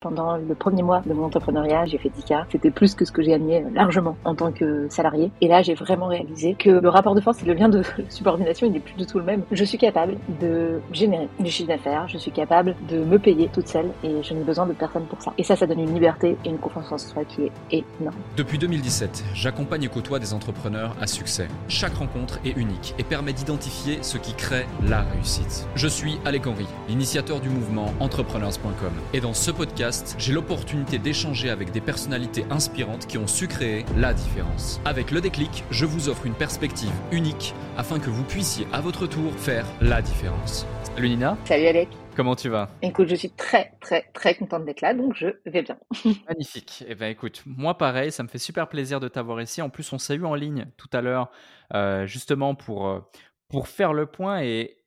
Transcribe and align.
Pendant 0.00 0.36
le 0.36 0.54
premier 0.54 0.84
mois 0.84 1.02
de 1.04 1.12
mon 1.12 1.24
entrepreneuriat, 1.24 1.84
j'ai 1.86 1.98
fait 1.98 2.08
10K. 2.08 2.44
C'était 2.52 2.70
plus 2.70 2.94
que 2.94 3.04
ce 3.04 3.10
que 3.10 3.20
j'ai 3.20 3.30
gagné 3.30 3.64
largement 3.74 4.16
en 4.24 4.36
tant 4.36 4.52
que 4.52 4.86
salarié. 4.88 5.32
Et 5.40 5.48
là, 5.48 5.60
j'ai 5.62 5.74
vraiment 5.74 6.06
réalisé 6.06 6.54
que 6.54 6.70
le 6.70 6.88
rapport 6.88 7.16
de 7.16 7.20
force 7.20 7.42
et 7.42 7.46
le 7.46 7.54
lien 7.54 7.68
de 7.68 7.82
subordination, 8.08 8.68
il 8.68 8.74
n'est 8.74 8.78
plus 8.78 8.94
du 8.94 9.06
tout 9.06 9.18
le 9.18 9.24
même. 9.24 9.42
Je 9.50 9.64
suis 9.64 9.76
capable 9.76 10.16
de 10.40 10.80
générer 10.92 11.28
du 11.40 11.50
chiffre 11.50 11.66
d'affaires. 11.66 12.06
Je 12.06 12.16
suis 12.16 12.30
capable 12.30 12.76
de 12.88 12.98
me 13.02 13.18
payer 13.18 13.50
toute 13.52 13.66
seule 13.66 13.90
et 14.04 14.22
je 14.22 14.34
n'ai 14.34 14.44
besoin 14.44 14.66
de 14.66 14.72
personne 14.72 15.02
pour 15.06 15.20
ça. 15.20 15.32
Et 15.36 15.42
ça, 15.42 15.56
ça 15.56 15.66
donne 15.66 15.80
une 15.80 15.92
liberté 15.92 16.36
et 16.44 16.48
une 16.48 16.58
confiance 16.58 16.92
en 16.92 16.98
soi 16.98 17.24
qui 17.24 17.50
est 17.72 17.84
énorme. 18.00 18.14
Depuis 18.36 18.58
2017, 18.58 19.24
j'accompagne 19.34 19.82
et 19.82 19.88
côtoie 19.88 20.20
des 20.20 20.32
entrepreneurs 20.32 20.94
à 21.00 21.08
succès. 21.08 21.48
Chaque 21.66 21.94
rencontre 21.94 22.38
est 22.44 22.56
unique 22.56 22.94
et 23.00 23.02
permet 23.02 23.32
d'identifier 23.32 23.98
ce 24.02 24.16
qui 24.16 24.34
crée 24.34 24.66
la 24.88 25.00
réussite. 25.00 25.66
Je 25.74 25.88
suis 25.88 26.20
Alec 26.24 26.46
Henry, 26.46 26.68
l'initiateur 26.88 27.40
du 27.40 27.48
mouvement 27.48 27.92
entrepreneurs.com. 27.98 28.92
Et 29.12 29.20
dans 29.20 29.34
ce 29.34 29.50
podcast, 29.50 29.87
j'ai 30.18 30.32
l'opportunité 30.32 30.98
d'échanger 30.98 31.50
avec 31.50 31.70
des 31.70 31.80
personnalités 31.80 32.44
inspirantes 32.50 33.06
qui 33.06 33.18
ont 33.18 33.26
su 33.26 33.48
créer 33.48 33.84
la 33.96 34.12
différence. 34.12 34.80
Avec 34.84 35.10
le 35.10 35.20
déclic, 35.20 35.64
je 35.70 35.86
vous 35.86 36.08
offre 36.08 36.26
une 36.26 36.34
perspective 36.34 36.92
unique 37.12 37.54
afin 37.76 37.98
que 37.98 38.10
vous 38.10 38.24
puissiez 38.24 38.66
à 38.72 38.80
votre 38.80 39.06
tour 39.06 39.32
faire 39.34 39.66
la 39.80 40.02
différence. 40.02 40.66
Salut 40.94 41.08
Nina. 41.08 41.38
Salut 41.44 41.66
Alec. 41.66 41.88
Comment 42.16 42.34
tu 42.34 42.48
vas? 42.48 42.68
Écoute, 42.82 43.08
je 43.08 43.14
suis 43.14 43.30
très 43.30 43.72
très 43.80 44.10
très 44.12 44.34
contente 44.34 44.64
d'être 44.64 44.80
là, 44.80 44.92
donc 44.92 45.14
je 45.14 45.28
vais 45.46 45.62
bien. 45.62 45.78
Magnifique. 46.28 46.84
Eh 46.88 46.94
bien 46.94 47.08
écoute, 47.08 47.42
moi 47.46 47.78
pareil, 47.78 48.10
ça 48.10 48.24
me 48.24 48.28
fait 48.28 48.38
super 48.38 48.68
plaisir 48.68 48.98
de 48.98 49.06
t'avoir 49.06 49.40
ici. 49.40 49.62
En 49.62 49.70
plus, 49.70 49.92
on 49.92 49.98
s'est 49.98 50.16
eu 50.16 50.24
en 50.24 50.34
ligne 50.34 50.66
tout 50.76 50.88
à 50.92 51.00
l'heure, 51.00 51.30
euh, 51.74 52.06
justement 52.06 52.56
pour, 52.56 52.88
euh, 52.88 53.00
pour 53.48 53.68
faire 53.68 53.92
le 53.92 54.06
point 54.06 54.42
et, 54.42 54.77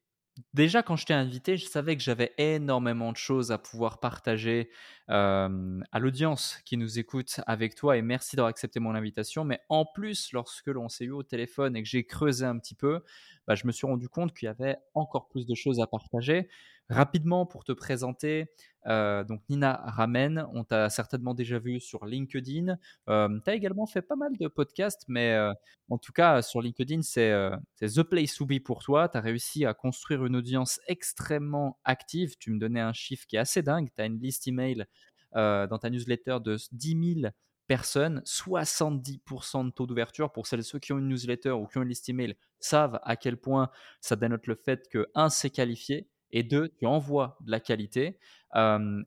Déjà, 0.53 0.81
quand 0.83 0.95
je 0.95 1.05
t'ai 1.05 1.13
invité, 1.13 1.57
je 1.57 1.65
savais 1.65 1.95
que 1.97 2.03
j'avais 2.03 2.33
énormément 2.37 3.11
de 3.11 3.17
choses 3.17 3.51
à 3.51 3.57
pouvoir 3.57 3.99
partager 3.99 4.69
à 5.07 5.99
l'audience 5.99 6.57
qui 6.63 6.77
nous 6.77 6.99
écoute 6.99 7.41
avec 7.47 7.75
toi 7.75 7.97
et 7.97 8.01
merci 8.01 8.35
d'avoir 8.37 8.49
accepté 8.49 8.79
mon 8.79 8.95
invitation. 8.95 9.43
Mais 9.43 9.59
en 9.69 9.85
plus, 9.85 10.31
lorsque 10.31 10.67
l'on 10.67 10.87
s'est 10.87 11.05
eu 11.05 11.11
au 11.11 11.23
téléphone 11.23 11.75
et 11.75 11.83
que 11.83 11.89
j'ai 11.89 12.05
creusé 12.05 12.45
un 12.45 12.57
petit 12.59 12.75
peu, 12.75 13.01
bah, 13.47 13.55
je 13.55 13.67
me 13.67 13.71
suis 13.73 13.85
rendu 13.87 14.07
compte 14.07 14.33
qu'il 14.33 14.45
y 14.45 14.49
avait 14.49 14.77
encore 14.93 15.27
plus 15.27 15.45
de 15.45 15.53
choses 15.55 15.81
à 15.81 15.87
partager. 15.87 16.47
Rapidement, 16.91 17.45
pour 17.45 17.63
te 17.63 17.71
présenter, 17.71 18.47
euh, 18.85 19.23
donc 19.23 19.41
Nina 19.47 19.81
Ramen, 19.85 20.45
on 20.53 20.65
t'a 20.65 20.89
certainement 20.89 21.33
déjà 21.33 21.57
vu 21.57 21.79
sur 21.79 22.05
LinkedIn. 22.05 22.77
Euh, 23.07 23.39
tu 23.45 23.49
as 23.49 23.53
également 23.53 23.85
fait 23.85 24.01
pas 24.01 24.17
mal 24.17 24.37
de 24.37 24.49
podcasts, 24.49 25.05
mais 25.07 25.31
euh, 25.31 25.53
en 25.89 25.97
tout 25.97 26.11
cas, 26.11 26.41
sur 26.41 26.61
LinkedIn, 26.61 27.01
c'est 27.01 27.33
The 27.79 28.03
Place 28.03 28.35
to 28.35 28.45
Be 28.45 28.59
pour 28.59 28.83
toi. 28.83 29.07
Tu 29.07 29.17
as 29.17 29.21
réussi 29.21 29.65
à 29.65 29.73
construire 29.73 30.25
une 30.25 30.35
audience 30.35 30.81
extrêmement 30.85 31.79
active. 31.85 32.35
Tu 32.37 32.51
me 32.51 32.59
donnais 32.59 32.81
un 32.81 32.93
chiffre 32.93 33.25
qui 33.25 33.37
est 33.37 33.39
assez 33.39 33.61
dingue. 33.61 33.87
Tu 33.95 34.01
as 34.01 34.05
une 34.05 34.19
liste 34.19 34.45
email 34.49 34.85
dans 35.33 35.79
ta 35.79 35.89
newsletter 35.89 36.39
de 36.43 36.57
10 36.73 37.21
000 37.21 37.31
personnes, 37.67 38.21
70% 38.25 39.65
de 39.67 39.69
taux 39.71 39.87
d'ouverture. 39.87 40.33
Pour 40.33 40.45
celles 40.45 40.65
ceux 40.65 40.79
qui 40.79 40.91
ont 40.91 40.97
une 40.97 41.07
newsletter 41.07 41.51
ou 41.51 41.67
qui 41.67 41.77
ont 41.77 41.83
une 41.83 41.87
liste 41.87 42.09
email, 42.09 42.35
savent 42.59 42.99
à 43.03 43.15
quel 43.15 43.37
point 43.37 43.69
ça 44.01 44.17
dénote 44.17 44.45
le 44.47 44.55
fait 44.55 44.89
que, 44.89 45.07
un, 45.15 45.29
c'est 45.29 45.49
qualifié, 45.49 46.09
et 46.31 46.43
deux, 46.43 46.69
tu 46.77 46.85
envoies 46.85 47.37
de 47.41 47.51
la 47.51 47.59
qualité. 47.59 48.19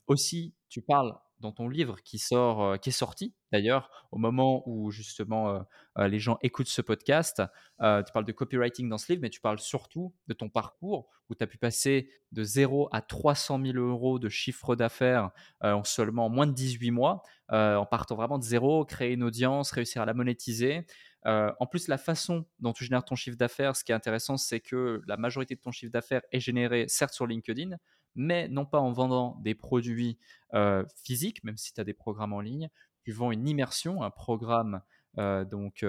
aussi, 0.06 0.55
tu 0.69 0.83
parles 0.83 1.14
dans 1.41 1.53
ton 1.53 1.69
livre 1.69 2.00
qui 2.03 2.19
sort, 2.19 2.78
qui 2.81 2.89
est 2.89 2.92
sorti 2.92 3.34
d'ailleurs 3.53 3.91
au 4.12 4.19
moment 4.19 4.62
où 4.66 4.91
justement 4.91 5.64
les 5.98 6.19
gens 6.19 6.39
écoutent 6.42 6.69
ce 6.69 6.81
podcast. 6.81 7.42
tu 7.78 8.12
parles 8.12 8.25
de 8.25 8.33
copywriting 8.33 8.89
dans 8.89 8.98
ce 8.98 9.12
livre, 9.12 9.22
mais 9.22 9.31
tu 9.31 9.41
parles 9.41 9.58
surtout 9.58 10.14
de 10.27 10.33
ton 10.33 10.48
parcours 10.48 11.08
où 11.28 11.34
tu 11.34 11.44
as 11.44 11.47
pu 11.47 11.58
passer 11.58 12.08
de 12.33 12.42
0 12.42 12.89
à 12.92 13.03
300 13.03 13.61
000 13.62 13.77
euros 13.77 14.19
de 14.19 14.28
chiffre 14.28 14.75
d'affaires 14.75 15.31
en 15.61 15.84
seulement 15.84 16.28
moins 16.31 16.47
de 16.47 16.53
18 16.53 16.91
mois, 16.91 17.22
en 17.50 17.86
partant 17.86 18.16
vraiment 18.16 18.38
de 18.38 18.44
zéro, 18.44 18.84
créer 18.84 19.12
une 19.12 19.22
audience, 19.22 19.70
réussir 19.70 20.03
à 20.03 20.06
la 20.06 20.14
monétiser. 20.14 20.86
En 21.25 21.67
plus, 21.67 21.89
la 21.89 21.98
façon 21.98 22.47
dont 22.61 22.72
tu 22.72 22.84
génères 22.84 23.05
ton 23.05 23.17
chiffre 23.17 23.36
d'affaires, 23.36 23.77
ce 23.77 23.84
qui 23.84 23.92
est 23.92 23.94
intéressant, 23.94 24.37
c'est 24.37 24.60
que 24.60 25.03
la 25.06 25.16
majorité 25.16 25.54
de 25.54 25.60
ton 25.60 25.72
chiffre 25.72 25.93
d'affaires 25.93 26.22
est 26.32 26.41
généré 26.41 26.87
certes 26.88 27.15
sur 27.15 27.26
LinkedIn, 27.26 27.76
mais 28.15 28.48
non 28.48 28.65
pas 28.66 28.78
en 28.81 28.93
vendant 28.93 29.37
des 29.43 29.54
produits 29.54 30.19
physiques, 31.03 31.43
même 31.44 31.56
si 31.56 31.72
tu 31.72 31.81
as 31.81 31.84
des 31.84 31.94
programmes 31.94 32.32
en 32.32 32.41
ligne, 32.41 32.69
tu 33.03 33.12
vends 33.12 33.32
une 33.32 33.48
immersion, 33.48 34.03
un 34.03 34.10
programme 34.10 34.82
donc 35.16 35.84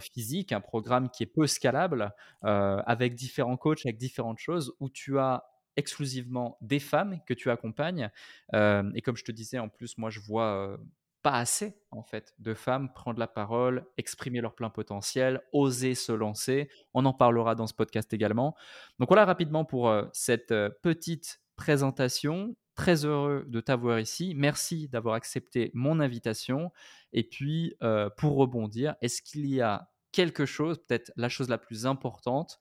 physique, 0.00 0.52
un 0.52 0.60
programme 0.60 1.10
qui 1.10 1.22
est 1.22 1.26
peu 1.26 1.46
scalable, 1.46 2.12
avec 2.42 3.14
différents 3.14 3.56
coachs, 3.56 3.84
avec 3.86 3.98
différentes 3.98 4.38
choses, 4.38 4.74
où 4.80 4.88
tu 4.90 5.18
as 5.18 5.44
exclusivement 5.76 6.56
des 6.62 6.78
femmes 6.80 7.20
que 7.26 7.34
tu 7.34 7.50
accompagnes. 7.50 8.10
et 8.54 9.02
comme 9.02 9.16
je 9.16 9.24
te 9.24 9.32
disais, 9.32 9.58
en 9.58 9.68
plus, 9.68 9.98
moi, 9.98 10.10
je 10.10 10.20
vois 10.20 10.78
pas 11.26 11.38
assez 11.38 11.76
en 11.90 12.04
fait 12.04 12.34
de 12.38 12.54
femmes 12.54 12.92
prendre 12.92 13.18
la 13.18 13.26
parole, 13.26 13.84
exprimer 13.96 14.40
leur 14.40 14.54
plein 14.54 14.70
potentiel, 14.70 15.42
oser 15.52 15.96
se 15.96 16.12
lancer. 16.12 16.70
On 16.94 17.04
en 17.04 17.12
parlera 17.12 17.56
dans 17.56 17.66
ce 17.66 17.74
podcast 17.74 18.14
également. 18.14 18.54
Donc 19.00 19.08
voilà 19.08 19.24
rapidement 19.24 19.64
pour 19.64 19.88
euh, 19.88 20.04
cette 20.12 20.52
euh, 20.52 20.70
petite 20.84 21.40
présentation. 21.56 22.54
Très 22.76 23.04
heureux 23.04 23.44
de 23.48 23.60
t'avoir 23.60 23.98
ici. 23.98 24.34
Merci 24.36 24.86
d'avoir 24.86 25.16
accepté 25.16 25.72
mon 25.74 25.98
invitation. 25.98 26.70
Et 27.12 27.24
puis 27.24 27.74
euh, 27.82 28.08
pour 28.16 28.36
rebondir, 28.36 28.94
est-ce 29.00 29.20
qu'il 29.20 29.46
y 29.46 29.60
a 29.60 29.90
quelque 30.12 30.46
chose, 30.46 30.78
peut-être 30.78 31.10
la 31.16 31.28
chose 31.28 31.48
la 31.48 31.58
plus 31.58 31.86
importante, 31.86 32.60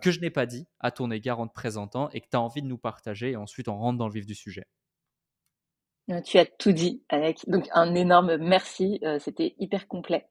que 0.00 0.10
je 0.10 0.20
n'ai 0.20 0.30
pas 0.30 0.46
dit 0.46 0.66
à 0.78 0.90
ton 0.90 1.10
égard 1.10 1.40
en 1.40 1.48
te 1.48 1.52
présentant 1.52 2.08
et 2.10 2.22
que 2.22 2.28
tu 2.30 2.36
as 2.36 2.40
envie 2.40 2.62
de 2.62 2.68
nous 2.68 2.78
partager 2.78 3.32
et 3.32 3.36
ensuite 3.36 3.68
on 3.68 3.76
rentre 3.76 3.98
dans 3.98 4.06
le 4.06 4.14
vif 4.14 4.24
du 4.24 4.34
sujet? 4.34 4.64
Tu 6.24 6.38
as 6.38 6.46
tout 6.46 6.72
dit, 6.72 7.02
avec 7.08 7.48
Donc, 7.48 7.66
un 7.72 7.94
énorme 7.94 8.36
merci. 8.36 9.00
Euh, 9.02 9.18
c'était 9.18 9.54
hyper 9.58 9.88
complet. 9.88 10.26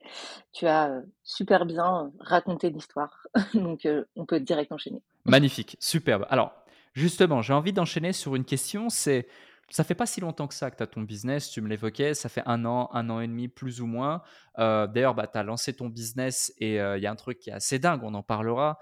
Tu 0.53 0.67
as 0.67 0.89
euh, 0.89 1.01
super 1.23 1.65
bien 1.65 2.11
raconté 2.19 2.69
l'histoire. 2.69 3.27
Donc, 3.53 3.87
on 4.15 4.25
peut 4.25 4.39
direct 4.39 4.71
enchaîner. 4.71 5.01
Magnifique, 5.25 5.75
superbe. 5.79 6.25
Alors, 6.29 6.53
justement, 6.93 7.41
j'ai 7.41 7.53
envie 7.53 7.73
d'enchaîner 7.73 8.13
sur 8.13 8.35
une 8.35 8.45
question. 8.45 8.89
C'est, 8.89 9.27
ça 9.69 9.83
fait 9.83 9.95
pas 9.95 10.05
si 10.05 10.21
longtemps 10.21 10.47
que 10.47 10.53
ça 10.53 10.71
que 10.71 10.77
tu 10.77 10.83
as 10.83 10.87
ton 10.87 11.01
business. 11.01 11.49
Tu 11.49 11.59
me 11.59 11.67
l'évoquais. 11.67 12.13
Ça 12.13 12.29
fait 12.29 12.43
un 12.45 12.63
an, 12.63 12.89
un 12.93 13.09
an 13.09 13.19
et 13.19 13.27
demi, 13.27 13.49
plus 13.49 13.81
ou 13.81 13.85
moins. 13.85 14.21
D'ailleurs, 14.57 15.13
bah, 15.13 15.27
tu 15.27 15.37
as 15.37 15.43
lancé 15.43 15.73
ton 15.73 15.89
business 15.89 16.53
et 16.59 16.75
il 16.75 17.01
y 17.01 17.05
a 17.05 17.11
un 17.11 17.15
truc 17.15 17.39
qui 17.39 17.49
est 17.49 17.53
assez 17.53 17.79
dingue. 17.79 18.01
On 18.03 18.13
en 18.13 18.23
parlera. 18.23 18.77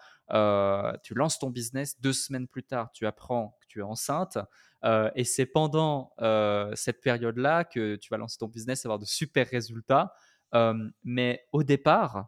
tu 1.02 1.16
lances 1.16 1.40
ton 1.40 1.50
business. 1.50 2.00
Deux 2.02 2.14
semaines 2.14 2.48
plus 2.48 2.64
tard, 2.64 2.92
tu 2.92 3.08
apprends 3.08 3.58
que 3.62 3.66
tu 3.68 3.80
es 3.80 3.84
enceinte. 3.84 4.38
Euh, 4.84 5.10
et 5.16 5.24
c'est 5.24 5.46
pendant 5.46 6.14
euh, 6.22 6.72
cette 6.76 7.02
période-là 7.02 7.64
que 7.64 7.96
tu 7.96 8.10
vas 8.10 8.18
lancer 8.18 8.38
ton 8.38 8.48
business, 8.48 8.86
avoir 8.86 9.00
de 9.00 9.06
super 9.06 9.48
résultats. 9.48 10.14
Euh, 10.54 10.90
mais 11.04 11.46
au 11.52 11.64
départ, 11.64 12.28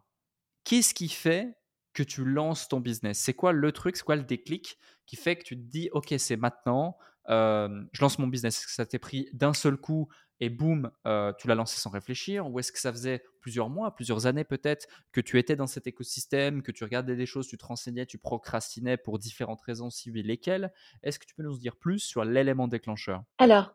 qu'est-ce 0.64 0.94
qui 0.94 1.08
fait 1.08 1.56
que 1.92 2.02
tu 2.02 2.24
lances 2.24 2.68
ton 2.68 2.80
business? 2.80 3.18
C'est 3.18 3.34
quoi 3.34 3.52
le 3.52 3.72
truc 3.72 3.96
C'est 3.96 4.04
quoi 4.04 4.16
le 4.16 4.24
déclic 4.24 4.78
qui 5.06 5.16
fait 5.16 5.36
que 5.36 5.44
tu 5.44 5.56
te 5.56 5.62
dis, 5.62 5.88
OK, 5.92 6.14
c'est 6.18 6.36
maintenant, 6.36 6.96
je 7.28 8.00
lance 8.00 8.18
mon 8.18 8.26
business? 8.26 8.64
Ça 8.68 8.86
t'est 8.86 8.98
pris 8.98 9.28
d'un 9.32 9.52
seul 9.52 9.76
coup 9.76 10.08
et 10.40 10.50
boum, 10.50 10.90
tu 11.38 11.48
l'as 11.48 11.54
lancé 11.54 11.78
sans 11.78 11.90
réfléchir 11.90 12.50
Ou 12.50 12.58
est-ce 12.58 12.72
que 12.72 12.78
ça 12.78 12.92
faisait 12.92 13.22
plusieurs 13.40 13.68
mois, 13.68 13.94
plusieurs 13.94 14.26
années 14.26 14.44
peut-être, 14.44 14.86
que 15.12 15.20
tu 15.20 15.38
étais 15.38 15.56
dans 15.56 15.66
cet 15.66 15.86
écosystème, 15.86 16.62
que 16.62 16.72
tu 16.72 16.84
regardais 16.84 17.16
des 17.16 17.26
choses, 17.26 17.48
tu 17.48 17.56
te 17.56 17.64
renseignais, 17.64 18.06
tu 18.06 18.18
procrastinais 18.18 18.96
pour 18.96 19.18
différentes 19.18 19.62
raisons, 19.62 19.90
si 19.90 20.10
oui, 20.10 20.22
lesquelles? 20.22 20.72
Est-ce 21.02 21.18
que 21.18 21.26
tu 21.26 21.34
peux 21.34 21.42
nous 21.42 21.58
dire 21.58 21.76
plus 21.76 22.00
sur 22.00 22.24
l'élément 22.24 22.68
déclencheur? 22.68 23.22
Alors, 23.38 23.72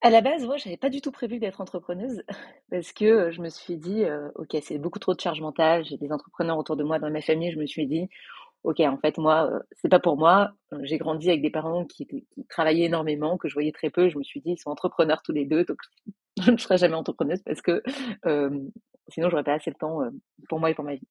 à 0.00 0.10
la 0.10 0.20
base, 0.20 0.44
moi, 0.44 0.58
j'avais 0.58 0.76
pas 0.76 0.90
du 0.90 1.00
tout 1.00 1.10
prévu 1.10 1.38
d'être 1.38 1.60
entrepreneuse 1.60 2.22
parce 2.70 2.92
que 2.92 3.30
je 3.30 3.40
me 3.40 3.48
suis 3.48 3.76
dit, 3.76 4.04
ok, 4.34 4.56
c'est 4.62 4.78
beaucoup 4.78 4.98
trop 4.98 5.14
de 5.14 5.20
charge 5.20 5.40
mentale. 5.40 5.84
J'ai 5.84 5.96
des 5.96 6.12
entrepreneurs 6.12 6.58
autour 6.58 6.76
de 6.76 6.84
moi 6.84 6.98
dans 6.98 7.10
ma 7.10 7.22
famille. 7.22 7.52
Je 7.52 7.58
me 7.58 7.66
suis 7.66 7.86
dit, 7.86 8.08
ok, 8.64 8.80
en 8.80 8.98
fait, 8.98 9.18
moi, 9.18 9.50
euh, 9.52 9.60
c'est 9.72 9.88
pas 9.88 10.00
pour 10.00 10.16
moi. 10.16 10.52
Euh, 10.72 10.78
j'ai 10.82 10.98
grandi 10.98 11.28
avec 11.28 11.42
des 11.42 11.50
parents 11.50 11.84
qui, 11.84 12.26
travaillaient 12.48 12.86
énormément, 12.86 13.36
que 13.38 13.48
je 13.48 13.54
voyais 13.54 13.72
très 13.72 13.90
peu. 13.90 14.08
Je 14.08 14.18
me 14.18 14.24
suis 14.24 14.40
dit, 14.40 14.52
ils 14.52 14.58
sont 14.58 14.70
entrepreneurs 14.70 15.22
tous 15.22 15.32
les 15.32 15.44
deux, 15.44 15.64
donc 15.64 15.78
je 16.42 16.50
ne 16.50 16.56
serai 16.56 16.78
jamais 16.78 16.94
entrepreneuse 16.96 17.42
parce 17.44 17.62
que 17.62 17.82
euh, 18.26 18.50
sinon, 19.08 19.30
j'aurais 19.30 19.44
pas 19.44 19.54
assez 19.54 19.70
de 19.70 19.76
temps 19.76 20.00
pour 20.48 20.58
moi 20.60 20.70
et 20.70 20.74
pour 20.74 20.84
ma 20.84 20.94
vie. 20.94 21.06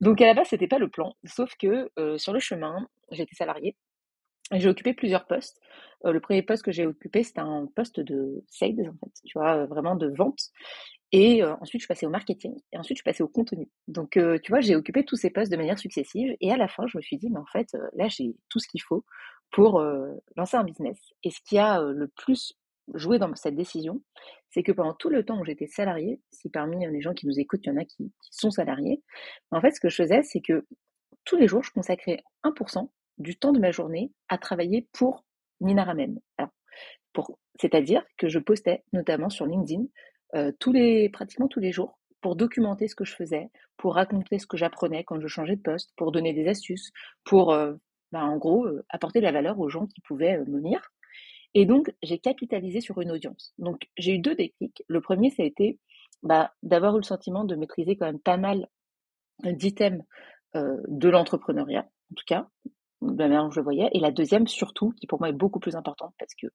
Donc, 0.00 0.20
à 0.20 0.26
la 0.26 0.34
base, 0.34 0.48
c'était 0.48 0.66
pas 0.66 0.78
le 0.78 0.88
plan. 0.88 1.14
Sauf 1.24 1.54
que 1.56 1.90
sur 2.16 2.32
le 2.32 2.40
chemin, 2.40 2.88
j'étais 3.12 3.34
salariée. 3.34 3.76
J'ai 4.52 4.68
occupé 4.68 4.94
plusieurs 4.94 5.26
postes. 5.26 5.60
le 6.04 6.20
premier 6.20 6.42
poste 6.42 6.64
que 6.64 6.72
j'ai 6.72 6.86
occupé, 6.86 7.22
c'était 7.22 7.40
un 7.40 7.66
poste 7.74 8.00
de 8.00 8.44
sales, 8.48 8.88
en 8.88 9.06
fait, 9.06 9.12
tu 9.24 9.38
vois, 9.38 9.66
vraiment 9.66 9.96
de 9.96 10.08
vente. 10.08 10.40
Et 11.12 11.42
ensuite, 11.44 11.80
je 11.80 11.84
suis 11.84 11.88
passée 11.88 12.06
au 12.06 12.10
marketing. 12.10 12.54
Et 12.72 12.78
ensuite, 12.78 12.96
je 12.96 13.02
suis 13.02 13.10
passée 13.10 13.22
au 13.22 13.28
contenu. 13.28 13.68
Donc, 13.88 14.10
tu 14.12 14.50
vois, 14.52 14.60
j'ai 14.60 14.76
occupé 14.76 15.04
tous 15.04 15.16
ces 15.16 15.30
postes 15.30 15.50
de 15.52 15.56
manière 15.56 15.78
successive. 15.78 16.34
Et 16.40 16.52
à 16.52 16.56
la 16.56 16.68
fin, 16.68 16.86
je 16.86 16.96
me 16.96 17.02
suis 17.02 17.18
dit, 17.18 17.28
mais 17.30 17.38
en 17.38 17.46
fait, 17.46 17.76
là, 17.94 18.08
j'ai 18.08 18.36
tout 18.48 18.58
ce 18.58 18.68
qu'il 18.68 18.82
faut 18.82 19.04
pour 19.50 19.82
lancer 20.36 20.56
un 20.56 20.64
business. 20.64 20.98
Et 21.24 21.30
ce 21.30 21.40
qui 21.42 21.58
a 21.58 21.82
le 21.82 22.08
plus 22.08 22.54
joué 22.94 23.18
dans 23.18 23.34
cette 23.34 23.54
décision, 23.54 24.02
c'est 24.50 24.62
que 24.62 24.72
pendant 24.72 24.94
tout 24.94 25.10
le 25.10 25.24
temps 25.24 25.38
où 25.40 25.44
j'étais 25.44 25.66
salariée, 25.66 26.20
si 26.30 26.48
parmi 26.48 26.86
les 26.86 27.00
gens 27.00 27.14
qui 27.14 27.26
nous 27.26 27.38
écoutent, 27.38 27.64
il 27.64 27.68
y 27.68 27.72
en 27.72 27.76
a 27.76 27.84
qui, 27.84 28.12
sont 28.30 28.50
salariés, 28.50 29.02
en 29.50 29.60
fait, 29.60 29.72
ce 29.72 29.80
que 29.80 29.88
je 29.88 29.96
faisais, 29.96 30.22
c'est 30.22 30.40
que 30.40 30.66
tous 31.24 31.36
les 31.36 31.48
jours, 31.48 31.62
je 31.62 31.70
consacrais 31.70 32.22
1% 32.44 32.88
du 33.18 33.36
temps 33.36 33.52
de 33.52 33.60
ma 33.60 33.70
journée 33.70 34.12
à 34.28 34.38
travailler 34.38 34.86
pour 34.92 35.24
Nina 35.60 35.84
Ramen. 35.84 36.18
C'est-à-dire 37.60 38.04
que 38.16 38.28
je 38.28 38.38
postais 38.38 38.84
notamment 38.92 39.30
sur 39.30 39.46
LinkedIn 39.46 39.84
euh, 40.34 40.52
tous 40.58 40.72
les, 40.72 41.08
pratiquement 41.08 41.48
tous 41.48 41.60
les 41.60 41.72
jours 41.72 41.98
pour 42.20 42.36
documenter 42.36 42.88
ce 42.88 42.94
que 42.94 43.04
je 43.04 43.14
faisais, 43.14 43.50
pour 43.76 43.94
raconter 43.94 44.38
ce 44.38 44.46
que 44.46 44.56
j'apprenais 44.56 45.04
quand 45.04 45.20
je 45.20 45.28
changeais 45.28 45.56
de 45.56 45.62
poste, 45.62 45.92
pour 45.96 46.12
donner 46.12 46.32
des 46.32 46.48
astuces, 46.48 46.92
pour, 47.24 47.52
euh, 47.52 47.74
bah, 48.12 48.24
en 48.24 48.36
gros, 48.36 48.66
euh, 48.66 48.84
apporter 48.88 49.20
de 49.20 49.24
la 49.24 49.32
valeur 49.32 49.58
aux 49.58 49.68
gens 49.68 49.86
qui 49.86 50.00
pouvaient 50.00 50.38
me 50.46 50.60
lire. 50.60 50.90
Et 51.54 51.64
donc, 51.64 51.92
j'ai 52.02 52.18
capitalisé 52.18 52.80
sur 52.80 53.00
une 53.00 53.10
audience. 53.10 53.54
Donc, 53.58 53.88
j'ai 53.96 54.14
eu 54.14 54.18
deux 54.18 54.34
déclics. 54.34 54.82
Le 54.88 55.00
premier, 55.00 55.30
ça 55.30 55.42
a 55.42 55.46
été 55.46 55.78
bah, 56.22 56.52
d'avoir 56.62 56.94
eu 56.96 57.00
le 57.00 57.04
sentiment 57.04 57.44
de 57.44 57.54
maîtriser 57.54 57.96
quand 57.96 58.06
même 58.06 58.20
pas 58.20 58.36
mal 58.36 58.68
d'items 59.44 60.04
de 60.54 61.08
l'entrepreneuriat, 61.08 61.88
en 62.10 62.14
tout 62.16 62.24
cas, 62.26 62.48
de 63.02 63.18
la 63.18 63.28
manière 63.28 63.44
dont 63.44 63.50
je 63.50 63.60
le 63.60 63.64
voyais. 63.64 63.88
Et 63.92 64.00
la 64.00 64.10
deuxième, 64.10 64.46
surtout, 64.46 64.92
qui 64.92 65.06
pour 65.06 65.20
moi 65.20 65.28
est 65.28 65.32
beaucoup 65.32 65.60
plus 65.60 65.76
importante, 65.76 66.14
parce 66.18 66.34
que 66.34 66.48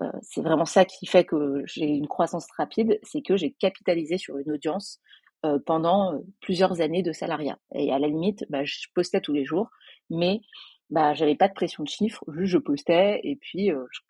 euh, 0.00 0.10
c'est 0.22 0.42
vraiment 0.42 0.64
ça 0.64 0.84
qui 0.84 1.06
fait 1.06 1.24
que 1.24 1.62
j'ai 1.66 1.86
une 1.86 2.08
croissance 2.08 2.46
rapide, 2.56 2.98
c'est 3.02 3.22
que 3.22 3.36
j'ai 3.36 3.52
capitalisé 3.52 4.18
sur 4.18 4.38
une 4.38 4.50
audience 4.50 5.00
euh, 5.44 5.58
pendant 5.64 6.14
euh, 6.14 6.18
plusieurs 6.40 6.80
années 6.80 7.02
de 7.02 7.12
salariat. 7.12 7.58
Et 7.74 7.92
à 7.92 7.98
la 7.98 8.08
limite, 8.08 8.44
bah, 8.48 8.64
je 8.64 8.78
postais 8.94 9.20
tous 9.20 9.32
les 9.32 9.44
jours, 9.44 9.68
mais 10.08 10.40
bah, 10.88 11.14
j'avais 11.14 11.36
pas 11.36 11.48
de 11.48 11.54
pression 11.54 11.84
de 11.84 11.88
chiffres, 11.88 12.24
juste 12.32 12.52
je 12.52 12.58
postais 12.58 13.20
et 13.22 13.36
puis 13.36 13.68
je, 13.68 14.00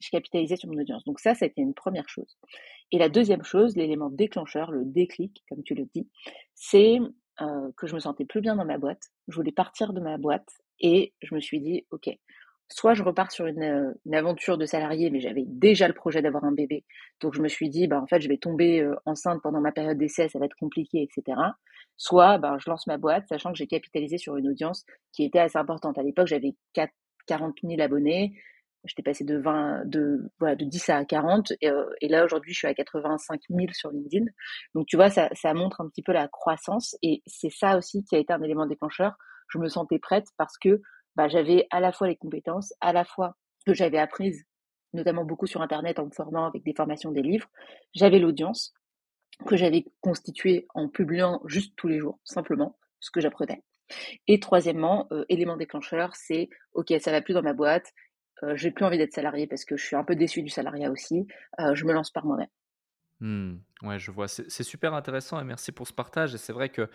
je, 0.00 0.10
capitalisais 0.10 0.56
sur 0.56 0.68
mon 0.68 0.80
audience. 0.80 1.04
Donc 1.04 1.20
ça, 1.20 1.34
ça 1.34 1.44
a 1.44 1.48
été 1.48 1.60
une 1.62 1.74
première 1.74 2.08
chose. 2.08 2.36
Et 2.90 2.98
la 2.98 3.08
deuxième 3.08 3.44
chose, 3.44 3.76
l'élément 3.76 4.10
déclencheur, 4.10 4.70
le 4.70 4.84
déclic, 4.84 5.44
comme 5.48 5.62
tu 5.62 5.74
le 5.74 5.86
dis, 5.94 6.08
c'est 6.54 6.98
que 7.76 7.86
je 7.86 7.94
me 7.94 8.00
sentais 8.00 8.24
plus 8.24 8.40
bien 8.40 8.56
dans 8.56 8.64
ma 8.64 8.78
boîte. 8.78 9.02
Je 9.28 9.36
voulais 9.36 9.52
partir 9.52 9.92
de 9.92 10.00
ma 10.00 10.18
boîte 10.18 10.48
et 10.80 11.12
je 11.22 11.34
me 11.34 11.40
suis 11.40 11.60
dit, 11.60 11.86
ok, 11.90 12.10
soit 12.68 12.94
je 12.94 13.02
repars 13.02 13.32
sur 13.32 13.46
une, 13.46 13.94
une 14.06 14.14
aventure 14.14 14.58
de 14.58 14.66
salarié, 14.66 15.10
mais 15.10 15.20
j'avais 15.20 15.44
déjà 15.46 15.88
le 15.88 15.94
projet 15.94 16.22
d'avoir 16.22 16.44
un 16.44 16.52
bébé. 16.52 16.84
Donc 17.20 17.34
je 17.34 17.40
me 17.42 17.48
suis 17.48 17.70
dit, 17.70 17.86
bah, 17.86 18.00
en 18.00 18.06
fait, 18.06 18.20
je 18.20 18.28
vais 18.28 18.38
tomber 18.38 18.86
enceinte 19.06 19.40
pendant 19.42 19.60
ma 19.60 19.72
période 19.72 19.98
d'essai, 19.98 20.28
ça 20.28 20.38
va 20.38 20.46
être 20.46 20.56
compliqué, 20.56 21.02
etc. 21.02 21.38
Soit 21.96 22.38
bah, 22.38 22.56
je 22.58 22.70
lance 22.70 22.86
ma 22.86 22.96
boîte, 22.98 23.26
sachant 23.28 23.52
que 23.52 23.58
j'ai 23.58 23.66
capitalisé 23.66 24.18
sur 24.18 24.36
une 24.36 24.48
audience 24.48 24.84
qui 25.12 25.24
était 25.24 25.40
assez 25.40 25.58
importante. 25.58 25.98
À 25.98 26.02
l'époque, 26.02 26.28
j'avais 26.28 26.54
40 27.26 27.56
000 27.62 27.80
abonnés. 27.80 28.34
J'étais 28.84 29.02
passé 29.02 29.24
de 29.24 29.36
20, 29.36 29.86
de, 29.86 30.30
voilà, 30.38 30.54
de 30.54 30.64
10 30.64 30.88
à 30.90 31.04
40. 31.04 31.52
Et, 31.60 31.68
et 32.00 32.08
là, 32.08 32.24
aujourd'hui, 32.24 32.52
je 32.52 32.58
suis 32.58 32.68
à 32.68 32.74
85 32.74 33.40
000 33.50 33.66
sur 33.72 33.90
LinkedIn. 33.90 34.26
Donc, 34.74 34.86
tu 34.86 34.96
vois, 34.96 35.10
ça, 35.10 35.28
ça 35.32 35.52
montre 35.54 35.80
un 35.80 35.88
petit 35.88 36.02
peu 36.02 36.12
la 36.12 36.28
croissance. 36.28 36.96
Et 37.02 37.22
c'est 37.26 37.50
ça 37.50 37.76
aussi 37.76 38.04
qui 38.04 38.14
a 38.14 38.18
été 38.18 38.32
un 38.32 38.42
élément 38.42 38.66
déclencheur. 38.66 39.16
Je 39.48 39.58
me 39.58 39.68
sentais 39.68 39.98
prête 39.98 40.26
parce 40.36 40.58
que 40.58 40.80
bah, 41.16 41.28
j'avais 41.28 41.66
à 41.70 41.80
la 41.80 41.92
fois 41.92 42.08
les 42.08 42.16
compétences, 42.16 42.72
à 42.80 42.92
la 42.92 43.04
fois 43.04 43.36
que 43.66 43.74
j'avais 43.74 43.98
apprises, 43.98 44.44
notamment 44.92 45.24
beaucoup 45.24 45.46
sur 45.46 45.62
Internet 45.62 45.98
en 45.98 46.06
me 46.06 46.10
formant 46.10 46.46
avec 46.46 46.64
des 46.64 46.74
formations, 46.74 47.12
des 47.12 47.22
livres. 47.22 47.48
J'avais 47.94 48.18
l'audience 48.18 48.72
que 49.46 49.56
j'avais 49.56 49.84
constituée 50.00 50.66
en 50.74 50.88
publiant 50.88 51.40
juste 51.46 51.74
tous 51.76 51.88
les 51.88 51.98
jours, 51.98 52.18
simplement, 52.24 52.78
ce 53.00 53.10
que 53.10 53.20
j'apprenais. 53.20 53.62
Et 54.26 54.40
troisièmement, 54.40 55.06
euh, 55.12 55.24
élément 55.28 55.56
déclencheur, 55.56 56.14
c'est 56.14 56.48
ok, 56.72 56.92
ça 57.00 57.10
va 57.10 57.22
plus 57.22 57.34
dans 57.34 57.42
ma 57.42 57.54
boîte, 57.54 57.92
euh, 58.42 58.56
j'ai 58.56 58.70
plus 58.70 58.84
envie 58.84 58.98
d'être 58.98 59.14
salarié 59.14 59.46
parce 59.46 59.64
que 59.64 59.76
je 59.76 59.84
suis 59.84 59.96
un 59.96 60.04
peu 60.04 60.14
déçu 60.14 60.42
du 60.42 60.50
salariat 60.50 60.90
aussi, 60.90 61.26
euh, 61.60 61.74
je 61.74 61.84
me 61.84 61.92
lance 61.92 62.10
par 62.10 62.26
moi-même. 62.26 62.48
Mmh, 63.20 63.54
ouais, 63.82 63.98
je 63.98 64.10
vois. 64.10 64.28
C'est 64.28 64.62
super 64.62 64.94
intéressant 64.94 65.40
et 65.40 65.44
merci 65.44 65.72
pour 65.72 65.88
ce 65.88 65.92
partage. 65.92 66.34
Et 66.34 66.38
c'est 66.38 66.52
vrai 66.52 66.68
que 66.68 66.88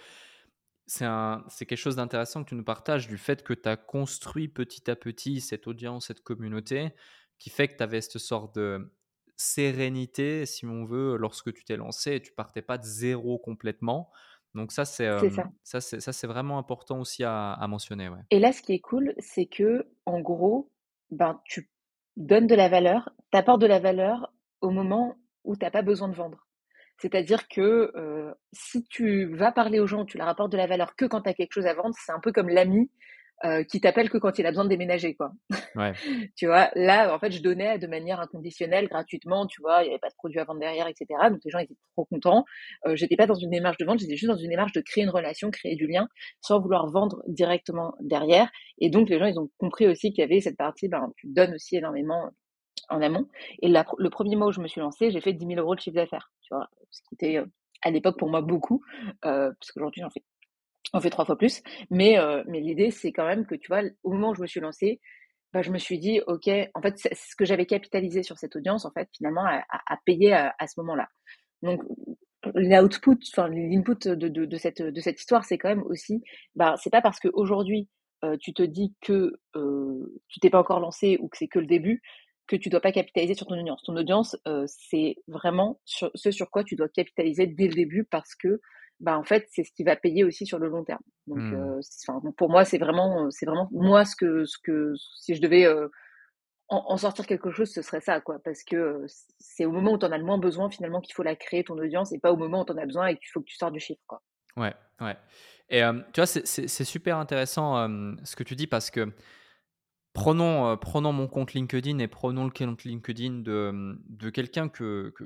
c'est 0.86 1.66
quelque 1.66 1.76
chose 1.76 1.96
d'intéressant 1.96 2.44
que 2.44 2.50
tu 2.50 2.56
nous 2.56 2.64
partages 2.64 3.08
du 3.08 3.18
fait 3.18 3.44
que 3.44 3.54
tu 3.54 3.70
as 3.70 3.78
construit 3.78 4.48
petit 4.48 4.90
à 4.90 4.96
petit 4.96 5.42
cette 5.42 5.68
audience, 5.68 6.08
cette 6.08 6.22
communauté, 6.22 6.94
qui 7.40 7.50
fait 7.50 7.68
que 7.68 7.78
tu 7.78 7.84
avais 7.84 8.02
cette 8.02 8.20
sorte 8.20 8.56
de 8.56 8.92
sérénité, 9.36 10.46
si 10.46 10.66
on 10.66 10.86
veut, 10.86 11.18
lorsque 11.18 11.54
tu 11.54 11.64
t'es 11.64 11.78
lancé, 11.78 12.16
et 12.16 12.22
tu 12.22 12.32
partais 12.32 12.62
pas 12.62 12.78
de 12.78 12.84
zéro 12.84 13.40
complètement. 13.40 14.12
Donc 14.54 14.72
ça, 14.72 14.86
c'est 14.86 15.10
ça. 15.64 15.80
Ça, 15.82 16.14
c'est 16.14 16.28
vraiment 16.28 16.60
important 16.60 17.00
aussi 17.00 17.24
à, 17.24 17.66
mentionner. 17.68 18.10
Ouais. 18.10 18.20
Et 18.30 18.40
là, 18.40 18.52
ce 18.52 18.62
qui 18.62 18.74
est 18.74 18.80
cool, 18.80 19.14
c'est 19.18 19.48
que 19.48 19.88
en 20.06 20.20
gros, 20.20 20.72
ben, 21.10 21.42
tu 21.46 21.72
donnes 22.18 22.48
de 22.48 22.56
la 22.56 22.70
valeur, 22.70 23.10
tu 23.32 23.38
apportes 23.38 23.62
de 23.62 23.68
la 23.68 23.80
valeur 23.80 24.32
au 24.62 24.70
moment 24.70 25.16
où 25.44 25.56
tu 25.56 25.66
n'as 25.66 25.72
pas 25.72 25.82
besoin 25.82 26.08
de 26.08 26.16
vendre. 26.16 26.48
C'est-à-dire 26.98 27.48
que 27.48 27.92
euh, 27.96 28.32
si 28.52 28.84
tu 28.86 29.26
vas 29.36 29.52
parler 29.52 29.80
aux 29.80 29.88
gens, 29.88 30.06
tu 30.06 30.18
leur 30.18 30.28
apportes 30.28 30.52
de 30.52 30.58
la 30.58 30.68
valeur 30.68 30.96
que 30.96 31.06
quand 31.06 31.22
tu 31.22 31.30
as 31.30 31.34
quelque 31.34 31.54
chose 31.54 31.66
à 31.66 31.74
vendre, 31.74 31.96
c'est 31.98 32.12
un 32.12 32.20
peu 32.20 32.32
comme 32.32 32.50
l'ami 32.50 32.90
euh, 33.46 33.64
qui 33.66 33.82
t'appelle 33.82 34.10
que 34.10 34.18
quand 34.18 34.40
il 34.40 34.46
a 34.46 34.52
besoin 34.52 34.64
de 34.64 34.70
déménager, 34.70 35.16
quoi. 35.16 35.34
Ouais. 35.76 35.92
tu 36.38 36.46
vois, 36.46 36.70
là, 36.76 37.14
en 37.14 37.20
fait, 37.20 37.30
je 37.32 37.42
donnais 37.42 37.78
de 37.78 37.88
manière 37.88 38.22
inconditionnelle, 38.22 38.88
gratuitement, 38.88 39.48
tu 39.48 39.62
vois, 39.62 39.82
il 39.82 39.88
n'y 39.88 39.90
avait 39.90 40.00
pas 40.00 40.08
de 40.08 40.16
produit 40.16 40.40
à 40.40 40.46
vendre 40.46 40.62
derrière, 40.62 40.88
etc. 40.88 41.08
Donc 41.30 41.42
les 41.44 41.52
gens 41.52 41.60
étaient 41.60 41.76
trop 41.94 42.06
contents. 42.06 42.46
Euh, 42.88 42.96
j'étais 42.96 43.18
pas 43.18 43.28
dans 43.28 43.36
une 43.36 43.50
démarche 43.50 43.76
de 43.78 43.86
vente, 43.86 44.00
j'étais 44.00 44.16
juste 44.16 44.32
dans 44.32 44.38
une 44.38 44.50
démarche 44.50 44.72
de 44.72 44.80
créer 44.80 45.04
une 45.04 45.10
relation, 45.10 45.52
créer 45.52 45.76
du 45.76 45.88
lien, 45.88 46.08
sans 46.40 46.62
vouloir 46.62 46.90
vendre 46.90 47.22
directement 47.28 47.96
derrière. 48.00 48.50
Et 48.80 48.90
donc 48.90 49.10
les 49.10 49.20
gens, 49.20 49.26
ils 49.26 49.38
ont 49.38 49.50
compris 49.58 49.88
aussi 49.88 50.12
qu'il 50.12 50.22
y 50.22 50.24
avait 50.24 50.40
cette 50.40 50.58
partie, 50.58 50.88
ben, 50.88 51.12
tu 51.18 51.28
donnes 51.28 51.56
aussi 51.56 51.76
énormément 51.76 52.32
en 52.90 53.02
amont. 53.02 53.28
Et 53.62 53.70
le 53.70 54.10
premier 54.10 54.36
mois 54.36 54.48
où 54.48 54.52
je 54.52 54.62
me 54.62 54.68
suis 54.68 54.82
lancée, 54.82 55.12
j'ai 55.12 55.22
fait 55.22 55.34
10 55.34 55.46
000 55.46 55.60
euros 55.60 55.76
de 55.76 55.80
chiffre 55.80 55.96
d'affaires, 55.96 56.32
tu 56.42 56.54
vois, 56.54 56.68
ce 56.92 57.02
qui 57.04 57.16
était 57.16 57.38
euh, 57.38 57.46
à 57.82 57.92
l'époque 57.92 58.18
pour 58.18 58.30
moi 58.30 58.42
beaucoup, 58.42 58.84
euh, 59.26 59.52
parce 59.60 59.72
qu'aujourd'hui 59.72 60.02
j'en 60.02 60.10
fais, 60.10 60.24
j'en 60.94 61.00
fais 61.02 61.10
trois 61.10 61.26
fois 61.26 61.38
plus. 61.38 61.62
Mais, 61.90 62.20
euh, 62.20 62.44
mais 62.48 62.60
l'idée, 62.60 62.92
c'est 62.92 63.12
quand 63.12 63.26
même 63.26 63.46
que, 63.46 63.56
tu 63.56 63.68
vois, 63.68 63.82
au 64.04 64.12
moment 64.12 64.32
où 64.32 64.36
je 64.36 64.42
me 64.42 64.48
suis 64.48 64.60
lancée, 64.60 65.00
bah, 65.54 65.62
je 65.62 65.72
me 65.72 65.78
suis 65.78 66.00
dit, 66.00 66.20
OK, 66.28 66.50
en 66.74 66.82
fait, 66.82 66.98
c'est 66.98 67.14
ce 67.16 67.36
que 67.36 67.46
j'avais 67.46 67.66
capitalisé 67.66 68.24
sur 68.24 68.38
cette 68.40 68.56
audience, 68.56 68.86
en 68.86 68.92
fait, 68.92 69.08
finalement, 69.16 69.46
à, 69.46 69.64
à, 69.70 69.98
payer 70.06 70.34
à, 70.34 70.68
ce 70.68 70.80
moment-là. 70.80 71.08
Donc, 71.62 71.82
l'output, 72.56 73.20
enfin, 73.32 73.48
l'input 73.50 74.08
de, 74.08 74.28
de, 74.28 74.46
de, 74.46 74.58
cette, 74.58 74.82
de 74.82 75.00
cette 75.00 75.20
histoire, 75.20 75.46
c'est 75.46 75.60
quand 75.60 75.70
même 75.70 75.84
aussi, 75.84 76.24
bah, 76.56 76.76
c'est 76.78 76.90
pas 76.90 77.02
parce 77.02 77.20
qu'aujourd'hui, 77.20 77.88
euh, 78.24 78.38
tu 78.40 78.54
te 78.54 78.64
dis 78.64 78.94
que 79.02 79.34
euh, 79.56 80.22
tu 80.30 80.40
t'es 80.40 80.50
pas 80.50 80.60
encore 80.60 80.80
lancé 80.80 81.18
ou 81.20 81.28
que 81.28 81.38
c'est 81.38 81.48
que 81.48 81.60
le 81.60 81.66
début 81.66 82.02
que 82.48 82.56
tu 82.56 82.70
dois 82.70 82.82
pas 82.82 82.92
capitaliser 82.92 83.36
sur 83.36 83.48
ton 83.48 83.60
audience. 83.60 83.82
Ton 83.84 83.96
audience, 83.96 84.38
euh, 84.48 84.66
c'est 84.68 85.16
vraiment 85.28 85.80
sur, 85.86 86.12
ce 86.16 86.32
sur 86.32 86.50
quoi 86.50 86.64
tu 86.64 86.76
dois 86.76 86.90
capitaliser 86.90 87.48
dès 87.48 87.68
le 87.68 87.74
début 87.74 88.04
parce 88.04 88.36
que, 88.36 88.60
bah, 89.00 89.18
en 89.18 89.24
fait, 89.24 89.48
c'est 89.50 89.64
ce 89.64 89.72
qui 89.72 89.84
va 89.84 89.96
payer 89.96 90.24
aussi 90.24 90.46
sur 90.46 90.60
le 90.60 90.68
long 90.68 90.84
terme. 90.84 91.02
Donc, 91.28 91.40
mmh. 91.40 91.54
euh, 91.54 92.32
pour 92.38 92.50
moi, 92.50 92.66
c'est 92.66 92.78
vraiment, 92.78 93.30
c'est 93.32 93.46
vraiment 93.46 93.70
moi 93.72 94.06
ce 94.06 94.16
que, 94.16 94.46
ce 94.46 94.58
que, 94.62 94.94
si 95.20 95.36
je 95.36 95.42
devais 95.42 95.66
euh, 95.66 95.88
en, 96.68 96.98
sortir 96.98 97.28
quelque 97.28 97.52
chose, 97.52 97.72
ce 97.72 97.82
serait 97.82 98.02
ça, 98.02 98.20
quoi, 98.20 98.40
parce 98.44 98.64
que 98.64 99.06
c'est 99.40 99.66
au 99.66 99.72
moment 99.72 99.94
où 99.94 99.98
tu 99.98 100.06
en 100.06 100.12
as 100.12 100.18
le 100.18 100.26
moins 100.26 100.40
besoin 100.40 100.70
finalement 100.70 101.02
qu'il 101.02 101.14
faut 101.14 101.24
la 101.24 101.36
créer 101.36 101.64
ton 101.64 101.78
audience 101.78 102.12
et 102.12 102.20
pas 102.20 102.32
au 102.32 102.38
moment 102.38 102.62
où 102.62 102.66
tu 102.66 102.74
en 102.74 102.78
as 102.78 102.86
besoin 102.86 103.08
et 103.08 103.16
qu'il 103.16 103.28
faut 103.32 103.42
que 103.42 103.46
tu 103.46 103.56
sortes 103.56 103.74
du 103.74 103.80
chiffre, 103.80 104.02
quoi. 104.08 104.22
Ouais, 104.58 104.74
ouais. 105.02 105.16
Et 105.70 105.82
tu 106.14 106.20
vois, 106.20 106.26
c'est 106.26 106.84
super 106.84 107.18
intéressant 107.18 107.88
ce 108.24 108.36
que 108.36 108.44
tu 108.44 108.56
dis 108.56 108.68
parce 108.68 108.92
que 108.92 109.12
Prenons, 110.14 110.68
euh, 110.68 110.76
prenons 110.76 111.12
mon 111.12 111.28
compte 111.28 111.54
LinkedIn 111.54 111.98
et 111.98 112.08
prenons 112.08 112.46
le 112.46 112.52
compte 112.52 112.84
LinkedIn 112.84 113.40
de, 113.40 113.98
de 114.08 114.30
quelqu'un 114.30 114.70
que, 114.70 115.12
que, 115.16 115.24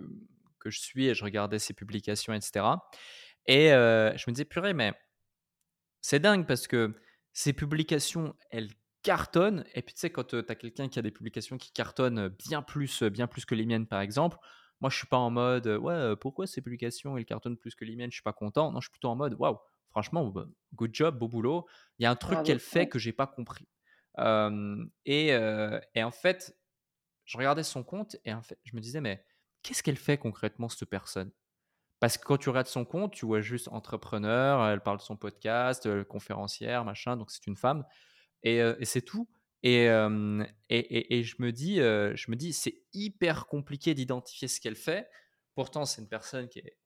que, 0.60 0.70
je 0.70 0.80
suis 0.80 1.08
et 1.08 1.14
je 1.14 1.26
regardais 1.26 1.60
ses 1.60 1.74
publications, 1.74 2.34
etc. 2.34 2.66
Et 3.48 3.74
euh, 3.74 4.16
je 4.16 4.24
me 4.28 4.34
disais, 4.34 4.46
purée, 4.46 4.74
mais 4.74 4.94
c'est 6.02 6.20
dingue 6.20 6.48
parce 6.48 6.68
que 6.68 6.94
ces 7.34 7.52
publications, 7.52 8.34
elles 8.50 8.70
cartonnent. 9.04 9.66
Et 9.76 9.82
puis, 9.82 9.94
tu 9.94 10.00
sais, 10.00 10.10
quand 10.10 10.34
euh, 10.34 10.42
tu 10.42 10.52
as 10.52 10.56
quelqu'un 10.56 10.88
qui 10.88 11.00
a 11.00 11.02
des 11.02 11.12
publications 11.12 11.58
qui 11.58 11.72
cartonnent 11.74 12.30
bien 12.30 12.62
plus, 12.62 13.04
bien 13.04 13.28
plus 13.28 13.46
que 13.46 13.56
les 13.56 13.66
miennes, 13.66 13.88
par 13.88 14.00
exemple, 14.00 14.38
moi, 14.80 14.90
je 14.90 14.96
suis 14.98 15.08
pas 15.08 15.18
en 15.18 15.32
mode, 15.32 15.68
ouais, 15.68 16.16
pourquoi 16.16 16.48
ces 16.48 16.62
publications, 16.62 17.18
elles 17.18 17.26
cartonnent 17.26 17.58
plus 17.58 17.76
que 17.76 17.84
les 17.84 17.96
miennes, 17.98 18.12
je 18.12 18.18
suis 18.18 18.24
pas 18.24 18.34
content. 18.34 18.72
Non, 18.72 18.80
je 18.80 18.86
suis 18.86 18.92
plutôt 18.92 19.10
en 19.10 19.16
mode, 19.16 19.36
waouh, 19.38 19.58
franchement, 19.90 20.26
bah, 20.28 20.46
good 20.76 20.92
job, 20.94 21.18
beau 21.18 21.28
boulot. 21.28 21.66
Il 22.00 22.04
y 22.04 22.06
a 22.06 22.12
un 22.12 22.16
truc 22.16 22.44
qu'elle 22.44 22.60
fait 22.60 22.88
que 22.88 23.00
j'ai 23.00 23.12
pas 23.12 23.28
compris 23.28 23.68
et, 24.18 25.36
en 25.36 26.12
fait, 26.12 26.58
je 27.26 27.38
regardais 27.38 27.64
son 27.64 27.84
compte 27.84 28.16
et 28.26 28.34
en 28.34 28.42
fait, 28.42 28.60
je 28.64 28.76
me 28.76 28.82
disais, 28.82 29.02
mais 29.02 29.26
qu'est-ce 29.64 29.84
qu'elle 29.84 29.98
fait 29.98 30.18
concrètement, 30.18 30.70
cette 30.70 30.90
personne? 30.90 31.32
Parce 32.00 32.18
que 32.18 32.24
quand 32.26 32.38
tu 32.38 32.50
regardes 32.50 32.68
son 32.68 32.86
compte, 32.86 33.14
tu 33.14 33.26
vois 33.26 33.42
juste 33.42 33.70
entrepreneur, 33.70 34.68
elle 34.70 34.82
parle 34.82 34.98
de 34.98 35.04
son 35.04 35.18
podcast, 35.18 36.04
conférencière, 36.04 36.86
machin, 36.86 37.18
donc 37.18 37.32
c'est 37.32 37.48
une 37.48 37.58
femme, 37.58 37.86
et, 38.44 38.58
et 38.58 38.86
c'est 38.86 39.02
tout. 39.02 39.28
Et, 39.64 39.86
et, 40.70 41.18
et, 41.18 41.24
je 41.24 41.36
me 41.40 41.52
dis, 41.52 41.78
je 41.78 42.32
me 42.32 42.36
dis, 42.36 42.54
c'est 42.54 42.84
hyper 42.94 43.48
compliqué 43.48 43.96
d'identifier 43.96 44.48
ce 44.48 44.62
qu'elle 44.62 44.76
fait. 44.76 45.10
Pourtant, 45.56 45.86
c'est 45.86 46.02
une 46.02 46.08
personne 46.08 46.48
qui 46.48 46.60
est 46.60 46.78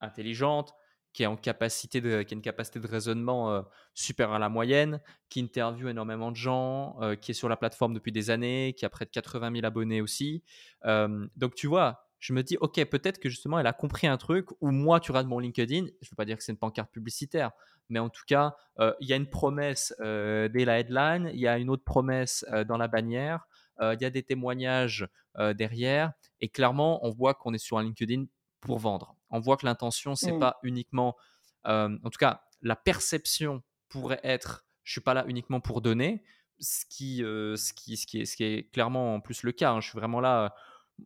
intelligente, 0.00 0.72
qui 1.14 1.24
a 1.24 1.28
une 1.28 1.38
capacité 1.38 2.00
de 2.00 2.86
raisonnement 2.88 3.52
euh, 3.52 3.62
super 3.94 4.32
à 4.32 4.40
la 4.40 4.48
moyenne, 4.48 5.00
qui 5.28 5.40
interviewe 5.40 5.88
énormément 5.88 6.32
de 6.32 6.36
gens, 6.36 7.00
euh, 7.00 7.14
qui 7.14 7.30
est 7.30 7.34
sur 7.34 7.48
la 7.48 7.56
plateforme 7.56 7.94
depuis 7.94 8.10
des 8.10 8.30
années, 8.30 8.74
qui 8.76 8.84
a 8.84 8.90
près 8.90 9.04
de 9.04 9.10
80 9.10 9.52
000 9.52 9.64
abonnés 9.64 10.00
aussi. 10.00 10.42
Euh, 10.84 11.26
donc 11.36 11.54
tu 11.54 11.68
vois, 11.68 12.04
je 12.18 12.32
me 12.32 12.42
dis, 12.42 12.56
ok, 12.60 12.84
peut-être 12.86 13.20
que 13.20 13.28
justement 13.28 13.60
elle 13.60 13.68
a 13.68 13.72
compris 13.72 14.08
un 14.08 14.16
truc, 14.16 14.48
ou 14.60 14.72
moi 14.72 14.98
tu 14.98 15.12
regardes 15.12 15.28
mon 15.28 15.38
LinkedIn, 15.38 15.86
je 15.86 16.06
ne 16.06 16.10
veux 16.10 16.16
pas 16.16 16.24
dire 16.24 16.36
que 16.36 16.42
c'est 16.42 16.52
une 16.52 16.58
pancarte 16.58 16.90
publicitaire, 16.90 17.52
mais 17.88 18.00
en 18.00 18.08
tout 18.08 18.24
cas, 18.26 18.56
il 19.00 19.06
y 19.06 19.12
a 19.12 19.16
une 19.16 19.28
promesse 19.28 19.94
dès 20.00 20.64
la 20.64 20.80
headline, 20.80 21.30
il 21.34 21.38
y 21.38 21.46
a 21.46 21.58
une 21.58 21.68
autre 21.68 21.84
promesse 21.84 22.46
dans 22.66 22.78
la 22.78 22.88
bannière, 22.88 23.46
il 23.78 23.98
y 24.00 24.06
a 24.06 24.10
des 24.10 24.22
témoignages 24.22 25.06
derrière, 25.54 26.12
et 26.40 26.48
clairement, 26.48 27.04
on 27.06 27.10
voit 27.10 27.34
qu'on 27.34 27.52
est 27.52 27.58
sur 27.58 27.76
un 27.76 27.82
LinkedIn 27.82 28.24
pour 28.64 28.78
vendre. 28.78 29.14
On 29.30 29.40
voit 29.40 29.56
que 29.56 29.66
l'intention, 29.66 30.14
c'est 30.14 30.32
Mmh. 30.32 30.40
pas 30.40 30.58
uniquement, 30.62 31.16
en 31.64 31.98
tout 32.02 32.18
cas, 32.18 32.42
la 32.62 32.76
perception 32.76 33.62
pourrait 33.88 34.20
être, 34.24 34.66
je 34.82 34.92
suis 34.92 35.00
pas 35.00 35.14
là 35.14 35.24
uniquement 35.28 35.60
pour 35.60 35.80
donner, 35.80 36.24
ce 36.58 36.84
qui, 36.88 37.18
ce 37.18 37.72
qui, 37.72 37.96
ce 37.96 38.06
qui, 38.06 38.20
est, 38.20 38.24
ce 38.24 38.36
qui 38.36 38.44
est 38.44 38.70
clairement 38.72 39.14
en 39.14 39.20
plus 39.20 39.42
le 39.42 39.52
cas. 39.52 39.72
Hein. 39.72 39.80
Je 39.80 39.88
suis 39.88 39.98
vraiment 39.98 40.20
là. 40.20 40.54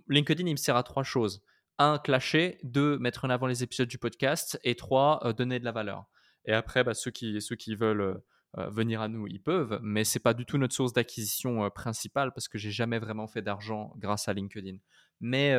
LinkedIn, 0.08 0.46
il 0.46 0.52
me 0.52 0.56
sert 0.56 0.76
à 0.76 0.82
trois 0.82 1.02
choses. 1.02 1.42
Un, 1.78 1.98
clasher. 1.98 2.58
Deux, 2.62 2.98
mettre 2.98 3.24
en 3.24 3.30
avant 3.30 3.46
les 3.46 3.62
épisodes 3.62 3.88
du 3.88 3.98
podcast. 3.98 4.58
Et 4.62 4.76
trois, 4.76 5.32
donner 5.36 5.58
de 5.58 5.64
la 5.64 5.72
valeur. 5.72 6.04
Et 6.44 6.52
après, 6.52 6.84
bah, 6.84 6.94
ceux, 6.94 7.10
qui, 7.10 7.40
ceux 7.40 7.56
qui 7.56 7.74
veulent 7.74 8.22
venir 8.56 9.00
à 9.00 9.08
nous, 9.08 9.26
ils 9.26 9.42
peuvent, 9.42 9.78
mais 9.82 10.04
c'est 10.04 10.20
pas 10.20 10.34
du 10.34 10.46
tout 10.46 10.58
notre 10.58 10.74
source 10.74 10.92
d'acquisition 10.92 11.68
principale 11.70 12.32
parce 12.32 12.48
que 12.48 12.58
j'ai 12.58 12.70
jamais 12.70 12.98
vraiment 12.98 13.26
fait 13.26 13.42
d'argent 13.42 13.92
grâce 13.96 14.28
à 14.28 14.32
LinkedIn. 14.32 14.78
Mais, 15.20 15.56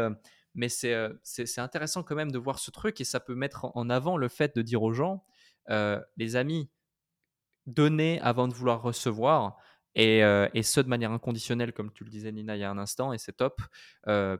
mais 0.56 0.70
c'est, 0.70 0.96
c'est, 1.24 1.62
intéressant 1.62 2.04
quand 2.04 2.16
même 2.16 2.32
de 2.32 2.38
voir 2.38 2.60
ce 2.60 2.72
truc 2.72 3.00
et 3.02 3.04
ça 3.04 3.20
peut 3.20 3.36
mettre 3.36 3.66
en 3.76 3.90
avant 3.90 4.18
le 4.18 4.28
fait 4.28 4.56
de 4.56 4.62
dire 4.62 4.84
aux 4.84 4.94
gens, 4.94 5.24
les 6.18 6.36
amis, 6.36 6.70
donnez 7.68 8.20
avant 8.22 8.48
de 8.48 8.54
vouloir 8.54 8.82
recevoir. 8.82 9.58
Et, 9.96 10.20
et, 10.54 10.64
ce 10.64 10.82
de 10.82 10.88
manière 10.88 11.12
inconditionnelle, 11.12 11.74
comme 11.74 11.92
tu 11.92 12.04
le 12.04 12.10
disais 12.10 12.32
Nina 12.32 12.56
il 12.56 12.60
y 12.60 12.64
a 12.64 12.72
un 12.72 12.78
instant, 12.78 13.14
et 13.14 13.18
c'est 13.18 13.34
top 13.34 13.62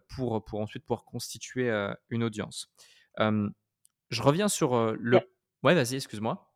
pour, 0.08 0.44
pour 0.44 0.60
ensuite 0.62 0.84
pouvoir 0.84 1.06
constituer 1.06 1.72
une 2.10 2.24
audience. 2.24 2.72
je 3.18 4.22
reviens 4.22 4.48
sur 4.48 4.94
le... 4.94 5.20
Ouais, 5.64 5.76
vas-y, 5.76 5.96
excuse-moi. 5.96 6.49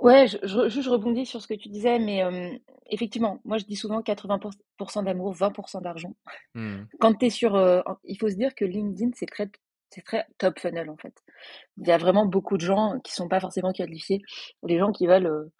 Ouais, 0.00 0.26
je, 0.28 0.36
je, 0.42 0.68
je, 0.68 0.90
rebondis 0.90 1.26
sur 1.26 1.40
ce 1.40 1.48
que 1.48 1.54
tu 1.54 1.68
disais, 1.68 1.98
mais 1.98 2.22
effectivement, 2.90 3.40
moi 3.44 3.58
je 3.58 3.64
dis 3.64 3.76
souvent 3.76 4.00
80% 4.00 5.04
d'amour, 5.04 5.34
20% 5.34 5.82
d'argent. 5.82 6.14
Mmh. 6.54 6.82
Quand 7.00 7.14
tu 7.14 7.26
es 7.26 7.30
sur. 7.30 7.56
il 8.04 8.18
faut 8.18 8.28
se 8.28 8.36
dire 8.36 8.54
que 8.54 8.64
LinkedIn, 8.64 9.10
c'est 9.14 9.26
très, 9.26 9.50
c'est 9.90 10.02
très 10.02 10.26
top 10.38 10.58
funnel 10.58 10.90
en 10.90 10.96
fait. 10.96 11.14
Il 11.78 11.88
y 11.88 11.92
a 11.92 11.98
vraiment 11.98 12.26
beaucoup 12.26 12.56
de 12.56 12.62
gens 12.62 13.00
qui 13.04 13.12
sont 13.12 13.28
pas 13.28 13.40
forcément 13.40 13.72
qualifiés, 13.72 14.20
les 14.62 14.78
gens 14.78 14.92
qui 14.92 15.06
veulent 15.06 15.50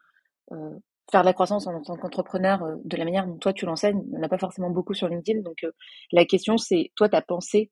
faire 1.10 1.22
de 1.22 1.26
la 1.26 1.32
croissance 1.32 1.66
en 1.66 1.80
tant 1.82 1.96
qu'entrepreneur 1.96 2.62
de 2.84 2.96
la 2.96 3.04
manière 3.04 3.26
dont 3.26 3.38
toi 3.38 3.52
tu 3.52 3.64
l'enseignes. 3.64 4.02
Il 4.06 4.12
n'y 4.12 4.18
en 4.18 4.22
a 4.22 4.28
pas 4.28 4.38
forcément 4.38 4.70
beaucoup 4.70 4.94
sur 4.94 5.08
LinkedIn. 5.08 5.40
Donc 5.40 5.64
la 6.12 6.24
question, 6.24 6.58
c'est 6.58 6.92
toi, 6.94 7.08
tu 7.08 7.16
as 7.16 7.22
pensé 7.22 7.70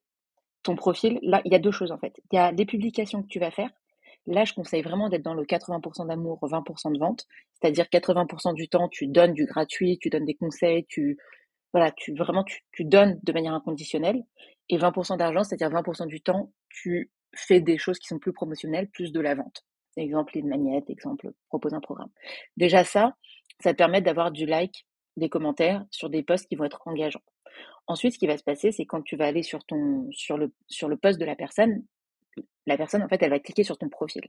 ton 0.65 0.75
profil? 0.75 1.21
Là, 1.23 1.41
il 1.45 1.53
y 1.53 1.55
a 1.55 1.61
deux 1.61 1.71
choses 1.71 1.93
en 1.93 1.99
fait. 1.99 2.21
Il 2.33 2.37
y 2.37 2.39
a 2.39 2.51
les 2.51 2.67
publications 2.67 3.23
que 3.23 3.29
tu 3.29 3.39
vas 3.39 3.53
faire 3.53 3.71
Là, 4.27 4.45
je 4.45 4.55
conseille 4.55 4.83
vraiment 4.83 5.09
d'être 5.09 5.23
dans 5.23 5.35
le 5.35 5.45
80% 5.45 6.07
d'amour, 6.07 6.39
20% 6.43 6.93
de 6.93 6.99
vente. 6.99 7.27
C'est-à-dire 7.53 7.87
80% 7.87 8.55
du 8.55 8.69
temps, 8.69 8.89
tu 8.89 9.07
donnes 9.07 9.33
du 9.33 9.45
gratuit, 9.45 9.99
tu 9.99 10.09
donnes 10.09 10.25
des 10.25 10.35
conseils, 10.35 10.87
tu 10.89 11.19
voilà, 11.73 11.91
tu 11.91 12.15
vraiment 12.15 12.45
tu, 12.45 12.63
tu 12.73 12.85
donnes 12.85 13.19
de 13.23 13.33
manière 13.33 13.53
inconditionnelle. 13.53 14.23
Et 14.69 14.79
20% 14.79 15.19
d'argent, 15.19 15.45
c'est-à-dire 15.45 15.71
20% 15.71 16.07
du 16.07 16.23
temps, 16.23 16.53
tu 16.71 17.11
fais 17.35 17.61
des 17.61 17.79
choses 17.79 17.99
qui 17.99 18.07
sont 18.07 18.19
plus 18.19 18.33
promotionnelles, 18.33 18.89
plus 18.89 19.13
de 19.13 19.21
la 19.21 19.35
vente. 19.35 19.65
Exemple, 19.97 20.37
une 20.39 20.49
magnette, 20.49 20.89
exemple, 20.89 21.31
propose 21.49 21.75
un 21.75 21.81
programme. 21.81 22.11
Déjà 22.57 22.85
ça, 22.85 23.15
ça 23.61 23.73
te 23.73 23.77
permet 23.79 24.01
d'avoir 24.01 24.31
du 24.31 24.47
like, 24.47 24.87
des 25.17 25.29
commentaires 25.29 25.85
sur 25.91 26.11
des 26.11 26.23
posts 26.23 26.49
qui 26.49 26.57
vont 26.57 26.65
être 26.65 26.81
engageants. 26.87 27.23
Ensuite, 27.87 28.15
ce 28.15 28.19
qui 28.19 28.27
va 28.27 28.37
se 28.37 28.43
passer, 28.43 28.73
c'est 28.73 28.87
quand 28.87 29.03
tu 29.03 29.17
vas 29.17 29.27
aller 29.27 29.43
sur 29.43 29.65
ton 29.65 30.09
sur 30.11 30.39
le 30.39 30.53
sur 30.69 30.89
le 30.89 30.97
post 30.97 31.21
de 31.21 31.25
la 31.25 31.37
personne, 31.37 31.85
la 32.67 32.77
personne, 32.77 33.03
en 33.03 33.09
fait, 33.09 33.23
elle 33.23 33.31
va 33.31 33.39
cliquer 33.39 33.65
sur 33.65 33.79
ton 33.79 33.89
profil. 33.89 34.23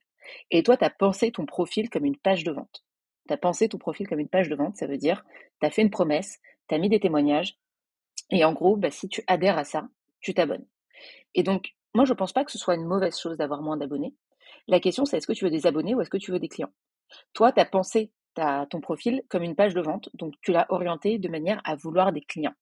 Et 0.51 0.63
toi, 0.63 0.77
tu 0.77 0.85
as 0.85 0.89
pensé 0.89 1.31
ton 1.31 1.45
profil 1.45 1.89
comme 1.89 2.05
une 2.05 2.17
page 2.17 2.43
de 2.43 2.51
vente. 2.51 2.83
Tu 3.27 3.33
as 3.33 3.37
pensé 3.37 3.69
ton 3.69 3.77
profil 3.77 4.07
comme 4.07 4.19
une 4.19 4.29
page 4.29 4.49
de 4.49 4.55
vente, 4.55 4.77
ça 4.77 4.87
veut 4.87 4.97
dire, 4.97 5.25
tu 5.59 5.67
as 5.67 5.71
fait 5.71 5.81
une 5.81 5.89
promesse, 5.89 6.39
tu 6.67 6.75
as 6.75 6.77
mis 6.77 6.89
des 6.89 6.99
témoignages, 6.99 7.57
et 8.31 8.43
en 8.45 8.53
gros, 8.53 8.75
bah, 8.75 8.91
si 8.91 9.07
tu 9.07 9.23
adhères 9.27 9.57
à 9.57 9.63
ça, 9.63 9.87
tu 10.19 10.33
t'abonnes. 10.33 10.65
Et 11.33 11.43
donc, 11.43 11.75
moi, 11.93 12.05
je 12.05 12.13
ne 12.13 12.17
pense 12.17 12.33
pas 12.33 12.43
que 12.43 12.51
ce 12.51 12.57
soit 12.57 12.75
une 12.75 12.85
mauvaise 12.85 13.17
chose 13.17 13.37
d'avoir 13.37 13.61
moins 13.61 13.77
d'abonnés. 13.77 14.13
La 14.67 14.79
question, 14.79 15.05
c'est 15.05 15.17
est-ce 15.17 15.27
que 15.27 15.33
tu 15.33 15.45
veux 15.45 15.51
des 15.51 15.67
abonnés 15.67 15.95
ou 15.95 16.01
est-ce 16.01 16.09
que 16.09 16.17
tu 16.17 16.31
veux 16.31 16.39
des 16.39 16.49
clients? 16.49 16.71
Toi, 17.33 17.51
tu 17.51 17.59
as 17.59 17.65
pensé 17.65 18.11
ton 18.69 18.81
profil 18.81 19.23
comme 19.29 19.43
une 19.43 19.55
page 19.55 19.73
de 19.73 19.81
vente, 19.81 20.09
donc 20.13 20.33
tu 20.41 20.51
l'as 20.51 20.65
orienté 20.69 21.19
de 21.19 21.29
manière 21.29 21.61
à 21.63 21.75
vouloir 21.75 22.11
des 22.11 22.21
clients. 22.21 22.53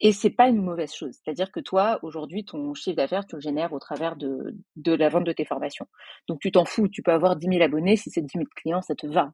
Et 0.00 0.12
c'est 0.12 0.30
pas 0.30 0.48
une 0.48 0.62
mauvaise 0.62 0.92
chose. 0.92 1.14
C'est-à-dire 1.14 1.50
que 1.50 1.60
toi, 1.60 1.98
aujourd'hui, 2.02 2.44
ton 2.44 2.74
chiffre 2.74 2.96
d'affaires, 2.96 3.26
tu 3.26 3.36
le 3.36 3.40
génères 3.40 3.72
au 3.72 3.78
travers 3.78 4.16
de, 4.16 4.54
de 4.76 4.92
la 4.92 5.08
vente 5.08 5.24
de 5.24 5.32
tes 5.32 5.46
formations. 5.46 5.86
Donc, 6.28 6.40
tu 6.40 6.52
t'en 6.52 6.66
fous. 6.66 6.88
Tu 6.88 7.02
peux 7.02 7.12
avoir 7.12 7.36
10 7.36 7.46
000 7.46 7.62
abonnés. 7.62 7.96
Si 7.96 8.10
c'est 8.10 8.20
10 8.20 8.32
000 8.34 8.44
clients, 8.56 8.82
ça 8.82 8.94
te 8.94 9.06
va. 9.06 9.32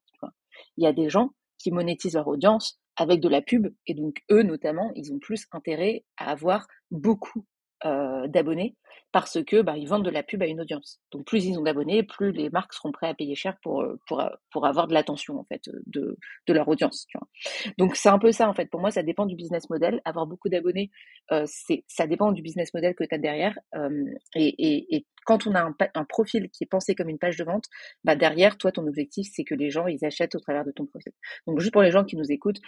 Il 0.77 0.85
y 0.85 0.87
a 0.87 0.93
des 0.93 1.09
gens 1.09 1.31
qui 1.59 1.73
monétisent 1.73 2.15
leur 2.15 2.29
audience 2.29 2.81
avec 2.97 3.21
de 3.21 3.29
la 3.29 3.43
pub. 3.43 3.75
Et 3.87 3.95
donc, 3.95 4.23
eux, 4.31 4.43
notamment, 4.43 4.93
ils 4.95 5.13
ont 5.13 5.19
plus 5.19 5.47
intérêt 5.51 6.05
à 6.17 6.31
avoir 6.31 6.67
beaucoup 6.93 7.45
euh, 7.85 8.29
d'abonnés 8.29 8.77
parce 9.11 9.43
que 9.45 9.61
bah, 9.61 9.77
ils 9.77 9.89
vendent 9.89 10.05
de 10.05 10.11
la 10.11 10.23
pub 10.23 10.41
à 10.41 10.47
une 10.47 10.61
audience. 10.61 11.01
Donc 11.11 11.27
plus 11.27 11.45
ils 11.45 11.59
ont 11.59 11.63
d'abonnés, 11.63 12.05
plus 12.05 12.31
les 12.31 12.49
marques 12.49 12.73
seront 12.73 12.93
prêtes 12.93 13.11
à 13.11 13.15
payer 13.15 13.35
cher 13.35 13.57
pour 13.61 13.83
euh, 13.83 13.99
euh, 14.13 14.61
avoir 14.63 14.87
de 14.87 14.95
l'attention 14.95 15.39
en 15.39 15.45
fait 15.45 15.69
de, 15.87 16.17
leur 16.49 16.69
audience. 16.69 17.07
Donc 17.79 17.97
c'est 17.97 18.09
un 18.09 18.19
peu 18.21 18.31
ça 18.31 18.49
en 18.49 18.55
fait. 18.55 18.67
Pour 18.71 18.81
moi, 18.81 18.93
ça 18.93 19.03
dépend 19.03 19.27
du 19.27 19.35
business 19.35 19.69
model. 19.69 20.01
Avoir 20.05 20.27
beaucoup 20.27 20.49
d'abonnés, 20.49 20.91
ça 21.29 22.07
dépend 22.07 22.31
du 22.31 22.41
business 22.41 22.73
model 22.73 22.95
que 22.95 23.05
tu 23.05 23.15
as 23.15 23.19
derrière. 23.19 23.59
Et, 24.37 25.07
quand 25.25 25.47
on 25.47 25.55
a 25.55 25.63
un, 25.95 26.05
profil 26.05 26.51
qui 26.51 26.65
est 26.65 26.67
pensé 26.67 26.95
comme 26.95 27.09
une 27.09 27.19
page 27.19 27.37
de 27.37 27.45
vente, 27.45 27.67
bah 28.03 28.17
derrière, 28.17 28.59
toi, 28.59 28.73
ton 28.73 28.87
objectif, 28.87 29.29
c'est 29.33 29.45
que 29.45 29.55
les 29.55 29.71
gens 29.71 29.87
ils 29.87 30.05
achètent 30.05 30.35
au 30.35 30.41
travers 30.41 30.65
de 30.65 30.73
ton 30.73 30.87
profil. 30.87 31.13
Donc 31.47 31.61
juste 31.61 31.73
pour 31.73 31.83
les 31.83 31.91
gens 31.91 32.05
qui 32.05 32.17
nous 32.17 32.31
écoutent. 32.31 32.61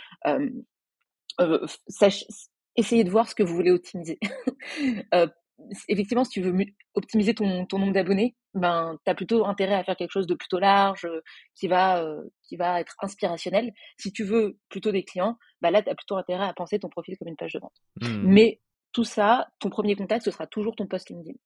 Essayez 2.76 3.04
de 3.04 3.10
voir 3.10 3.28
ce 3.28 3.34
que 3.34 3.42
vous 3.42 3.54
voulez 3.54 3.70
optimiser. 3.70 4.18
euh, 5.14 5.26
effectivement, 5.88 6.24
si 6.24 6.30
tu 6.30 6.40
veux 6.40 6.54
optimiser 6.94 7.34
ton, 7.34 7.66
ton 7.66 7.78
nombre 7.78 7.92
d'abonnés, 7.92 8.36
ben, 8.54 8.98
tu 9.04 9.10
as 9.10 9.14
plutôt 9.14 9.46
intérêt 9.46 9.74
à 9.74 9.84
faire 9.84 9.96
quelque 9.96 10.12
chose 10.12 10.26
de 10.26 10.34
plutôt 10.34 10.58
large, 10.58 11.04
euh, 11.04 11.20
qui, 11.54 11.68
va, 11.68 12.02
euh, 12.02 12.22
qui 12.42 12.56
va 12.56 12.80
être 12.80 12.94
inspirationnel. 13.00 13.72
Si 13.98 14.12
tu 14.12 14.24
veux 14.24 14.58
plutôt 14.68 14.92
des 14.92 15.04
clients, 15.04 15.38
ben 15.60 15.70
là, 15.70 15.82
tu 15.82 15.90
as 15.90 15.94
plutôt 15.94 16.16
intérêt 16.16 16.44
à 16.44 16.52
penser 16.52 16.78
ton 16.78 16.88
profil 16.88 17.16
comme 17.18 17.28
une 17.28 17.36
page 17.36 17.52
de 17.52 17.60
vente. 17.60 17.76
Mmh. 18.00 18.22
Mais 18.24 18.60
tout 18.92 19.04
ça, 19.04 19.48
ton 19.58 19.70
premier 19.70 19.96
contact, 19.96 20.24
ce 20.24 20.30
sera 20.30 20.46
toujours 20.46 20.76
ton 20.76 20.86
post 20.86 21.10
LinkedIn. 21.10 21.36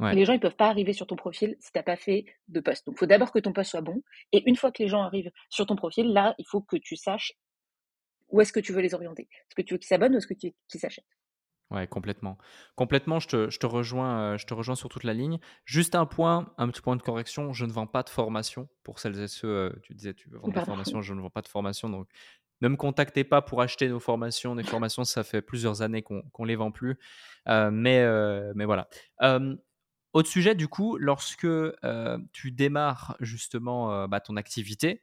Ouais. 0.00 0.14
Les 0.14 0.24
gens, 0.24 0.32
ils 0.32 0.40
peuvent 0.40 0.56
pas 0.56 0.68
arriver 0.68 0.92
sur 0.92 1.06
ton 1.06 1.14
profil 1.14 1.56
si 1.60 1.70
tu 1.70 1.78
n'as 1.78 1.84
pas 1.84 1.96
fait 1.96 2.24
de 2.48 2.60
post. 2.60 2.84
Donc, 2.86 2.96
il 2.96 2.98
faut 2.98 3.06
d'abord 3.06 3.30
que 3.30 3.38
ton 3.38 3.52
post 3.52 3.70
soit 3.70 3.80
bon. 3.80 4.02
Et 4.32 4.42
une 4.48 4.56
fois 4.56 4.72
que 4.72 4.82
les 4.82 4.88
gens 4.88 5.02
arrivent 5.02 5.30
sur 5.50 5.66
ton 5.66 5.76
profil, 5.76 6.12
là, 6.12 6.34
il 6.38 6.44
faut 6.48 6.60
que 6.60 6.76
tu 6.76 6.96
saches 6.96 7.32
où 8.34 8.40
est-ce 8.40 8.52
que 8.52 8.60
tu 8.60 8.72
veux 8.72 8.80
les 8.80 8.94
orienter? 8.94 9.28
Est-ce 9.30 9.54
que 9.54 9.62
tu 9.62 9.74
veux 9.74 9.78
qu'ils 9.78 9.86
s'abonnent 9.86 10.14
ou 10.14 10.18
est-ce 10.18 10.26
que 10.26 10.34
tu 10.34 10.48
veux 10.48 10.52
qu'ils 10.68 10.80
s'achètent? 10.80 11.04
Ouais, 11.70 11.86
complètement. 11.86 12.36
Complètement, 12.74 13.20
je 13.20 13.28
te, 13.28 13.50
je 13.50 13.58
te 13.60 13.66
rejoins, 13.66 14.18
euh, 14.18 14.38
je 14.38 14.44
te 14.44 14.52
rejoins 14.54 14.74
sur 14.74 14.88
toute 14.88 15.04
la 15.04 15.14
ligne. 15.14 15.38
Juste 15.64 15.94
un 15.94 16.04
point, 16.04 16.52
un 16.58 16.68
petit 16.68 16.82
point 16.82 16.96
de 16.96 17.02
correction, 17.02 17.52
je 17.52 17.64
ne 17.64 17.70
vends 17.70 17.86
pas 17.86 18.02
de 18.02 18.08
formation. 18.08 18.68
Pour 18.82 18.98
celles 18.98 19.18
et 19.20 19.28
ceux, 19.28 19.48
euh, 19.48 19.70
tu 19.82 19.94
disais, 19.94 20.14
tu 20.14 20.28
veux 20.28 20.38
vendre 20.38 20.52
des 20.52 20.64
formations, 20.64 21.00
je 21.00 21.14
ne 21.14 21.20
vends 21.20 21.30
pas 21.30 21.42
de 21.42 21.48
formation. 21.48 21.88
Donc, 21.88 22.08
ne 22.60 22.68
me 22.68 22.76
contactez 22.76 23.22
pas 23.22 23.40
pour 23.40 23.62
acheter 23.62 23.88
nos 23.88 24.00
formations. 24.00 24.56
Les 24.56 24.64
formations, 24.64 25.04
ça 25.04 25.22
fait 25.22 25.42
plusieurs 25.42 25.82
années 25.82 26.02
qu'on 26.02 26.24
ne 26.40 26.46
les 26.46 26.56
vend 26.56 26.72
plus. 26.72 26.98
Euh, 27.48 27.70
mais, 27.70 28.04
mais 28.54 28.64
voilà. 28.64 28.88
autre 30.12 30.28
sujet, 30.28 30.56
du 30.56 30.66
coup, 30.66 30.96
lorsque 30.98 31.46
tu 32.32 32.50
démarres 32.50 33.16
justement 33.20 34.08
bah, 34.08 34.20
ton 34.20 34.36
activité, 34.36 35.02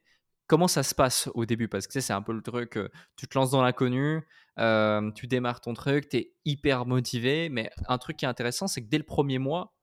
comment 0.52 0.68
ça 0.68 0.82
se 0.82 0.94
passe 0.94 1.30
au 1.32 1.46
début? 1.46 1.66
Parce 1.66 1.86
que 1.86 1.98
c'est 1.98 2.12
un 2.12 2.20
peu 2.20 2.34
le 2.34 2.42
truc, 2.42 2.78
tu 3.16 3.26
te 3.26 3.38
lances 3.38 3.52
dans 3.52 3.62
l'inconnu, 3.62 4.20
euh, 4.58 5.10
tu 5.12 5.26
démarres 5.26 5.62
ton 5.62 5.72
truc, 5.72 6.10
tu 6.10 6.18
es 6.18 6.34
hyper 6.44 6.84
motivé, 6.84 7.48
mais 7.48 7.70
un 7.88 7.96
truc 7.96 8.18
qui 8.18 8.26
est 8.26 8.28
intéressant, 8.28 8.66
c'est 8.66 8.82
que 8.82 8.88
dès 8.90 8.98
le 8.98 9.04
premier 9.04 9.38
mois, 9.38 9.74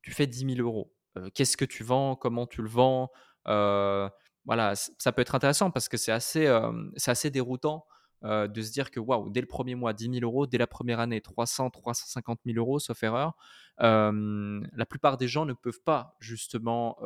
tu 0.00 0.12
fais 0.12 0.28
10 0.28 0.54
000 0.54 0.60
euros. 0.60 0.94
Euh, 1.18 1.28
qu'est-ce 1.34 1.56
que 1.56 1.64
tu 1.64 1.82
vends? 1.82 2.14
Comment 2.14 2.46
tu 2.46 2.62
le 2.62 2.68
vends? 2.68 3.10
Euh, 3.48 4.08
Voilà, 4.44 4.74
ça 4.76 5.10
peut 5.10 5.22
être 5.22 5.34
intéressant 5.34 5.72
parce 5.72 5.88
que 5.88 5.96
c'est 5.96 6.12
assez 6.12 7.30
déroutant 7.32 7.84
de 8.22 8.62
se 8.62 8.72
dire 8.72 8.90
que 8.90 9.00
waouh, 9.00 9.30
dès 9.30 9.40
le 9.40 9.46
premier 9.46 9.74
mois, 9.74 9.92
10 9.92 10.20
000 10.20 10.24
euros, 10.24 10.46
dès 10.46 10.58
la 10.58 10.66
première 10.66 11.00
année, 11.00 11.20
300, 11.20 11.70
350 11.70 12.40
000 12.46 12.58
euros, 12.58 12.78
sauf 12.78 13.02
erreur. 13.02 13.34
la 13.78 14.86
plupart 14.88 15.16
des 15.16 15.28
gens 15.28 15.44
ne 15.44 15.52
peuvent 15.52 15.82
pas 15.84 16.16
justement 16.20 16.96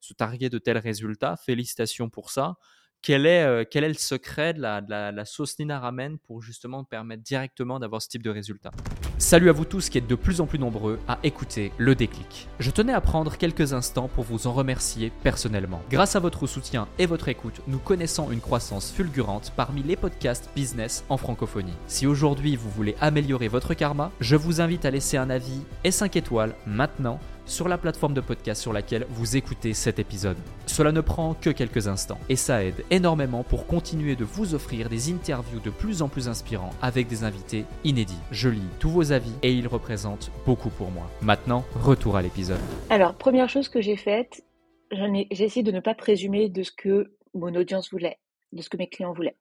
se 0.00 0.12
targuer 0.14 0.50
de 0.50 0.58
tels 0.58 0.78
résultats. 0.78 1.36
Félicitations 1.36 2.10
pour 2.10 2.30
ça 2.30 2.56
quel 3.02 3.26
est, 3.26 3.44
euh, 3.44 3.64
quel 3.68 3.84
est 3.84 3.88
le 3.88 3.94
secret 3.94 4.54
de 4.54 4.60
la, 4.60 4.80
de 4.80 4.90
la, 4.90 5.24
sauce 5.24 5.58
Nina 5.58 5.78
Ramen 5.78 6.18
pour 6.18 6.42
justement 6.42 6.84
permettre 6.84 7.22
directement 7.22 7.78
d'avoir 7.78 8.02
ce 8.02 8.08
type 8.08 8.22
de 8.22 8.30
résultat? 8.30 8.70
Salut 9.18 9.48
à 9.48 9.52
vous 9.52 9.64
tous 9.64 9.88
qui 9.88 9.98
êtes 9.98 10.06
de 10.06 10.14
plus 10.14 10.40
en 10.40 10.46
plus 10.46 10.58
nombreux 10.58 10.98
à 11.08 11.18
écouter 11.22 11.72
le 11.76 11.94
déclic. 11.94 12.48
Je 12.60 12.70
tenais 12.70 12.92
à 12.92 13.00
prendre 13.00 13.36
quelques 13.36 13.72
instants 13.72 14.08
pour 14.08 14.24
vous 14.24 14.46
en 14.46 14.52
remercier 14.52 15.12
personnellement. 15.22 15.82
Grâce 15.90 16.16
à 16.16 16.20
votre 16.20 16.46
soutien 16.46 16.86
et 16.98 17.06
votre 17.06 17.28
écoute, 17.28 17.60
nous 17.66 17.78
connaissons 17.78 18.30
une 18.30 18.40
croissance 18.40 18.92
fulgurante 18.92 19.52
parmi 19.56 19.82
les 19.82 19.96
podcasts 19.96 20.50
business 20.54 21.04
en 21.08 21.16
francophonie. 21.16 21.74
Si 21.86 22.06
aujourd'hui 22.06 22.56
vous 22.56 22.70
voulez 22.70 22.94
améliorer 23.00 23.48
votre 23.48 23.74
karma, 23.74 24.12
je 24.20 24.36
vous 24.36 24.60
invite 24.60 24.84
à 24.84 24.90
laisser 24.90 25.16
un 25.16 25.30
avis 25.30 25.62
et 25.84 25.90
5 25.90 26.16
étoiles 26.16 26.54
maintenant 26.66 27.18
sur 27.48 27.68
la 27.68 27.78
plateforme 27.78 28.14
de 28.14 28.20
podcast 28.20 28.62
sur 28.62 28.72
laquelle 28.72 29.06
vous 29.08 29.36
écoutez 29.36 29.74
cet 29.74 29.98
épisode. 29.98 30.36
Cela 30.66 30.92
ne 30.92 31.00
prend 31.00 31.34
que 31.34 31.50
quelques 31.50 31.88
instants 31.88 32.20
et 32.28 32.36
ça 32.36 32.64
aide 32.64 32.84
énormément 32.90 33.42
pour 33.42 33.66
continuer 33.66 34.14
de 34.14 34.24
vous 34.24 34.54
offrir 34.54 34.88
des 34.88 35.10
interviews 35.10 35.60
de 35.60 35.70
plus 35.70 36.02
en 36.02 36.08
plus 36.08 36.28
inspirants 36.28 36.70
avec 36.80 37.08
des 37.08 37.24
invités 37.24 37.64
inédits. 37.84 38.20
Je 38.30 38.48
lis 38.48 38.68
tous 38.78 38.90
vos 38.90 39.12
avis 39.12 39.34
et 39.42 39.52
ils 39.52 39.66
représentent 39.66 40.30
beaucoup 40.46 40.70
pour 40.70 40.90
moi. 40.90 41.10
Maintenant, 41.22 41.64
retour 41.74 42.16
à 42.16 42.22
l'épisode. 42.22 42.60
Alors, 42.90 43.14
première 43.14 43.48
chose 43.48 43.68
que 43.68 43.80
j'ai 43.80 43.96
faite, 43.96 44.44
j'ai 44.92 45.44
essayé 45.44 45.62
de 45.62 45.72
ne 45.72 45.80
pas 45.80 45.94
présumer 45.94 46.48
de 46.48 46.62
ce 46.62 46.70
que 46.72 47.12
mon 47.34 47.54
audience 47.54 47.90
voulait, 47.90 48.18
de 48.52 48.62
ce 48.62 48.68
que 48.68 48.76
mes 48.76 48.88
clients 48.88 49.12
voulaient. 49.12 49.36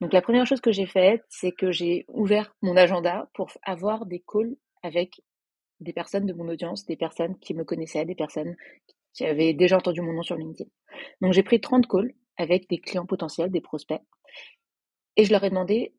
Donc 0.00 0.12
la 0.12 0.22
première 0.22 0.46
chose 0.46 0.60
que 0.60 0.72
j'ai 0.72 0.86
faite, 0.86 1.22
c'est 1.28 1.52
que 1.52 1.70
j'ai 1.70 2.04
ouvert 2.08 2.54
mon 2.62 2.76
agenda 2.76 3.28
pour 3.34 3.50
avoir 3.62 4.06
des 4.06 4.22
calls 4.26 4.56
avec 4.82 5.22
des 5.84 5.92
personnes 5.92 6.26
de 6.26 6.32
mon 6.32 6.48
audience, 6.48 6.86
des 6.86 6.96
personnes 6.96 7.38
qui 7.38 7.54
me 7.54 7.64
connaissaient, 7.64 8.04
des 8.04 8.14
personnes 8.14 8.56
qui 9.12 9.24
avaient 9.24 9.54
déjà 9.54 9.76
entendu 9.76 10.00
mon 10.00 10.12
nom 10.12 10.22
sur 10.22 10.36
LinkedIn. 10.36 10.68
Donc 11.20 11.32
j'ai 11.32 11.42
pris 11.42 11.60
30 11.60 11.86
calls 11.86 12.14
avec 12.36 12.68
des 12.68 12.78
clients 12.78 13.06
potentiels, 13.06 13.50
des 13.50 13.60
prospects, 13.60 14.02
et 15.16 15.24
je 15.24 15.30
leur 15.30 15.44
ai 15.44 15.50
demandé 15.50 15.94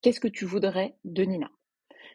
qu'est-ce 0.00 0.20
que 0.20 0.28
tu 0.28 0.44
voudrais 0.44 0.96
de 1.04 1.24
Nina? 1.24 1.50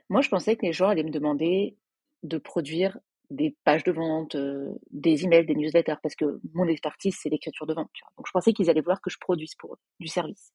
Moi, 0.10 0.22
je 0.22 0.30
pensais 0.30 0.56
que 0.56 0.66
les 0.66 0.74
gens 0.74 0.90
allaient 0.90 1.04
me 1.04 1.12
demander 1.12 1.78
de 2.24 2.38
produire 2.38 2.98
des 3.32 3.56
pages 3.64 3.84
de 3.84 3.92
vente, 3.92 4.36
euh, 4.36 4.72
des 4.92 5.24
emails, 5.24 5.46
des 5.46 5.56
newsletters, 5.56 5.96
parce 6.02 6.16
que 6.16 6.40
mon 6.54 6.68
expertise, 6.68 7.18
c'est 7.20 7.30
l'écriture 7.30 7.66
de 7.66 7.74
vente. 7.74 7.90
Donc 8.18 8.28
je 8.28 8.32
pensais 8.32 8.54
qu'ils 8.54 8.70
allaient 8.70 8.82
vouloir 8.82 9.02
que 9.02 9.10
je 9.10 9.18
produise 9.20 9.56
pour 9.56 9.74
eux 9.74 9.80
du 10.00 10.08
service. 10.08 10.54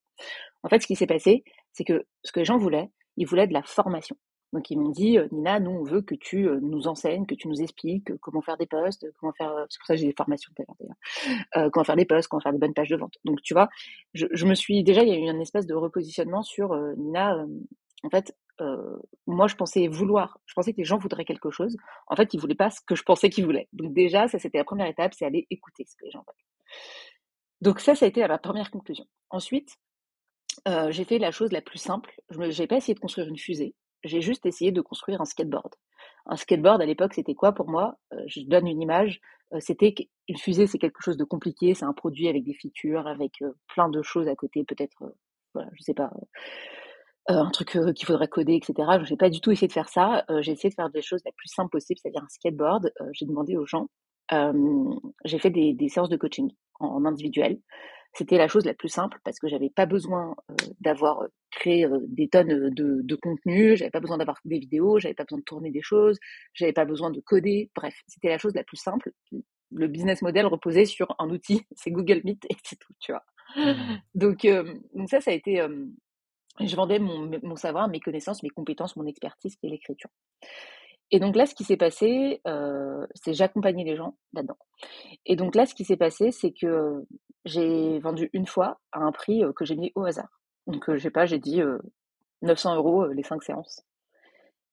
En 0.62 0.68
fait, 0.68 0.80
ce 0.80 0.87
qui 0.87 0.94
s'est 0.94 1.06
passé, 1.06 1.42
c'est 1.73 1.85
que 1.85 2.06
ce 2.23 2.30
que 2.30 2.40
les 2.40 2.44
gens 2.44 2.59
voulaient, 2.59 2.88
ils 3.16 3.26
voulaient 3.26 3.49
de 3.49 3.52
la 3.52 3.62
formation. 3.62 4.16
Donc 4.52 4.71
ils 4.71 4.78
m'ont 4.78 4.90
dit, 4.90 5.19
Nina, 5.30 5.61
nous 5.61 5.71
on 5.71 5.85
veut 5.85 6.02
que 6.02 6.14
tu 6.14 6.49
nous 6.61 6.88
enseignes, 6.88 7.26
que 7.26 7.35
tu 7.35 7.49
nous 7.49 7.62
expliques 7.62 8.16
comment 8.19 8.42
faire 8.42 8.57
des 8.57 8.66
posts, 8.66 9.07
comment 9.19 9.33
faire, 9.33 9.66
c'est 9.69 9.78
pour 9.78 9.87
ça 9.87 9.97
j'ai 9.97 10.07
des 10.07 10.14
formations 10.16 10.52
d'ailleurs, 10.57 11.71
comment 11.73 11.85
faire 11.85 11.97
des 11.97 12.04
posts, 12.04 12.28
comment 12.28 12.40
faire 12.40 12.52
des 12.52 12.59
bonnes 12.59 12.75
pages 12.75 12.88
de 12.88 12.97
vente. 12.97 13.14
Donc 13.25 13.42
tu 13.42 13.54
vois, 13.54 13.69
je, 14.14 14.45
me 14.47 14.54
suis 14.54 14.83
déjà, 14.83 15.02
il 15.02 15.09
y 15.09 15.12
a 15.12 15.19
eu 15.19 15.28
un 15.28 15.38
espèce 15.38 15.66
de 15.66 15.75
repositionnement 15.75 16.42
sur 16.42 16.75
Nina. 16.97 17.47
en 18.02 18.11
fait, 18.11 18.35
moi 19.26 19.47
je 19.47 19.54
pensais 19.54 19.87
vouloir, 19.87 20.38
je 20.47 20.54
pensais 20.54 20.73
que 20.73 20.78
les 20.78 20.85
gens 20.85 20.99
voudraient 20.99 21.25
quelque 21.25 21.50
chose. 21.50 21.76
En 22.09 22.16
fait, 22.16 22.35
ils 22.35 22.40
voulaient 22.40 22.54
pas 22.54 22.71
ce 22.71 22.80
que 22.80 22.97
je 22.97 23.04
pensais 23.04 23.30
qu'ils 23.30 23.45
voulaient. 23.45 23.69
Donc 23.73 23.95
déjà, 23.95 24.26
ça 24.26 24.38
c'était 24.38 24.59
la 24.59 24.64
première 24.64 24.87
étape, 24.87 25.14
c'est 25.14 25.25
aller 25.25 25.47
écouter 25.50 25.85
ce 25.88 25.95
que 25.97 26.04
les 26.04 26.11
gens 26.11 26.25
veulent. 26.26 26.76
Donc 27.61 27.80
ça, 27.80 27.95
ça 27.95 28.07
a 28.07 28.09
été 28.09 28.26
ma 28.26 28.38
première 28.38 28.71
conclusion. 28.71 29.07
Ensuite, 29.30 29.76
euh, 30.69 30.90
j'ai 30.90 31.04
fait 31.04 31.19
la 31.19 31.30
chose 31.30 31.52
la 31.52 31.61
plus 31.61 31.78
simple. 31.78 32.14
Je 32.30 32.38
n'ai 32.38 32.66
pas 32.66 32.76
essayé 32.76 32.95
de 32.95 33.00
construire 33.00 33.28
une 33.28 33.38
fusée 33.38 33.75
j'ai 34.04 34.21
juste 34.21 34.47
essayé 34.47 34.73
de 34.73 34.80
construire 34.80 35.21
un 35.21 35.25
skateboard. 35.25 35.75
Un 36.26 36.37
skateboard 36.37 36.80
à 36.80 36.87
l'époque, 36.87 37.14
c'était 37.14 37.35
quoi 37.35 37.52
pour 37.52 37.69
moi? 37.69 37.97
Euh, 38.12 38.23
Je 38.26 38.40
donne 38.42 38.66
une 38.66 38.80
image. 38.80 39.21
Euh, 39.52 39.59
c'était 39.61 39.95
une 40.28 40.37
fusée, 40.37 40.66
c'est 40.66 40.78
quelque 40.78 41.02
chose 41.02 41.16
de 41.16 41.25
compliqué. 41.25 41.75
C'est 41.75 41.85
un 41.85 41.92
produit 41.92 42.28
avec 42.28 42.45
des 42.45 42.54
features, 42.54 43.07
avec 43.07 43.42
euh, 43.42 43.52
plein 43.69 43.88
de 43.88 44.02
choses 44.02 44.28
à 44.28 44.37
côté, 44.37 44.64
peut-être, 44.64 45.02
voilà, 45.54 45.71
je 45.75 45.83
sais 45.83 45.95
pas, 45.95 46.11
un 47.28 47.50
truc 47.50 47.78
qu'il 47.95 48.07
faudrait 48.07 48.28
coder, 48.28 48.54
etc. 48.54 48.75
Je 49.04 49.11
n'ai 49.11 49.16
pas 49.16 49.30
du 49.30 49.40
tout 49.40 49.50
essayé 49.50 49.69
de 49.69 49.73
faire 49.73 49.88
ça. 49.88 50.25
j'ai 50.40 50.52
essayé 50.52 50.71
de 50.71 50.75
faire 50.75 50.90
des 50.90 51.02
choses 51.02 51.21
la 51.25 51.33
plus 51.33 51.49
simple 51.49 51.71
possible, 51.71 52.00
c'est-à-dire 52.00 52.23
un 52.25 52.28
skateboard. 52.28 52.92
j'ai 53.12 53.26
demandé 53.26 53.57
aux 53.57 53.66
gens. 53.66 53.88
j'ai 55.25 55.38
fait 55.38 55.50
des, 55.50 55.73
des, 55.75 55.88
séances 55.88 56.09
de 56.09 56.16
coaching 56.16 56.50
en 56.80 57.04
individuel. 57.04 57.61
C'était 58.12 58.38
la 58.38 58.49
chose 58.49 58.64
la 58.64 58.75
plus 58.75 58.88
simple 58.88 59.19
parce 59.25 59.38
que 59.38 59.49
j'avais 59.49 59.71
pas 59.71 59.87
besoin 59.87 60.35
d'avoir 60.81 61.25
créé 61.50 61.87
des 62.09 62.29
tonnes 62.29 62.71
de, 62.71 63.00
de 63.02 63.14
contenu, 63.17 63.76
j'avais 63.76 63.90
pas 63.90 64.00
besoin 64.00 64.19
d'avoir 64.19 64.38
des 64.45 64.59
vidéos, 64.59 64.99
j'avais 64.99 65.14
pas 65.14 65.25
besoin 65.25 65.38
de 65.38 65.45
tourner 65.45 65.71
des 65.71 65.83
choses, 65.83 66.19
j'avais 66.52 66.73
pas 66.73 66.85
besoin 66.85 67.11
de 67.11 67.21
coder. 67.21 67.71
Bref, 67.75 67.95
c'était 68.09 68.29
la 68.29 68.38
chose 68.38 68.55
la 68.55 68.64
plus 68.64 68.76
simple. 68.76 69.12
Le 69.73 69.87
business 69.87 70.23
model 70.23 70.47
reposait 70.47 70.87
sur 70.87 71.14
un 71.19 71.31
outil, 71.31 71.62
c'est 71.76 71.90
Google 71.90 72.23
Meet 72.25 72.45
et 72.50 72.57
c'est 72.64 72.79
tout, 72.79 72.93
tu 72.99 73.12
vois. 73.12 73.25
Mmh. 73.57 73.99
Donc, 74.14 74.47
donc 74.95 75.09
ça, 75.09 75.21
ça 75.21 75.31
a 75.31 75.35
été. 75.35 75.64
je 76.61 76.76
vendais 76.76 76.99
mon, 76.99 77.31
mon 77.43 77.57
savoir, 77.57 77.88
mes 77.88 78.00
connaissances, 78.00 78.43
mes 78.43 78.50
compétences, 78.50 78.97
mon 78.97 79.07
expertise 79.07 79.57
qui 79.57 79.67
est 79.67 79.71
l'écriture. 79.71 80.11
Et 81.11 81.19
donc 81.19 81.37
là, 81.37 81.47
ce 81.47 81.55
qui 81.55 81.64
s'est 81.64 81.76
passé, 81.76 82.40
euh, 82.47 83.07
c'est 83.14 83.35
j'accompagnais 83.35 83.85
les 83.85 83.97
gens 83.97 84.17
là-dedans. 84.33 84.59
Et 85.27 85.37
donc 85.37 85.55
là, 85.55 85.66
ce 85.66 85.75
qui 85.75 85.85
s'est 85.85 85.96
passé, 85.96 86.31
c'est 86.31 86.53
que 86.53 87.05
j'ai 87.44 87.98
vendu 88.00 88.31
une 88.33 88.46
fois 88.46 88.81
à 88.92 89.00
un 89.00 89.12
prix 89.12 89.42
que 89.57 89.64
j'ai 89.64 89.76
mis 89.76 89.92
au 89.94 90.05
hasard. 90.05 90.40
Donc, 90.66 90.85
je 90.88 90.98
sais 90.98 91.11
pas, 91.11 91.26
j'ai 91.26 91.38
dit 91.38 91.61
900 92.42 92.76
euros 92.76 93.07
les 93.07 93.22
cinq 93.22 93.42
séances. 93.42 93.85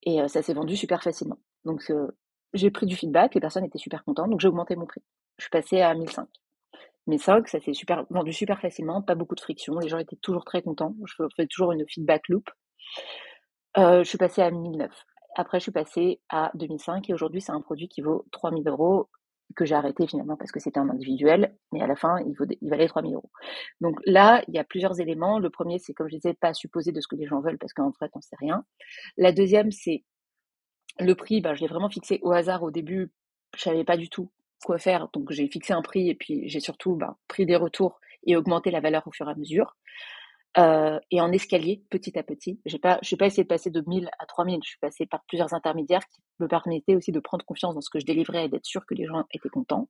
Et 0.03 0.19
ça 0.27 0.41
s'est 0.41 0.53
vendu 0.53 0.75
super 0.75 1.01
facilement. 1.01 1.39
Donc, 1.65 1.91
j'ai 2.53 2.71
pris 2.71 2.85
du 2.85 2.95
feedback, 2.95 3.35
les 3.35 3.41
personnes 3.41 3.65
étaient 3.65 3.77
super 3.77 4.03
contentes, 4.03 4.29
donc 4.29 4.39
j'ai 4.39 4.47
augmenté 4.47 4.75
mon 4.75 4.85
prix. 4.85 5.01
Je 5.37 5.43
suis 5.43 5.51
passée 5.51 5.81
à 5.81 5.93
1005. 5.93 6.27
1005, 7.07 7.47
ça 7.47 7.59
s'est 7.59 7.71
vendu 8.09 8.33
super 8.33 8.59
facilement, 8.59 9.01
pas 9.01 9.15
beaucoup 9.15 9.35
de 9.35 9.41
friction, 9.41 9.79
les 9.79 9.87
gens 9.87 9.97
étaient 9.97 10.17
toujours 10.17 10.43
très 10.43 10.61
contents. 10.61 10.95
Je 11.05 11.23
fais 11.35 11.47
toujours 11.47 11.71
une 11.71 11.87
feedback 11.87 12.27
loop. 12.29 12.49
je 13.75 14.03
suis 14.03 14.17
passée 14.17 14.41
à 14.41 14.51
1009. 14.51 14.91
Après, 15.35 15.59
je 15.59 15.63
suis 15.63 15.71
passée 15.71 16.19
à 16.29 16.51
2005 16.55 17.09
et 17.09 17.13
aujourd'hui, 17.13 17.41
c'est 17.41 17.51
un 17.51 17.61
produit 17.61 17.87
qui 17.87 18.01
vaut 18.01 18.25
3000 18.31 18.67
euros 18.67 19.09
que 19.55 19.65
j'ai 19.65 19.75
arrêté 19.75 20.07
finalement 20.07 20.35
parce 20.35 20.51
que 20.51 20.59
c'était 20.59 20.79
un 20.79 20.89
individuel, 20.89 21.55
mais 21.71 21.81
à 21.81 21.87
la 21.87 21.95
fin, 21.95 22.19
il, 22.25 22.33
vaut, 22.35 22.45
il 22.61 22.69
valait 22.69 22.87
3000 22.87 23.13
euros. 23.13 23.31
Donc 23.81 23.99
là, 24.05 24.43
il 24.47 24.53
y 24.53 24.59
a 24.59 24.63
plusieurs 24.63 24.99
éléments. 24.99 25.39
Le 25.39 25.49
premier, 25.49 25.79
c'est 25.79 25.93
comme 25.93 26.09
je 26.09 26.15
disais, 26.15 26.33
pas 26.33 26.53
supposer 26.53 26.91
de 26.91 27.01
ce 27.01 27.07
que 27.07 27.15
les 27.15 27.25
gens 27.25 27.41
veulent 27.41 27.57
parce 27.57 27.73
qu'en 27.73 27.91
fait, 27.93 28.11
on 28.13 28.21
sait 28.21 28.35
rien. 28.39 28.63
La 29.17 29.31
deuxième, 29.31 29.71
c'est 29.71 30.03
le 30.99 31.15
prix. 31.15 31.41
Ben, 31.41 31.53
je 31.53 31.61
l'ai 31.61 31.67
vraiment 31.67 31.89
fixé 31.89 32.19
au 32.23 32.31
hasard 32.31 32.63
au 32.63 32.71
début. 32.71 33.11
Je 33.55 33.61
savais 33.61 33.83
pas 33.83 33.97
du 33.97 34.09
tout 34.09 34.29
quoi 34.65 34.79
faire, 34.79 35.07
donc 35.13 35.31
j'ai 35.31 35.47
fixé 35.47 35.73
un 35.73 35.81
prix 35.81 36.09
et 36.09 36.15
puis 36.15 36.49
j'ai 36.49 36.59
surtout 36.59 36.95
ben, 36.95 37.15
pris 37.27 37.45
des 37.45 37.55
retours 37.55 37.99
et 38.25 38.35
augmenté 38.35 38.71
la 38.71 38.79
valeur 38.79 39.07
au 39.07 39.11
fur 39.11 39.27
et 39.27 39.31
à 39.31 39.35
mesure. 39.35 39.75
Euh, 40.57 40.99
et 41.11 41.21
en 41.21 41.31
escalier, 41.31 41.83
petit 41.89 42.17
à 42.17 42.23
petit. 42.23 42.59
Je 42.65 42.75
n'ai 42.75 42.79
pas 42.79 42.99
essayé 43.25 43.43
de 43.43 43.47
passer 43.47 43.69
de 43.69 43.83
1000 43.85 44.09
à 44.17 44.25
3000. 44.25 44.59
Je 44.63 44.69
suis 44.69 44.79
passée 44.79 45.05
par 45.05 45.23
plusieurs 45.27 45.53
intermédiaires 45.53 46.05
qui 46.07 46.21
me 46.39 46.47
permettaient 46.47 46.95
aussi 46.95 47.11
de 47.11 47.19
prendre 47.19 47.45
confiance 47.45 47.75
dans 47.75 47.81
ce 47.81 47.89
que 47.89 47.99
je 47.99 48.05
délivrais 48.05 48.45
et 48.45 48.49
d'être 48.49 48.65
sûr 48.65 48.85
que 48.85 48.95
les 48.95 49.05
gens 49.05 49.23
étaient 49.33 49.49
contents. 49.49 49.87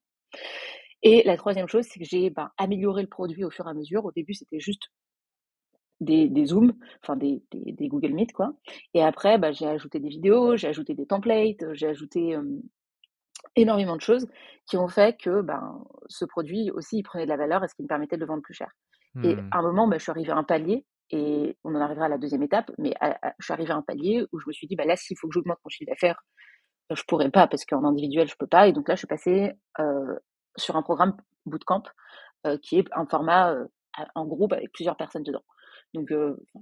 Et 1.03 1.23
la 1.23 1.37
troisième 1.37 1.67
chose, 1.67 1.85
c'est 1.89 1.99
que 1.99 2.05
j'ai 2.05 2.29
ben, 2.29 2.51
amélioré 2.57 3.01
le 3.01 3.07
produit 3.07 3.45
au 3.45 3.49
fur 3.49 3.67
et 3.67 3.69
à 3.69 3.73
mesure. 3.73 4.03
Au 4.03 4.11
début, 4.11 4.33
c'était 4.33 4.59
juste 4.59 4.91
des, 6.01 6.27
des 6.27 6.47
Zooms, 6.47 6.73
enfin 7.01 7.15
des, 7.15 7.41
des, 7.51 7.87
Google 7.87 8.13
Meet, 8.13 8.33
quoi. 8.33 8.53
Et 8.93 9.01
après, 9.01 9.37
ben, 9.37 9.53
j'ai 9.53 9.67
ajouté 9.67 9.99
des 9.99 10.09
vidéos, 10.09 10.57
j'ai 10.57 10.67
ajouté 10.67 10.95
des 10.95 11.05
templates, 11.05 11.73
j'ai 11.73 11.87
ajouté 11.87 12.35
énormément 13.55 13.95
de 13.95 14.01
choses 14.01 14.27
qui 14.65 14.77
ont 14.77 14.87
fait 14.87 15.17
que 15.17 15.41
ben, 15.41 15.81
ce 16.07 16.25
produit 16.25 16.71
aussi, 16.71 16.97
il 16.97 17.03
prenait 17.03 17.25
de 17.25 17.29
la 17.29 17.37
valeur 17.37 17.63
et 17.63 17.67
ce 17.67 17.75
qui 17.75 17.83
me 17.83 17.87
permettait 17.87 18.17
de 18.17 18.21
le 18.21 18.27
vendre 18.27 18.41
plus 18.41 18.53
cher. 18.53 18.71
Et 19.23 19.35
mmh. 19.35 19.49
à 19.51 19.57
un 19.59 19.61
moment, 19.61 19.87
bah, 19.87 19.97
je 19.97 20.03
suis 20.03 20.11
arrivée 20.11 20.31
à 20.31 20.37
un 20.37 20.43
palier, 20.43 20.85
et 21.09 21.57
on 21.63 21.73
en 21.75 21.81
arrivera 21.81 22.05
à 22.05 22.09
la 22.09 22.17
deuxième 22.17 22.43
étape, 22.43 22.71
mais 22.77 22.93
je 23.39 23.45
suis 23.45 23.53
arrivée 23.53 23.71
à 23.71 23.77
un 23.77 23.81
palier 23.81 24.25
où 24.31 24.39
je 24.39 24.47
me 24.47 24.51
suis 24.51 24.67
dit, 24.67 24.75
bah, 24.75 24.85
là, 24.85 24.95
s'il 24.95 25.17
faut 25.17 25.27
que 25.27 25.33
j'augmente 25.33 25.57
mon 25.63 25.69
chiffre 25.69 25.89
d'affaires, 25.89 26.21
bah, 26.89 26.95
je 26.97 27.03
pourrais 27.07 27.31
pas, 27.31 27.47
parce 27.47 27.65
qu'en 27.65 27.83
individuel, 27.85 28.27
je 28.27 28.35
peux 28.37 28.47
pas. 28.47 28.67
Et 28.67 28.73
donc 28.73 28.87
là, 28.87 28.95
je 28.95 28.99
suis 28.99 29.07
passée 29.07 29.51
euh, 29.79 30.15
sur 30.57 30.75
un 30.75 30.83
programme 30.83 31.15
bootcamp, 31.45 31.83
euh, 32.45 32.57
qui 32.61 32.77
est 32.79 32.85
un 32.93 33.05
format 33.05 33.53
euh, 33.53 33.65
en 34.15 34.25
groupe 34.25 34.53
avec 34.53 34.71
plusieurs 34.73 34.97
personnes 34.97 35.23
dedans. 35.23 35.43
Donc, 35.93 36.09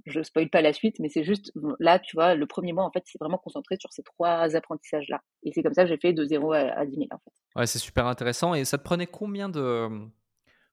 je 0.06 0.22
spoil 0.22 0.48
pas 0.48 0.62
la 0.62 0.72
suite, 0.72 0.96
mais 1.00 1.08
c'est 1.08 1.24
juste, 1.24 1.50
là, 1.80 1.98
tu 1.98 2.16
vois, 2.16 2.36
le 2.36 2.46
premier 2.46 2.72
mois, 2.72 2.84
en 2.84 2.92
fait, 2.92 3.02
c'est 3.06 3.18
vraiment 3.20 3.38
concentré 3.38 3.76
sur 3.78 3.92
ces 3.92 4.04
trois 4.04 4.54
apprentissages-là. 4.54 5.20
Et 5.42 5.50
c'est 5.52 5.64
comme 5.64 5.74
ça 5.74 5.82
que 5.82 5.88
j'ai 5.88 5.98
fait 5.98 6.12
de 6.12 6.24
0 6.24 6.52
à, 6.52 6.58
à 6.58 6.86
10 6.86 6.94
000, 6.94 7.08
en 7.10 7.18
fait. 7.18 7.32
Ouais, 7.56 7.66
c'est 7.66 7.80
super 7.80 8.06
intéressant. 8.06 8.54
Et 8.54 8.64
ça 8.64 8.78
te 8.78 8.84
prenait 8.84 9.08
combien 9.08 9.48
de 9.48 9.88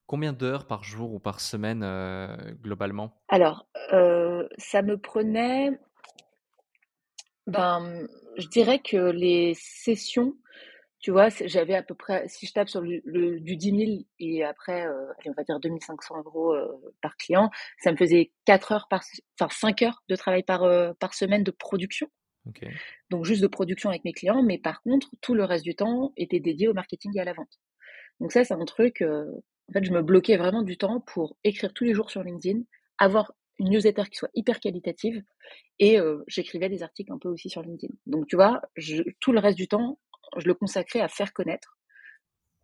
Combien 0.05 0.33
d'heures 0.33 0.67
par 0.67 0.83
jour 0.83 1.13
ou 1.13 1.19
par 1.19 1.39
semaine 1.39 1.81
euh, 1.83 2.35
globalement? 2.61 3.15
Alors, 3.29 3.67
euh, 3.93 4.47
ça 4.57 4.81
me 4.81 4.97
prenait, 4.97 5.71
ben, 7.47 8.05
je 8.37 8.47
dirais 8.47 8.79
que 8.79 9.11
les 9.11 9.53
sessions, 9.55 10.35
tu 10.99 11.11
vois, 11.11 11.29
j'avais 11.29 11.75
à 11.75 11.83
peu 11.83 11.95
près, 11.95 12.27
si 12.27 12.45
je 12.45 12.53
tape 12.53 12.67
sur 12.67 12.81
le, 12.81 13.39
du 13.39 13.55
10 13.55 13.85
000 13.85 13.91
et 14.19 14.43
après, 14.43 14.85
euh, 14.85 15.05
allez, 15.19 15.29
on 15.29 15.33
va 15.35 15.43
dire 15.43 15.59
2500 15.59 16.15
euros 16.25 16.55
par 17.01 17.15
client, 17.15 17.49
ça 17.79 17.91
me 17.91 17.97
faisait 17.97 18.31
4 18.45 18.71
heures 18.73 18.87
par, 18.89 19.03
enfin 19.39 19.49
5 19.49 19.81
heures 19.83 20.03
de 20.09 20.15
travail 20.15 20.43
par, 20.43 20.67
par 20.99 21.13
semaine 21.13 21.43
de 21.43 21.51
production. 21.51 22.07
Donc 23.09 23.23
juste 23.23 23.41
de 23.41 23.47
production 23.47 23.89
avec 23.89 24.03
mes 24.03 24.11
clients, 24.11 24.43
mais 24.43 24.57
par 24.57 24.81
contre, 24.81 25.09
tout 25.21 25.33
le 25.33 25.45
reste 25.45 25.63
du 25.63 25.75
temps 25.75 26.11
était 26.17 26.41
dédié 26.41 26.67
au 26.67 26.73
marketing 26.73 27.11
et 27.15 27.21
à 27.21 27.25
la 27.25 27.33
vente. 27.33 27.59
Donc 28.19 28.31
ça, 28.31 28.43
c'est 28.43 28.53
un 28.53 28.65
truc, 28.65 29.01
en 29.69 29.73
fait, 29.73 29.83
je 29.83 29.91
me 29.91 30.01
bloquais 30.01 30.37
vraiment 30.37 30.61
du 30.61 30.77
temps 30.77 30.99
pour 30.99 31.37
écrire 31.43 31.73
tous 31.73 31.83
les 31.83 31.93
jours 31.93 32.11
sur 32.11 32.23
LinkedIn, 32.23 32.61
avoir 32.97 33.33
une 33.59 33.69
newsletter 33.69 34.03
qui 34.09 34.17
soit 34.17 34.31
hyper 34.33 34.59
qualitative 34.59 35.23
et 35.79 35.99
j'écrivais 36.27 36.69
des 36.69 36.83
articles 36.83 37.11
un 37.11 37.17
peu 37.17 37.29
aussi 37.29 37.49
sur 37.49 37.61
LinkedIn. 37.61 37.93
Donc 38.05 38.27
tu 38.27 38.35
vois, 38.35 38.61
tout 39.19 39.31
le 39.31 39.39
reste 39.39 39.57
du 39.57 39.67
temps, 39.67 39.99
je 40.37 40.47
le 40.47 40.53
consacrais 40.53 41.01
à 41.01 41.07
faire 41.07 41.33
connaître, 41.33 41.77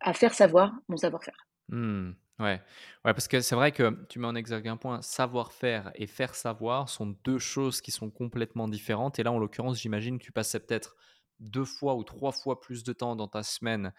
à 0.00 0.12
faire 0.12 0.34
savoir 0.34 0.72
mon 0.88 0.96
savoir-faire. 0.96 1.46
Mmh. 1.68 2.12
Ouais. 2.38 2.60
ouais, 3.04 3.14
parce 3.14 3.28
que 3.28 3.40
c'est 3.40 3.54
vrai 3.54 3.70
que 3.70 4.04
tu 4.08 4.18
mets 4.18 4.26
en 4.26 4.34
exergue 4.34 4.68
un 4.68 4.76
point, 4.76 5.02
savoir-faire 5.02 5.92
et 5.94 6.06
faire 6.06 6.34
savoir 6.34 6.88
sont 6.88 7.14
deux 7.24 7.38
choses 7.38 7.80
qui 7.80 7.90
sont 7.90 8.10
complètement 8.10 8.66
différentes. 8.66 9.18
Et 9.18 9.22
là, 9.22 9.30
en 9.30 9.38
l'occurrence, 9.38 9.80
j'imagine 9.80 10.18
que 10.18 10.24
tu 10.24 10.32
passais 10.32 10.58
peut-être 10.58 10.96
deux 11.38 11.66
fois 11.66 11.94
ou 11.94 12.02
trois 12.02 12.32
fois 12.32 12.60
plus 12.60 12.82
de 12.82 12.92
temps 12.92 13.14
dans 13.14 13.28
ta 13.28 13.42
semaine 13.42 13.92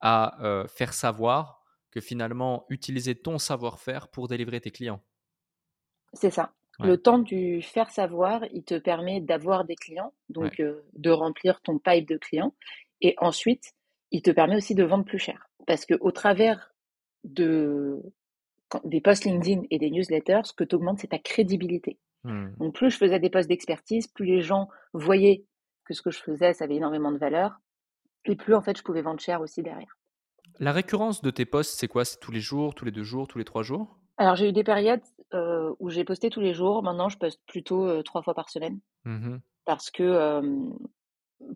à 0.00 0.66
faire 0.68 0.92
savoir 0.92 1.65
que 1.90 2.00
finalement 2.00 2.66
utiliser 2.68 3.14
ton 3.14 3.38
savoir-faire 3.38 4.08
pour 4.08 4.28
délivrer 4.28 4.60
tes 4.60 4.70
clients? 4.70 5.02
C'est 6.12 6.30
ça. 6.30 6.52
Le 6.78 6.98
temps 6.98 7.18
du 7.18 7.62
faire 7.62 7.90
savoir, 7.90 8.44
il 8.52 8.62
te 8.62 8.78
permet 8.78 9.20
d'avoir 9.20 9.64
des 9.64 9.76
clients, 9.76 10.12
donc 10.28 10.60
de 10.60 11.10
remplir 11.10 11.62
ton 11.62 11.78
pipe 11.78 12.06
de 12.06 12.18
clients. 12.18 12.54
Et 13.00 13.14
ensuite, 13.18 13.72
il 14.10 14.22
te 14.22 14.30
permet 14.30 14.56
aussi 14.56 14.74
de 14.74 14.84
vendre 14.84 15.04
plus 15.04 15.18
cher. 15.18 15.48
Parce 15.66 15.86
que 15.86 15.94
au 16.00 16.10
travers 16.10 16.74
de, 17.24 18.02
des 18.84 19.00
posts 19.00 19.24
LinkedIn 19.24 19.62
et 19.70 19.78
des 19.78 19.90
newsletters, 19.90 20.42
ce 20.44 20.52
que 20.52 20.64
tu 20.64 20.76
augmentes, 20.76 20.98
c'est 20.98 21.08
ta 21.08 21.18
crédibilité. 21.18 21.98
Mmh. 22.24 22.48
Donc 22.58 22.74
plus 22.74 22.90
je 22.90 22.98
faisais 22.98 23.20
des 23.20 23.30
posts 23.30 23.48
d'expertise, 23.48 24.06
plus 24.08 24.26
les 24.26 24.42
gens 24.42 24.68
voyaient 24.92 25.44
que 25.84 25.94
ce 25.94 26.02
que 26.02 26.10
je 26.10 26.18
faisais, 26.18 26.52
ça 26.52 26.64
avait 26.64 26.76
énormément 26.76 27.12
de 27.12 27.18
valeur, 27.18 27.60
et 28.24 28.36
plus 28.36 28.54
en 28.54 28.62
fait 28.62 28.76
je 28.76 28.82
pouvais 28.82 29.02
vendre 29.02 29.20
cher 29.20 29.40
aussi 29.40 29.62
derrière. 29.62 29.95
La 30.58 30.72
récurrence 30.72 31.22
de 31.22 31.30
tes 31.30 31.44
posts, 31.44 31.78
c'est 31.78 31.88
quoi? 31.88 32.04
C'est 32.04 32.18
tous 32.18 32.32
les 32.32 32.40
jours, 32.40 32.74
tous 32.74 32.84
les 32.84 32.90
deux 32.90 33.02
jours, 33.02 33.28
tous 33.28 33.38
les 33.38 33.44
trois 33.44 33.62
jours? 33.62 33.98
Alors 34.16 34.36
j'ai 34.36 34.48
eu 34.48 34.52
des 34.52 34.64
périodes 34.64 35.02
euh, 35.34 35.74
où 35.78 35.90
j'ai 35.90 36.04
posté 36.04 36.30
tous 36.30 36.40
les 36.40 36.54
jours. 36.54 36.82
Maintenant, 36.82 37.08
je 37.08 37.18
poste 37.18 37.40
plutôt 37.46 37.86
euh, 37.86 38.02
trois 38.02 38.22
fois 38.22 38.34
par 38.34 38.48
semaine 38.48 38.80
mmh 39.04 39.36
parce 39.66 39.90
que 39.90 40.04
euh, 40.04 40.70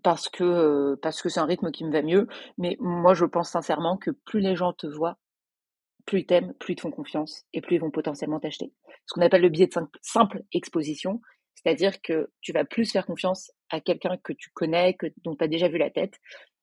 parce 0.03 0.29
que 0.29 0.97
parce 0.97 1.23
que 1.23 1.29
c'est 1.29 1.39
un 1.39 1.47
rythme 1.47 1.71
qui 1.71 1.85
me 1.85 1.93
va 1.93 2.03
mieux. 2.03 2.27
Mais 2.59 2.77
moi, 2.81 3.15
je 3.15 3.25
pense 3.25 3.51
sincèrement 3.51 3.97
que 3.97 4.11
plus 4.11 4.41
les 4.41 4.57
gens 4.57 4.73
te 4.73 4.89
voient, 4.89 5.17
plus 6.07 6.21
ils 6.21 6.27
t'aiment, 6.27 6.53
plus 6.55 6.73
ils 6.73 6.77
te 6.77 6.81
font 6.81 6.91
confiance 6.91 7.45
et 7.53 7.61
plus 7.61 7.77
ils 7.77 7.81
vont 7.81 7.93
potentiellement 7.93 8.41
t'acheter. 8.41 8.73
Ce 9.07 9.15
qu'on 9.15 9.23
appelle 9.23 9.43
le 9.43 9.49
biais 9.49 9.69
de 9.69 9.73
simple 10.03 10.43
exposition, 10.53 11.21
c'est-à-dire 11.55 12.01
que 12.03 12.31
tu 12.41 12.53
vas 12.53 12.65
plus 12.65 12.91
faire 12.91 13.07
confiance 13.07 13.53
à 13.69 13.81
quelqu'un 13.81 14.17
que 14.23 14.33
tu 14.33 14.51
connais, 14.51 14.95
que, 14.95 15.07
dont 15.25 15.37
tu 15.37 15.45
as 15.45 15.49
déjà 15.49 15.69
vu 15.69 15.79
la 15.79 15.91
tête, 15.91 16.15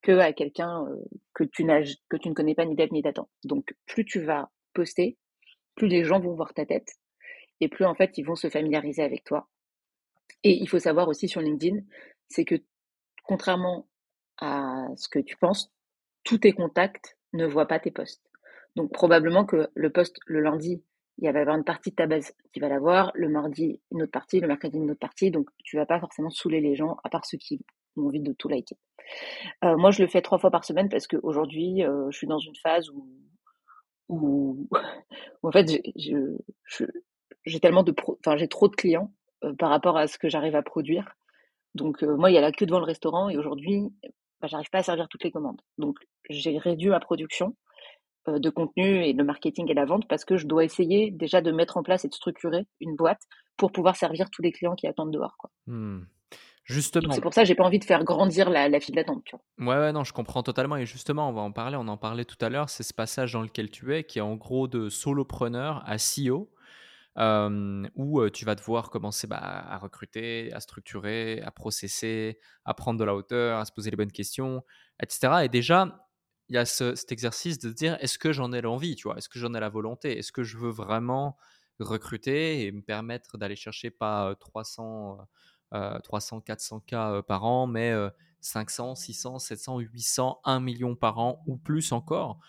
que 0.02 0.18
à 0.20 0.34
quelqu'un 0.34 0.86
que, 1.34 1.44
tu 1.44 1.66
que 2.10 2.18
tu 2.18 2.30
ne 2.30 2.34
connais 2.34 2.56
pas 2.56 2.66
ni 2.66 2.76
d'elle 2.76 2.92
ni 2.92 3.02
d'Adam. 3.02 3.30
Donc 3.44 3.76
plus 3.86 4.06
tu 4.06 4.22
vas 4.22 4.50
poster, 4.74 5.18
plus 5.76 5.88
les 5.88 6.04
gens 6.04 6.20
vont 6.20 6.34
voir 6.34 6.54
ta 6.54 6.66
tête 6.66 6.90
et 7.60 7.68
plus 7.68 7.86
en 7.86 7.96
fait 7.96 8.18
ils 8.18 8.24
vont 8.24 8.36
se 8.36 8.50
familiariser 8.50 9.04
avec 9.04 9.24
toi. 9.24 9.48
Et 10.44 10.52
il 10.52 10.68
faut 10.68 10.80
savoir 10.80 11.08
aussi 11.08 11.28
sur 11.28 11.42
LinkedIn, 11.42 11.80
c'est 12.30 12.46
que 12.46 12.56
contrairement 13.24 13.88
à 14.38 14.88
ce 14.96 15.10
que 15.10 15.20
tu 15.20 15.36
penses, 15.38 15.72
tous 16.24 16.40
tes 16.40 16.54
contacts 16.54 17.18
ne 17.34 17.46
voient 17.46 17.68
pas 17.68 17.80
tes 17.80 17.92
posts. 17.92 18.24
Donc 18.76 18.92
probablement 18.94 19.46
que 19.46 19.70
le 19.74 19.92
post 19.92 20.18
le 20.28 20.42
lundi, 20.42 20.84
il 21.18 21.32
va 21.32 21.40
y 21.40 21.42
avoir 21.42 21.58
une 21.58 21.64
partie 21.64 21.92
de 21.92 21.96
ta 21.96 22.08
base 22.08 22.34
qui 22.54 22.60
va 22.60 22.70
l'avoir, 22.70 23.12
le 23.16 23.30
mardi 23.30 23.82
une 23.92 24.04
autre 24.04 24.12
partie, 24.12 24.40
le 24.40 24.48
mercredi 24.48 24.78
une 24.78 24.92
autre 24.92 25.00
partie, 25.00 25.32
donc 25.32 25.50
tu 25.64 25.78
vas 25.78 25.86
pas 25.86 26.00
forcément 26.00 26.30
saouler 26.30 26.62
les 26.62 26.76
gens, 26.76 26.98
à 27.04 27.10
part 27.10 27.26
ceux 27.26 27.38
qui 27.38 27.60
ont 27.96 28.08
envie 28.08 28.20
de 28.20 28.34
tout 28.34 28.48
liker. 28.48 28.78
Euh, 29.64 29.78
moi, 29.78 29.92
je 29.92 30.02
le 30.02 30.08
fais 30.08 30.22
trois 30.22 30.38
fois 30.38 30.52
par 30.52 30.64
semaine 30.64 30.90
parce 30.90 31.08
qu'aujourd'hui, 31.08 31.84
euh, 31.84 32.10
je 32.12 32.18
suis 32.18 32.28
dans 32.28 32.40
une 32.40 32.56
phase 32.56 32.90
où, 32.90 33.08
où, 34.10 34.70
en 35.44 35.52
fait, 35.52 35.82
j'ai 35.96 37.60
tellement 37.60 37.84
de, 37.84 37.96
enfin, 38.20 38.38
j'ai 38.38 38.48
trop 38.48 38.68
de 38.68 38.76
clients 38.76 39.12
euh, 39.44 39.54
par 39.54 39.70
rapport 39.70 39.98
à 39.98 40.08
ce 40.08 40.18
que 40.18 40.30
j'arrive 40.30 40.56
à 40.56 40.62
produire. 40.62 41.16
Donc 41.74 42.02
moi, 42.02 42.32
il 42.32 42.34
y 42.34 42.38
a 42.38 42.42
la 42.42 42.52
queue 42.52 42.66
devant 42.66 42.80
le 42.80 42.86
restaurant 42.86 43.30
et 43.30 43.38
aujourd'hui, 43.38 43.84
bah, 44.42 44.48
j'arrive 44.48 44.70
pas 44.70 44.80
à 44.80 44.84
servir 44.84 45.08
toutes 45.10 45.24
les 45.24 45.32
commandes. 45.32 45.62
Donc 45.78 45.98
j'ai 46.30 46.58
réduit 46.58 46.90
ma 46.90 47.00
production 47.00 47.48
euh, 47.48 47.67
de 48.28 48.50
contenu 48.50 49.06
et 49.06 49.14
de 49.14 49.24
marketing 49.24 49.70
et 49.70 49.74
la 49.74 49.86
vente 49.86 50.08
parce 50.08 50.26
que 50.26 50.38
je 50.38 50.48
dois 50.48 50.64
essayer 50.64 51.12
déjà 51.12 51.42
de 51.42 51.52
mettre 51.52 51.78
en 51.78 51.84
place 51.84 52.06
et 52.06 52.10
de 52.10 52.14
structurer 52.14 52.66
une 52.82 52.96
boîte 52.96 53.22
pour 53.58 53.72
pouvoir 53.72 53.96
servir 53.96 54.30
tous 54.30 54.42
les 54.42 54.52
clients 54.52 54.76
qui 54.76 54.88
attendent 54.88 55.12
dehors. 55.12 55.36
Quoi. 55.38 55.50
Mmh. 55.68 56.02
Justement. 56.68 57.14
C'est 57.14 57.22
pour 57.22 57.34
ça 57.34 57.44
que 57.44 57.48
j'ai 57.48 57.56
pas 57.56 57.64
envie 57.64 57.80
de 57.80 57.86
faire 57.86 58.04
grandir 58.04 58.50
la, 58.50 58.68
la 58.68 58.80
file 58.82 58.96
d'attente. 58.96 59.24
Ouais, 59.58 59.68
ouais, 59.68 59.94
non, 59.94 60.04
je 60.04 60.12
comprends 60.12 60.44
totalement. 60.44 60.76
Et 60.76 60.86
justement, 60.86 61.30
on 61.30 61.32
va 61.32 61.40
en 61.40 61.54
parler. 61.54 61.78
On 61.78 61.88
en 61.88 61.96
parlait 61.96 62.26
tout 62.26 62.38
à 62.42 62.50
l'heure. 62.50 62.70
C'est 62.70 62.84
ce 62.84 62.94
passage 62.94 63.34
dans 63.34 63.42
lequel 63.42 63.70
tu 63.70 63.96
es, 63.96 64.04
qui 64.04 64.20
est 64.20 64.22
en 64.22 64.36
gros 64.36 64.68
de 64.68 64.90
solopreneur 64.90 65.82
à 65.86 65.96
CEO, 65.96 66.52
euh, 67.18 67.88
où 67.96 68.20
euh, 68.20 68.30
tu 68.30 68.44
vas 68.44 68.56
devoir 68.56 68.90
commencer 68.90 69.28
bah, 69.28 69.38
à 69.40 69.78
recruter, 69.78 70.52
à 70.52 70.60
structurer, 70.60 71.42
à 71.42 71.52
processer, 71.52 72.38
à 72.66 72.74
prendre 72.74 73.00
de 73.00 73.06
la 73.06 73.16
hauteur, 73.16 73.60
à 73.60 73.66
se 73.66 73.72
poser 73.72 73.90
les 73.90 73.98
bonnes 73.98 74.12
questions, 74.12 74.62
etc. 75.02 75.46
Et 75.46 75.50
déjà, 75.50 76.07
il 76.50 76.56
y 76.56 76.58
a 76.58 76.66
cet 76.66 77.12
exercice 77.12 77.60
de 77.60 77.72
dire 77.72 77.98
est-ce 78.02 78.18
que 78.18 78.32
j'en 78.34 78.54
ai 78.54 78.62
l'envie, 78.62 78.96
tu 78.96 79.08
vois, 79.08 79.18
est-ce 79.18 79.30
que 79.30 79.40
j'en 79.40 79.54
ai 79.54 79.60
la 79.60 79.70
volonté, 79.70 80.18
est-ce 80.18 80.32
que 80.32 80.44
je 80.44 80.58
veux 80.58 80.70
vraiment 80.72 81.38
recruter 81.80 82.66
et 82.66 82.72
me 82.72 82.82
permettre 82.82 83.38
d'aller 83.38 83.56
chercher 83.56 83.92
pas 83.92 84.36
300, 84.40 85.20
300 86.04 86.42
400 86.42 86.80
cas 86.82 87.22
par 87.24 87.44
an, 87.46 87.68
mais 87.68 87.94
500, 88.42 88.96
600, 88.96 89.40
700, 89.40 89.80
800, 89.80 90.40
1 90.46 90.60
million 90.60 90.96
par 90.96 91.20
an 91.20 91.44
ou 91.48 91.58
plus 91.58 91.92
encore? 91.92 92.40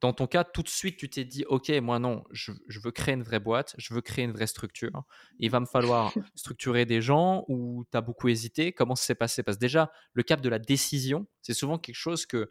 Dans 0.00 0.12
ton 0.12 0.26
cas, 0.26 0.44
tout 0.44 0.62
de 0.62 0.68
suite, 0.68 0.96
tu 0.96 1.10
t'es 1.10 1.24
dit, 1.24 1.44
OK, 1.48 1.68
moi 1.82 1.98
non, 1.98 2.24
je, 2.30 2.52
veux 2.82 2.90
créer 2.90 3.14
une 3.14 3.22
vraie 3.22 3.38
boîte, 3.38 3.74
je 3.76 3.92
veux 3.92 4.00
créer 4.00 4.24
une 4.24 4.32
vraie 4.32 4.46
structure. 4.46 5.04
Il 5.38 5.50
va 5.50 5.60
me 5.60 5.66
falloir 5.66 6.12
structurer 6.34 6.86
des 6.86 7.02
gens 7.02 7.44
ou 7.48 7.84
tu 7.90 7.96
as 7.96 8.00
beaucoup 8.00 8.28
hésité. 8.28 8.72
Comment 8.72 8.94
ça 8.94 9.04
s'est 9.04 9.14
passé? 9.14 9.42
Parce 9.42 9.58
que 9.58 9.60
déjà, 9.60 9.92
le 10.14 10.22
cap 10.22 10.40
de 10.40 10.48
la 10.48 10.58
décision, 10.58 11.26
c'est 11.42 11.52
souvent 11.52 11.78
quelque 11.78 11.96
chose 11.96 12.24
que 12.24 12.50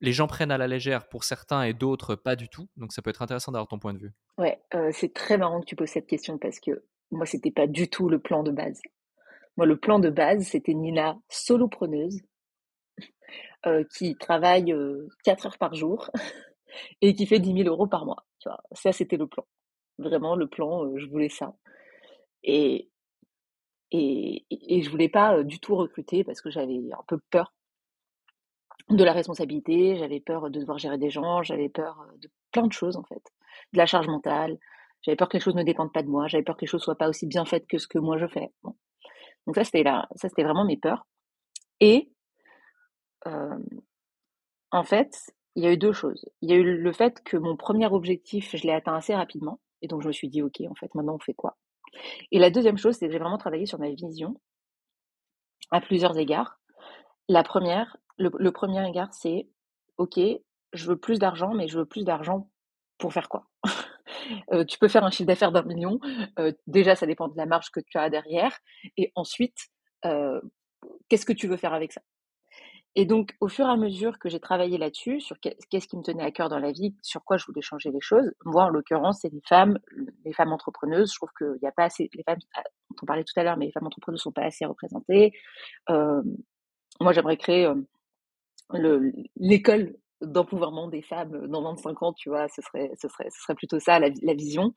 les 0.00 0.12
gens 0.12 0.26
prennent 0.26 0.50
à 0.50 0.58
la 0.58 0.68
légère 0.68 1.08
pour 1.08 1.24
certains 1.24 1.62
et 1.64 1.74
d'autres 1.74 2.14
pas 2.14 2.36
du 2.36 2.48
tout. 2.48 2.68
Donc 2.76 2.92
ça 2.92 3.02
peut 3.02 3.10
être 3.10 3.22
intéressant 3.22 3.52
d'avoir 3.52 3.68
ton 3.68 3.78
point 3.78 3.94
de 3.94 3.98
vue. 3.98 4.12
Ouais, 4.38 4.58
euh, 4.74 4.90
c'est 4.92 5.12
très 5.12 5.38
marrant 5.38 5.60
que 5.60 5.66
tu 5.66 5.76
poses 5.76 5.90
cette 5.90 6.06
question 6.06 6.38
parce 6.38 6.60
que 6.60 6.84
moi, 7.10 7.26
c'était 7.26 7.50
pas 7.50 7.66
du 7.66 7.88
tout 7.88 8.08
le 8.08 8.18
plan 8.18 8.42
de 8.42 8.50
base. 8.50 8.80
Moi, 9.56 9.66
le 9.66 9.76
plan 9.76 9.98
de 9.98 10.10
base, 10.10 10.46
c'était 10.46 10.74
Nina 10.74 11.18
solopreneuse 11.28 12.20
euh, 13.66 13.84
qui 13.94 14.16
travaille 14.16 14.72
euh, 14.72 15.08
4 15.24 15.46
heures 15.46 15.58
par 15.58 15.74
jour 15.74 16.10
et 17.00 17.14
qui 17.14 17.26
fait 17.26 17.38
10 17.38 17.52
000 17.52 17.68
euros 17.68 17.86
par 17.86 18.06
mois. 18.06 18.24
Tu 18.40 18.48
vois, 18.48 18.60
ça, 18.72 18.92
c'était 18.92 19.16
le 19.16 19.26
plan. 19.26 19.44
Vraiment, 19.98 20.36
le 20.36 20.46
plan, 20.46 20.84
euh, 20.84 20.98
je 20.98 21.06
voulais 21.06 21.28
ça. 21.28 21.54
Et, 22.42 22.90
et, 23.90 24.44
et 24.50 24.82
je 24.82 24.90
voulais 24.90 25.08
pas 25.08 25.36
euh, 25.38 25.44
du 25.44 25.58
tout 25.60 25.74
recruter 25.76 26.24
parce 26.24 26.40
que 26.40 26.50
j'avais 26.50 26.80
un 26.92 27.04
peu 27.06 27.18
peur 27.30 27.52
de 28.90 29.02
la 29.02 29.12
responsabilité, 29.12 29.96
j'avais 29.96 30.20
peur 30.20 30.50
de 30.50 30.60
devoir 30.60 30.78
gérer 30.78 30.98
des 30.98 31.10
gens, 31.10 31.42
j'avais 31.42 31.68
peur 31.68 32.00
euh, 32.00 32.16
de 32.18 32.30
plein 32.52 32.66
de 32.66 32.72
choses 32.72 32.96
en 32.96 33.02
fait, 33.04 33.22
de 33.72 33.78
la 33.78 33.86
charge 33.86 34.06
mentale, 34.06 34.58
j'avais 35.02 35.16
peur 35.16 35.28
que 35.28 35.36
les 35.36 35.42
choses 35.42 35.56
ne 35.56 35.62
dépendent 35.62 35.92
pas 35.92 36.02
de 36.02 36.08
moi, 36.08 36.28
j'avais 36.28 36.44
peur 36.44 36.56
que 36.56 36.62
les 36.62 36.66
choses 36.66 36.82
soient 36.82 36.98
pas 36.98 37.08
aussi 37.08 37.26
bien 37.26 37.44
faites 37.44 37.66
que 37.66 37.78
ce 37.78 37.88
que 37.88 37.98
moi 37.98 38.18
je 38.18 38.26
fais. 38.26 38.52
Donc 39.46 39.54
ça 39.56 39.64
c'était 39.64 39.82
là, 39.82 40.08
ça 40.16 40.28
c'était 40.28 40.44
vraiment 40.44 40.64
mes 40.64 40.76
peurs. 40.76 41.06
Et 41.80 42.10
en 44.70 44.84
fait, 44.84 45.34
il 45.56 45.64
y 45.64 45.66
a 45.66 45.72
eu 45.72 45.78
deux 45.78 45.92
choses. 45.92 46.28
Il 46.42 46.50
y 46.50 46.52
a 46.52 46.56
eu 46.56 46.76
le 46.76 46.92
fait 46.92 47.22
que 47.24 47.36
mon 47.36 47.56
premier 47.56 47.86
objectif, 47.86 48.54
je 48.54 48.62
l'ai 48.64 48.72
atteint 48.72 48.94
assez 48.94 49.14
rapidement. 49.14 49.58
Et 49.80 49.88
donc, 49.88 50.02
je 50.02 50.08
me 50.08 50.12
suis 50.12 50.28
dit, 50.28 50.42
OK, 50.42 50.60
en 50.70 50.74
fait, 50.74 50.94
maintenant, 50.94 51.14
on 51.14 51.18
fait 51.18 51.34
quoi? 51.34 51.56
Et 52.30 52.38
la 52.38 52.50
deuxième 52.50 52.76
chose, 52.76 52.96
c'est 52.96 53.06
que 53.06 53.12
j'ai 53.12 53.18
vraiment 53.18 53.38
travaillé 53.38 53.64
sur 53.64 53.78
ma 53.78 53.88
vision 53.88 54.38
à 55.70 55.80
plusieurs 55.80 56.18
égards. 56.18 56.60
La 57.28 57.42
première, 57.42 57.96
le, 58.18 58.50
premier 58.50 58.86
égard, 58.86 59.12
c'est, 59.14 59.48
OK, 59.96 60.20
je 60.72 60.86
veux 60.86 60.98
plus 60.98 61.18
d'argent, 61.18 61.54
mais 61.54 61.68
je 61.68 61.78
veux 61.78 61.86
plus 61.86 62.04
d'argent 62.04 62.50
pour 62.98 63.12
faire 63.12 63.28
quoi? 63.28 63.46
Euh, 64.52 64.64
Tu 64.64 64.76
peux 64.78 64.88
faire 64.88 65.04
un 65.04 65.10
chiffre 65.10 65.28
d'affaires 65.28 65.52
d'un 65.52 65.62
million. 65.62 66.00
Euh, 66.40 66.50
déjà, 66.66 66.96
ça 66.96 67.06
dépend 67.06 67.28
de 67.28 67.36
la 67.36 67.46
marge 67.46 67.70
que 67.70 67.78
tu 67.78 67.96
as 67.96 68.10
derrière. 68.10 68.58
Et 68.96 69.12
ensuite, 69.14 69.68
euh, 70.04 70.40
qu'est-ce 71.08 71.26
que 71.26 71.32
tu 71.32 71.46
veux 71.46 71.56
faire 71.56 71.74
avec 71.74 71.92
ça? 71.92 72.00
Et 72.98 73.04
donc, 73.04 73.36
au 73.40 73.48
fur 73.48 73.66
et 73.66 73.70
à 73.70 73.76
mesure 73.76 74.18
que 74.18 74.30
j'ai 74.30 74.40
travaillé 74.40 74.78
là-dessus, 74.78 75.20
sur 75.20 75.38
qu'est-ce 75.38 75.86
qui 75.86 75.98
me 75.98 76.02
tenait 76.02 76.22
à 76.22 76.30
cœur 76.30 76.48
dans 76.48 76.58
la 76.58 76.72
vie, 76.72 76.96
sur 77.02 77.22
quoi 77.24 77.36
je 77.36 77.44
voulais 77.44 77.60
changer 77.60 77.90
les 77.90 78.00
choses, 78.00 78.32
moi, 78.46 78.64
en 78.64 78.68
l'occurrence, 78.70 79.18
c'est 79.20 79.30
les 79.30 79.42
femmes, 79.46 79.78
les 80.24 80.32
femmes 80.32 80.50
entrepreneuses. 80.52 81.12
Je 81.12 81.16
trouve 81.18 81.28
qu'il 81.36 81.58
n'y 81.60 81.68
a 81.68 81.72
pas 81.72 81.84
assez, 81.84 82.08
les 82.14 82.22
femmes, 82.22 82.38
ah, 82.56 82.62
on 83.02 83.04
parlait 83.04 83.22
tout 83.24 83.38
à 83.38 83.44
l'heure, 83.44 83.58
mais 83.58 83.66
les 83.66 83.72
femmes 83.72 83.86
entrepreneuses 83.86 84.20
ne 84.20 84.22
sont 84.22 84.32
pas 84.32 84.44
assez 84.44 84.64
représentées. 84.64 85.32
Euh, 85.90 86.22
moi, 86.98 87.12
j'aimerais 87.12 87.36
créer 87.36 87.66
euh, 87.66 89.12
l'école 89.36 89.94
d'empouvoirment 90.22 90.88
des 90.88 91.02
femmes 91.02 91.48
dans 91.48 91.62
25 91.62 92.02
ans, 92.02 92.12
tu 92.14 92.30
vois, 92.30 92.48
ce 92.48 92.62
serait, 92.62 92.90
ce 92.98 93.08
serait, 93.08 93.28
ce 93.30 93.42
serait 93.42 93.54
plutôt 93.54 93.78
ça 93.78 94.00
la 94.00 94.34
vision. 94.34 94.72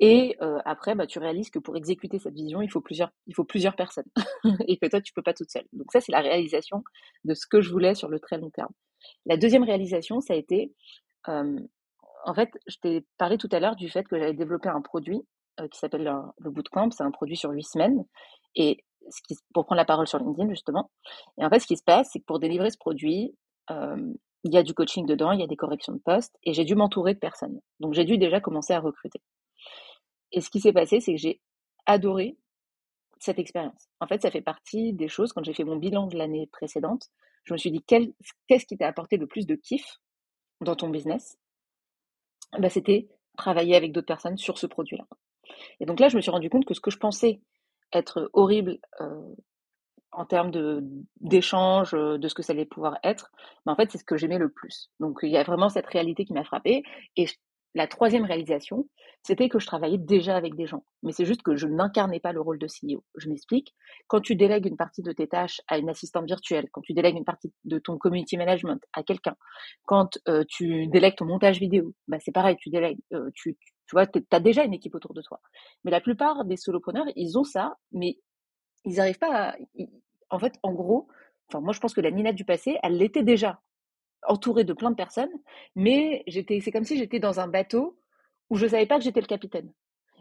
Et 0.00 0.36
après, 0.64 0.94
bah, 0.94 1.06
tu 1.06 1.18
réalises 1.18 1.50
que 1.50 1.58
pour 1.58 1.76
exécuter 1.76 2.18
cette 2.18 2.34
vision, 2.34 2.62
il 2.62 2.70
faut 2.70 2.80
plusieurs, 2.80 3.10
il 3.26 3.34
faut 3.34 3.44
plusieurs 3.44 3.76
personnes 3.76 4.08
et 4.68 4.76
que 4.76 4.86
toi, 4.88 5.00
tu 5.00 5.12
peux 5.12 5.22
pas 5.22 5.34
toute 5.34 5.50
seule. 5.50 5.66
Donc 5.72 5.92
ça, 5.92 6.00
c'est 6.00 6.12
la 6.12 6.20
réalisation 6.20 6.82
de 7.24 7.34
ce 7.34 7.46
que 7.46 7.60
je 7.60 7.70
voulais 7.70 7.94
sur 7.94 8.08
le 8.08 8.18
très 8.18 8.38
long 8.38 8.50
terme. 8.50 8.72
La 9.26 9.36
deuxième 9.36 9.64
réalisation, 9.64 10.20
ça 10.20 10.34
a 10.34 10.36
été, 10.36 10.72
en 11.26 12.34
fait, 12.34 12.50
je 12.66 12.76
t'ai 12.78 13.06
parlé 13.18 13.38
tout 13.38 13.48
à 13.52 13.60
l'heure 13.60 13.76
du 13.76 13.88
fait 13.88 14.04
que 14.04 14.18
j'avais 14.18 14.34
développé 14.34 14.68
un 14.68 14.80
produit 14.80 15.22
qui 15.70 15.78
s'appelle 15.78 16.12
le 16.38 16.50
bootcamp. 16.50 16.90
C'est 16.90 17.04
un 17.04 17.12
produit 17.12 17.36
sur 17.36 17.50
huit 17.50 17.64
semaines. 17.64 18.04
Et 18.56 18.84
ce 19.10 19.20
qui, 19.22 19.38
pour 19.52 19.66
prendre 19.66 19.78
la 19.78 19.84
parole 19.84 20.06
sur 20.06 20.18
LinkedIn, 20.18 20.48
justement. 20.50 20.90
Et 21.38 21.44
en 21.44 21.50
fait, 21.50 21.60
ce 21.60 21.66
qui 21.66 21.76
se 21.76 21.84
passe, 21.84 22.08
c'est 22.12 22.20
que 22.20 22.24
pour 22.24 22.38
délivrer 22.40 22.70
ce 22.70 22.78
produit, 22.78 23.34
il 23.70 24.52
y 24.52 24.58
a 24.58 24.62
du 24.62 24.74
coaching 24.74 25.06
dedans, 25.06 25.32
il 25.32 25.40
y 25.40 25.42
a 25.42 25.46
des 25.46 25.56
corrections 25.56 25.92
de 25.92 25.98
poste, 25.98 26.36
et 26.42 26.52
j'ai 26.52 26.64
dû 26.64 26.74
m'entourer 26.74 27.14
de 27.14 27.18
personnes. 27.18 27.60
Donc, 27.80 27.94
j'ai 27.94 28.04
dû 28.04 28.18
déjà 28.18 28.40
commencer 28.40 28.72
à 28.72 28.80
recruter. 28.80 29.20
Et 30.34 30.42
ce 30.42 30.50
qui 30.50 30.60
s'est 30.60 30.72
passé, 30.72 31.00
c'est 31.00 31.12
que 31.12 31.18
j'ai 31.20 31.40
adoré 31.86 32.36
cette 33.20 33.38
expérience. 33.38 33.88
En 34.00 34.06
fait, 34.06 34.20
ça 34.20 34.30
fait 34.30 34.42
partie 34.42 34.92
des 34.92 35.08
choses, 35.08 35.32
quand 35.32 35.44
j'ai 35.44 35.54
fait 35.54 35.64
mon 35.64 35.76
bilan 35.76 36.08
de 36.08 36.18
l'année 36.18 36.46
précédente, 36.52 37.08
je 37.44 37.54
me 37.54 37.58
suis 37.58 37.70
dit, 37.70 37.82
qu'est-ce 37.82 38.66
qui 38.66 38.76
t'a 38.76 38.88
apporté 38.88 39.16
le 39.16 39.26
plus 39.26 39.46
de 39.46 39.54
kiff 39.54 40.00
dans 40.60 40.76
ton 40.76 40.90
business? 40.90 41.38
Bah, 42.58 42.68
C'était 42.68 43.08
travailler 43.36 43.76
avec 43.76 43.92
d'autres 43.92 44.06
personnes 44.06 44.36
sur 44.36 44.58
ce 44.58 44.66
produit-là. 44.66 45.06
Et 45.80 45.86
donc 45.86 46.00
là, 46.00 46.08
je 46.08 46.16
me 46.16 46.20
suis 46.20 46.30
rendu 46.30 46.50
compte 46.50 46.64
que 46.64 46.74
ce 46.74 46.80
que 46.80 46.90
je 46.90 46.98
pensais 46.98 47.40
être 47.92 48.28
horrible 48.32 48.78
en 50.12 50.24
termes 50.26 50.50
d'échange, 51.20 51.92
de 51.92 52.28
ce 52.28 52.34
que 52.34 52.42
ça 52.42 52.52
allait 52.52 52.66
pouvoir 52.66 52.98
être, 53.02 53.30
mais 53.66 53.72
en 53.72 53.76
fait, 53.76 53.90
c'est 53.90 53.98
ce 53.98 54.04
que 54.04 54.16
j'aimais 54.16 54.38
le 54.38 54.50
plus. 54.50 54.90
Donc, 55.00 55.18
il 55.22 55.30
y 55.30 55.36
a 55.36 55.42
vraiment 55.44 55.68
cette 55.68 55.86
réalité 55.86 56.24
qui 56.24 56.32
m'a 56.32 56.44
frappée. 56.44 56.82
Et 57.16 57.26
la 57.74 57.86
troisième 57.86 58.24
réalisation, 58.24 58.88
c'était 59.22 59.48
que 59.48 59.58
je 59.58 59.66
travaillais 59.66 59.98
déjà 59.98 60.36
avec 60.36 60.54
des 60.54 60.66
gens. 60.66 60.84
Mais 61.02 61.12
c'est 61.12 61.24
juste 61.24 61.42
que 61.42 61.56
je 61.56 61.66
n'incarnais 61.66 62.20
pas 62.20 62.32
le 62.32 62.40
rôle 62.40 62.58
de 62.58 62.66
CEO. 62.66 63.02
Je 63.16 63.28
m'explique. 63.28 63.74
Quand 64.06 64.20
tu 64.20 64.36
délègues 64.36 64.66
une 64.66 64.76
partie 64.76 65.02
de 65.02 65.12
tes 65.12 65.26
tâches 65.26 65.60
à 65.66 65.78
une 65.78 65.88
assistante 65.88 66.26
virtuelle, 66.26 66.68
quand 66.70 66.82
tu 66.82 66.92
délègues 66.92 67.16
une 67.16 67.24
partie 67.24 67.52
de 67.64 67.78
ton 67.78 67.98
community 67.98 68.36
management 68.36 68.80
à 68.92 69.02
quelqu'un, 69.02 69.36
quand 69.86 70.18
tu 70.48 70.86
délègues 70.88 71.16
ton 71.16 71.24
montage 71.24 71.58
vidéo, 71.58 71.94
bah 72.06 72.18
c'est 72.20 72.32
pareil, 72.32 72.56
tu 72.60 72.70
délègues, 72.70 73.00
tu, 73.34 73.56
tu 73.56 73.92
vois, 73.92 74.06
tu 74.06 74.22
as 74.30 74.40
déjà 74.40 74.64
une 74.64 74.74
équipe 74.74 74.94
autour 74.94 75.14
de 75.14 75.22
toi. 75.22 75.40
Mais 75.84 75.90
la 75.90 76.00
plupart 76.00 76.44
des 76.44 76.56
solopreneurs, 76.56 77.06
ils 77.16 77.38
ont 77.38 77.44
ça, 77.44 77.76
mais 77.92 78.18
ils 78.84 78.96
n'arrivent 78.96 79.18
pas 79.18 79.50
à... 79.50 79.56
En 80.30 80.38
fait, 80.38 80.54
en 80.62 80.72
gros, 80.72 81.08
enfin, 81.48 81.60
moi 81.60 81.72
je 81.72 81.80
pense 81.80 81.94
que 81.94 82.00
la 82.00 82.10
Nina 82.10 82.32
du 82.32 82.44
passé, 82.44 82.78
elle 82.82 82.98
l'était 82.98 83.22
déjà 83.22 83.60
entourée 84.26 84.64
de 84.64 84.72
plein 84.72 84.90
de 84.90 84.96
personnes, 84.96 85.32
mais 85.76 86.22
j'étais, 86.26 86.60
c'est 86.60 86.72
comme 86.72 86.84
si 86.84 86.96
j'étais 86.96 87.20
dans 87.20 87.40
un 87.40 87.48
bateau 87.48 87.98
où 88.50 88.56
je 88.56 88.64
ne 88.64 88.70
savais 88.70 88.86
pas 88.86 88.98
que 88.98 89.04
j'étais 89.04 89.20
le 89.20 89.26
capitaine. 89.26 89.72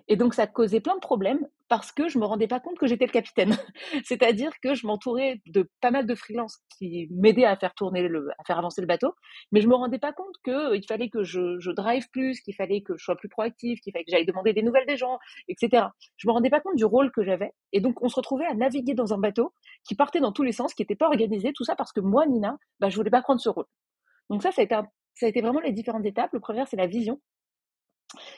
Et 0.10 0.18
donc, 0.18 0.34
ça 0.34 0.48
causait 0.48 0.82
plein 0.82 0.96
de 0.96 1.00
problèmes 1.00 1.48
parce 1.70 1.92
que 1.92 2.10
je 2.10 2.20
me 2.20 2.26
rendais 2.26 2.48
pas 2.48 2.60
compte 2.60 2.78
que 2.78 2.88
j'étais 2.88 3.06
le 3.06 3.12
capitaine. 3.12 3.56
C'est-à-dire 4.04 4.52
que 4.62 4.74
je 4.76 4.86
m'entourais 4.86 5.42
de 5.48 5.70
pas 5.80 5.92
mal 5.92 6.06
de 6.06 6.14
freelances 6.14 6.58
qui 6.78 7.08
m'aidaient 7.12 7.46
à 7.46 7.56
faire 7.56 7.74
tourner 7.74 8.02
le, 8.08 8.30
à 8.38 8.44
faire 8.44 8.60
avancer 8.60 8.82
le 8.82 8.88
bateau, 8.88 9.14
mais 9.52 9.62
je 9.62 9.68
me 9.68 9.76
rendais 9.76 10.00
pas 10.00 10.12
compte 10.12 10.36
qu'il 10.44 10.54
euh, 10.54 10.80
fallait 10.88 11.10
que 11.10 11.24
je, 11.24 11.72
drive 11.72 12.10
plus, 12.12 12.42
qu'il 12.42 12.54
fallait 12.54 12.82
que 12.82 12.98
je 12.98 13.04
sois 13.04 13.16
plus 13.16 13.30
proactif, 13.30 13.80
qu'il 13.80 13.94
fallait 13.94 14.04
que 14.04 14.12
j'aille 14.12 14.26
demander 14.26 14.52
des 14.54 14.62
nouvelles 14.62 14.86
des 14.86 14.98
gens, 14.98 15.20
etc. 15.48 15.86
Je 16.18 16.28
me 16.28 16.34
rendais 16.34 16.50
pas 16.50 16.60
compte 16.60 16.76
du 16.76 16.86
rôle 16.86 17.12
que 17.12 17.24
j'avais. 17.24 17.54
Et 17.72 17.80
donc, 17.80 18.04
on 18.04 18.10
se 18.10 18.16
retrouvait 18.16 18.46
à 18.46 18.54
naviguer 18.54 18.94
dans 18.94 19.14
un 19.14 19.18
bateau 19.18 19.54
qui 19.88 19.96
partait 19.96 20.20
dans 20.20 20.34
tous 20.34 20.44
les 20.44 20.52
sens, 20.52 20.74
qui 20.74 20.82
n'était 20.82 20.96
pas 20.96 21.08
organisé, 21.08 21.54
tout 21.54 21.64
ça 21.64 21.76
parce 21.76 21.94
que 21.94 22.02
moi, 22.02 22.26
Nina, 22.26 22.58
bah, 22.80 22.90
je 22.90 22.98
voulais 22.98 23.10
pas 23.10 23.22
prendre 23.22 23.40
ce 23.40 23.50
rôle. 23.50 23.66
Donc 24.34 24.42
ça, 24.42 24.52
ça 24.52 24.64
a 24.64 25.28
été, 25.28 25.42
vraiment 25.42 25.60
les 25.60 25.72
différentes 25.72 26.08
étapes. 26.08 26.34
Le 26.34 26.40
premier, 26.40 26.64
c'est 26.66 26.76
la 26.76 26.88
vision. 26.88 27.22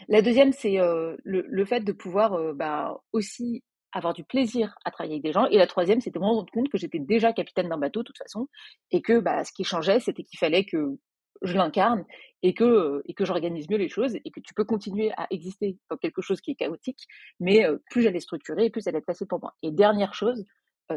La 0.10 0.22
deuxième, 0.22 0.52
c'est 0.52 0.78
le, 1.24 1.66
fait 1.66 1.80
de 1.86 1.94
pouvoir 1.94 2.54
bah, 2.54 3.02
aussi 3.14 3.64
avoir 3.94 4.14
du 4.14 4.26
plaisir 4.26 4.76
à 4.84 4.92
travailler 4.92 5.14
avec 5.14 5.24
des 5.24 5.32
gens. 5.32 5.46
Et 5.46 5.58
la 5.58 5.68
troisième, 5.68 6.02
c'était 6.02 6.20
me 6.20 6.26
rendre 6.26 6.52
compte 6.52 6.68
que 6.68 6.78
j'étais 6.78 7.00
déjà 7.00 7.32
capitaine 7.32 7.70
d'un 7.70 7.78
bateau 7.78 8.02
de 8.02 8.08
toute 8.08 8.18
façon, 8.18 8.50
et 8.92 9.02
que 9.02 9.22
bah, 9.22 9.46
ce 9.46 9.54
qui 9.54 9.64
changeait, 9.64 10.02
c'était 10.02 10.24
qu'il 10.24 10.38
fallait 10.38 10.66
que 10.66 10.98
je 11.44 11.54
l'incarne 11.54 12.04
et 12.44 12.54
que, 12.54 13.02
j'organise 13.22 13.70
mieux 13.70 13.78
les 13.78 13.88
choses 13.88 14.18
et 14.18 14.32
que 14.32 14.42
tu 14.42 14.54
peux 14.54 14.66
continuer 14.66 15.14
à 15.16 15.28
exister 15.30 15.78
dans 15.90 15.96
quelque 15.96 16.22
chose 16.22 16.42
qui 16.42 16.52
est 16.52 16.56
chaotique, 16.56 17.08
mais 17.40 17.66
plus 17.90 18.02
j'allais 18.02 18.20
structurer, 18.20 18.70
plus 18.70 18.82
ça 18.82 18.90
allait 18.90 19.00
être 19.00 19.06
facile 19.06 19.28
pour 19.28 19.40
moi. 19.40 19.56
Et 19.64 19.72
dernière 19.72 20.14
chose, 20.14 20.44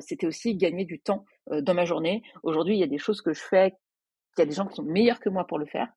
c'était 0.00 0.26
aussi 0.26 0.56
gagner 0.56 0.84
du 0.84 1.00
temps 1.00 1.24
dans 1.48 1.74
ma 1.74 1.84
journée. 1.84 2.24
Aujourd'hui, 2.42 2.74
il 2.74 2.80
y 2.80 2.84
a 2.84 2.88
des 2.88 2.98
choses 2.98 3.22
que 3.22 3.32
je 3.32 3.40
fais, 3.40 3.74
il 4.38 4.42
y 4.42 4.42
a 4.42 4.46
des 4.46 4.54
gens 4.54 4.66
qui 4.66 4.76
sont 4.76 4.82
meilleurs 4.82 5.20
que 5.20 5.28
moi 5.28 5.46
pour 5.46 5.58
le 5.58 5.66
faire. 5.66 5.88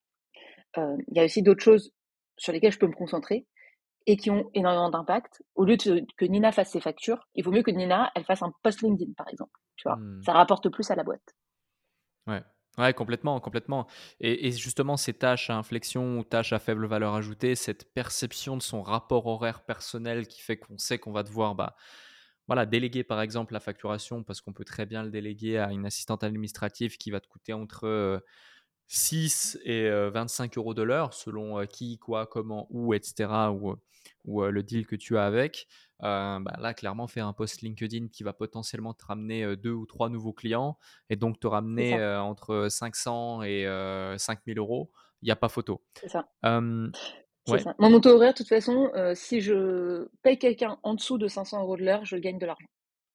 il 0.78 1.16
y 1.16 1.20
a 1.20 1.26
aussi 1.26 1.44
d'autres 1.44 1.64
choses 1.64 1.92
sur 2.38 2.54
lesquels 2.54 2.72
je 2.72 2.80
peux 2.80 2.88
me 2.88 2.96
concentrer 2.96 3.46
et 4.08 4.18
qui 4.18 4.32
ont 4.32 4.50
énormément 4.54 4.90
d'impact. 4.90 5.44
Au 5.56 5.64
lieu 5.64 5.78
de, 5.78 6.06
que 6.18 6.26
Nina 6.26 6.52
fasse 6.52 6.72
ses 6.72 6.82
factures, 6.82 7.28
il 7.36 7.44
vaut 7.44 7.52
mieux 7.52 7.64
que 7.64 7.72
Nina, 7.72 8.12
elle 8.16 8.26
fasse 8.26 8.42
un 8.42 8.52
post 8.64 8.82
LinkedIn, 8.82 9.14
par 9.16 9.28
exemple. 9.30 9.52
Tu 9.76 9.88
vois, 9.88 9.98
mmh. 9.98 10.24
ça 10.24 10.34
rapporte 10.34 10.70
plus 10.70 10.90
à 10.92 10.96
la 10.96 11.04
boîte. 11.04 11.36
Ouais. 12.28 12.42
Ouais, 12.78 12.94
complètement, 12.94 13.40
complètement. 13.42 13.86
Et, 14.22 14.52
justement, 14.52 14.96
ces 14.96 15.14
tâches 15.14 15.50
à 15.50 15.56
inflexion 15.56 16.20
ou 16.20 16.24
tâches 16.24 16.54
à 16.54 16.60
faible 16.60 16.86
valeur 16.86 17.14
ajoutée, 17.16 17.56
cette 17.56 17.94
perception 17.94 18.56
de 18.56 18.62
son 18.62 18.82
rapport 18.82 19.28
horaire 19.28 19.62
personnel 19.66 20.26
qui 20.26 20.42
fait 20.42 20.56
qu'on 20.58 20.78
sait 20.78 20.98
qu'on 20.98 21.12
va 21.12 21.24
devoir 21.24 21.54
bah, 21.54 21.76
voilà, 22.52 22.66
déléguer 22.66 23.06
par 23.06 23.22
exemple 23.22 23.54
la 23.54 23.62
facturation 23.62 24.24
parce 24.24 24.42
qu'on 24.42 24.52
peut 24.52 24.66
très 24.66 24.86
bien 24.86 25.04
le 25.04 25.10
déléguer 25.10 25.58
à 25.58 25.72
une 25.72 25.86
assistante 25.86 26.22
administrative 26.22 26.98
qui 26.98 27.10
va 27.10 27.22
te 27.22 27.28
coûter 27.30 27.54
entre 27.54 28.22
6 28.88 29.58
et 29.64 29.90
25 29.90 30.58
euros 30.58 30.74
de 30.74 30.82
l'heure, 30.82 31.14
selon 31.14 31.66
qui, 31.66 31.98
quoi, 31.98 32.28
comment, 32.28 32.68
où, 32.70 32.94
etc., 32.94 33.32
ou, 33.54 33.78
ou 34.26 34.44
le 34.44 34.64
deal 34.64 34.86
que 34.86 34.98
tu 34.98 35.18
as 35.18 35.26
avec. 35.26 35.66
bah 36.02 36.42
là, 36.60 36.74
clairement, 36.74 37.08
faire 37.08 37.26
un 37.26 37.32
post 37.32 37.62
LinkedIn 37.62 38.10
qui 38.10 38.24
va 38.24 38.34
potentiellement 38.34 38.94
te 38.94 39.06
ramener 39.06 39.56
deux 39.56 39.72
ou 39.72 39.86
trois 39.86 40.10
nouveaux 40.10 40.34
clients 40.34 40.78
et 41.10 41.16
donc 41.16 41.40
te 41.40 41.48
ramener 41.48 42.04
entre 42.04 42.68
500 42.70 43.44
et 43.44 43.66
5000 44.18 44.60
euros, 44.60 44.92
il 45.22 45.28
n'y 45.28 45.32
a 45.32 45.38
pas 45.38 45.48
photo. 45.48 45.82
C'est 45.98 46.10
ça. 46.10 46.28
Ça. 47.46 47.76
Mon 47.80 48.00
taux 48.00 48.12
horaire, 48.12 48.34
de 48.34 48.38
toute 48.38 48.48
façon, 48.48 48.92
si 49.16 49.42
je 49.42 50.08
paye 50.22 50.38
quelqu'un 50.38 50.78
en 50.84 50.94
dessous 50.94 51.18
de 51.18 51.28
500 51.28 51.62
euros 51.62 51.78
de 51.78 51.84
l'heure, 51.84 52.06
je 52.06 52.18
gagne 52.18 52.38
de 52.38 52.46
l'argent 52.46 52.68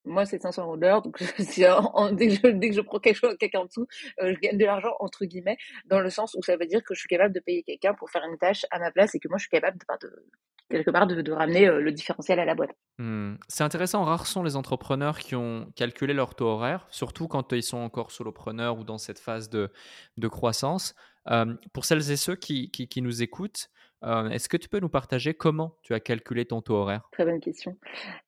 moi, 0.07 0.25
c'est 0.25 0.41
500 0.41 0.63
euros 0.63 0.77
de 0.77 0.83
l'heure. 0.83 1.03
Donc, 1.03 1.19
dès, 1.39 2.29
que 2.29 2.35
je, 2.35 2.49
dès, 2.49 2.69
que 2.71 2.75
je, 2.75 2.81
prends 2.81 2.99
quelque 2.99 3.17
chose, 3.17 3.37
quelqu'un 3.39 3.61
en 3.61 3.65
dessous, 3.67 3.87
euh, 4.23 4.33
je 4.35 4.41
gagne 4.41 4.57
de 4.57 4.65
l'argent, 4.65 4.95
entre 5.01 5.25
guillemets, 5.25 5.59
dans 5.87 6.01
le 6.01 6.11
sens 6.11 6.35
où 6.39 6.43
ça 6.43 6.57
veut 6.57 6.67
dire 6.67 6.83
que 6.83 6.95
je 6.95 7.01
suis 7.01 7.09
capable 7.09 7.35
de 7.35 7.41
payer 7.41 7.63
quelqu'un 7.63 7.95
pour 7.95 8.11
faire 8.11 8.23
une 8.25 8.39
tâche 8.39 8.65
à 8.71 8.79
ma 8.79 8.91
place 8.91 9.15
et 9.15 9.21
que 9.21 9.29
moi, 9.29 9.39
je 9.39 9.43
suis 9.43 9.51
capable 9.51 9.79
de, 9.79 10.07
de 10.07 10.23
quelque 10.71 10.91
part 10.91 11.07
de, 11.07 11.21
de 11.21 11.33
ramener 11.33 11.69
euh, 11.69 11.81
le 11.81 11.93
différentiel 11.93 12.39
à 12.39 12.45
la 12.45 12.55
boîte. 12.55 12.71
Mmh. 12.99 13.35
C'est 13.49 13.65
intéressant. 13.65 14.05
Rares 14.05 14.27
sont 14.27 14.43
les 14.43 14.57
entrepreneurs 14.57 15.19
qui 15.19 15.35
ont 15.35 15.71
calculé 15.77 16.15
leur 16.15 16.35
taux 16.35 16.47
horaire, 16.47 16.87
surtout 16.91 17.29
quand 17.29 17.53
ils 17.53 17.63
sont 17.63 17.79
encore 17.79 18.11
solopreneurs 18.11 18.79
ou 18.79 18.85
dans 18.85 18.99
cette 18.99 19.19
phase 19.19 19.51
de, 19.51 19.71
de 20.17 20.29
croissance. 20.29 20.95
Euh, 21.29 21.55
pour 21.73 21.85
celles 21.85 22.11
et 22.11 22.17
ceux 22.17 22.37
qui, 22.37 22.71
nous 23.03 23.23
écoutent, 23.23 23.71
est-ce 24.03 24.49
que 24.49 24.57
tu 24.57 24.69
peux 24.69 24.79
nous 24.79 24.89
partager 24.89 25.35
comment 25.35 25.77
tu 25.83 25.93
as 25.95 26.01
calculé 26.01 26.45
ton 26.45 26.63
taux 26.63 26.75
horaire? 26.75 27.09
Très 27.13 27.25
bonne 27.25 27.41
question. 27.41 27.77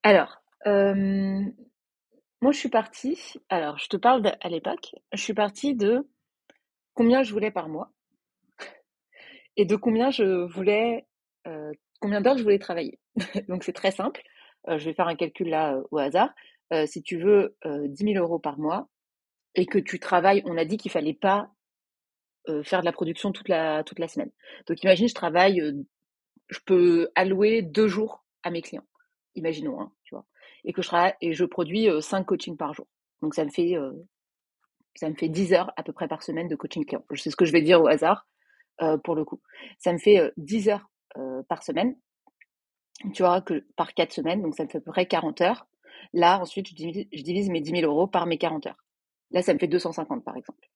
Alors, 0.03 0.41
euh, 0.67 1.41
moi, 2.41 2.51
je 2.53 2.57
suis 2.57 2.69
partie, 2.69 3.33
alors 3.49 3.77
je 3.77 3.87
te 3.87 3.97
parle 3.97 4.31
à 4.39 4.49
l'époque, 4.49 4.95
je 5.13 5.21
suis 5.21 5.33
partie 5.33 5.75
de 5.75 6.07
combien 6.93 7.21
je 7.23 7.33
voulais 7.33 7.51
par 7.51 7.67
mois 7.67 7.91
et 9.57 9.65
de 9.65 9.75
combien 9.75 10.09
je 10.09 10.45
voulais, 10.45 11.05
euh, 11.47 11.71
combien 11.99 12.21
d'heures 12.21 12.37
je 12.37 12.43
voulais 12.43 12.59
travailler. 12.59 12.97
Donc 13.49 13.65
c'est 13.65 13.73
très 13.73 13.91
simple. 13.91 14.21
Euh, 14.69 14.77
je 14.77 14.85
vais 14.85 14.93
faire 14.93 15.07
un 15.07 15.15
calcul 15.15 15.49
là 15.49 15.75
euh, 15.75 15.83
au 15.91 15.97
hasard. 15.97 16.33
si 16.85 17.03
tu 17.03 17.17
veux 17.17 17.57
10 17.65 18.13
000 18.13 18.23
euros 18.23 18.39
par 18.39 18.57
mois 18.57 18.87
et 19.55 19.65
que 19.65 19.79
tu 19.79 19.99
travailles, 19.99 20.43
on 20.45 20.55
a 20.55 20.63
dit 20.63 20.77
qu'il 20.77 20.91
fallait 20.91 21.13
pas 21.13 21.51
faire 22.63 22.79
de 22.79 22.85
la 22.85 22.91
production 22.91 23.31
toute 23.31 23.47
la, 23.47 23.83
toute 23.83 23.99
la 23.99 24.07
semaine. 24.07 24.31
Donc 24.67 24.81
imagine, 24.83 25.07
je 25.07 25.13
travaille, 25.13 25.61
je 26.47 26.59
peux 26.65 27.09
allouer 27.15 27.61
deux 27.61 27.87
jours 27.87 28.25
à 28.43 28.49
mes 28.49 28.61
clients. 28.61 28.85
Imaginons, 29.35 29.79
hein, 29.79 29.91
tu 30.03 30.15
vois 30.15 30.25
et 30.63 30.73
que 30.73 30.81
je 30.81 30.87
travaille 30.87 31.13
et 31.21 31.33
je 31.33 31.45
produis 31.45 31.87
5 32.01 32.25
coachings 32.25 32.57
par 32.57 32.73
jour. 32.73 32.87
Donc 33.21 33.35
ça 33.35 33.45
me 33.45 33.49
fait 33.49 33.75
ça 34.95 35.09
me 35.09 35.15
fait 35.15 35.29
10 35.29 35.53
heures 35.53 35.71
à 35.77 35.83
peu 35.83 35.93
près 35.93 36.07
par 36.07 36.23
semaine 36.23 36.47
de 36.47 36.55
coaching 36.55 36.85
client. 36.85 37.03
Je 37.11 37.21
sais 37.21 37.29
ce 37.29 37.35
que 37.35 37.45
je 37.45 37.51
vais 37.51 37.61
dire 37.61 37.81
au 37.81 37.87
hasard 37.87 38.27
pour 39.03 39.15
le 39.15 39.25
coup. 39.25 39.41
Ça 39.77 39.93
me 39.93 39.97
fait 39.97 40.31
10 40.37 40.69
heures 40.69 40.89
par 41.47 41.63
semaine. 41.63 41.95
Tu 43.13 43.23
vois 43.23 43.41
que 43.41 43.65
par 43.75 43.93
4 43.93 44.11
semaines, 44.11 44.41
donc 44.41 44.55
ça 44.55 44.63
me 44.63 44.69
fait 44.69 44.79
à 44.79 44.81
peu 44.81 44.91
près 44.91 45.05
40 45.05 45.41
heures. 45.41 45.67
Là, 46.13 46.39
ensuite, 46.39 46.67
je 46.69 46.75
divise, 46.75 47.07
je 47.13 47.23
divise 47.23 47.49
mes 47.49 47.61
10 47.61 47.81
000 47.81 47.91
euros 47.91 48.07
par 48.07 48.25
mes 48.25 48.37
40 48.37 48.67
heures. 48.67 48.83
Là, 49.31 49.41
ça 49.41 49.53
me 49.53 49.59
fait 49.59 49.67
250 49.67 50.23
par 50.23 50.35
exemple. 50.35 50.67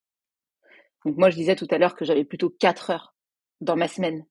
Donc 1.06 1.18
moi, 1.18 1.30
je 1.30 1.36
disais 1.36 1.56
tout 1.56 1.68
à 1.72 1.78
l'heure 1.78 1.96
que 1.96 2.06
j'avais 2.06 2.24
plutôt 2.24 2.50
4 2.50 2.90
heures 2.92 3.16
dans 3.62 3.76
ma 3.76 3.88
semaine 3.88 4.26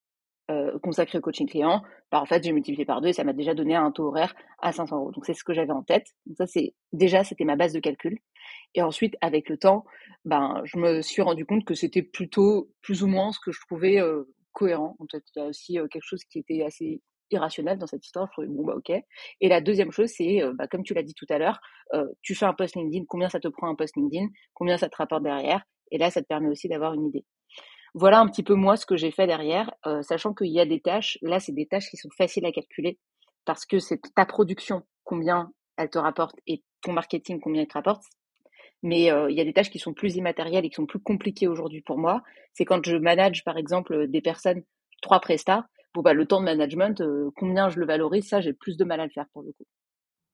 euh, 0.50 0.78
consacré 0.80 1.18
au 1.18 1.20
coaching 1.20 1.48
client, 1.48 1.82
bah, 2.10 2.20
en 2.20 2.26
fait, 2.26 2.42
j'ai 2.42 2.52
multiplié 2.52 2.84
par 2.84 3.00
deux 3.00 3.08
et 3.08 3.12
ça 3.12 3.24
m'a 3.24 3.32
déjà 3.32 3.54
donné 3.54 3.76
un 3.76 3.90
taux 3.92 4.08
horaire 4.08 4.34
à 4.60 4.72
500 4.72 4.96
euros. 4.98 5.12
Donc, 5.12 5.24
c'est 5.24 5.34
ce 5.34 5.44
que 5.44 5.54
j'avais 5.54 5.70
en 5.70 5.82
tête. 5.82 6.06
Ça, 6.36 6.46
c'est 6.46 6.74
déjà, 6.92 7.22
c'était 7.24 7.44
ma 7.44 7.56
base 7.56 7.72
de 7.72 7.80
calcul. 7.80 8.18
Et 8.74 8.82
ensuite, 8.82 9.14
avec 9.20 9.48
le 9.48 9.56
temps, 9.56 9.84
ben, 10.24 10.60
je 10.64 10.78
me 10.78 11.00
suis 11.00 11.22
rendu 11.22 11.46
compte 11.46 11.64
que 11.64 11.74
c'était 11.74 12.02
plutôt 12.02 12.70
plus 12.82 13.02
ou 13.02 13.06
moins 13.06 13.32
ce 13.32 13.38
que 13.38 13.52
je 13.52 13.60
trouvais 13.60 14.00
euh, 14.00 14.24
cohérent. 14.52 14.96
En 14.98 15.06
fait, 15.10 15.22
il 15.36 15.38
y 15.38 15.42
a 15.42 15.46
aussi 15.46 15.78
euh, 15.78 15.86
quelque 15.86 16.04
chose 16.04 16.24
qui 16.24 16.40
était 16.40 16.62
assez 16.64 17.00
irrationnel 17.30 17.78
dans 17.78 17.86
cette 17.86 18.04
histoire. 18.04 18.26
Je 18.26 18.32
trouvais, 18.32 18.48
bon, 18.48 18.64
bah, 18.64 18.74
ok. 18.76 18.90
Et 19.40 19.48
la 19.48 19.60
deuxième 19.60 19.92
chose, 19.92 20.10
c'est, 20.14 20.40
bah, 20.54 20.66
comme 20.66 20.82
tu 20.82 20.92
l'as 20.92 21.04
dit 21.04 21.14
tout 21.14 21.26
à 21.30 21.38
l'heure, 21.38 21.60
tu 22.20 22.34
fais 22.34 22.46
un 22.46 22.52
post 22.52 22.74
LinkedIn, 22.74 23.04
combien 23.08 23.28
ça 23.28 23.38
te 23.38 23.48
prend 23.48 23.68
un 23.68 23.74
post 23.76 23.96
LinkedIn, 23.96 24.26
combien 24.54 24.76
ça 24.76 24.88
te 24.88 24.96
rapporte 24.96 25.22
derrière. 25.22 25.62
Et 25.92 25.98
là, 25.98 26.10
ça 26.10 26.20
te 26.20 26.26
permet 26.26 26.48
aussi 26.48 26.68
d'avoir 26.68 26.94
une 26.94 27.06
idée. 27.06 27.24
Voilà 27.94 28.20
un 28.20 28.26
petit 28.26 28.42
peu 28.42 28.54
moi 28.54 28.76
ce 28.76 28.86
que 28.86 28.96
j'ai 28.96 29.10
fait 29.10 29.26
derrière, 29.26 29.70
euh, 29.86 30.02
sachant 30.02 30.32
qu'il 30.32 30.48
y 30.48 30.58
a 30.58 30.64
des 30.64 30.80
tâches, 30.80 31.18
là 31.20 31.38
c'est 31.40 31.52
des 31.52 31.66
tâches 31.66 31.90
qui 31.90 31.98
sont 31.98 32.08
faciles 32.16 32.46
à 32.46 32.50
calculer, 32.50 32.98
parce 33.44 33.66
que 33.66 33.78
c'est 33.78 34.00
ta 34.16 34.24
production, 34.24 34.82
combien 35.04 35.52
elle 35.76 35.90
te 35.90 35.98
rapporte, 35.98 36.36
et 36.46 36.62
ton 36.80 36.92
marketing, 36.94 37.38
combien 37.38 37.62
il 37.62 37.68
te 37.68 37.74
rapporte. 37.74 38.04
Mais 38.82 39.02
il 39.02 39.36
y 39.36 39.40
a 39.40 39.44
des 39.44 39.52
tâches 39.52 39.70
qui 39.70 39.78
sont 39.78 39.92
plus 39.92 40.16
immatérielles 40.16 40.64
et 40.64 40.70
qui 40.70 40.74
sont 40.74 40.86
plus 40.86 40.98
compliquées 40.98 41.46
aujourd'hui 41.46 41.82
pour 41.82 41.98
moi. 41.98 42.22
C'est 42.52 42.64
quand 42.64 42.84
je 42.84 42.96
manage, 42.96 43.44
par 43.44 43.56
exemple, 43.56 44.08
des 44.08 44.20
personnes, 44.20 44.64
trois 45.02 45.20
prestats, 45.20 45.68
bon, 45.94 46.02
bah, 46.02 46.14
le 46.14 46.26
temps 46.26 46.40
de 46.40 46.46
management, 46.46 47.00
combien 47.36 47.68
je 47.68 47.78
le 47.78 47.86
valorise, 47.86 48.26
ça, 48.26 48.40
j'ai 48.40 48.52
plus 48.52 48.76
de 48.76 48.84
mal 48.84 48.98
à 48.98 49.04
le 49.04 49.12
faire 49.12 49.26
pour 49.32 49.42
le 49.42 49.52
coup. 49.52 49.66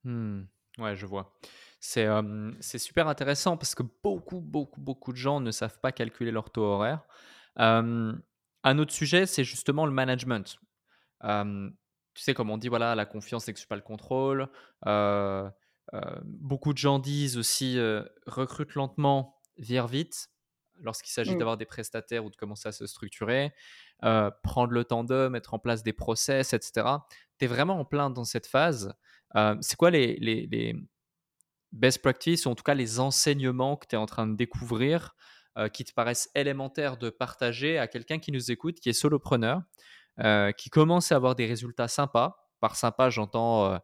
Mmh. 0.05 0.45
Ouais, 0.79 0.95
je 0.97 1.07
vois. 1.07 1.33
C'est 1.81 2.09
c'est 2.61 2.79
super 2.79 3.09
intéressant 3.09 3.57
parce 3.57 3.75
que 3.75 3.83
beaucoup, 4.03 4.41
beaucoup, 4.41 4.81
beaucoup 4.81 5.13
de 5.13 5.17
gens 5.17 5.41
ne 5.41 5.51
savent 5.51 5.79
pas 5.81 5.93
calculer 5.93 6.31
leur 6.31 6.51
taux 6.51 6.63
horaire. 6.65 7.03
un 7.57 8.79
autre 8.79 8.93
sujet, 8.93 9.27
c'est 9.27 9.45
justement 9.45 9.87
le 9.87 9.93
management. 9.93 10.59
tu 11.23 12.23
sais, 12.23 12.35
comme 12.35 12.51
on 12.51 12.59
dit, 12.59 12.69
voilà, 12.69 12.95
la 12.95 13.07
confiance 13.07 13.47
n'exclut 13.47 13.69
pas 13.69 13.77
le 13.77 13.83
contrôle. 13.83 14.49
beaucoup 16.25 16.73
de 16.73 16.79
gens 16.79 16.99
disent 16.99 17.39
aussi 17.39 17.79
recrute 18.27 18.75
lentement, 18.75 19.41
vire 19.57 19.87
vite 19.87 20.29
lorsqu'il 20.81 21.11
s'agit 21.11 21.35
Mmh. 21.35 21.39
d'avoir 21.39 21.57
des 21.57 21.67
prestataires 21.67 22.25
ou 22.25 22.31
de 22.31 22.37
commencer 22.37 22.69
à 22.69 22.73
se 22.73 22.87
structurer, 22.87 23.53
prendre 24.43 24.73
le 24.73 24.85
temps 24.85 25.05
de 25.05 25.29
mettre 25.29 25.55
en 25.55 25.59
place 25.59 25.83
des 25.83 25.93
process, 25.93 26.53
etc. 26.53 27.07
Tu 27.39 27.45
es 27.45 27.49
vraiment 27.49 27.79
en 27.81 27.85
plein 27.85 28.11
dans 28.11 28.25
cette 28.25 28.47
phase. 28.47 28.95
C'est 29.35 29.77
quoi 29.77 29.91
les, 29.91 30.75
best 31.73 32.01
practices, 32.01 32.47
ou 32.47 32.51
en 32.51 32.55
tout 32.55 32.63
cas 32.63 32.75
les 32.75 32.99
enseignements 32.99 33.77
que 33.77 33.87
tu 33.87 33.95
es 33.95 33.99
en 33.99 34.07
train 34.07 34.27
de 34.27 34.37
découvrir, 34.37 35.15
qui 35.73 35.85
te 35.85 35.93
paraissent 35.93 36.31
élémentaires 36.35 36.97
de 36.97 37.11
partager 37.11 37.79
à 37.79 37.89
quelqu'un 37.89 38.19
qui 38.19 38.31
nous 38.31 38.51
écoute, 38.51 38.79
qui 38.81 38.89
est 38.89 38.93
solopreneur, 38.93 39.63
qui 40.57 40.71
commence 40.71 41.13
à 41.13 41.17
avoir 41.17 41.35
des 41.35 41.47
résultats 41.47 41.89
sympas? 41.89 42.37
Par 42.61 42.77
sympa, 42.77 43.11
j'entends, 43.11 43.79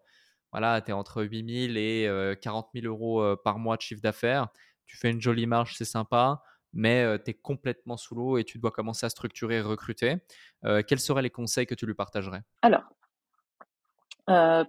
voilà, 0.53 0.81
tu 0.81 0.91
es 0.91 0.95
entre 0.95 1.23
8 1.23 1.69
000 1.69 1.77
et 1.77 2.37
40 2.41 2.71
000 2.75 2.87
euros 2.87 3.37
par 3.45 3.59
mois 3.59 3.77
de 3.77 3.83
chiffre 3.83 4.01
d'affaires. 4.01 4.49
Tu 4.87 4.97
fais 4.97 5.11
une 5.11 5.21
jolie 5.21 5.47
marge, 5.47 5.75
c'est 5.77 5.85
sympa 5.85 6.43
mais 6.75 7.07
tu 7.25 7.31
es 7.31 7.35
complètement 7.35 7.97
sous 7.97 8.15
l'eau 8.15 8.37
et 8.37 8.45
tu 8.45 8.59
dois 8.59 8.73
commencer 8.73 9.07
à 9.07 9.09
structurer 9.09 9.57
et 9.57 9.61
recruter. 9.61 10.17
quels 10.63 11.01
seraient 11.01 11.23
les 11.23 11.31
conseils 11.31 11.67
que 11.67 11.75
tu 11.75 11.87
lui 11.87 11.95
partagerais? 11.95 12.43
Alors, 12.63 12.83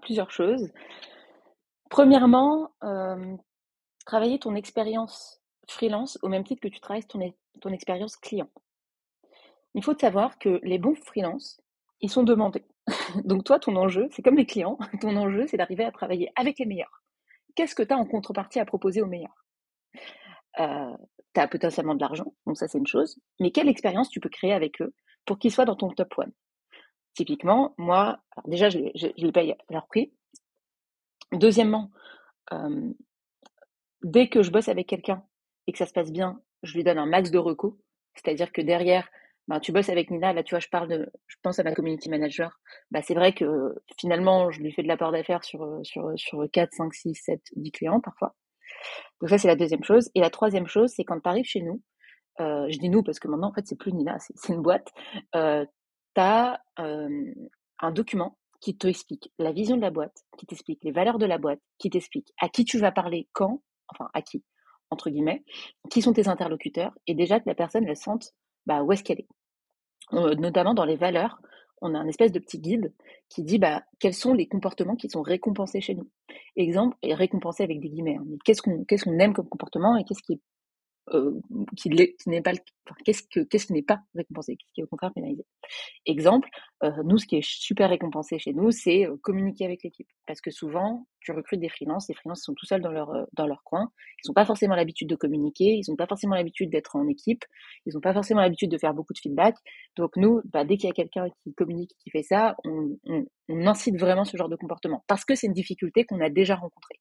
plusieurs 0.01 0.31
choses. 0.31 0.71
Premièrement, 1.89 2.71
travailler 4.05 4.39
ton 4.39 4.55
expérience 4.55 5.41
freelance 5.71 6.17
au 6.21 6.29
même 6.29 6.43
titre 6.43 6.61
que 6.61 6.67
tu 6.67 6.79
travailles 6.79 7.05
ton, 7.05 7.33
ton 7.61 7.71
expérience 7.71 8.15
client. 8.15 8.49
Il 9.73 9.83
faut 9.83 9.97
savoir 9.97 10.37
que 10.39 10.59
les 10.63 10.79
bons 10.79 10.95
freelances, 10.95 11.61
ils 12.01 12.09
sont 12.09 12.23
demandés. 12.23 12.65
Donc 13.25 13.43
toi, 13.43 13.59
ton 13.59 13.75
enjeu, 13.75 14.07
c'est 14.11 14.21
comme 14.21 14.37
les 14.37 14.45
clients, 14.45 14.77
ton 15.01 15.15
enjeu, 15.17 15.47
c'est 15.47 15.57
d'arriver 15.57 15.83
à 15.83 15.91
travailler 15.91 16.31
avec 16.35 16.59
les 16.59 16.65
meilleurs. 16.65 17.03
Qu'est-ce 17.55 17.75
que 17.75 17.83
tu 17.83 17.93
as 17.93 17.97
en 17.97 18.05
contrepartie 18.05 18.59
à 18.59 18.65
proposer 18.65 19.01
aux 19.01 19.07
meilleurs? 19.07 19.45
Euh, 20.59 20.95
tu 21.33 21.41
as 21.41 21.47
potentiellement 21.47 21.95
de 21.95 22.01
l'argent, 22.01 22.33
donc 22.45 22.57
ça 22.57 22.67
c'est 22.67 22.77
une 22.77 22.87
chose, 22.87 23.19
mais 23.41 23.51
quelle 23.51 23.67
expérience 23.67 24.09
tu 24.09 24.21
peux 24.21 24.29
créer 24.29 24.53
avec 24.53 24.81
eux 24.81 24.93
pour 25.25 25.37
qu'ils 25.37 25.51
soient 25.51 25.65
dans 25.65 25.75
ton 25.75 25.89
top 25.89 26.17
one? 26.17 26.31
Typiquement, 27.15 27.73
moi, 27.77 28.19
déjà 28.45 28.69
je, 28.69 28.77
les 28.77 29.31
paye 29.31 29.53
à 29.53 29.57
leur 29.69 29.87
prix. 29.87 30.11
Deuxièmement, 31.31 31.89
dès 34.03 34.27
que 34.27 34.43
je 34.43 34.51
bosse 34.51 34.67
avec 34.67 34.87
quelqu'un 34.87 35.23
et 35.67 35.71
que 35.71 35.77
ça 35.77 35.85
se 35.85 35.93
passe 35.93 36.11
bien, 36.11 36.41
je 36.63 36.73
lui 36.75 36.83
donne 36.83 36.97
un 36.97 37.05
max 37.05 37.31
de 37.31 37.37
recours. 37.37 37.77
C'est-à-dire 38.15 38.51
que 38.51 38.61
derrière, 38.61 39.09
ben, 39.47 39.59
tu 39.59 39.71
bosses 39.71 39.89
avec 39.89 40.11
Nina, 40.11 40.33
là 40.33 40.43
tu 40.43 40.55
vois, 40.55 40.59
je 40.59 40.67
parle 40.67 40.89
de, 40.89 41.09
je 41.27 41.35
pense 41.41 41.57
à 41.59 41.63
ma 41.63 41.73
community 41.73 42.09
manager. 42.09 42.59
Bah, 42.91 43.01
c'est 43.01 43.13
vrai 43.13 43.33
que 43.33 43.75
finalement, 43.97 44.51
je 44.51 44.61
lui 44.61 44.73
fais 44.73 44.83
de 44.83 44.87
l'apport 44.87 45.11
d'affaires 45.11 45.43
sur, 45.43 45.79
sur, 45.83 46.11
sur 46.17 46.45
4, 46.51 46.73
5, 46.73 46.93
6, 46.93 47.15
7, 47.15 47.41
10 47.55 47.71
clients 47.71 48.01
parfois. 48.01 48.35
Donc 49.21 49.29
ça, 49.29 49.37
c'est 49.37 49.47
la 49.47 49.55
deuxième 49.55 49.83
chose. 49.83 50.09
Et 50.15 50.19
la 50.19 50.29
troisième 50.29 50.67
chose, 50.67 50.91
c'est 50.95 51.05
quand 51.05 51.19
tu 51.19 51.29
arrives 51.29 51.45
chez 51.45 51.61
nous, 51.61 51.81
je 52.39 52.77
dis 52.77 52.89
nous 52.89 53.03
parce 53.03 53.19
que 53.19 53.27
maintenant, 53.27 53.49
en 53.49 53.53
fait, 53.53 53.65
c'est 53.65 53.77
plus 53.77 53.93
Nina, 53.93 54.17
c'est 54.19 54.53
une 54.53 54.61
boîte, 54.61 54.91
tu 56.15 56.21
un 57.79 57.91
document 57.91 58.37
qui 58.61 58.77
te 58.77 58.87
explique 58.87 59.31
la 59.37 59.51
vision 59.51 59.75
de 59.75 59.81
la 59.81 59.91
boîte, 59.91 60.25
qui 60.37 60.45
t'explique 60.45 60.83
les 60.83 60.91
valeurs 60.91 61.19
de 61.19 61.25
la 61.25 61.37
boîte, 61.37 61.59
qui 61.77 61.89
t'explique 61.89 62.33
à 62.39 62.49
qui 62.49 62.65
tu 62.65 62.79
vas 62.79 62.91
parler, 62.91 63.27
quand, 63.33 63.61
enfin 63.89 64.09
à 64.13 64.21
qui, 64.21 64.43
entre 64.89 65.09
guillemets, 65.09 65.43
qui 65.91 66.01
sont 66.01 66.13
tes 66.13 66.27
interlocuteurs, 66.27 66.93
et 67.07 67.13
déjà 67.13 67.39
que 67.39 67.47
la 67.47 67.55
personne, 67.55 67.85
elle 67.87 67.97
sente 67.97 68.33
bah, 68.65 68.81
où 68.81 68.91
est-ce 68.91 69.03
qu'elle 69.03 69.19
est. 69.19 69.27
notamment 70.11 70.73
dans 70.73 70.85
les 70.85 70.95
valeurs, 70.95 71.39
on 71.81 71.93
a 71.93 71.99
un 71.99 72.07
espèce 72.07 72.31
de 72.31 72.39
petit 72.39 72.59
guide 72.59 72.93
qui 73.29 73.43
dit 73.43 73.59
bah, 73.59 73.83
quels 73.99 74.13
sont 74.13 74.33
les 74.33 74.47
comportements 74.47 74.95
qui 74.95 75.09
sont 75.09 75.21
récompensés 75.21 75.81
chez 75.81 75.93
nous. 75.93 76.09
Exemple, 76.55 76.97
et 77.03 77.13
récompensés 77.13 77.63
avec 77.63 77.79
des 77.79 77.89
guillemets. 77.89 78.17
Hein, 78.17 78.25
qu'est-ce 78.45 78.61
qu'on 78.61 78.85
qu'est-ce 78.85 79.03
qu'on 79.03 79.19
aime 79.19 79.33
comme 79.33 79.49
comportement 79.49 79.97
et 79.97 80.03
qu'est-ce 80.05 80.23
qui 80.23 80.33
est 80.33 80.41
euh, 81.13 81.39
qui, 81.77 81.89
n'est 81.89 82.41
pas 82.41 82.53
qu'est-ce 83.05 83.23
que 83.23 83.41
qu'est-ce 83.41 83.67
qui 83.67 83.73
n'est 83.73 83.83
pas 83.83 83.99
récompensé, 84.15 84.55
qu'est-ce 84.55 84.73
qui 84.73 84.81
est 84.81 84.83
au 84.83 84.87
contraire 84.87 85.13
pénalisé. 85.13 85.45
Exemple, 86.07 86.49
euh, 86.83 86.91
nous 87.03 87.19
ce 87.19 87.27
qui 87.27 87.35
est 87.37 87.45
super 87.45 87.89
récompensé 87.89 88.39
chez 88.39 88.53
nous, 88.53 88.71
c'est 88.71 89.05
euh, 89.05 89.15
communiquer 89.21 89.65
avec 89.65 89.83
l'équipe, 89.83 90.07
parce 90.25 90.41
que 90.41 90.49
souvent 90.49 91.05
tu 91.19 91.31
recrutes 91.31 91.59
des 91.59 91.69
freelances, 91.69 92.07
les 92.09 92.15
freelances 92.15 92.43
sont 92.43 92.55
tout 92.55 92.65
seuls 92.65 92.81
dans 92.81 92.91
leur 92.91 93.27
dans 93.33 93.45
leur 93.45 93.63
coin, 93.63 93.91
ils 94.23 94.27
n'ont 94.27 94.33
pas 94.33 94.45
forcément 94.45 94.75
l'habitude 94.75 95.07
de 95.07 95.15
communiquer, 95.15 95.75
ils 95.75 95.83
n'ont 95.89 95.95
pas 95.95 96.07
forcément 96.07 96.35
l'habitude 96.35 96.71
d'être 96.71 96.95
en 96.95 97.07
équipe, 97.07 97.45
ils 97.85 97.93
n'ont 97.93 98.01
pas 98.01 98.13
forcément 98.13 98.41
l'habitude 98.41 98.71
de 98.71 98.77
faire 98.77 98.93
beaucoup 98.95 99.13
de 99.13 99.19
feedback. 99.19 99.55
Donc 99.97 100.15
nous, 100.17 100.41
bah, 100.45 100.65
dès 100.65 100.77
qu'il 100.77 100.87
y 100.87 100.91
a 100.91 100.95
quelqu'un 100.95 101.27
qui 101.43 101.53
communique, 101.53 101.91
qui 101.99 102.09
fait 102.09 102.23
ça, 102.23 102.55
on, 102.65 102.97
on, 103.05 103.25
on 103.49 103.67
incite 103.67 103.99
vraiment 103.99 104.25
ce 104.25 104.37
genre 104.37 104.49
de 104.49 104.55
comportement, 104.55 105.03
parce 105.07 105.23
que 105.23 105.35
c'est 105.35 105.47
une 105.47 105.53
difficulté 105.53 106.03
qu'on 106.05 106.19
a 106.19 106.29
déjà 106.29 106.55
rencontrée. 106.55 106.99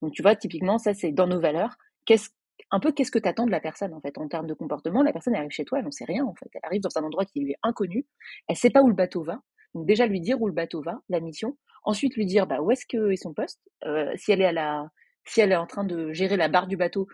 Donc 0.00 0.12
tu 0.12 0.22
vois, 0.22 0.36
typiquement, 0.36 0.78
ça 0.78 0.94
c'est 0.94 1.12
dans 1.12 1.26
nos 1.26 1.40
valeurs. 1.40 1.76
Qu'est-ce 2.06 2.30
un 2.70 2.80
peu 2.80 2.92
qu'est-ce 2.92 3.10
que 3.10 3.18
tu 3.18 3.28
attends 3.28 3.46
de 3.46 3.50
la 3.50 3.60
personne 3.60 3.94
en 3.94 4.00
fait 4.00 4.16
en 4.18 4.28
termes 4.28 4.46
de 4.46 4.54
comportement. 4.54 5.02
La 5.02 5.12
personne 5.12 5.34
arrive 5.34 5.50
chez 5.50 5.64
toi, 5.64 5.78
elle 5.78 5.84
n'en 5.84 5.90
sait 5.90 6.04
rien 6.04 6.24
en 6.24 6.34
fait. 6.34 6.48
Elle 6.54 6.64
arrive 6.64 6.82
dans 6.82 6.96
un 6.96 7.04
endroit 7.04 7.24
qui 7.24 7.40
lui 7.40 7.52
est 7.52 7.58
inconnu, 7.62 8.06
elle 8.48 8.56
sait 8.56 8.70
pas 8.70 8.82
où 8.82 8.88
le 8.88 8.94
bateau 8.94 9.22
va. 9.22 9.40
Donc 9.74 9.86
déjà 9.86 10.06
lui 10.06 10.20
dire 10.20 10.40
où 10.40 10.46
le 10.46 10.52
bateau 10.52 10.82
va, 10.82 11.00
la 11.08 11.20
mission. 11.20 11.56
Ensuite 11.84 12.14
lui 12.16 12.26
dire 12.26 12.46
bah 12.46 12.60
où 12.60 12.70
est-ce 12.70 12.86
que 12.86 13.10
est 13.10 13.16
son 13.16 13.34
poste? 13.34 13.60
Euh, 13.84 14.12
si 14.16 14.32
elle 14.32 14.40
est 14.42 14.46
à 14.46 14.52
la, 14.52 14.88
si 15.24 15.40
elle 15.40 15.52
est 15.52 15.56
en 15.56 15.66
train 15.66 15.84
de 15.84 16.12
gérer 16.12 16.36
la 16.36 16.48
barre 16.48 16.66
du 16.66 16.76
bateau, 16.76 17.08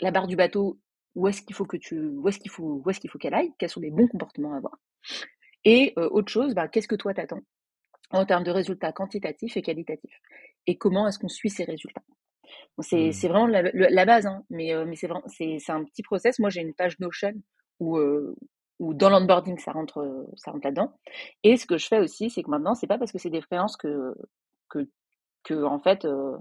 la 0.00 0.10
barre 0.10 0.26
du 0.26 0.36
bateau, 0.36 0.78
où 1.14 1.28
est-ce 1.28 1.42
qu'il 1.42 1.54
faut 1.54 1.66
que 1.66 1.76
tu, 1.76 1.98
où 1.98 2.28
est-ce 2.28 2.38
qu'il 2.38 2.50
faut, 2.50 2.82
où 2.84 2.90
est-ce 2.90 3.00
qu'il 3.00 3.10
faut 3.10 3.18
qu'elle 3.18 3.34
aille, 3.34 3.52
quels 3.58 3.68
sont 3.68 3.80
les 3.80 3.90
bons 3.90 4.08
comportements 4.08 4.54
à 4.54 4.58
avoir? 4.58 4.78
Et 5.64 5.92
euh, 5.98 6.08
autre 6.10 6.32
chose, 6.32 6.54
bah, 6.54 6.68
qu'est-ce 6.68 6.88
que 6.88 6.94
toi 6.94 7.12
t'attends 7.14 7.42
en 8.10 8.24
termes 8.26 8.44
de 8.44 8.50
résultats 8.50 8.92
quantitatifs 8.92 9.56
et 9.56 9.62
qualitatifs? 9.62 10.20
Et 10.66 10.78
comment 10.78 11.06
est-ce 11.06 11.18
qu'on 11.18 11.28
suit 11.28 11.50
ces 11.50 11.64
résultats? 11.64 12.02
C'est 12.80 13.08
mmh. 13.08 13.28
vraiment 13.28 13.46
la, 13.46 14.04
base, 14.04 14.26
hein, 14.26 14.42
mais, 14.50 14.72
euh, 14.74 14.84
mais 14.86 14.96
c'est 14.96 15.08
un 15.70 15.84
petit 15.84 16.02
process. 16.02 16.38
Moi, 16.38 16.50
j'ai 16.50 16.60
une 16.60 16.74
page 16.74 16.98
Notion 16.98 17.32
où, 17.78 17.98
euh, 17.98 18.34
où 18.78 18.94
dans 18.94 19.10
l'onboarding, 19.10 19.58
ça 19.58 19.72
rentre, 19.72 20.26
ça 20.36 20.50
rentre 20.50 20.66
là-dedans. 20.66 20.92
Et 21.42 21.56
ce 21.56 21.66
que 21.66 21.78
je 21.78 21.86
fais 21.86 21.98
aussi, 21.98 22.30
c'est 22.30 22.42
que 22.42 22.50
maintenant, 22.50 22.74
c'est 22.74 22.86
pas 22.86 22.98
parce 22.98 23.12
que 23.12 23.18
c'est 23.18 23.30
des 23.30 23.42
freelances 23.42 23.76
que, 23.76 24.14
que, 24.68 24.88
que 25.44 25.64
en 25.64 25.80
fait, 25.80 26.04
euh, 26.04 26.36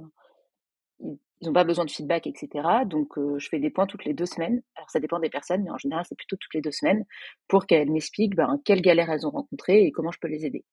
ils 1.01 1.47
n'ont 1.47 1.53
pas 1.53 1.63
besoin 1.63 1.85
de 1.85 1.91
feedback, 1.91 2.27
etc. 2.27 2.49
Donc, 2.85 3.17
je 3.17 3.47
fais 3.47 3.59
des 3.59 3.69
points 3.69 3.87
toutes 3.87 4.03
les 4.03 4.13
deux 4.13 4.25
semaines. 4.25 4.61
Alors, 4.75 4.89
ça 4.89 4.99
dépend 4.99 5.19
des 5.19 5.29
personnes, 5.29 5.63
mais 5.63 5.71
en 5.71 5.77
général, 5.77 6.03
c'est 6.07 6.17
plutôt 6.17 6.35
toutes 6.35 6.53
les 6.53 6.61
deux 6.61 6.71
semaines 6.71 7.05
pour 7.47 7.65
qu'elles 7.65 7.89
m'expliquent 7.89 8.35
ben, 8.35 8.59
quelles 8.65 8.81
galères 8.81 9.09
elles 9.09 9.25
ont 9.25 9.31
rencontrées 9.31 9.85
et 9.85 9.91
comment 9.91 10.11
je 10.11 10.19
peux 10.19 10.27
les 10.27 10.45
aider. 10.45 10.65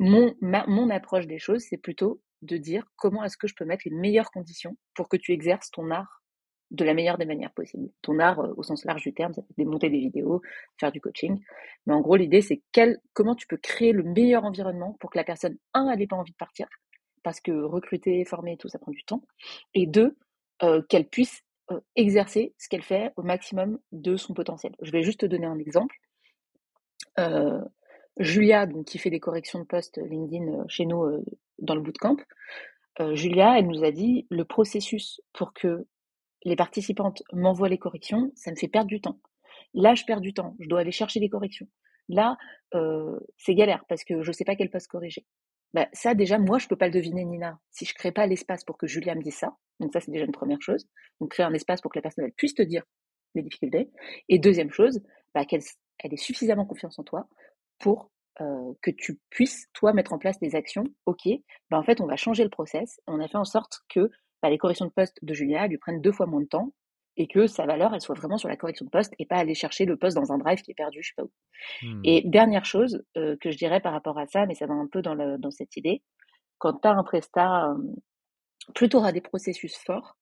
Mon, 0.00 0.34
mon 0.40 0.90
approche 0.90 1.26
des 1.26 1.38
choses, 1.38 1.62
c'est 1.68 1.76
plutôt 1.76 2.20
de 2.42 2.56
dire 2.56 2.84
comment 2.96 3.24
est-ce 3.24 3.36
que 3.36 3.48
je 3.48 3.54
peux 3.54 3.64
mettre 3.64 3.82
les 3.86 3.94
meilleures 3.94 4.30
conditions 4.30 4.76
pour 4.94 5.08
que 5.08 5.16
tu 5.16 5.32
exerces 5.32 5.70
ton 5.70 5.90
art 5.90 6.22
de 6.70 6.84
la 6.84 6.94
meilleure 6.94 7.18
des 7.18 7.24
manières 7.24 7.52
possibles. 7.52 7.88
Ton 8.02 8.18
art 8.18 8.38
au 8.56 8.62
sens 8.62 8.84
large 8.84 9.02
du 9.02 9.14
terme, 9.14 9.32
ça 9.32 9.42
peut 9.42 9.64
monter 9.64 9.88
des 9.88 9.98
vidéos, 9.98 10.42
faire 10.78 10.92
du 10.92 11.00
coaching. 11.00 11.40
Mais 11.86 11.94
en 11.94 12.00
gros, 12.00 12.16
l'idée, 12.16 12.42
c'est 12.42 12.62
comment 13.14 13.34
tu 13.34 13.46
peux 13.46 13.56
créer 13.56 13.92
le 13.92 14.02
meilleur 14.02 14.44
environnement 14.44 14.96
pour 15.00 15.10
que 15.10 15.18
la 15.18 15.24
personne, 15.24 15.56
un, 15.74 15.88
elle 15.88 15.98
n'ait 15.98 16.06
pas 16.06 16.16
envie 16.16 16.32
de 16.32 16.36
partir, 16.36 16.68
parce 17.22 17.40
que 17.40 17.52
recruter, 17.52 18.24
former, 18.24 18.56
tout 18.58 18.68
ça 18.68 18.78
prend 18.78 18.92
du 18.92 19.04
temps. 19.04 19.22
Et 19.74 19.86
deux, 19.86 20.16
euh, 20.62 20.82
qu'elle 20.88 21.08
puisse 21.08 21.42
euh, 21.70 21.80
exercer 21.96 22.54
ce 22.58 22.68
qu'elle 22.68 22.82
fait 22.82 23.12
au 23.16 23.22
maximum 23.22 23.78
de 23.92 24.16
son 24.16 24.34
potentiel. 24.34 24.74
Je 24.82 24.90
vais 24.90 25.02
juste 25.02 25.20
te 25.20 25.26
donner 25.26 25.46
un 25.46 25.58
exemple. 25.58 25.96
Euh, 28.18 28.22
Julia, 28.24 28.66
donc, 28.66 28.86
qui 28.86 28.98
fait 28.98 29.10
des 29.10 29.20
corrections 29.20 29.60
de 29.60 29.64
poste 29.64 29.98
LinkedIn 29.98 30.64
chez 30.68 30.86
nous 30.86 31.24
dans 31.58 31.74
le 31.74 31.80
bootcamp, 31.80 32.16
Julia, 33.12 33.56
elle 33.58 33.68
nous 33.68 33.84
a 33.84 33.92
dit 33.92 34.26
le 34.28 34.44
processus 34.44 35.20
pour 35.32 35.52
que 35.52 35.86
les 36.44 36.56
participantes 36.56 37.22
m'envoient 37.32 37.68
les 37.68 37.78
corrections, 37.78 38.32
ça 38.34 38.50
me 38.50 38.56
fait 38.56 38.66
perdre 38.66 38.88
du 38.88 39.00
temps. 39.00 39.20
Là, 39.72 39.94
je 39.94 40.04
perds 40.04 40.20
du 40.20 40.34
temps, 40.34 40.56
je 40.58 40.68
dois 40.68 40.80
aller 40.80 40.90
chercher 40.90 41.20
les 41.20 41.28
corrections. 41.28 41.68
Là, 42.08 42.36
c'est 43.36 43.54
galère 43.54 43.84
parce 43.88 44.02
que 44.02 44.22
je 44.22 44.30
ne 44.30 44.32
sais 44.32 44.44
pas 44.44 44.56
quel 44.56 44.68
poste 44.68 44.88
corriger. 44.88 45.24
Bah, 45.74 45.86
ça, 45.92 46.14
déjà, 46.14 46.38
moi, 46.38 46.58
je 46.58 46.64
ne 46.64 46.68
peux 46.70 46.76
pas 46.76 46.86
le 46.86 46.92
deviner, 46.92 47.24
Nina, 47.24 47.58
si 47.70 47.84
je 47.84 47.92
ne 47.92 47.98
crée 47.98 48.12
pas 48.12 48.26
l'espace 48.26 48.64
pour 48.64 48.78
que 48.78 48.86
Julia 48.86 49.14
me 49.14 49.22
dise 49.22 49.36
ça. 49.36 49.56
Donc 49.80 49.92
ça, 49.92 50.00
c'est 50.00 50.10
déjà 50.10 50.24
une 50.24 50.32
première 50.32 50.60
chose. 50.60 50.88
Donc 51.20 51.32
créer 51.32 51.46
un 51.46 51.52
espace 51.52 51.80
pour 51.80 51.92
que 51.92 51.98
la 51.98 52.02
personne 52.02 52.24
elle, 52.24 52.32
puisse 52.32 52.54
te 52.54 52.62
dire 52.62 52.84
les 53.34 53.42
difficultés. 53.42 53.90
Et 54.28 54.38
deuxième 54.38 54.70
chose, 54.70 55.00
bah, 55.34 55.44
qu'elle 55.44 55.62
elle 55.98 56.14
ait 56.14 56.16
suffisamment 56.16 56.64
confiance 56.64 56.98
en 56.98 57.04
toi 57.04 57.28
pour 57.78 58.10
que 58.82 58.90
tu 58.90 59.18
puisses, 59.30 59.66
toi, 59.72 59.92
mettre 59.92 60.12
en 60.12 60.18
place 60.18 60.38
des 60.38 60.54
actions. 60.54 60.84
OK, 61.06 61.26
ben, 61.70 61.78
en 61.78 61.82
fait, 61.82 62.00
on 62.00 62.06
va 62.06 62.16
changer 62.16 62.44
le 62.44 62.50
process. 62.50 63.00
On 63.06 63.20
a 63.20 63.28
fait 63.28 63.38
en 63.38 63.44
sorte 63.44 63.80
que 63.88 64.10
bah, 64.42 64.50
les 64.50 64.58
corrections 64.58 64.86
de 64.86 64.90
poste 64.90 65.18
de 65.22 65.34
Julia 65.34 65.66
lui 65.66 65.78
prennent 65.78 66.00
deux 66.00 66.12
fois 66.12 66.26
moins 66.26 66.40
de 66.40 66.46
temps 66.46 66.72
et 67.16 67.26
que 67.26 67.48
sa 67.48 67.66
valeur, 67.66 67.92
elle 67.94 68.00
soit 68.00 68.14
vraiment 68.14 68.38
sur 68.38 68.48
la 68.48 68.56
correction 68.56 68.84
de 68.84 68.90
poste 68.90 69.12
et 69.18 69.26
pas 69.26 69.36
aller 69.36 69.54
chercher 69.54 69.84
le 69.84 69.96
poste 69.96 70.16
dans 70.16 70.32
un 70.32 70.38
drive 70.38 70.62
qui 70.62 70.70
est 70.70 70.74
perdu, 70.74 71.02
je 71.02 71.08
sais 71.08 71.14
pas 71.16 71.24
où. 71.24 71.32
Mmh. 71.82 72.00
Et 72.04 72.22
dernière 72.24 72.64
chose 72.64 73.02
que 73.14 73.50
je 73.50 73.56
dirais 73.56 73.80
par 73.80 73.92
rapport 73.92 74.18
à 74.18 74.26
ça, 74.26 74.46
mais 74.46 74.54
ça 74.54 74.66
va 74.66 74.74
un 74.74 74.86
peu 74.86 75.02
dans, 75.02 75.14
le, 75.14 75.36
dans 75.36 75.50
cette 75.50 75.76
idée, 75.76 76.02
quand 76.58 76.74
tu 76.74 76.86
as 76.86 76.92
un 76.92 77.02
prestat, 77.02 77.74
plus 78.74 78.88
tu 78.88 78.96
auras 78.96 79.12
des 79.12 79.20
processus 79.20 79.76
forts 79.76 80.16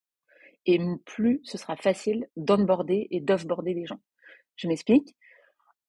et 0.66 0.80
plus 1.04 1.40
ce 1.44 1.58
sera 1.58 1.76
facile 1.76 2.26
d'onboarder 2.36 3.08
et 3.10 3.20
d'offboarder 3.20 3.74
les 3.74 3.86
gens. 3.86 4.00
Je 4.56 4.68
m'explique. 4.68 5.14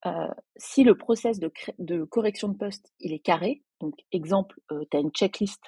Euh, 0.06 0.28
si 0.58 0.84
le 0.84 0.96
process 0.96 1.40
de, 1.40 1.52
de, 1.80 2.04
correction 2.04 2.50
de 2.50 2.58
poste 2.58 2.94
il 3.00 3.14
est 3.14 3.20
carré, 3.20 3.64
donc 3.80 3.96
exemple, 4.12 4.60
euh, 4.72 4.84
tu 4.92 4.98
as 4.98 5.00
une 5.00 5.12
checklist 5.12 5.62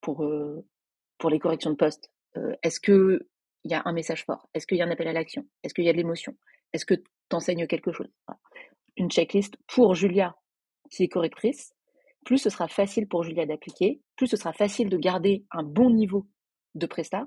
pour, 0.00 0.24
euh, 0.24 0.66
pour 1.18 1.30
les 1.30 1.38
corrections 1.38 1.70
de 1.70 1.76
poste. 1.76 2.10
Est-ce 2.62 2.78
qu'il 2.78 3.26
y 3.64 3.74
a 3.74 3.82
un 3.84 3.92
message 3.92 4.24
fort? 4.24 4.48
Est-ce 4.54 4.64
qu'il 4.66 4.78
y 4.78 4.82
a 4.82 4.84
un 4.84 4.90
appel 4.90 5.08
à 5.08 5.12
l'action? 5.12 5.44
Est-ce 5.64 5.74
qu'il 5.74 5.84
y 5.84 5.88
a 5.88 5.92
de 5.92 5.96
l'émotion? 5.96 6.36
Est-ce 6.72 6.86
que 6.86 6.94
tu 6.94 7.04
enseignes 7.32 7.66
quelque 7.66 7.90
chose? 7.90 8.06
Une 8.96 9.10
checklist 9.10 9.56
pour 9.66 9.96
Julia, 9.96 10.36
qui 10.92 11.02
est 11.02 11.08
correctrice, 11.08 11.74
plus 12.24 12.38
ce 12.38 12.48
sera 12.48 12.68
facile 12.68 13.08
pour 13.08 13.24
Julia 13.24 13.46
d'appliquer, 13.46 14.00
plus 14.14 14.28
ce 14.28 14.36
sera 14.36 14.52
facile 14.52 14.88
de 14.90 14.96
garder 14.96 15.44
un 15.50 15.64
bon 15.64 15.90
niveau 15.90 16.28
de 16.76 16.86
prestat, 16.86 17.26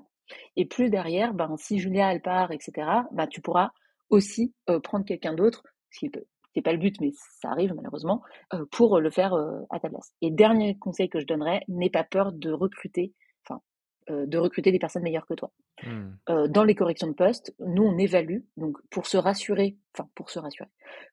et 0.56 0.64
plus 0.64 0.88
derrière, 0.88 1.34
ben, 1.34 1.54
si 1.58 1.78
Julia 1.78 2.10
elle 2.10 2.22
part, 2.22 2.50
etc., 2.50 2.72
ben, 3.12 3.26
tu 3.26 3.42
pourras 3.42 3.72
aussi 4.08 4.54
prendre 4.82 5.04
quelqu'un 5.04 5.34
d'autre, 5.34 5.62
qui 5.92 6.08
peut 6.08 6.24
c'est 6.54 6.62
pas 6.62 6.72
le 6.72 6.78
but, 6.78 7.00
mais 7.00 7.10
ça 7.40 7.50
arrive 7.50 7.74
malheureusement, 7.74 8.22
pour 8.70 9.00
le 9.00 9.10
faire 9.10 9.34
à 9.70 9.80
ta 9.80 9.88
place. 9.88 10.14
Et 10.22 10.30
dernier 10.30 10.78
conseil 10.78 11.08
que 11.08 11.20
je 11.20 11.26
donnerais, 11.26 11.62
n'aie 11.68 11.90
pas 11.90 12.04
peur 12.04 12.32
de 12.32 12.52
recruter, 12.52 13.12
enfin, 13.44 13.60
de 14.08 14.38
recruter 14.38 14.70
des 14.70 14.78
personnes 14.78 15.02
meilleures 15.02 15.26
que 15.26 15.34
toi. 15.34 15.50
Mmh. 15.82 16.46
dans 16.48 16.62
les 16.62 16.76
corrections 16.76 17.08
de 17.08 17.14
poste, 17.14 17.52
nous 17.58 17.82
on 17.82 17.98
évalue, 17.98 18.42
donc 18.56 18.78
pour 18.90 19.06
se 19.06 19.16
rassurer, 19.16 19.76
enfin 19.92 20.08
pour 20.14 20.30
se 20.30 20.38
rassurer, 20.38 20.68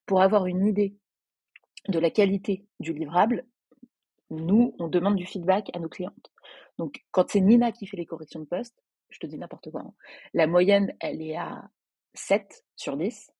pour 0.06 0.22
avoir 0.22 0.46
une 0.46 0.68
idée 0.68 0.96
de 1.88 1.98
la 1.98 2.12
qualité 2.12 2.64
du 2.80 2.94
livrable, 2.94 3.44
nous 4.30 4.76
on 4.78 4.88
demande 4.88 5.16
du 5.16 5.26
feedback 5.26 5.72
à 5.76 5.80
nos 5.80 5.90
clientes. 5.90 6.32
Donc 6.78 7.04
quand 7.10 7.32
c'est 7.32 7.42
Nina 7.42 7.72
qui 7.72 7.88
fait 7.88 7.98
les 7.98 8.06
corrections 8.06 8.40
de 8.40 8.46
poste, 8.46 8.78
je 9.10 9.18
te 9.18 9.26
dis 9.26 9.38
n'importe 9.40 9.72
quoi, 9.72 9.82
hein, 9.82 9.94
la 10.36 10.46
moyenne 10.46 10.94
elle 11.00 11.24
est 11.24 11.36
à 11.36 11.70
7 12.14 12.64
sur 12.76 12.98
10 12.98 13.32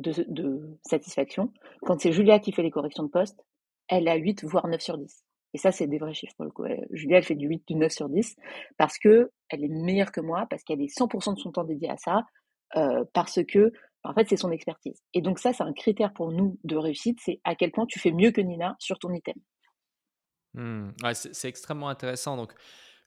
de, 0.00 0.78
satisfaction. 0.82 1.52
Quand 1.82 2.00
c'est 2.00 2.12
Julia 2.12 2.38
qui 2.38 2.52
fait 2.52 2.62
les 2.62 2.70
corrections 2.70 3.02
de 3.02 3.08
poste, 3.10 3.44
elle 3.88 4.08
a 4.08 4.16
8, 4.16 4.44
voire 4.44 4.66
9 4.66 4.80
sur 4.80 4.98
10. 4.98 5.24
Et 5.54 5.58
ça, 5.58 5.72
c'est 5.72 5.86
des 5.86 5.98
vrais 5.98 6.14
chiffres 6.14 6.34
Julia, 6.90 7.18
elle 7.18 7.24
fait 7.24 7.34
du 7.34 7.46
8, 7.46 7.64
du 7.66 7.74
9 7.74 7.90
sur 7.90 8.08
10 8.08 8.36
parce 8.76 8.98
que 8.98 9.30
elle 9.48 9.64
est 9.64 9.68
meilleure 9.68 10.12
que 10.12 10.20
moi, 10.20 10.46
parce 10.50 10.62
qu'elle 10.62 10.82
est 10.82 10.94
100% 10.94 11.34
de 11.34 11.38
son 11.38 11.52
temps 11.52 11.64
dédié 11.64 11.88
à 11.88 11.96
ça, 11.96 12.24
euh, 12.76 13.04
parce 13.14 13.40
que, 13.44 13.72
en 14.04 14.12
fait, 14.12 14.28
c'est 14.28 14.36
son 14.36 14.50
expertise. 14.50 15.02
Et 15.14 15.22
donc 15.22 15.38
ça, 15.38 15.52
c'est 15.52 15.62
un 15.62 15.72
critère 15.72 16.12
pour 16.12 16.32
nous 16.32 16.58
de 16.64 16.76
réussite, 16.76 17.18
c'est 17.22 17.40
à 17.44 17.54
quel 17.54 17.72
point 17.72 17.86
tu 17.86 17.98
fais 17.98 18.12
mieux 18.12 18.30
que 18.30 18.42
Nina 18.42 18.76
sur 18.78 18.98
ton 18.98 19.12
item. 19.12 19.36
Mmh. 20.54 20.90
c'est 21.12 21.48
extrêmement 21.48 21.88
intéressant. 21.88 22.36
Donc, 22.36 22.52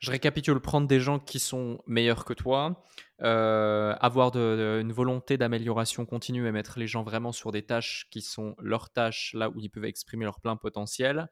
je 0.02 0.10
récapitule, 0.10 0.60
prendre 0.60 0.88
des 0.88 0.99
gens 0.99 1.20
qui 1.20 1.39
sont 1.39 1.80
meilleurs 1.86 2.26
que 2.26 2.34
toi, 2.34 2.84
euh, 3.22 3.95
avoir 3.99 4.36
une 4.36 4.91
volonté 4.91 5.38
d'amélioration 5.38 6.08
continue 6.08 6.47
et 6.47 6.52
mettre 6.52 6.80
les 6.80 6.88
gens 6.88 7.04
vraiment 7.04 7.32
sur 7.32 7.52
des 7.52 7.62
tâches 7.62 8.08
qui 8.10 8.22
sont 8.22 8.56
leurs 8.60 8.89
tâches, 8.89 9.32
là 9.36 9.49
où 9.49 9.60
ils 9.60 9.70
peuvent 9.70 9.86
exprimer 9.86 10.26
leur 10.26 10.41
plein 10.41 10.56
potentiel. 10.56 11.30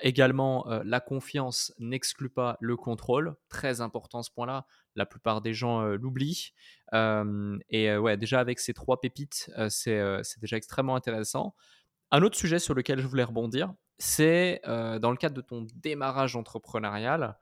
Également, 0.00 0.70
euh, 0.70 0.82
la 0.84 1.00
confiance 1.00 1.74
n'exclut 1.80 2.28
pas 2.28 2.56
le 2.60 2.76
contrôle. 2.76 3.34
Très 3.48 3.80
important 3.80 4.22
ce 4.22 4.30
point-là. 4.30 4.66
La 4.94 5.04
plupart 5.04 5.40
des 5.40 5.52
gens 5.52 5.82
euh, 5.82 5.96
l'oublient. 5.96 6.52
et 6.92 7.96
ouais, 7.96 8.16
déjà 8.16 8.38
avec 8.38 8.60
ces 8.60 8.72
trois 8.72 9.00
pépites, 9.00 9.50
c'est 9.68 10.38
déjà 10.40 10.56
extrêmement 10.56 10.94
intéressant. 10.94 11.56
Un 12.12 12.22
autre 12.22 12.36
sujet 12.36 12.60
sur 12.60 12.74
lequel 12.74 13.00
je 13.00 13.06
voulais 13.08 13.24
rebondir, 13.24 13.74
c'est 13.98 14.60
dans 14.64 15.10
le 15.10 15.16
cadre 15.16 15.34
de 15.34 15.40
ton 15.40 15.66
démarrage 15.74 16.36
entrepreneurial, 16.36 17.36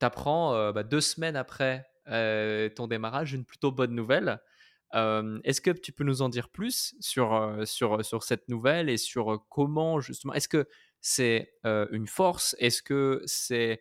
tu 0.00 0.06
apprends 0.06 0.72
bah, 0.72 0.82
deux 0.82 1.00
semaines 1.00 1.36
après 1.36 1.86
ton 2.06 2.86
démarrage 2.86 3.32
une 3.32 3.44
plutôt 3.44 3.72
bonne 3.72 3.94
nouvelle. 3.94 4.40
est-ce 4.92 5.60
que 5.60 5.70
tu 5.70 5.92
peux 5.92 6.04
nous 6.04 6.22
en 6.22 6.28
dire 6.28 6.48
plus 6.48 6.94
sur, 7.00 7.60
sur, 7.64 8.04
sur 8.04 8.22
cette 8.22 8.48
nouvelle 8.48 8.88
et 8.88 8.96
sur 8.96 9.44
comment 9.48 10.00
justement, 10.00 10.32
est-ce 10.34 10.48
que 10.48 10.68
c'est 11.00 11.52
une 11.64 12.06
force? 12.06 12.54
Est-ce 12.58 12.82
que 12.82 13.22
c'est 13.26 13.80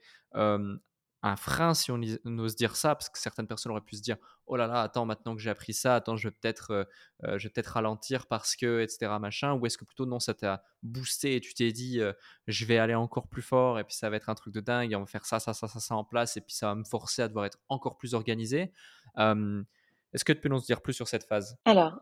un 1.26 1.36
frein, 1.36 1.73
si 1.73 1.91
on 1.91 1.99
ose 2.38 2.55
dire 2.55 2.76
ça, 2.76 2.93
parce 2.93 3.09
que 3.09 3.17
certaines 3.17 3.47
personnes 3.47 3.71
auraient 3.71 3.82
pu 3.82 3.95
se 3.95 4.01
dire 4.01 4.17
oh 4.45 4.55
là 4.55 4.67
là, 4.67 4.82
attends, 4.82 5.05
maintenant 5.05 5.36
que 5.36 5.41
j'ai 5.41 5.49
appris 5.49 5.73
ça, 5.73 5.95
attends, 5.95 6.15
je 6.17 6.28
vais 6.28 6.36
peut-être 6.39 6.71
euh, 6.71 6.84
euh, 7.23 7.39
je 7.39 7.47
peut-être 7.49 7.73
ralentir 7.73 8.28
parce 8.28 8.55
que, 8.55 8.82
etc. 8.82 9.11
machin, 9.19 9.53
ou 9.53 9.65
est-ce 9.65 9.78
que 9.78 9.86
plutôt 9.86 10.05
non, 10.05 10.19
ça 10.19 10.36
t'a 10.36 10.63
boosté 10.84 11.36
et 11.36 11.41
tu 11.41 11.55
t'es 11.55 11.71
dit 11.71 11.99
euh, 11.99 12.13
je 12.45 12.65
vais 12.65 12.78
aller 12.78 12.93
encore 12.93 13.28
plus 13.28 13.41
fort 13.41 13.80
et 13.80 13.84
puis 13.84 13.95
ça 13.95 14.09
va 14.09 14.17
être 14.17 14.30
un 14.30 14.36
truc 14.36 14.53
de 14.53 14.59
dingue 14.59 14.91
et 14.91 14.95
on 14.95 14.99
va 14.99 15.05
faire 15.07 15.26
ça, 15.26 15.39
ça, 15.39 15.53
ça, 15.53 15.67
ça 15.67 15.95
en 15.95 16.03
place 16.03 16.38
et 16.38 16.41
puis 16.41 16.53
ça 16.53 16.67
va 16.67 16.76
me 16.76 16.84
forcer 16.84 17.23
à 17.23 17.28
devoir 17.28 17.45
être 17.45 17.57
encore 17.69 17.97
plus 17.97 18.13
organisé. 18.13 18.71
est-ce 19.17 20.26
que 20.26 20.34
tu 20.34 20.41
peux 20.41 20.49
nous 20.49 20.59
dire 20.59 20.82
plus 20.82 20.93
sur 20.93 21.07
cette 21.07 21.23
phase? 21.23 21.57
Alors, 21.65 22.01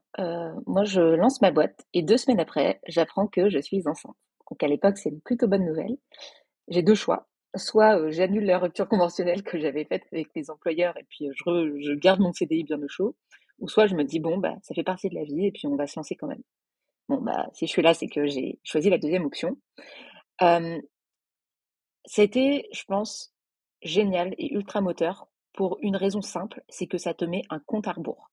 moi, 0.68 0.84
je 0.84 1.02
lance 1.02 1.42
ma 1.42 1.52
boîte 1.52 1.86
et 1.94 2.02
deux 2.02 2.18
semaines 2.18 2.42
après, 2.42 2.82
j'apprends 2.88 3.28
que 3.28 3.50
je 3.50 3.60
suis 3.60 3.88
enceinte. 3.88 4.18
Donc 4.50 4.62
à 4.62 4.68
l'époque, 4.68 4.98
c'est 4.98 5.10
une 5.10 5.22
plutôt 5.22 5.48
bonne 5.48 5.66
nouvelle. 5.66 5.96
J'ai 6.68 6.84
deux 6.84 6.96
choix 6.96 7.28
soit 7.56 8.10
j'annule 8.12 8.46
la 8.46 8.60
rupture 8.60 8.88
conventionnelle 8.88 9.44
que 9.44 9.60
j'avais 9.60 9.86
faite 9.86 10.04
avec 10.12 10.30
les 10.36 10.50
employeurs 10.50 10.98
et 10.98 11.04
puis 11.04 11.28
je, 11.34 11.94
garde 11.94 12.20
mon 12.20 12.34
CDI 12.34 12.64
bien 12.64 12.82
au 12.82 12.88
chaud, 12.88 13.16
ou 13.60 13.68
soit 13.68 13.88
je 13.88 13.96
me 13.96 14.04
dis 14.04 14.20
bon 14.20 14.38
bah 14.38 14.56
ça 14.64 14.74
fait 14.74 14.84
partie 14.84 15.10
de 15.10 15.16
la 15.16 15.24
vie 15.24 15.48
et 15.48 15.52
puis 15.52 15.68
on 15.68 15.76
va 15.76 15.88
se 15.88 15.98
lancer 15.98 16.16
quand 16.16 16.28
même. 16.28 16.42
Bon 17.10 17.22
bah 17.22 17.48
si 17.54 17.68
je 17.68 17.72
suis 17.72 17.82
là 17.82 17.94
c'est 17.94 18.08
que 18.08 18.26
j'ai 18.28 18.60
choisi 18.64 18.90
la 18.90 18.98
deuxième 18.98 19.26
option. 19.26 19.58
Euh, 20.42 20.80
je 22.18 22.84
pense, 22.88 23.34
génial 23.82 24.34
et 24.38 24.54
ultra 24.54 24.82
moteur 24.82 25.28
pour 25.54 25.78
une 25.82 25.96
raison 25.96 26.22
simple, 26.22 26.64
c'est 26.68 26.88
que 26.88 26.98
ça 26.98 27.14
te 27.14 27.26
met 27.26 27.44
un 27.50 27.60
compte 27.60 27.88
à 27.88 27.94
rebours. 27.94 28.32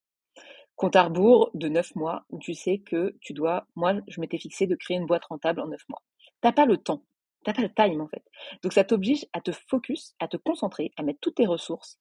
Compte 0.75 0.95
à 0.95 1.03
rebours 1.03 1.51
de 1.53 1.67
neuf 1.69 1.95
mois 1.95 2.25
où 2.29 2.39
tu 2.39 2.55
sais 2.55 2.79
que 2.79 3.15
tu 3.21 3.33
dois, 3.33 3.67
moi 3.75 3.93
je 4.07 4.19
m'étais 4.19 4.39
fixé 4.39 4.65
de 4.65 4.75
créer 4.75 4.97
une 4.97 5.05
boîte 5.05 5.25
rentable 5.25 5.61
en 5.61 5.67
neuf 5.67 5.87
mois. 5.89 6.01
T'as 6.41 6.51
pas 6.51 6.65
le 6.65 6.77
temps 6.77 7.03
T'as 7.43 7.53
pas 7.53 7.61
le 7.61 7.73
time 7.73 8.01
en 8.01 8.07
fait. 8.07 8.23
Donc 8.63 8.73
ça 8.73 8.83
t'oblige 8.83 9.25
à 9.33 9.41
te 9.41 9.51
focus, 9.51 10.15
à 10.19 10.27
te 10.27 10.37
concentrer, 10.37 10.91
à 10.97 11.03
mettre 11.03 11.19
toutes 11.19 11.35
tes 11.35 11.47
ressources 11.47 11.97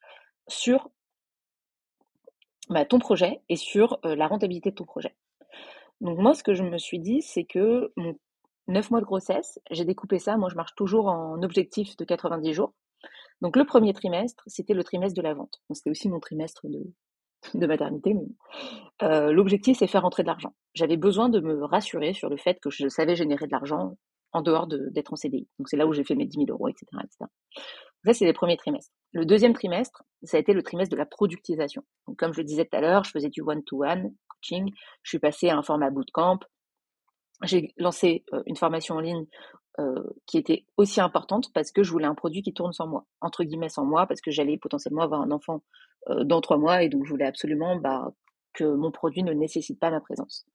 sur 0.49 0.91
bah, 2.69 2.85
ton 2.85 2.99
projet 2.99 3.41
et 3.49 3.57
sur 3.57 3.99
la 4.05 4.27
rentabilité 4.27 4.71
de 4.71 4.77
ton 4.77 4.85
projet. 4.85 5.15
Donc 6.01 6.19
moi, 6.19 6.35
ce 6.35 6.43
que 6.43 6.55
je 6.55 6.63
me 6.63 6.79
suis 6.79 6.99
dit, 6.99 7.23
c'est 7.23 7.45
que 7.45 7.93
mon 7.97 8.17
9 8.69 8.91
mois 8.91 9.01
de 9.01 9.05
grossesse, 9.05 9.59
j'ai 9.71 9.85
découpé 9.85 10.19
ça. 10.19 10.37
Moi, 10.37 10.49
je 10.51 10.57
marche 10.57 10.75
toujours 10.75 11.09
en 11.09 11.43
objectif 11.43 11.97
de 11.97 12.05
90 12.05 12.55
jours. 12.55 12.73
Donc 13.41 13.57
le 13.57 13.65
premier 13.65 13.93
trimestre, 13.93 14.43
c'était 14.47 14.75
le 14.75 14.85
trimestre 14.85 15.17
de 15.17 15.23
la 15.23 15.35
vente. 15.35 15.61
c'était 15.73 15.91
aussi 15.91 16.09
mon 16.09 16.21
trimestre 16.21 16.67
de, 16.69 16.83
de 17.55 17.67
maternité. 17.67 18.15
L'objectif, 19.01 19.79
c'est 19.79 19.87
faire 19.87 20.03
rentrer 20.03 20.23
de 20.23 20.29
l'argent. 20.29 20.55
J'avais 20.75 20.97
besoin 20.97 21.29
de 21.29 21.41
me 21.41 21.65
rassurer 21.65 22.13
sur 22.13 22.29
le 22.29 22.37
fait 22.37 22.61
que 22.61 22.71
je 22.71 22.89
savais 22.89 23.17
générer 23.17 23.47
de 23.47 23.53
l'argent 23.53 23.97
en 24.33 24.43
dehors 24.43 24.67
d'être 24.67 25.13
en 25.13 25.17
CDI. 25.17 25.49
Donc 25.59 25.69
c'est 25.69 25.77
là 25.77 25.87
où 25.87 25.93
j'ai 25.93 26.05
fait 26.05 26.15
mes 26.15 26.27
10 26.27 26.47
000 26.47 26.51
euros, 26.51 26.69
etc. 26.69 26.87
etc. 27.03 27.31
ça, 28.05 28.13
c'est 28.13 28.25
les 28.25 28.33
premiers 28.33 28.57
trimestres. 28.57 28.93
Le 29.13 29.27
deuxième 29.27 29.55
trimestre, 29.55 30.03
ça 30.23 30.37
a 30.37 30.41
été 30.41 30.53
le 30.53 30.63
trimestre 30.63 30.93
de 30.93 30.99
la 30.99 31.07
productisation. 31.07 31.83
Donc 32.07 32.17
comme 32.17 32.33
je 32.33 32.39
le 32.39 32.45
disais 32.45 32.65
tout 32.65 32.77
à 32.77 32.81
l'heure, 32.81 33.05
je 33.05 33.11
faisais 33.11 33.29
du 33.29 33.43
one-to-one 33.43 34.15
coaching. 34.29 34.71
Je 35.03 35.09
suis 35.09 35.19
passée 35.19 35.49
à 35.49 35.57
un 35.57 35.63
format 35.63 35.91
bootcamp. 35.91 36.39
J'ai 37.43 37.73
lancé 37.79 38.25
euh, 38.35 38.43
une 38.47 38.57
formation 38.57 38.97
en 38.97 39.01
ligne 39.01 39.27
euh, 39.79 40.03
qui 40.27 40.37
était 40.37 40.67
aussi 40.77 41.01
importante 41.01 41.53
parce 41.55 41.73
que 41.73 41.83
je 41.83 41.91
voulais 41.91 42.07
un 42.07 42.15
produit 42.15 42.43
qui 42.43 42.53
tourne 42.53 42.73
sans 42.73 42.87
moi, 42.87 43.07
entre 43.21 43.45
guillemets 43.45 43.69
sans 43.71 43.85
moi, 43.85 44.07
parce 44.07 44.21
que 44.21 44.31
j'allais 44.31 44.59
potentiellement 44.59 45.03
avoir 45.03 45.23
un 45.23 45.31
enfant 45.31 45.63
euh, 46.09 46.25
dans 46.25 46.41
trois 46.41 46.59
mois 46.59 46.83
et 46.83 46.89
donc 46.89 47.07
je 47.07 47.11
voulais 47.11 47.25
absolument 47.25 47.77
bah, 47.77 48.13
que 48.53 48.65
mon 48.65 48.91
produit 48.91 49.23
ne 49.23 49.33
nécessite 49.33 49.81
pas 49.81 49.91
ma 49.91 50.01
présence. 50.01 50.47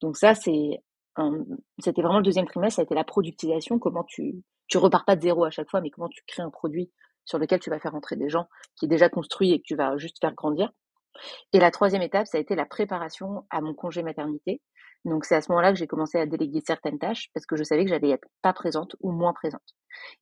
Donc 0.00 0.16
ça, 0.16 0.34
c'est 0.34 0.82
c'était 1.78 2.02
vraiment 2.02 2.18
le 2.18 2.24
deuxième 2.24 2.46
trimestre, 2.46 2.76
ça 2.76 2.82
a 2.82 2.84
été 2.84 2.94
la 2.94 3.04
productisation, 3.04 3.78
comment 3.78 4.04
tu, 4.04 4.42
tu 4.68 4.78
repars 4.78 5.04
pas 5.04 5.16
de 5.16 5.22
zéro 5.22 5.44
à 5.44 5.50
chaque 5.50 5.68
fois, 5.68 5.80
mais 5.80 5.90
comment 5.90 6.08
tu 6.08 6.22
crées 6.26 6.42
un 6.42 6.50
produit 6.50 6.90
sur 7.24 7.38
lequel 7.38 7.60
tu 7.60 7.70
vas 7.70 7.78
faire 7.78 7.94
entrer 7.94 8.16
des 8.16 8.28
gens, 8.28 8.48
qui 8.76 8.86
est 8.86 8.88
déjà 8.88 9.08
construit 9.08 9.52
et 9.52 9.58
que 9.58 9.64
tu 9.66 9.76
vas 9.76 9.96
juste 9.96 10.18
faire 10.20 10.34
grandir. 10.34 10.72
Et 11.52 11.58
la 11.58 11.70
troisième 11.70 12.02
étape, 12.02 12.26
ça 12.26 12.38
a 12.38 12.40
été 12.40 12.54
la 12.54 12.64
préparation 12.64 13.44
à 13.50 13.60
mon 13.60 13.74
congé 13.74 14.02
maternité. 14.02 14.62
Donc 15.04 15.24
c'est 15.24 15.34
à 15.34 15.40
ce 15.40 15.50
moment-là 15.50 15.72
que 15.72 15.78
j'ai 15.78 15.86
commencé 15.86 16.18
à 16.18 16.26
déléguer 16.26 16.60
certaines 16.64 16.98
tâches 16.98 17.30
parce 17.32 17.46
que 17.46 17.56
je 17.56 17.64
savais 17.64 17.84
que 17.84 17.90
j'allais 17.90 18.10
être 18.10 18.28
pas 18.42 18.52
présente 18.52 18.96
ou 19.00 19.12
moins 19.12 19.32
présente. 19.32 19.62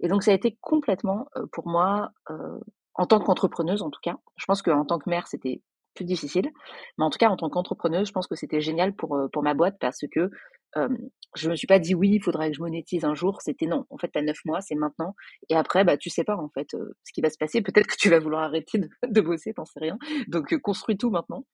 Et 0.01 0.09
donc 0.09 0.22
ça 0.22 0.30
a 0.30 0.34
été 0.34 0.57
complètement 0.61 1.26
euh, 1.36 1.47
pour 1.53 1.66
moi, 1.66 2.11
euh, 2.30 2.59
en 2.95 3.07
tant 3.07 3.20
qu'entrepreneuse 3.20 3.82
en 3.82 3.91
tout 3.91 4.01
cas, 4.03 4.16
je 4.36 4.45
pense 4.47 4.62
qu'en 4.62 4.84
tant 4.84 4.99
que 4.99 5.11
mère 5.11 5.26
c'était 5.26 5.62
plus 5.95 6.05
difficile. 6.05 6.51
Mais 6.97 7.05
en 7.05 7.11
tout 7.11 7.18
cas, 7.18 7.28
en 7.28 7.36
tant 7.36 7.49
qu'entrepreneuse, 7.49 8.09
je 8.09 8.12
pense 8.12 8.26
que 8.26 8.34
c'était 8.34 8.61
génial 8.61 8.95
pour, 8.95 9.16
euh, 9.16 9.28
ma 9.43 9.55
boîte 9.55 9.76
parce 9.80 10.01
que 10.12 10.30
euh, 10.76 10.89
je 11.34 11.49
me 11.49 11.57
suis 11.57 11.66
pas 11.66 11.78
dit 11.78 11.95
oui, 11.95 12.11
il 12.11 12.22
faudrait 12.22 12.51
que 12.51 12.57
je 12.57 12.61
monétise 12.61 13.05
un 13.05 13.14
jour. 13.14 13.41
C'était 13.43 13.66
non. 13.66 13.86
En 13.91 13.99
fait, 13.99 14.11
tu 14.12 14.18
as 14.18 14.22
neuf 14.22 14.39
mois, 14.45 14.61
c'est 14.61 14.74
maintenant. 14.74 15.14
Et 15.49 15.57
après, 15.57 15.84
bah, 15.84 15.97
tu 15.97 16.11
sais 16.11 16.24
pas 16.24 16.36
en 16.36 16.49
fait 16.51 16.68
ce 16.70 17.12
qui 17.12 17.20
va 17.20 17.30
se 17.30 17.39
passer. 17.39 17.62
Peut-être 17.62 17.86
que 17.86 17.97
tu 17.99 18.11
vas 18.11 18.18
vouloir 18.18 18.43
arrêter 18.43 18.78
de, 18.78 18.89
de 19.09 19.20
bosser, 19.20 19.55
t'en 19.55 19.64
sais 19.64 19.80
rien. 19.80 19.99
Donc, 20.28 20.57
construis 20.59 20.97
tout 20.97 21.11
maintenant. 21.11 21.45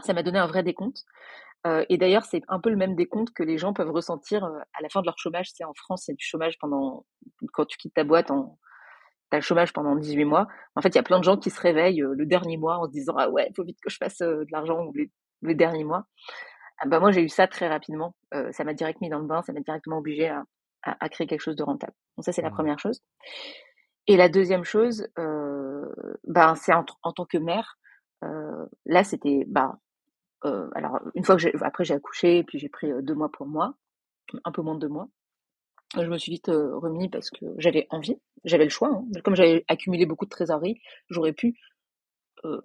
Ça 0.00 0.12
m'a 0.12 0.22
donné 0.22 0.38
un 0.38 0.46
vrai 0.46 0.62
décompte. 0.62 1.04
Et 1.88 1.96
d'ailleurs, 1.96 2.24
c'est 2.24 2.42
un 2.48 2.60
peu 2.60 2.68
le 2.68 2.76
même 2.76 2.94
décompte 2.94 3.32
que 3.32 3.42
les 3.42 3.56
gens 3.56 3.72
peuvent 3.72 3.90
ressentir 3.90 4.44
à 4.44 4.82
la 4.82 4.88
fin 4.90 5.00
de 5.00 5.06
leur 5.06 5.16
chômage. 5.16 5.50
Sais, 5.50 5.64
en 5.64 5.72
France, 5.72 6.10
a 6.10 6.12
du 6.12 6.22
chômage 6.22 6.58
pendant 6.58 7.06
quand 7.54 7.64
tu 7.64 7.78
quittes 7.78 7.94
ta 7.94 8.04
boîte 8.04 8.30
en 8.30 8.58
t'as 9.30 9.38
le 9.38 9.42
chômage 9.42 9.72
pendant 9.72 9.96
18 9.96 10.24
mois. 10.24 10.48
En 10.76 10.80
fait, 10.80 10.88
il 10.90 10.96
y 10.96 10.98
a 10.98 11.02
plein 11.02 11.18
de 11.18 11.24
gens 11.24 11.36
qui 11.36 11.50
se 11.50 11.60
réveillent 11.60 12.02
euh, 12.02 12.14
le 12.14 12.26
dernier 12.26 12.56
mois 12.56 12.78
en 12.78 12.86
se 12.86 12.92
disant 12.92 13.14
ah 13.18 13.28
ouais, 13.30 13.46
il 13.50 13.54
faut 13.54 13.64
vite 13.64 13.78
que 13.82 13.90
je 13.90 13.96
fasse 13.96 14.20
euh, 14.22 14.44
de 14.44 14.52
l'argent 14.52 14.84
ou 14.86 14.92
les, 14.92 15.10
les, 15.42 15.54
derniers 15.54 15.84
mois. 15.84 16.06
Ah 16.78 16.88
bah 16.88 17.00
moi, 17.00 17.12
j'ai 17.12 17.22
eu 17.22 17.28
ça 17.28 17.46
très 17.46 17.68
rapidement. 17.68 18.14
Euh, 18.34 18.50
ça 18.52 18.64
m'a 18.64 18.74
direct 18.74 19.00
mis 19.00 19.08
dans 19.08 19.18
le 19.18 19.26
bain, 19.26 19.42
ça 19.42 19.52
m'a 19.52 19.60
directement 19.60 19.98
obligé 19.98 20.28
à, 20.28 20.44
à, 20.82 20.96
à, 21.04 21.08
créer 21.08 21.26
quelque 21.26 21.40
chose 21.40 21.56
de 21.56 21.62
rentable. 21.62 21.94
Donc 22.16 22.24
ça, 22.24 22.32
c'est 22.32 22.42
la 22.42 22.50
mmh. 22.50 22.54
première 22.54 22.78
chose. 22.78 23.00
Et 24.06 24.16
la 24.16 24.28
deuxième 24.28 24.64
chose, 24.64 25.08
euh, 25.18 25.86
ben 26.24 26.54
c'est 26.56 26.74
en, 26.74 26.84
en, 27.02 27.12
tant 27.12 27.24
que 27.24 27.38
mère. 27.38 27.78
Euh, 28.22 28.66
là, 28.86 29.04
c'était 29.04 29.44
bah 29.46 29.78
alors 30.74 31.00
une 31.14 31.24
fois 31.24 31.36
que 31.36 31.40
j'ai 31.40 31.54
après 31.62 31.86
j'ai 31.86 31.94
accouché, 31.94 32.44
puis 32.44 32.58
j'ai 32.58 32.68
pris 32.68 32.92
deux 33.02 33.14
mois 33.14 33.30
pour 33.32 33.46
moi, 33.46 33.76
un 34.44 34.52
peu 34.52 34.60
moins 34.60 34.74
de 34.74 34.80
deux 34.80 34.88
mois. 34.88 35.08
Je 35.96 36.08
me 36.08 36.18
suis 36.18 36.32
vite 36.32 36.48
euh, 36.48 36.76
remis 36.76 37.08
parce 37.08 37.30
que 37.30 37.46
j'avais 37.58 37.86
envie, 37.90 38.16
j'avais 38.44 38.64
le 38.64 38.70
choix. 38.70 38.88
Hein. 38.88 39.04
Comme 39.22 39.36
j'avais 39.36 39.64
accumulé 39.68 40.06
beaucoup 40.06 40.24
de 40.24 40.30
trésorerie, 40.30 40.80
j'aurais 41.08 41.32
pu, 41.32 41.56
euh, 42.44 42.60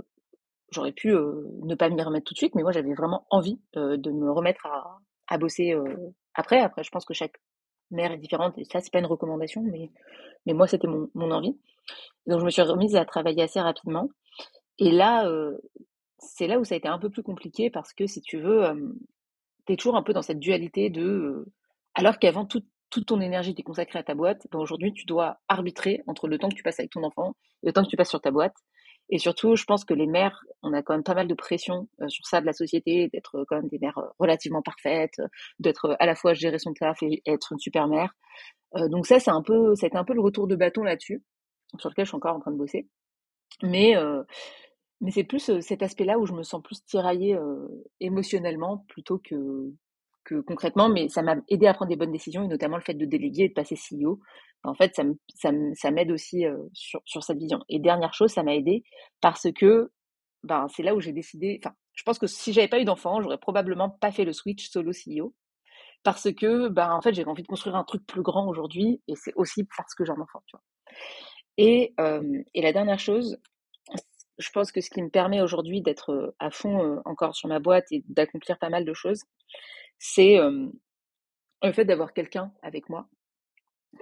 j'aurais 0.72 0.92
pu 0.92 1.14
euh, 1.14 1.44
ne 1.64 1.76
pas 1.76 1.90
m'y 1.90 2.02
remettre 2.02 2.26
tout 2.26 2.34
de 2.34 2.38
suite, 2.40 2.56
mais 2.56 2.64
moi 2.64 2.72
j'avais 2.72 2.94
vraiment 2.94 3.26
envie 3.30 3.60
euh, 3.78 3.98
de 3.98 4.12
me 4.12 4.32
remettre 4.32 4.66
à, 4.66 5.00
à 5.28 5.38
bosser 5.38 5.74
euh, 5.74 5.96
après. 6.34 6.60
Après, 6.60 6.84
je 6.84 6.90
pense 6.90 7.06
que 7.06 7.14
chaque 7.14 7.36
mère 7.92 8.12
est 8.12 8.18
différente 8.18 8.58
et 8.58 8.66
ça 8.66 8.80
c'est 8.80 8.92
pas 8.92 9.00
une 9.00 9.06
recommandation, 9.06 9.62
mais 9.64 9.92
mais 10.46 10.54
moi 10.54 10.68
c'était 10.68 10.88
mon, 10.88 11.10
mon 11.14 11.32
envie. 11.32 11.58
Donc 12.28 12.40
je 12.40 12.46
me 12.46 12.50
suis 12.50 12.62
remise 12.62 12.96
à 12.96 13.06
travailler 13.06 13.44
assez 13.44 13.60
rapidement. 13.60 14.10
Et 14.80 14.92
là, 14.92 15.28
euh, 15.28 15.58
c'est 16.20 16.48
là 16.48 16.60
où 16.60 16.64
ça 16.64 16.76
a 16.76 16.78
été 16.78 16.88
un 16.88 17.00
peu 17.00 17.10
plus 17.10 17.24
compliqué 17.24 17.70
parce 17.70 17.94
que 17.94 18.08
si 18.08 18.22
tu 18.22 18.40
veux, 18.40 18.64
tu 19.66 19.74
es 19.74 19.76
toujours 19.78 19.96
un 19.98 20.04
peu 20.04 20.14
dans 20.14 20.22
cette 20.22 20.40
dualité 20.40 20.90
de 20.90 21.46
alors 21.96 22.20
qu'avant 22.20 22.46
tout 22.46 22.64
toute 22.90 23.08
ton 23.08 23.22
énergie 23.22 23.52
était 23.52 23.64
consacrée 23.64 24.00
à 24.00 24.04
ta 24.04 24.16
boîte, 24.16 24.48
ben 24.52 24.60
aujourd'hui, 24.60 24.94
tu 24.94 25.06
dois 25.06 25.38
arbitrer 25.48 26.02
entre 26.08 26.28
le 26.28 26.38
temps 26.38 26.50
que 26.50 26.56
tu 26.56 26.64
passes 26.64 26.80
avec 26.80 26.92
ton 26.92 27.04
enfant 27.04 27.36
et 27.64 27.68
le 27.68 27.74
temps 27.74 27.84
que 27.84 27.90
tu 27.90 27.98
passes 27.98 28.10
sur 28.10 28.22
ta 28.22 28.32
boîte. 28.32 28.56
Et 29.12 29.18
surtout, 29.18 29.56
je 29.56 29.64
pense 29.64 29.86
que 29.86 29.94
les 29.94 30.06
mères, 30.06 30.40
on 30.62 30.72
a 30.74 30.84
quand 30.84 30.94
même 30.94 31.04
pas 31.04 31.16
mal 31.16 31.28
de 31.28 31.34
pression 31.34 31.88
euh, 32.02 32.08
sur 32.10 32.26
ça 32.28 32.42
de 32.42 32.46
la 32.46 32.54
société, 32.54 33.10
d'être 33.12 33.44
quand 33.48 33.56
même 33.56 33.68
des 33.68 33.80
mères 33.80 33.98
euh, 33.98 34.08
relativement 34.20 34.62
parfaites, 34.62 35.20
d'être 35.60 35.96
à 36.00 36.06
la 36.06 36.16
fois 36.16 36.34
gérer 36.34 36.60
son 36.60 36.74
taf 36.74 37.02
et 37.02 37.24
être 37.26 37.54
une 37.54 37.60
super 37.60 37.88
mère. 37.88 38.14
Euh, 38.76 38.88
donc 38.88 39.08
ça, 39.08 39.20
c'est 39.20 39.32
un 39.32 39.42
peu, 39.42 39.76
ça 39.76 39.86
a 39.86 39.88
été 39.88 39.98
un 39.98 40.04
peu 40.04 40.14
le 40.14 40.22
retour 40.22 40.48
de 40.48 40.56
bâton 40.56 40.84
là-dessus, 40.84 41.24
sur 41.80 41.90
lequel 41.90 42.06
je 42.06 42.10
suis 42.10 42.18
encore 42.18 42.36
en 42.36 42.40
train 42.40 42.52
de 42.52 42.58
bosser. 42.58 42.88
Mais 43.64 43.96
euh, 43.98 44.24
mais 45.02 45.12
c'est 45.12 45.24
plus 45.24 45.62
cet 45.62 45.82
aspect-là 45.82 46.20
où 46.20 46.26
je 46.26 46.34
me 46.34 46.44
sens 46.44 46.62
plus 46.62 46.84
tiraillée 46.86 47.36
euh, 47.36 47.68
émotionnellement 48.00 48.86
plutôt 48.90 49.18
que 49.18 49.72
concrètement, 50.46 50.90
mais 50.90 51.10
ça 51.10 51.22
m'a 51.22 51.36
aidé 51.50 51.68
à 51.68 51.74
prendre 51.74 51.90
des 51.90 51.96
bonnes 51.96 52.12
décisions 52.12 52.44
et 52.44 52.48
notamment 52.48 52.78
le 52.78 52.84
fait 52.84 52.94
de 52.94 53.06
déléguer 53.06 53.44
et 53.44 53.50
de 53.50 53.54
passer 53.54 53.76
CEO. 53.76 54.20
En 54.64 54.74
fait, 54.74 54.94
ça, 55.36 55.92
m'aide 55.92 56.12
aussi 56.12 56.46
euh, 56.46 56.58
sur, 56.74 57.02
sur 57.06 57.24
cette 57.24 57.38
vision. 57.38 57.60
Et 57.70 57.80
dernière 57.80 58.14
chose, 58.14 58.32
ça 58.32 58.44
m'a 58.44 58.56
aidé 58.56 58.84
parce 59.22 59.48
que 59.54 59.92
ben, 60.44 60.68
c'est 60.70 60.84
là 60.84 60.96
où 60.96 61.00
j'ai 61.00 61.14
décidé. 61.14 61.60
Enfin, 61.64 61.76
je 61.94 62.04
pense 62.04 62.20
que 62.20 62.28
si 62.28 62.54
j'avais 62.54 62.68
pas 62.68 62.80
eu 62.80 62.86
d'enfant, 62.86 63.22
j'aurais 63.22 63.38
probablement 63.38 63.90
pas 63.90 64.12
fait 64.12 64.26
le 64.26 64.34
switch 64.34 64.70
solo 64.70 64.92
CEO 64.92 65.34
parce 66.04 66.32
que 66.32 66.70
ben 66.70 66.94
en 66.94 67.02
j'ai 67.12 67.26
envie 67.26 67.44
de 67.44 67.48
construire 67.48 67.76
un 67.76 67.84
truc 67.84 68.06
plus 68.06 68.22
grand 68.22 68.48
aujourd'hui 68.48 69.02
et 69.08 69.16
c'est 69.16 69.34
aussi 69.36 69.68
parce 69.78 69.94
que 69.96 70.06
j'ai 70.06 70.12
un 70.12 70.22
enfant. 70.22 70.42
Euh, 71.60 72.44
et 72.54 72.62
la 72.62 72.72
dernière 72.72 73.00
chose, 73.00 73.38
je 74.38 74.50
pense 74.52 74.72
que 74.72 74.80
ce 74.80 74.90
qui 74.90 75.02
me 75.02 75.10
permet 75.10 75.42
aujourd'hui 75.42 75.82
d'être 75.82 76.34
à 76.40 76.52
fond 76.52 76.84
euh, 76.84 77.02
encore 77.06 77.36
sur 77.36 77.50
ma 77.50 77.60
boîte 77.60 77.88
et 77.92 78.04
d'accomplir 78.08 78.58
pas 78.58 78.70
mal 78.70 78.86
de 78.86 78.94
choses, 78.94 79.26
c'est 80.00 80.40
le 81.62 81.72
fait 81.72 81.86
d'avoir 81.86 82.14
quelqu'un 82.14 82.52
avec 82.62 82.90
moi 82.90 83.08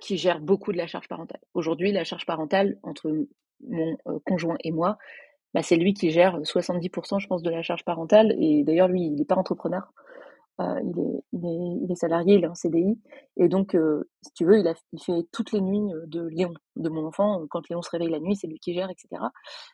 qui 0.01 0.17
gère 0.17 0.39
beaucoup 0.39 0.71
de 0.71 0.77
la 0.77 0.87
charge 0.87 1.07
parentale. 1.07 1.41
Aujourd'hui, 1.53 1.91
la 1.91 2.03
charge 2.03 2.25
parentale 2.25 2.77
entre 2.83 3.11
mon 3.61 3.97
conjoint 4.25 4.57
et 4.63 4.71
moi, 4.71 4.97
bah, 5.53 5.63
c'est 5.63 5.77
lui 5.77 5.93
qui 5.93 6.11
gère 6.11 6.39
70%, 6.41 7.19
je 7.19 7.27
pense, 7.27 7.41
de 7.41 7.49
la 7.49 7.61
charge 7.61 7.83
parentale. 7.83 8.35
Et 8.39 8.63
d'ailleurs, 8.63 8.87
lui, 8.87 9.03
il 9.03 9.15
n'est 9.15 9.25
pas 9.25 9.35
entrepreneur. 9.35 9.91
Il, 10.59 11.91
est, 11.91 11.95
salarié, 11.95 12.35
il 12.35 12.43
est 12.43 12.47
en 12.47 12.55
CDI. 12.55 12.99
Et 13.37 13.47
donc, 13.47 13.77
si 14.23 14.33
tu 14.33 14.45
veux, 14.45 14.59
il 14.59 15.03
fait 15.03 15.25
toutes 15.31 15.51
les 15.51 15.61
nuits 15.61 15.91
de 16.07 16.27
Léon, 16.27 16.53
de 16.75 16.89
mon 16.89 17.05
enfant. 17.05 17.45
Quand 17.49 17.67
Léon 17.69 17.81
se 17.81 17.89
réveille 17.91 18.09
la 18.09 18.19
nuit, 18.19 18.35
c'est 18.35 18.47
lui 18.47 18.59
qui 18.59 18.73
gère, 18.73 18.89
etc. 18.89 19.21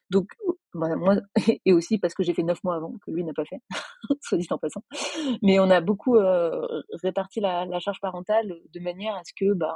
Donc, 0.09 0.27
bah, 0.73 0.95
moi, 0.95 1.15
et 1.65 1.73
aussi 1.73 1.97
parce 1.99 2.13
que 2.13 2.23
j'ai 2.23 2.33
fait 2.33 2.43
neuf 2.43 2.63
mois 2.63 2.75
avant, 2.75 2.93
que 3.05 3.11
lui 3.11 3.23
n'a 3.23 3.33
pas 3.33 3.45
fait, 3.45 3.61
soit 4.21 4.37
dit 4.37 4.47
en 4.49 4.57
passant. 4.57 4.83
Mais 5.41 5.59
on 5.59 5.69
a 5.69 5.81
beaucoup 5.81 6.15
euh, 6.17 6.83
réparti 7.03 7.39
la, 7.39 7.79
charge 7.79 7.99
parentale 8.01 8.59
de 8.73 8.79
manière 8.79 9.15
à 9.15 9.23
ce 9.23 9.33
que, 9.33 9.53
ben, 9.53 9.75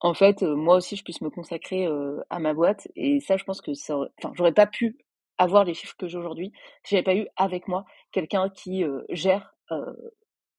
en 0.00 0.14
fait, 0.14 0.42
moi 0.42 0.76
aussi, 0.76 0.96
je 0.96 1.04
puisse 1.04 1.20
me 1.20 1.30
consacrer 1.30 1.86
à 2.30 2.38
ma 2.38 2.54
boîte. 2.54 2.88
Et 2.96 3.20
ça, 3.20 3.36
je 3.36 3.44
pense 3.44 3.60
que 3.60 3.74
ça, 3.74 3.98
enfin, 4.18 4.32
j'aurais 4.34 4.54
pas 4.54 4.66
pu 4.66 4.96
avoir 5.36 5.64
les 5.64 5.74
chiffres 5.74 5.96
que 5.98 6.06
j'ai 6.06 6.18
aujourd'hui 6.18 6.52
si 6.84 6.94
j'avais 6.94 7.02
pas 7.02 7.14
eu 7.14 7.26
avec 7.36 7.68
moi 7.68 7.84
quelqu'un 8.12 8.48
qui 8.50 8.84
gère 9.10 9.54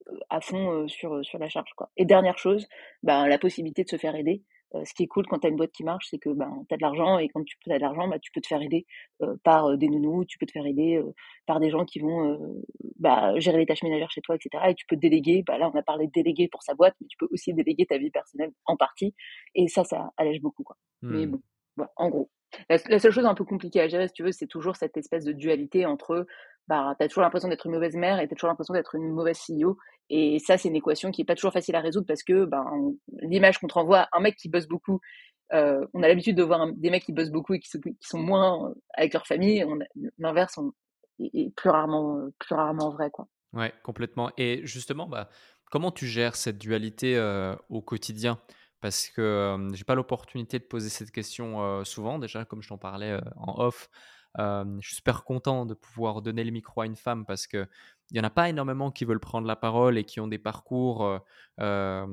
euh, 0.08 0.16
à 0.30 0.40
fond 0.40 0.72
euh, 0.72 0.88
sur, 0.88 1.24
sur 1.24 1.38
la 1.38 1.48
charge. 1.48 1.70
Quoi. 1.76 1.90
Et 1.96 2.04
dernière 2.04 2.38
chose, 2.38 2.66
ben, 3.02 3.26
la 3.26 3.38
possibilité 3.38 3.84
de 3.84 3.88
se 3.88 3.96
faire 3.96 4.14
aider. 4.14 4.42
Euh, 4.74 4.84
ce 4.84 4.94
qui 4.94 5.04
est 5.04 5.06
cool 5.06 5.26
quand 5.26 5.40
tu 5.40 5.46
as 5.46 5.50
une 5.50 5.56
boîte 5.56 5.72
qui 5.72 5.84
marche, 5.84 6.08
c'est 6.10 6.18
que 6.18 6.30
ben, 6.30 6.64
tu 6.68 6.74
as 6.74 6.76
de 6.76 6.82
l'argent 6.82 7.18
et 7.18 7.28
quand 7.28 7.44
tu 7.44 7.56
as 7.70 7.76
de 7.76 7.80
l'argent, 7.80 8.08
ben, 8.08 8.18
tu 8.18 8.30
peux 8.32 8.40
te 8.40 8.46
faire 8.46 8.62
aider 8.62 8.86
par 9.44 9.76
des 9.76 9.88
nounous, 9.88 10.24
tu 10.24 10.38
peux 10.38 10.46
te 10.46 10.52
faire 10.52 10.66
aider 10.66 11.00
par 11.46 11.60
des 11.60 11.70
gens 11.70 11.84
qui 11.84 12.00
vont 12.00 12.38
bah, 12.98 13.38
gérer 13.38 13.58
les 13.58 13.66
tâches 13.66 13.82
ménagères 13.82 14.10
chez 14.10 14.20
toi, 14.20 14.36
etc. 14.36 14.64
Et 14.68 14.74
tu 14.74 14.86
peux 14.86 14.96
déléguer. 14.96 15.42
Bah, 15.46 15.58
là, 15.58 15.70
on 15.72 15.78
a 15.78 15.82
parlé 15.82 16.06
de 16.06 16.12
déléguer 16.12 16.48
pour 16.48 16.62
sa 16.62 16.74
boîte, 16.74 16.94
mais 17.00 17.06
tu 17.08 17.16
peux 17.16 17.28
aussi 17.30 17.52
déléguer 17.54 17.86
ta 17.86 17.98
vie 17.98 18.10
personnelle 18.10 18.52
en 18.66 18.76
partie. 18.76 19.14
Et 19.54 19.68
ça, 19.68 19.84
ça 19.84 20.12
allège 20.16 20.40
beaucoup. 20.40 20.62
Quoi. 20.62 20.76
Mais 21.02 21.26
mmh. 21.26 21.40
bon, 21.76 21.86
en 21.96 22.08
gros. 22.08 22.30
La, 22.68 22.78
seule 22.98 23.12
chose 23.12 23.24
un 23.24 23.34
peu 23.34 23.44
compliquée 23.44 23.80
à 23.80 23.88
gérer, 23.88 24.08
si 24.08 24.14
tu 24.14 24.22
veux, 24.22 24.32
c'est 24.32 24.46
toujours 24.46 24.76
cette 24.76 24.96
espèce 24.96 25.24
de 25.24 25.32
dualité 25.32 25.86
entre 25.86 26.26
bah, 26.68 26.94
tu 26.98 27.04
as 27.04 27.08
toujours 27.08 27.22
l'impression 27.22 27.48
d'être 27.48 27.66
une 27.66 27.72
mauvaise 27.72 27.96
mère 27.96 28.20
et 28.20 28.28
tu 28.28 28.34
as 28.34 28.36
toujours 28.36 28.48
l'impression 28.48 28.74
d'être 28.74 28.94
une 28.94 29.10
mauvaise 29.10 29.38
CEO. 29.38 29.76
Et 30.10 30.38
ça, 30.38 30.58
c'est 30.58 30.68
une 30.68 30.76
équation 30.76 31.10
qui 31.10 31.22
est 31.22 31.24
pas 31.24 31.34
toujours 31.34 31.52
facile 31.52 31.74
à 31.74 31.80
résoudre 31.80 32.06
parce 32.06 32.22
que 32.22 32.44
ben, 32.44 32.64
l'image 33.20 33.58
qu'on 33.58 33.66
te 33.66 33.74
renvoie, 33.74 34.08
un 34.12 34.20
mec 34.20 34.36
qui 34.36 34.48
bosse 34.48 34.68
beaucoup, 34.68 35.00
euh, 35.52 35.86
on 35.92 36.02
a 36.02 36.08
l'habitude 36.08 36.36
de 36.36 36.42
voir 36.42 36.66
des 36.72 36.90
mecs 36.90 37.04
qui 37.04 37.12
bossent 37.12 37.30
beaucoup 37.30 37.54
et 37.54 37.60
qui, 37.60 37.70
sont 38.00 38.18
moins 38.18 38.74
avec 38.94 39.12
leur 39.12 39.26
famille. 39.26 39.64
L'inverse 40.18 40.58
est 41.20 41.54
plus 41.54 41.70
rarement, 41.70 42.28
plus 42.38 42.54
rarement 42.54 42.90
vrai. 42.90 43.10
Quoi. 43.10 43.26
Ouais, 43.52 43.72
complètement. 43.82 44.30
Et 44.38 44.60
justement, 44.64 45.06
bah, 45.06 45.28
comment 45.70 45.90
tu 45.90 46.06
gères 46.06 46.36
cette 46.36 46.58
dualité 46.58 47.16
euh, 47.16 47.54
au 47.68 47.82
quotidien? 47.82 48.38
Parce 48.82 49.08
que 49.08 49.22
euh, 49.22 49.74
j'ai 49.74 49.84
pas 49.84 49.94
l'opportunité 49.94 50.58
de 50.58 50.64
poser 50.64 50.90
cette 50.90 51.10
question 51.10 51.84
souvent 51.84 52.18
déjà 52.18 52.44
comme 52.44 52.62
je 52.62 52.68
t'en 52.68 52.78
parlais 52.78 53.18
en 53.36 53.58
off 53.60 53.88
je 54.38 54.80
suis 54.80 54.96
super 54.96 55.24
content 55.24 55.66
de 55.66 55.74
pouvoir 55.74 56.20
donner 56.22 56.44
le 56.44 56.50
micro 56.50 56.82
à 56.82 56.86
une 56.86 56.96
femme 56.96 57.24
parce 57.24 57.46
que 57.46 57.66
il 58.10 58.18
y 58.18 58.20
en 58.20 58.24
a 58.24 58.30
pas 58.30 58.50
énormément 58.50 58.90
qui 58.90 59.06
veulent 59.06 59.20
prendre 59.20 59.46
la 59.46 59.56
parole 59.56 59.96
et 59.96 60.04
qui 60.04 60.20
ont 60.20 60.28
des 60.28 60.38
parcours. 60.38 61.18
Alors 61.58 62.08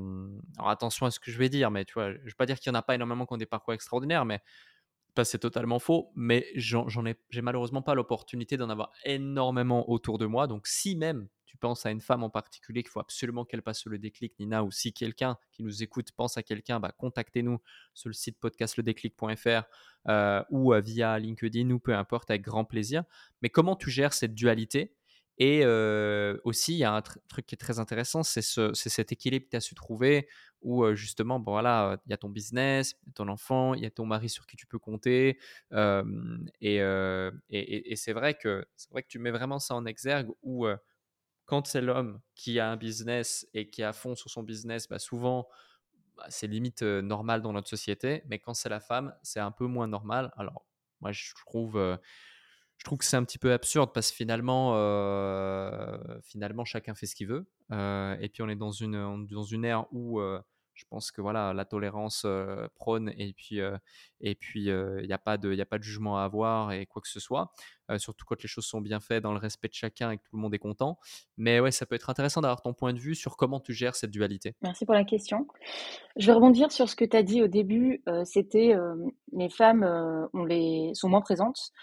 attention 0.59 1.05
à 1.05 1.11
ce 1.11 1.19
que 1.19 1.29
je 1.29 1.37
vais 1.37 1.49
dire, 1.49 1.71
mais 1.71 1.83
tu 1.83 1.93
vois, 1.93 2.13
je 2.13 2.17
vais 2.19 2.33
pas 2.37 2.45
dire 2.45 2.57
qu'il 2.59 2.71
y 2.71 2.75
en 2.75 2.79
a 2.79 2.81
pas 2.81 2.95
énormément 2.95 3.25
qui 3.25 3.33
ont 3.33 3.37
des 3.37 3.45
parcours 3.45 3.73
extraordinaires, 3.73 4.23
mais 4.23 4.41
c'est 5.23 5.39
totalement 5.39 5.79
faux. 5.79 6.11
Mais 6.15 6.47
j'en 6.55 7.05
ai, 7.05 7.15
j'ai 7.29 7.41
malheureusement 7.41 7.81
pas 7.81 7.95
l'opportunité 7.95 8.57
d'en 8.57 8.69
avoir 8.69 8.91
énormément 9.05 9.89
autour 9.89 10.17
de 10.17 10.25
moi. 10.25 10.47
Donc 10.47 10.67
si 10.67 10.95
même 10.95 11.27
tu 11.49 11.57
penses 11.57 11.85
à 11.87 11.89
une 11.89 11.99
femme 11.99 12.23
en 12.23 12.29
particulier 12.29 12.83
qu'il 12.83 12.91
faut 12.91 12.99
absolument 12.99 13.43
qu'elle 13.43 13.63
passe 13.63 13.85
le 13.87 13.97
déclic, 13.97 14.37
Nina, 14.39 14.63
ou 14.63 14.69
si 14.69 14.93
quelqu'un 14.93 15.35
qui 15.51 15.63
nous 15.63 15.81
écoute 15.81 16.11
pense 16.11 16.37
à 16.37 16.43
quelqu'un, 16.43 16.79
bah, 16.79 16.93
contactez-nous 16.95 17.59
sur 17.95 18.07
le 18.07 18.13
site 18.13 18.39
podcastledéclic.fr 18.39 19.63
euh, 20.09 20.43
ou 20.51 20.73
euh, 20.75 20.79
via 20.79 21.17
LinkedIn 21.17 21.71
ou 21.71 21.79
peu 21.79 21.95
importe, 21.95 22.29
avec 22.29 22.43
grand 22.43 22.65
plaisir. 22.65 23.03
Mais 23.41 23.49
comment 23.49 23.75
tu 23.75 23.89
gères 23.89 24.13
cette 24.13 24.35
dualité? 24.35 24.93
Et 25.39 25.61
euh, 25.63 26.37
aussi, 26.43 26.73
il 26.73 26.79
y 26.79 26.83
a 26.83 26.93
un 26.93 27.01
truc 27.01 27.47
qui 27.47 27.55
est 27.55 27.57
très 27.57 27.79
intéressant, 27.79 28.23
c'est 28.23 28.41
ce, 28.41 28.73
cet 28.73 29.11
équilibre 29.13 29.45
que 29.45 29.51
tu 29.51 29.57
as 29.57 29.61
su 29.61 29.73
trouver 29.73 30.27
où 30.61 30.85
justement, 30.95 31.39
bon 31.39 31.51
voilà, 31.53 31.97
il 32.05 32.11
y 32.11 32.13
a 32.13 32.17
ton 32.17 32.29
business, 32.29 32.95
ton 33.15 33.27
enfant, 33.27 33.73
il 33.73 33.81
y 33.83 33.85
a 33.85 33.91
ton 33.91 34.05
mari 34.05 34.29
sur 34.29 34.45
qui 34.47 34.57
tu 34.57 34.67
peux 34.67 34.79
compter. 34.79 35.39
Et, 36.61 36.79
c'est 37.95 38.13
vrai, 38.13 38.33
que, 38.35 38.65
vrai 38.91 39.03
que 39.03 39.07
tu 39.07 39.19
mets 39.19 39.31
vraiment 39.31 39.59
ça 39.59 39.75
en 39.75 39.85
exergue 39.85 40.29
où 40.41 40.67
quand 41.45 41.67
c'est 41.67 41.81
l'homme 41.81 42.21
qui 42.35 42.59
a 42.59 42.69
un 42.69 42.77
business 42.77 43.47
et 43.53 43.69
qui 43.69 43.81
est 43.81 43.85
à 43.85 43.93
fond 43.93 44.15
sur 44.15 44.29
son 44.29 44.43
business, 44.43 44.87
bah 44.87 44.99
souvent, 44.99 45.47
bah, 46.15 46.25
c'est 46.29 46.47
limite 46.47 46.83
normal 46.83 47.41
dans 47.41 47.53
notre 47.53 47.69
société. 47.69 48.23
Mais 48.27 48.39
quand 48.39 48.53
c'est 48.53 48.69
la 48.69 48.79
femme, 48.79 49.15
c'est 49.23 49.39
un 49.39 49.51
peu 49.51 49.65
moins 49.65 49.87
normal. 49.87 50.31
Alors, 50.37 50.65
moi, 51.01 51.11
je 51.11 51.33
trouve 51.45 51.97
je 52.79 52.85
trouve 52.85 52.97
que 52.97 53.05
c'est 53.05 53.17
un 53.17 53.25
petit 53.25 53.37
peu 53.37 53.51
absurde 53.51 53.91
parce 53.93 54.09
que 54.09 54.15
finalement, 54.15 54.71
finalement 56.23 56.65
chacun 56.65 56.95
fait 56.95 57.05
ce 57.05 57.13
qu'il 57.13 57.27
veut. 57.27 57.45
et 57.71 58.29
puis 58.29 58.41
on 58.41 58.49
est 58.49 58.55
dans 58.55 58.71
une, 58.71 59.27
dans 59.27 59.43
une 59.43 59.65
ère 59.65 59.85
où 59.91 60.21
je 60.79 60.85
pense 60.89 61.11
que 61.11 61.19
voilà, 61.19 61.53
la 61.53 61.65
tolérance 61.65 62.25
prône 62.75 63.11
et 63.17 63.33
puis 63.33 63.59
et 64.21 64.37
il 64.55 65.05
n'y 65.05 65.13
a 65.13 65.17
pas 65.17 65.37
de 65.37 65.59
a 65.59 65.65
pas 65.65 65.77
de 65.77 65.83
jugement 65.83 66.17
à 66.17 66.23
avoir 66.23 66.71
et 66.71 66.85
quoi 66.85 67.01
que 67.01 67.09
ce 67.09 67.19
soit. 67.19 67.51
surtout 67.97 68.25
quand 68.25 68.41
les 68.41 68.47
choses 68.47 68.65
sont 68.65 68.79
bien 68.79 69.01
faites 69.01 69.23
dans 69.23 69.33
le 69.33 69.39
respect 69.39 69.67
de 69.67 69.73
chacun 69.73 70.11
et 70.11 70.17
que 70.17 70.23
tout 70.23 70.37
le 70.37 70.41
monde 70.41 70.53
est 70.53 70.59
content. 70.59 70.97
Mais 71.35 71.59
ouais, 71.59 71.71
ça 71.71 71.85
peut 71.85 71.95
être 71.95 72.09
intéressant 72.09 72.39
d'avoir 72.39 72.61
ton 72.61 72.73
point 72.73 72.93
de 72.93 72.99
vue 72.99 73.13
sur 73.13 73.35
comment 73.35 73.59
tu 73.59 73.73
gères 73.73 73.95
cette 73.95 74.11
dualité. 74.11 74.55
Merci 74.61 74.85
pour 74.85 74.93
la 74.93 75.03
question. 75.03 75.45
Je 76.15 76.27
vais 76.27 76.33
rebondir 76.33 76.71
sur 76.71 76.87
ce 76.87 76.95
que 76.95 77.03
tu 77.03 77.17
as 77.17 77.23
dit 77.23 77.43
au 77.43 77.47
début. 77.47 78.01
C'était 78.23 78.73
les 79.33 79.49
femmes 79.49 79.83
on 80.33 80.45
les 80.45 80.91
sont 80.93 81.09
moins 81.09 81.21
présentes. 81.21 81.73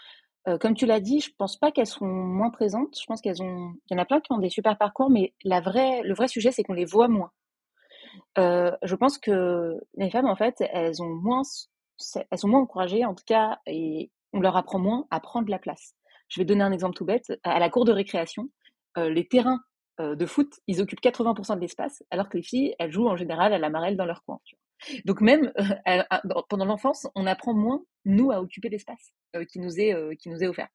Comme 0.60 0.74
tu 0.74 0.86
l'as 0.86 1.00
dit, 1.00 1.20
je 1.20 1.30
pense 1.36 1.56
pas 1.56 1.72
qu'elles 1.72 1.86
sont 1.86 2.06
moins 2.06 2.50
présentes. 2.50 2.96
Je 3.00 3.04
pense 3.06 3.20
qu'elles 3.20 3.42
ont. 3.42 3.72
Il 3.90 3.94
y 3.94 3.98
en 3.98 4.02
a 4.02 4.04
plein 4.04 4.20
qui 4.20 4.32
ont 4.32 4.38
des 4.38 4.48
super 4.48 4.78
parcours, 4.78 5.10
mais 5.10 5.34
la 5.44 5.60
vraie, 5.60 6.02
le 6.02 6.14
vrai 6.14 6.28
sujet, 6.28 6.52
c'est 6.52 6.62
qu'on 6.62 6.72
les 6.72 6.84
voit 6.84 7.08
moins. 7.08 7.32
Euh, 8.38 8.72
je 8.82 8.94
pense 8.94 9.18
que 9.18 9.78
les 9.96 10.10
femmes, 10.10 10.26
en 10.26 10.36
fait, 10.36 10.56
elles 10.72 11.02
ont 11.02 11.14
moins, 11.14 11.42
elles 12.30 12.38
sont 12.38 12.48
moins 12.48 12.60
encouragées, 12.60 13.04
en 13.04 13.14
tout 13.14 13.24
cas, 13.26 13.58
et 13.66 14.10
on 14.32 14.40
leur 14.40 14.56
apprend 14.56 14.78
moins 14.78 15.06
à 15.10 15.20
prendre 15.20 15.50
la 15.50 15.58
place. 15.58 15.94
Je 16.28 16.40
vais 16.40 16.44
donner 16.44 16.62
un 16.62 16.72
exemple 16.72 16.96
tout 16.96 17.04
bête. 17.04 17.32
À 17.44 17.58
la 17.58 17.70
cour 17.70 17.84
de 17.84 17.92
récréation, 17.92 18.48
euh, 18.98 19.10
les 19.10 19.26
terrains 19.26 19.60
euh, 20.00 20.14
de 20.14 20.26
foot, 20.26 20.52
ils 20.66 20.80
occupent 20.80 21.02
80% 21.02 21.56
de 21.56 21.60
l'espace, 21.60 22.02
alors 22.10 22.28
que 22.28 22.36
les 22.36 22.42
filles, 22.42 22.74
elles 22.78 22.92
jouent 22.92 23.08
en 23.08 23.16
général 23.16 23.52
à 23.52 23.58
la 23.58 23.70
marelle 23.70 23.96
dans 23.96 24.04
leur 24.04 24.22
coin. 24.24 24.40
Donc 25.04 25.20
même 25.20 25.52
pendant 26.48 26.64
l'enfance, 26.64 27.06
on 27.14 27.26
apprend 27.26 27.54
moins 27.54 27.84
nous 28.04 28.30
à 28.30 28.40
occuper 28.40 28.68
l'espace 28.68 29.12
qui 29.50 29.58
nous 29.58 29.80
est 29.80 29.94
qui 30.18 30.28
nous 30.28 30.42
offert. 30.42 30.68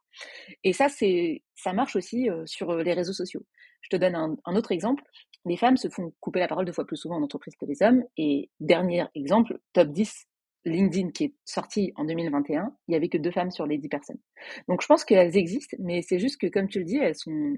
Et 0.64 0.74
ça 0.74 0.89
c'est 0.89 1.43
ça 1.56 1.74
marche 1.74 1.95
aussi 1.95 2.30
sur 2.45 2.76
les 2.76 2.93
réseaux 2.93 3.14
sociaux. 3.14 3.45
Je 3.82 3.89
te 3.89 3.95
donne 3.95 4.16
un 4.16 4.56
autre 4.56 4.72
exemple 4.72 5.04
les 5.45 5.58
femmes 5.58 5.78
se 5.78 5.89
font 5.89 6.14
couper 6.20 6.39
la 6.39 6.47
parole 6.47 6.66
deux 6.66 6.72
fois 6.72 6.86
plus 6.86 6.97
souvent 6.97 7.16
en 7.16 7.24
entreprise 7.24 7.56
que 7.56 7.66
les 7.66 7.82
hommes. 7.82 8.04
Et 8.18 8.49
dernier 8.60 9.06
exemple, 9.16 9.60
top 9.74 9.89
10 9.89 10.28
LinkedIn 10.66 11.10
qui 11.12 11.26
est 11.26 11.34
sorti 11.45 11.91
en 11.95 12.06
2021, 12.06 12.76
il 12.88 12.93
y 12.93 12.95
avait 12.95 13.10
que 13.10 13.18
deux 13.18 13.32
femmes 13.32 13.49
sur 13.49 13.66
les 13.66 13.80
10 13.80 13.89
personnes. 13.89 14.20
Donc 14.68 14.82
je 14.82 14.88
pense 14.88 15.04
qu'elles 15.04 15.36
existent, 15.36 15.76
mais 15.80 16.02
c'est 16.04 16.20
juste 16.20 16.39
que 16.39 16.47
comme 16.47 16.68
tu 16.68 16.80
le 16.80 16.86
dis, 16.86 16.97
elles 16.97 17.16
sont 17.16 17.56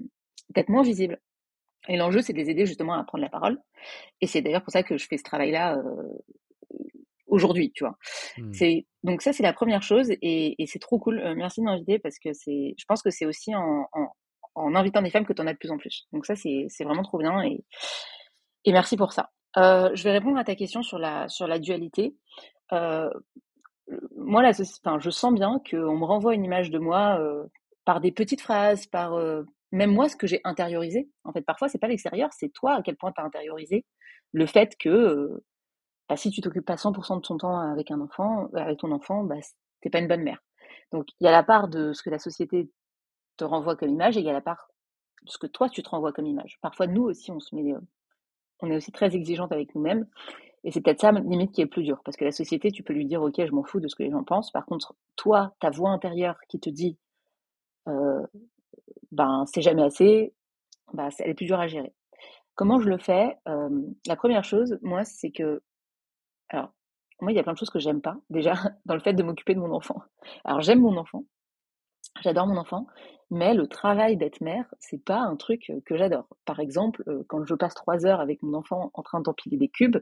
peut-être 0.54 0.70
moins 0.70 0.82
visibles. 0.82 1.20
Et 1.88 1.96
l'enjeu, 1.96 2.20
c'est 2.22 2.32
de 2.32 2.38
les 2.38 2.50
aider 2.50 2.66
justement 2.66 2.94
à 2.94 3.04
prendre 3.04 3.22
la 3.22 3.30
parole. 3.30 3.58
Et 4.20 4.26
c'est 4.26 4.42
d'ailleurs 4.42 4.62
pour 4.62 4.72
ça 4.72 4.82
que 4.82 4.96
je 4.96 5.06
fais 5.06 5.18
ce 5.18 5.22
travail-là 5.22 5.76
euh, 5.76 6.82
aujourd'hui, 7.26 7.72
tu 7.72 7.84
vois. 7.84 7.96
Mmh. 8.38 8.52
C'est 8.52 8.86
donc 9.02 9.20
ça, 9.20 9.32
c'est 9.32 9.42
la 9.42 9.52
première 9.52 9.82
chose, 9.82 10.10
et, 10.22 10.54
c'est 10.66 10.78
trop 10.78 10.98
cool. 10.98 11.18
Euh, 11.18 11.34
merci 11.34 11.60
de 11.60 11.66
m'inviter 11.66 11.98
parce 11.98 12.18
que 12.18 12.32
c'est, 12.32 12.74
je 12.78 12.84
pense 12.86 13.02
que 13.02 13.10
c'est 13.10 13.26
aussi 13.26 13.54
en, 13.54 13.86
en 14.54 14.74
invitant 14.74 15.02
des 15.02 15.10
femmes 15.10 15.26
que 15.26 15.32
tu 15.32 15.42
en 15.42 15.46
as 15.46 15.52
de 15.52 15.58
plus 15.58 15.70
en 15.70 15.78
plus. 15.78 16.06
Donc 16.12 16.26
ça, 16.26 16.34
c'est 16.36 16.84
vraiment 16.84 17.02
trop 17.02 17.18
bien 17.18 17.42
et, 17.42 17.64
et 18.64 18.72
merci 18.72 18.96
pour 18.96 19.12
ça. 19.12 19.30
Euh, 19.56 19.90
je 19.94 20.02
vais 20.04 20.12
répondre 20.12 20.38
à 20.38 20.44
ta 20.44 20.54
question 20.54 20.82
sur 20.82 20.98
la, 20.98 21.28
sur 21.28 21.46
la 21.46 21.58
dualité. 21.58 22.16
Euh, 22.72 23.10
moi, 24.16 24.42
là, 24.42 24.52
enfin, 24.82 24.98
je 24.98 25.10
sens 25.10 25.34
bien 25.34 25.60
qu'on 25.70 25.96
me 25.96 26.04
renvoie 26.04 26.34
une 26.34 26.44
image 26.44 26.70
de 26.70 26.78
moi 26.78 27.18
euh, 27.20 27.44
par 27.84 28.00
des 28.00 28.12
petites 28.12 28.40
phrases, 28.40 28.86
par 28.86 29.20
même 29.74 29.92
moi, 29.92 30.08
ce 30.08 30.16
que 30.16 30.26
j'ai 30.26 30.40
intériorisé. 30.44 31.08
En 31.24 31.32
fait, 31.32 31.42
parfois, 31.42 31.68
c'est 31.68 31.78
pas 31.78 31.88
l'extérieur, 31.88 32.30
c'est 32.32 32.50
toi 32.50 32.74
à 32.74 32.82
quel 32.82 32.96
point 32.96 33.12
tu 33.12 33.20
as 33.20 33.24
intériorisé 33.24 33.84
le 34.32 34.46
fait 34.46 34.76
que 34.78 35.42
bah, 36.08 36.16
si 36.16 36.30
tu 36.30 36.40
t'occupes 36.40 36.66
pas 36.66 36.76
100% 36.76 37.16
de 37.16 37.20
ton 37.20 37.36
temps 37.38 37.58
avec 37.58 37.90
un 37.90 38.00
enfant, 38.00 38.48
avec 38.54 38.78
ton 38.78 38.92
enfant, 38.92 39.24
bah, 39.24 39.36
t'es 39.80 39.90
pas 39.90 40.00
une 40.00 40.08
bonne 40.08 40.22
mère. 40.22 40.42
Donc, 40.92 41.06
il 41.20 41.24
y 41.24 41.28
a 41.28 41.32
la 41.32 41.42
part 41.42 41.68
de 41.68 41.92
ce 41.92 42.02
que 42.02 42.10
la 42.10 42.18
société 42.18 42.70
te 43.36 43.44
renvoie 43.44 43.76
comme 43.76 43.90
image 43.90 44.16
et 44.16 44.20
il 44.20 44.26
y 44.26 44.30
a 44.30 44.32
la 44.32 44.40
part 44.40 44.68
de 45.22 45.30
ce 45.30 45.38
que 45.38 45.46
toi 45.46 45.68
tu 45.68 45.82
te 45.82 45.88
renvoies 45.88 46.12
comme 46.12 46.26
image. 46.26 46.58
Parfois 46.60 46.86
nous 46.86 47.02
aussi 47.02 47.30
on 47.30 47.40
se 47.40 47.54
met, 47.54 47.72
euh, 47.72 47.80
on 48.60 48.70
est 48.70 48.76
aussi 48.76 48.92
très 48.92 49.14
exigeante 49.14 49.52
avec 49.52 49.74
nous-mêmes 49.74 50.06
et 50.64 50.70
c'est 50.70 50.80
peut-être 50.80 51.00
ça 51.00 51.12
limite 51.12 51.52
qui 51.52 51.60
est 51.62 51.66
plus 51.66 51.82
dur 51.82 52.00
parce 52.04 52.16
que 52.16 52.24
la 52.24 52.32
société 52.32 52.70
tu 52.70 52.82
peux 52.82 52.92
lui 52.92 53.06
dire 53.06 53.22
ok 53.22 53.34
je 53.38 53.52
m'en 53.52 53.64
fous 53.64 53.80
de 53.80 53.88
ce 53.88 53.96
que 53.96 54.02
les 54.02 54.10
gens 54.10 54.24
pensent. 54.24 54.50
Par 54.50 54.66
contre 54.66 54.94
toi 55.16 55.54
ta 55.60 55.70
voix 55.70 55.90
intérieure 55.90 56.38
qui 56.48 56.60
te 56.60 56.70
dit 56.70 56.98
euh, 57.88 58.22
ben 59.14 59.44
c'est 59.46 59.62
jamais 59.62 59.82
assez, 59.82 60.34
ben, 60.92 61.08
elle 61.18 61.30
est 61.30 61.34
plus 61.34 61.46
dure 61.46 61.60
à 61.60 61.66
gérer. 61.66 61.94
Comment 62.54 62.80
je 62.80 62.88
le 62.88 62.98
fais 62.98 63.36
La 64.06 64.16
première 64.16 64.44
chose 64.44 64.78
moi 64.82 65.04
c'est 65.04 65.30
que 65.30 65.62
alors 66.50 66.72
moi 67.20 67.32
il 67.32 67.36
y 67.36 67.38
a 67.38 67.42
plein 67.42 67.52
de 67.52 67.58
choses 67.58 67.70
que 67.70 67.78
j'aime 67.78 68.02
pas 68.02 68.16
déjà 68.30 68.54
dans 68.86 68.94
le 68.94 69.00
fait 69.00 69.14
de 69.14 69.22
m'occuper 69.22 69.54
de 69.54 69.60
mon 69.60 69.72
enfant. 69.72 70.02
Alors 70.44 70.60
j'aime 70.60 70.80
mon 70.80 70.96
enfant 70.96 71.24
J'adore 72.22 72.46
mon 72.46 72.56
enfant, 72.56 72.86
mais 73.30 73.54
le 73.54 73.66
travail 73.66 74.16
d'être 74.16 74.40
mère, 74.40 74.72
c'est 74.78 75.02
pas 75.02 75.18
un 75.18 75.36
truc 75.36 75.72
que 75.86 75.96
j'adore. 75.96 76.28
Par 76.44 76.60
exemple, 76.60 77.02
quand 77.28 77.44
je 77.44 77.54
passe 77.54 77.74
trois 77.74 78.06
heures 78.06 78.20
avec 78.20 78.42
mon 78.42 78.54
enfant 78.54 78.90
en 78.94 79.02
train 79.02 79.20
d'empiler 79.20 79.56
des 79.56 79.68
cubes, 79.68 79.98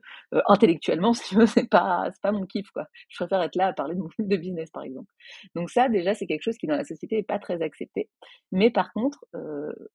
intellectuellement, 0.47 1.13
si 1.15 1.29
tu 1.29 1.37
veux, 1.37 1.47
c'est 1.47 1.69
pas, 1.69 2.09
c'est 2.13 2.21
pas 2.21 2.33
mon 2.33 2.45
kiff, 2.47 2.71
quoi. 2.71 2.87
Je 3.09 3.17
préfère 3.17 3.43
être 3.43 3.57
là 3.57 3.69
à 3.69 3.73
parler 3.73 3.95
de 3.95 4.01
mon 4.01 4.09
de 4.19 4.37
business, 4.37 4.71
par 4.71 4.83
exemple. 4.83 5.11
Donc 5.55 5.71
ça, 5.71 5.89
déjà, 5.89 6.15
c'est 6.15 6.27
quelque 6.27 6.43
chose 6.43 6.57
qui 6.59 6.67
dans 6.67 6.77
la 6.77 6.85
société 6.85 7.19
est 7.19 7.23
pas 7.23 7.39
très 7.39 7.63
accepté. 7.63 8.09
Mais 8.51 8.71
par 8.71 8.93
contre, 8.93 9.25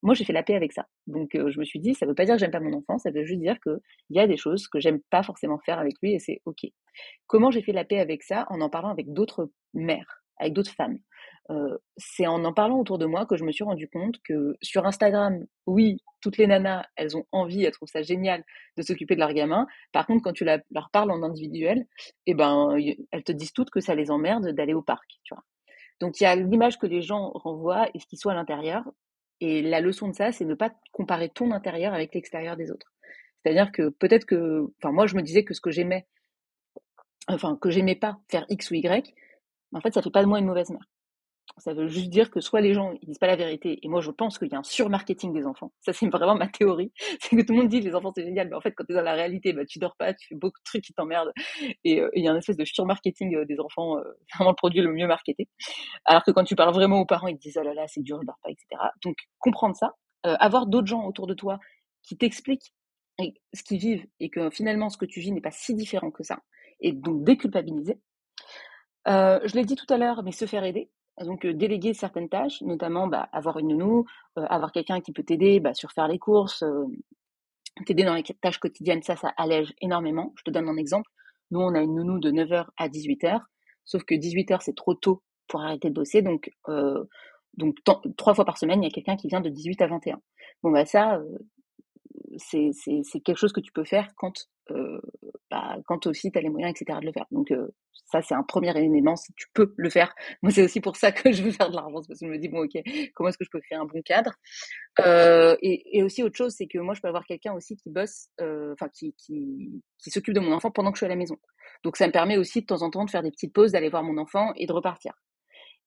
moi, 0.02 0.14
j'ai 0.14 0.24
fait 0.24 0.32
la 0.32 0.42
paix 0.42 0.54
avec 0.54 0.72
ça. 0.72 0.86
Donc 1.06 1.30
je 1.34 1.58
me 1.58 1.64
suis 1.64 1.80
dit, 1.80 1.94
ça 1.94 2.06
veut 2.06 2.14
pas 2.14 2.24
dire 2.24 2.34
que 2.34 2.40
j'aime 2.40 2.50
pas 2.50 2.60
mon 2.60 2.76
enfant, 2.76 2.98
ça 2.98 3.10
veut 3.10 3.24
juste 3.24 3.40
dire 3.40 3.58
que 3.60 3.80
il 4.10 4.16
y 4.16 4.20
a 4.20 4.26
des 4.26 4.36
choses 4.36 4.68
que 4.68 4.80
j'aime 4.80 5.00
pas 5.10 5.22
forcément 5.22 5.58
faire 5.58 5.78
avec 5.78 5.94
lui 6.02 6.12
et 6.14 6.18
c'est 6.18 6.40
ok. 6.46 6.66
Comment 7.26 7.50
j'ai 7.50 7.62
fait 7.62 7.72
la 7.72 7.84
paix 7.84 8.00
avec 8.00 8.22
ça? 8.22 8.46
En 8.50 8.60
en 8.60 8.70
parlant 8.70 8.90
avec 8.90 9.12
d'autres 9.12 9.50
mères, 9.74 10.22
avec 10.38 10.52
d'autres 10.52 10.72
femmes 10.72 10.98
c'est 11.96 12.26
en 12.26 12.44
en 12.44 12.52
parlant 12.52 12.78
autour 12.78 12.98
de 12.98 13.06
moi 13.06 13.26
que 13.26 13.36
je 13.36 13.44
me 13.44 13.52
suis 13.52 13.64
rendu 13.64 13.88
compte 13.88 14.16
que 14.22 14.56
sur 14.62 14.86
Instagram, 14.86 15.44
oui, 15.66 15.98
toutes 16.20 16.36
les 16.36 16.46
nanas, 16.46 16.84
elles 16.96 17.16
ont 17.16 17.24
envie, 17.32 17.64
elles 17.64 17.72
trouvent 17.72 17.88
ça 17.88 18.02
génial 18.02 18.44
de 18.76 18.82
s'occuper 18.82 19.14
de 19.14 19.20
leur 19.20 19.32
gamin. 19.32 19.66
Par 19.92 20.06
contre, 20.06 20.22
quand 20.22 20.32
tu 20.32 20.44
leur 20.44 20.90
parles 20.92 21.10
en 21.10 21.22
individuel, 21.22 21.86
eh 22.26 22.34
ben, 22.34 22.76
elles 23.12 23.24
te 23.24 23.32
disent 23.32 23.52
toutes 23.52 23.70
que 23.70 23.80
ça 23.80 23.94
les 23.94 24.10
emmerde 24.10 24.48
d'aller 24.50 24.74
au 24.74 24.82
parc, 24.82 25.08
tu 25.24 25.34
vois. 25.34 25.44
Donc 26.00 26.20
il 26.20 26.24
y 26.24 26.26
a 26.26 26.36
l'image 26.36 26.78
que 26.78 26.86
les 26.86 27.02
gens 27.02 27.30
renvoient 27.34 27.88
et 27.94 27.98
ce 27.98 28.06
qui 28.06 28.16
soit 28.16 28.32
à 28.32 28.34
l'intérieur. 28.34 28.84
Et 29.40 29.62
la 29.62 29.80
leçon 29.80 30.08
de 30.08 30.14
ça, 30.14 30.32
c'est 30.32 30.44
ne 30.44 30.54
pas 30.54 30.72
comparer 30.92 31.28
ton 31.28 31.52
intérieur 31.52 31.94
avec 31.94 32.14
l'extérieur 32.14 32.56
des 32.56 32.70
autres. 32.70 32.92
C'est-à-dire 33.42 33.72
que 33.72 33.88
peut-être 33.88 34.24
que, 34.26 34.66
enfin 34.78 34.92
moi 34.92 35.06
je 35.06 35.16
me 35.16 35.22
disais 35.22 35.44
que 35.44 35.54
ce 35.54 35.60
que 35.60 35.70
j'aimais, 35.70 36.06
enfin 37.28 37.56
que 37.60 37.70
j'aimais 37.70 37.94
pas 37.96 38.18
faire 38.28 38.44
X 38.48 38.70
ou 38.70 38.74
Y, 38.74 39.14
en 39.72 39.80
fait 39.80 39.94
ça 39.94 40.02
fait 40.02 40.10
pas 40.10 40.22
de 40.22 40.28
moi 40.28 40.38
une 40.38 40.46
mauvaise 40.46 40.70
mère. 40.70 40.86
Ça 41.60 41.74
veut 41.74 41.88
juste 41.88 42.10
dire 42.10 42.30
que 42.30 42.40
soit 42.40 42.60
les 42.60 42.74
gens 42.74 42.92
ils 43.00 43.06
disent 43.06 43.18
pas 43.18 43.26
la 43.26 43.36
vérité, 43.36 43.78
et 43.82 43.88
moi 43.88 44.00
je 44.00 44.10
pense 44.10 44.38
qu'il 44.38 44.48
y 44.48 44.54
a 44.54 44.58
un 44.58 44.62
surmarketing 44.62 45.32
des 45.32 45.46
enfants. 45.46 45.72
Ça 45.80 45.92
c'est 45.92 46.08
vraiment 46.08 46.34
ma 46.34 46.48
théorie. 46.48 46.92
C'est 47.20 47.36
que 47.36 47.42
tout 47.42 47.52
le 47.52 47.60
monde 47.60 47.68
dit 47.68 47.80
les 47.80 47.94
enfants 47.94 48.12
c'est 48.14 48.24
génial, 48.24 48.48
mais 48.48 48.56
en 48.56 48.60
fait 48.60 48.72
quand 48.72 48.84
tu 48.84 48.92
es 48.92 48.94
dans 48.94 49.02
la 49.02 49.14
réalité, 49.14 49.52
bah, 49.52 49.64
tu 49.66 49.78
dors 49.78 49.96
pas, 49.96 50.14
tu 50.14 50.28
fais 50.28 50.34
beaucoup 50.34 50.58
de 50.58 50.64
trucs 50.64 50.84
qui 50.84 50.92
t'emmerdent, 50.92 51.32
et 51.84 52.00
euh, 52.00 52.10
il 52.14 52.24
y 52.24 52.28
a 52.28 52.32
un 52.32 52.36
espèce 52.36 52.56
de 52.56 52.64
surmarketing 52.64 53.36
euh, 53.36 53.44
des 53.44 53.60
enfants, 53.60 53.98
euh, 53.98 54.02
vraiment 54.34 54.50
le 54.50 54.56
produit 54.56 54.80
le 54.80 54.92
mieux 54.92 55.06
marketé. 55.06 55.48
Alors 56.04 56.24
que 56.24 56.30
quand 56.30 56.44
tu 56.44 56.56
parles 56.56 56.74
vraiment 56.74 57.00
aux 57.00 57.06
parents, 57.06 57.28
ils 57.28 57.36
te 57.36 57.42
disent 57.42 57.58
oh 57.60 57.64
là 57.64 57.74
là 57.74 57.86
c'est 57.88 58.02
dur, 58.02 58.18
je 58.20 58.26
dors 58.26 58.38
pas, 58.42 58.50
etc. 58.50 58.66
Donc 59.02 59.16
comprendre 59.38 59.76
ça, 59.76 59.94
avoir 60.22 60.66
d'autres 60.66 60.88
gens 60.88 61.04
autour 61.06 61.26
de 61.26 61.34
toi 61.34 61.58
qui 62.02 62.16
t'expliquent 62.16 62.72
ce 63.52 63.62
qu'ils 63.62 63.78
vivent 63.78 64.06
et 64.20 64.30
que 64.30 64.50
finalement 64.50 64.90
ce 64.90 64.96
que 64.96 65.06
tu 65.06 65.20
vis 65.20 65.32
n'est 65.32 65.40
pas 65.40 65.50
si 65.50 65.74
différent 65.74 66.10
que 66.10 66.22
ça, 66.22 66.40
et 66.80 66.92
donc 66.92 67.24
déculpabiliser. 67.24 67.98
je 69.06 69.54
l'ai 69.54 69.64
dit 69.64 69.76
tout 69.76 69.92
à 69.92 69.96
l'heure, 69.96 70.22
mais 70.22 70.32
se 70.32 70.46
faire 70.46 70.64
aider 70.64 70.90
donc 71.24 71.46
déléguer 71.46 71.94
certaines 71.94 72.28
tâches, 72.28 72.60
notamment 72.62 73.06
bah, 73.06 73.28
avoir 73.32 73.58
une 73.58 73.68
nounou, 73.68 74.04
avoir 74.36 74.72
quelqu'un 74.72 75.00
qui 75.00 75.12
peut 75.12 75.22
t'aider 75.22 75.60
bah, 75.60 75.74
sur 75.74 75.92
faire 75.92 76.08
les 76.08 76.18
courses, 76.18 76.64
t'aider 77.86 78.04
dans 78.04 78.14
les 78.14 78.22
tâches 78.22 78.58
quotidiennes, 78.58 79.02
ça, 79.02 79.16
ça 79.16 79.32
allège 79.36 79.74
énormément. 79.80 80.32
Je 80.36 80.44
te 80.44 80.50
donne 80.50 80.68
un 80.68 80.76
exemple. 80.76 81.10
Nous, 81.50 81.60
on 81.60 81.74
a 81.74 81.80
une 81.80 81.94
nounou 81.94 82.18
de 82.18 82.30
9h 82.30 82.66
à 82.76 82.88
18h, 82.88 83.40
sauf 83.84 84.04
que 84.04 84.14
18h, 84.14 84.58
c'est 84.60 84.76
trop 84.76 84.94
tôt 84.94 85.22
pour 85.48 85.62
arrêter 85.62 85.88
de 85.88 85.94
bosser. 85.94 86.22
Donc, 86.22 86.50
donc 87.54 87.76
trois 88.16 88.34
fois 88.34 88.44
par 88.44 88.58
semaine, 88.58 88.82
il 88.82 88.86
y 88.86 88.88
a 88.88 88.94
quelqu'un 88.94 89.16
qui 89.16 89.28
vient 89.28 89.40
de 89.40 89.48
18 89.48 89.82
à 89.82 89.86
21. 89.86 90.20
Bon, 90.62 90.70
bah 90.70 90.84
ça, 90.84 91.20
c'est 92.36 93.20
quelque 93.24 93.36
chose 93.36 93.52
que 93.52 93.60
tu 93.60 93.72
peux 93.72 93.84
faire 93.84 94.08
quand, 94.16 94.48
bah, 95.50 95.76
quand 95.86 96.06
aussi 96.06 96.30
tu 96.30 96.38
as 96.38 96.42
les 96.42 96.50
moyens, 96.50 96.70
etc., 96.70 96.98
de 97.00 97.06
le 97.06 97.12
faire. 97.12 97.26
Donc, 97.30 97.52
ça, 98.10 98.22
c'est 98.22 98.34
un 98.34 98.42
premier 98.42 98.70
élément, 98.70 99.16
si 99.16 99.32
tu 99.34 99.46
peux 99.52 99.74
le 99.76 99.90
faire. 99.90 100.14
Moi, 100.42 100.50
c'est 100.50 100.64
aussi 100.64 100.80
pour 100.80 100.96
ça 100.96 101.12
que 101.12 101.30
je 101.30 101.42
veux 101.42 101.50
faire 101.50 101.70
de 101.70 101.76
l'argent, 101.76 101.92
parce 101.92 102.20
que 102.20 102.26
je 102.26 102.30
me 102.30 102.38
dis, 102.38 102.48
bon, 102.48 102.64
ok, 102.64 102.82
comment 103.14 103.28
est-ce 103.28 103.38
que 103.38 103.44
je 103.44 103.50
peux 103.50 103.60
créer 103.60 103.78
un 103.78 103.84
bon 103.84 104.00
cadre? 104.02 104.32
Euh, 105.00 105.56
et, 105.62 106.02
aussi, 106.02 106.22
autre 106.22 106.36
chose, 106.36 106.54
c'est 106.56 106.66
que 106.66 106.78
moi, 106.78 106.94
je 106.94 107.00
peux 107.00 107.08
avoir 107.08 107.24
quelqu'un 107.26 107.52
aussi 107.52 107.76
qui 107.76 107.90
bosse, 107.90 108.28
euh, 108.40 108.72
enfin, 108.72 108.88
qui, 108.88 109.14
qui, 109.14 109.82
qui 109.98 110.10
s'occupe 110.10 110.34
de 110.34 110.40
mon 110.40 110.52
enfant 110.52 110.70
pendant 110.70 110.90
que 110.90 110.96
je 110.96 111.00
suis 111.00 111.06
à 111.06 111.10
la 111.10 111.16
maison. 111.16 111.36
Donc, 111.84 111.96
ça 111.96 112.06
me 112.06 112.12
permet 112.12 112.38
aussi 112.38 112.62
de 112.62 112.66
temps 112.66 112.82
en 112.82 112.90
temps 112.90 113.04
de 113.04 113.10
faire 113.10 113.22
des 113.22 113.30
petites 113.30 113.52
pauses, 113.52 113.72
d'aller 113.72 113.90
voir 113.90 114.02
mon 114.02 114.16
enfant 114.18 114.52
et 114.56 114.66
de 114.66 114.72
repartir. 114.72 115.12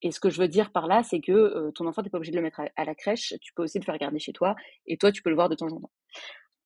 Et 0.03 0.11
ce 0.11 0.19
que 0.19 0.29
je 0.29 0.39
veux 0.39 0.47
dire 0.47 0.71
par 0.71 0.87
là, 0.87 1.03
c'est 1.03 1.21
que 1.21 1.31
euh, 1.31 1.71
ton 1.71 1.87
enfant, 1.87 2.01
tu 2.01 2.07
n'es 2.07 2.09
pas 2.11 2.17
obligé 2.17 2.31
de 2.31 2.37
le 2.37 2.43
mettre 2.43 2.61
à, 2.75 2.85
la 2.85 2.95
crèche, 2.95 3.33
tu 3.41 3.53
peux 3.53 3.63
aussi 3.63 3.79
le 3.79 3.83
faire 3.83 3.97
garder 3.97 4.19
chez 4.19 4.33
toi, 4.33 4.55
et 4.87 4.97
toi, 4.97 5.11
tu 5.11 5.21
peux 5.21 5.29
le 5.29 5.35
voir 5.35 5.49
de 5.49 5.55
temps 5.55 5.67
en 5.67 5.79
temps. 5.79 5.91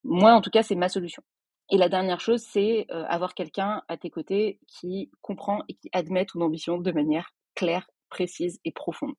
Moi, 0.04 0.32
en 0.34 0.42
tout 0.42 0.50
cas, 0.50 0.64
c'est 0.64 0.76
ma 0.76 0.90
solution. 0.90 1.24
Et 1.72 1.78
la 1.78 1.90
dernière 1.90 2.20
chose, 2.20 2.42
c'est 2.42 2.86
avoir 2.90 3.34
quelqu'un 3.34 3.84
à 3.88 3.98
tes 3.98 4.10
côtés 4.10 4.60
qui 4.68 5.10
comprend 5.22 5.64
et 5.68 5.74
qui 5.74 5.90
admet 5.94 6.26
ton 6.26 6.42
ambition 6.42 6.78
de 6.78 6.92
manière 6.92 7.34
claire, 7.56 7.90
précise 8.10 8.60
et 8.66 8.72
profonde. 8.72 9.16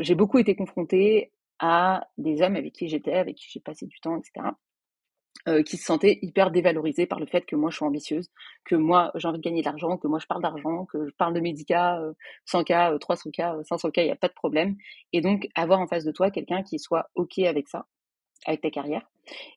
j'ai 0.00 0.14
beaucoup 0.14 0.38
été 0.38 0.56
confrontée 0.56 1.32
à 1.60 2.08
des 2.18 2.42
hommes 2.42 2.56
avec 2.56 2.72
qui 2.72 2.88
j'étais, 2.88 3.14
avec 3.14 3.36
qui 3.36 3.46
j'ai 3.48 3.60
passé 3.60 3.86
du 3.86 4.00
temps, 4.00 4.18
etc. 4.18 4.48
Qui 5.64 5.76
se 5.76 5.84
sentaient 5.84 6.18
hyper 6.22 6.50
dévalorisés 6.50 7.06
par 7.06 7.20
le 7.20 7.26
fait 7.26 7.42
que 7.46 7.54
moi 7.54 7.70
je 7.70 7.76
suis 7.76 7.84
ambitieuse, 7.84 8.30
que 8.64 8.74
moi 8.74 9.12
j'ai 9.14 9.28
envie 9.28 9.38
de 9.38 9.42
gagner 9.42 9.60
de 9.60 9.66
l'argent, 9.66 9.96
que 9.96 10.08
moi 10.08 10.18
je 10.18 10.26
parle 10.26 10.42
d'argent, 10.42 10.86
que 10.86 11.06
je 11.06 11.14
parle 11.14 11.34
de 11.34 11.40
médicats, 11.40 12.00
100K, 12.50 12.98
300K, 12.98 13.62
500K, 13.62 14.00
il 14.00 14.04
n'y 14.06 14.10
a 14.10 14.16
pas 14.16 14.28
de 14.28 14.34
problème. 14.34 14.76
Et 15.12 15.20
donc 15.20 15.48
avoir 15.54 15.80
en 15.80 15.86
face 15.86 16.04
de 16.04 16.12
toi 16.12 16.30
quelqu'un 16.30 16.62
qui 16.62 16.78
soit 16.78 17.10
OK 17.14 17.38
avec 17.40 17.68
ça, 17.68 17.86
avec 18.46 18.60
ta 18.60 18.70
carrière. 18.70 19.02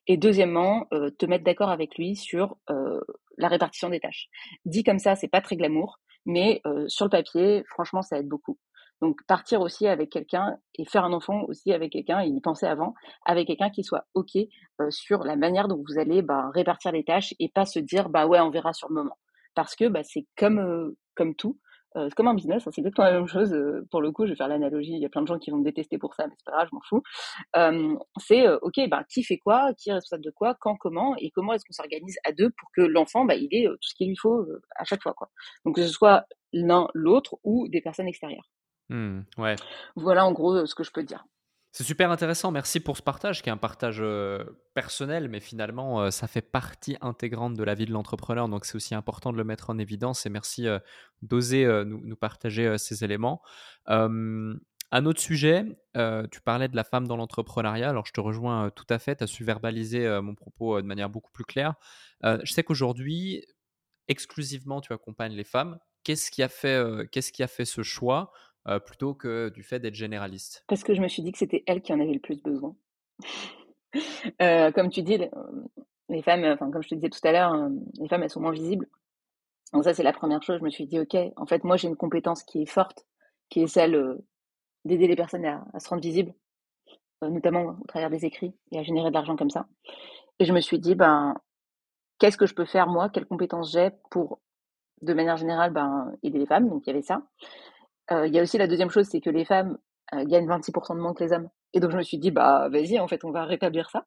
Et 0.06 0.16
deuxièmement, 0.16 0.86
euh, 0.92 1.10
te 1.10 1.26
mettre 1.26 1.44
d'accord 1.44 1.70
avec 1.70 1.96
lui 1.96 2.16
sur 2.16 2.56
euh, 2.70 3.00
la 3.36 3.48
répartition 3.48 3.88
des 3.88 4.00
tâches. 4.00 4.28
Dit 4.64 4.82
comme 4.82 4.98
ça, 4.98 5.14
c'est 5.14 5.28
pas 5.28 5.40
très 5.40 5.56
glamour, 5.56 6.00
mais 6.26 6.60
sur 6.88 7.06
le 7.06 7.10
papier, 7.10 7.64
franchement, 7.68 8.02
ça 8.02 8.18
aide 8.18 8.28
beaucoup. 8.28 8.58
Donc 9.00 9.24
partir 9.26 9.60
aussi 9.60 9.86
avec 9.86 10.10
quelqu'un 10.10 10.56
et 10.74 10.84
faire 10.84 11.04
un 11.04 11.12
enfant 11.12 11.44
aussi 11.46 11.72
avec 11.72 11.92
quelqu'un, 11.92 12.20
et 12.20 12.28
y 12.28 12.40
penser 12.40 12.66
avant, 12.66 12.94
avec 13.24 13.46
quelqu'un 13.46 13.70
qui 13.70 13.84
soit 13.84 14.06
OK 14.14 14.36
euh, 14.80 14.90
sur 14.90 15.22
la 15.24 15.36
manière 15.36 15.68
dont 15.68 15.82
vous 15.86 15.98
allez 15.98 16.22
bah, 16.22 16.50
répartir 16.52 16.92
les 16.92 17.04
tâches 17.04 17.34
et 17.38 17.48
pas 17.48 17.64
se 17.64 17.78
dire 17.78 18.08
bah 18.08 18.26
ouais 18.26 18.40
on 18.40 18.50
verra 18.50 18.72
sur 18.72 18.88
le 18.88 18.94
moment. 18.94 19.16
Parce 19.54 19.76
que 19.76 19.88
bah, 19.88 20.02
c'est 20.02 20.26
comme, 20.36 20.58
euh, 20.58 20.96
comme 21.14 21.34
tout, 21.34 21.58
euh, 21.58 21.67
c'est 21.94 22.14
comme 22.14 22.28
un 22.28 22.34
business, 22.34 22.66
hein, 22.66 22.70
c'est 22.72 22.80
exactement 22.80 23.06
la 23.06 23.14
même 23.14 23.26
chose. 23.26 23.54
pour 23.90 24.00
le 24.00 24.12
coup, 24.12 24.26
je 24.26 24.30
vais 24.30 24.36
faire 24.36 24.48
l'analogie, 24.48 24.92
il 24.92 25.00
y 25.00 25.06
a 25.06 25.08
plein 25.08 25.22
de 25.22 25.26
gens 25.26 25.38
qui 25.38 25.50
vont 25.50 25.58
me 25.58 25.64
détester 25.64 25.98
pour 25.98 26.14
ça, 26.14 26.26
mais 26.26 26.34
c'est 26.36 26.44
pas 26.44 26.52
grave, 26.52 26.68
je 26.70 26.74
m'en 26.74 26.82
fous. 26.82 27.02
c'est 28.18 28.48
OK, 28.62 28.80
bah, 28.88 29.04
qui 29.08 29.22
fait 29.22 29.38
quoi, 29.38 29.72
qui 29.74 29.90
est 29.90 29.94
responsable 29.94 30.24
de 30.24 30.30
quoi, 30.30 30.56
quand, 30.60 30.76
comment, 30.76 31.16
et 31.16 31.30
comment 31.30 31.52
est-ce 31.54 31.64
qu'on 31.64 31.72
s'organise 31.72 32.18
à 32.24 32.32
deux 32.32 32.50
pour 32.50 32.70
que 32.76 32.82
l'enfant 32.82 33.24
bah, 33.24 33.34
il 33.36 33.48
ait 33.52 33.66
tout 33.66 33.88
ce 33.88 33.94
qu'il 33.94 34.08
lui 34.08 34.16
faut 34.16 34.46
à 34.76 34.84
chaque 34.84 35.02
fois. 35.02 35.14
Quoi. 35.14 35.28
Donc 35.64 35.76
que 35.76 35.82
ce 35.82 35.88
soit 35.88 36.24
l'un, 36.52 36.88
l'autre 36.94 37.36
ou 37.44 37.68
des 37.68 37.80
personnes 37.80 38.08
extérieures. 38.08 38.48
Mmh, 38.90 39.20
ouais. 39.38 39.56
Voilà 39.96 40.24
en 40.24 40.32
gros 40.32 40.64
ce 40.66 40.74
que 40.74 40.84
je 40.84 40.90
peux 40.90 41.02
dire. 41.02 41.24
C'est 41.70 41.84
super 41.84 42.10
intéressant, 42.10 42.50
merci 42.50 42.80
pour 42.80 42.96
ce 42.96 43.02
partage 43.02 43.42
qui 43.42 43.50
est 43.50 43.52
un 43.52 43.58
partage 43.58 44.02
personnel, 44.74 45.28
mais 45.28 45.38
finalement 45.38 46.10
ça 46.10 46.26
fait 46.26 46.40
partie 46.40 46.96
intégrante 47.02 47.54
de 47.54 47.62
la 47.62 47.74
vie 47.74 47.84
de 47.84 47.92
l'entrepreneur, 47.92 48.48
donc 48.48 48.64
c'est 48.64 48.74
aussi 48.74 48.94
important 48.94 49.32
de 49.32 49.36
le 49.36 49.44
mettre 49.44 49.70
en 49.70 49.78
évidence 49.78 50.24
et 50.24 50.30
merci 50.30 50.66
d'oser 51.22 51.66
nous, 51.84 52.16
partager 52.16 52.78
ces 52.78 53.04
éléments. 53.04 53.42
un 53.86 55.04
autre 55.04 55.20
sujet, 55.20 55.66
tu 56.32 56.40
parlais 56.40 56.68
de 56.68 56.74
la 56.74 56.84
femme 56.84 57.06
dans 57.06 57.16
l'entrepreneuriat, 57.16 57.90
alors 57.90 58.06
je 58.06 58.12
te 58.12 58.20
rejoins 58.20 58.70
tout 58.70 58.86
à 58.88 58.98
fait, 58.98 59.16
tu 59.16 59.24
as 59.24 59.26
su 59.26 59.44
verbaliser 59.44 60.20
mon 60.22 60.34
propos 60.34 60.80
de 60.80 60.86
manière 60.86 61.10
beaucoup 61.10 61.30
plus 61.30 61.44
claire. 61.44 61.74
je 62.24 62.50
sais 62.50 62.64
qu'aujourd'hui, 62.64 63.44
exclusivement 64.08 64.80
tu 64.80 64.92
accompagnes 64.92 65.34
les 65.34 65.44
femmes. 65.44 65.78
Qu'est-ce 66.02 66.30
qui 66.30 66.42
a 66.42 66.48
fait 66.48 67.64
ce 67.66 67.82
choix? 67.82 68.32
Euh, 68.68 68.78
plutôt 68.78 69.14
que 69.14 69.48
du 69.48 69.62
fait 69.62 69.80
d'être 69.80 69.94
généraliste 69.94 70.64
Parce 70.68 70.84
que 70.84 70.94
je 70.94 71.00
me 71.00 71.08
suis 71.08 71.22
dit 71.22 71.32
que 71.32 71.38
c'était 71.38 71.64
elle 71.66 71.80
qui 71.80 71.92
en 71.92 72.00
avait 72.00 72.12
le 72.12 72.20
plus 72.20 72.42
besoin. 72.42 72.74
Euh, 74.42 74.70
comme 74.70 74.90
tu 74.90 75.00
dis, 75.00 75.16
les 76.10 76.22
femmes, 76.22 76.44
enfin 76.44 76.70
comme 76.70 76.82
je 76.82 76.90
te 76.90 76.94
disais 76.94 77.08
tout 77.08 77.26
à 77.26 77.32
l'heure, 77.32 77.54
euh, 77.54 77.70
les 77.98 78.06
femmes 78.06 78.22
elles 78.22 78.28
sont 78.28 78.42
moins 78.42 78.52
visibles. 78.52 78.86
Donc 79.72 79.82
ça 79.82 79.94
c'est 79.94 80.02
la 80.02 80.12
première 80.12 80.42
chose. 80.42 80.58
Je 80.58 80.64
me 80.64 80.68
suis 80.68 80.86
dit 80.86 81.00
ok, 81.00 81.16
en 81.36 81.46
fait 81.46 81.64
moi 81.64 81.78
j'ai 81.78 81.88
une 81.88 81.96
compétence 81.96 82.42
qui 82.42 82.60
est 82.60 82.66
forte, 82.66 83.06
qui 83.48 83.62
est 83.62 83.66
celle 83.66 84.18
d'aider 84.84 85.08
les 85.08 85.16
personnes 85.16 85.46
à, 85.46 85.64
se 85.80 85.88
rendre 85.88 86.02
visibles, 86.02 86.34
notamment 87.22 87.78
au 87.80 87.86
travers 87.86 88.10
des 88.10 88.26
écrits 88.26 88.52
et 88.72 88.78
à 88.78 88.82
générer 88.82 89.08
de 89.08 89.14
l'argent 89.14 89.36
comme 89.36 89.50
ça. 89.50 89.66
Et 90.38 90.44
je 90.44 90.52
me 90.52 90.60
suis 90.60 90.78
dit 90.78 90.94
ben 90.94 91.34
qu'est-ce 92.18 92.36
que 92.36 92.46
je 92.46 92.54
peux 92.54 92.66
faire 92.66 92.88
moi, 92.88 93.08
quelles 93.08 93.26
compétences 93.26 93.72
j'ai 93.72 93.88
pour 94.10 94.38
de 95.00 95.14
manière 95.14 95.38
générale 95.38 95.72
ben, 95.72 96.12
aider 96.22 96.38
les 96.38 96.46
femmes? 96.46 96.68
Donc 96.68 96.82
il 96.86 96.88
y 96.88 96.92
avait 96.92 97.00
ça. 97.00 97.22
Euh, 98.12 98.26
il 98.26 98.34
y 98.34 98.38
a 98.38 98.42
aussi 98.42 98.58
la 98.58 98.66
deuxième 98.66 98.90
chose, 98.90 99.06
c'est 99.10 99.20
que 99.20 99.30
les 99.30 99.44
femmes 99.44 99.78
euh, 100.14 100.24
gagnent 100.24 100.46
26% 100.48 100.94
de 100.96 101.00
moins 101.00 101.14
que 101.14 101.22
les 101.24 101.32
hommes. 101.32 101.48
Et 101.74 101.80
donc 101.80 101.90
je 101.90 101.96
me 101.96 102.02
suis 102.02 102.18
dit, 102.18 102.30
bah 102.30 102.68
vas-y, 102.70 102.98
en 102.98 103.08
fait, 103.08 103.24
on 103.24 103.30
va 103.30 103.44
rétablir 103.44 103.90
ça. 103.90 104.06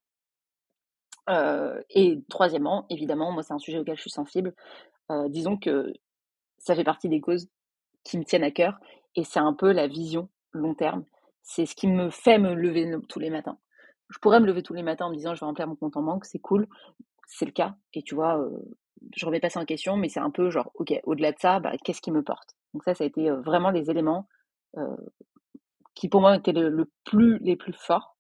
Euh, 1.30 1.82
et 1.90 2.24
troisièmement, 2.30 2.86
évidemment, 2.90 3.32
moi 3.32 3.44
c'est 3.44 3.54
un 3.54 3.60
sujet 3.60 3.78
auquel 3.78 3.96
je 3.96 4.02
suis 4.02 4.12
sensible. 4.12 4.54
disons 5.30 5.58
que 5.58 5.94
ça 6.60 6.76
fait 6.76 6.84
partie 6.86 7.10
des 7.10 7.22
causes 7.22 7.50
qui 8.04 8.18
me 8.18 8.24
tiennent 8.24 8.44
à 8.44 8.52
cœur 8.52 8.80
et 9.16 9.24
c'est 9.26 9.40
un 9.40 9.54
peu 9.54 9.72
la 9.74 9.88
vision 9.88 10.30
long 10.54 10.76
terme. 10.76 11.06
C'est 11.44 11.66
ce 11.66 11.76
qui 11.76 11.88
me 11.88 12.10
fait 12.12 12.40
me 12.40 12.54
lever 12.56 12.92
tous 13.10 13.20
les 13.20 13.30
matins. 13.30 13.58
Je 14.10 14.20
pourrais 14.20 14.40
me 14.40 14.48
lever 14.48 14.64
tous 14.64 14.74
les 14.74 14.84
matins 14.84 15.08
en 15.08 15.12
me 15.12 15.16
disant 15.16 15.36
je 15.36 15.42
vais 15.42 15.46
remplir 15.48 15.68
mon 15.68 15.76
compte 15.76 15.98
en 15.98 16.04
banque, 16.04 16.26
c'est 16.26 16.40
cool, 16.40 16.68
c'est 17.28 17.46
le 17.46 17.52
cas. 17.52 17.76
Et 17.94 18.04
tu 18.04 18.16
vois, 18.16 18.40
je 19.16 19.26
remets 19.26 19.40
pas 19.40 19.50
ça 19.50 19.60
en 19.60 19.66
question, 19.66 19.98
mais 19.98 20.10
c'est 20.10 20.20
un 20.20 20.32
peu 20.32 20.50
genre, 20.50 20.72
ok, 20.76 20.94
au-delà 21.04 21.32
de 21.32 21.40
ça, 21.40 21.60
bah, 21.60 21.74
qu'est-ce 21.84 22.02
qui 22.02 22.12
me 22.12 22.24
porte? 22.24 22.56
Donc 22.74 22.84
ça, 22.84 22.94
ça 22.94 23.04
a 23.04 23.08
été 23.08 23.30
vraiment 23.30 23.70
les 23.70 23.90
éléments 23.90 24.28
qui 25.94 26.08
pour 26.08 26.22
moi 26.22 26.38
étaient 26.38 26.54
les 26.54 27.56
plus 27.56 27.74
forts. 27.74 28.16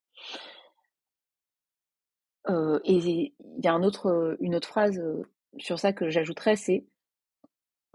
et 2.49 2.95
il 2.95 3.31
y 3.63 3.67
a 3.67 3.73
une 3.73 3.85
autre 3.85 4.67
phrase 4.67 5.01
sur 5.57 5.79
ça 5.79 5.93
que 5.93 6.09
j'ajouterais, 6.09 6.55
c'est 6.55 6.85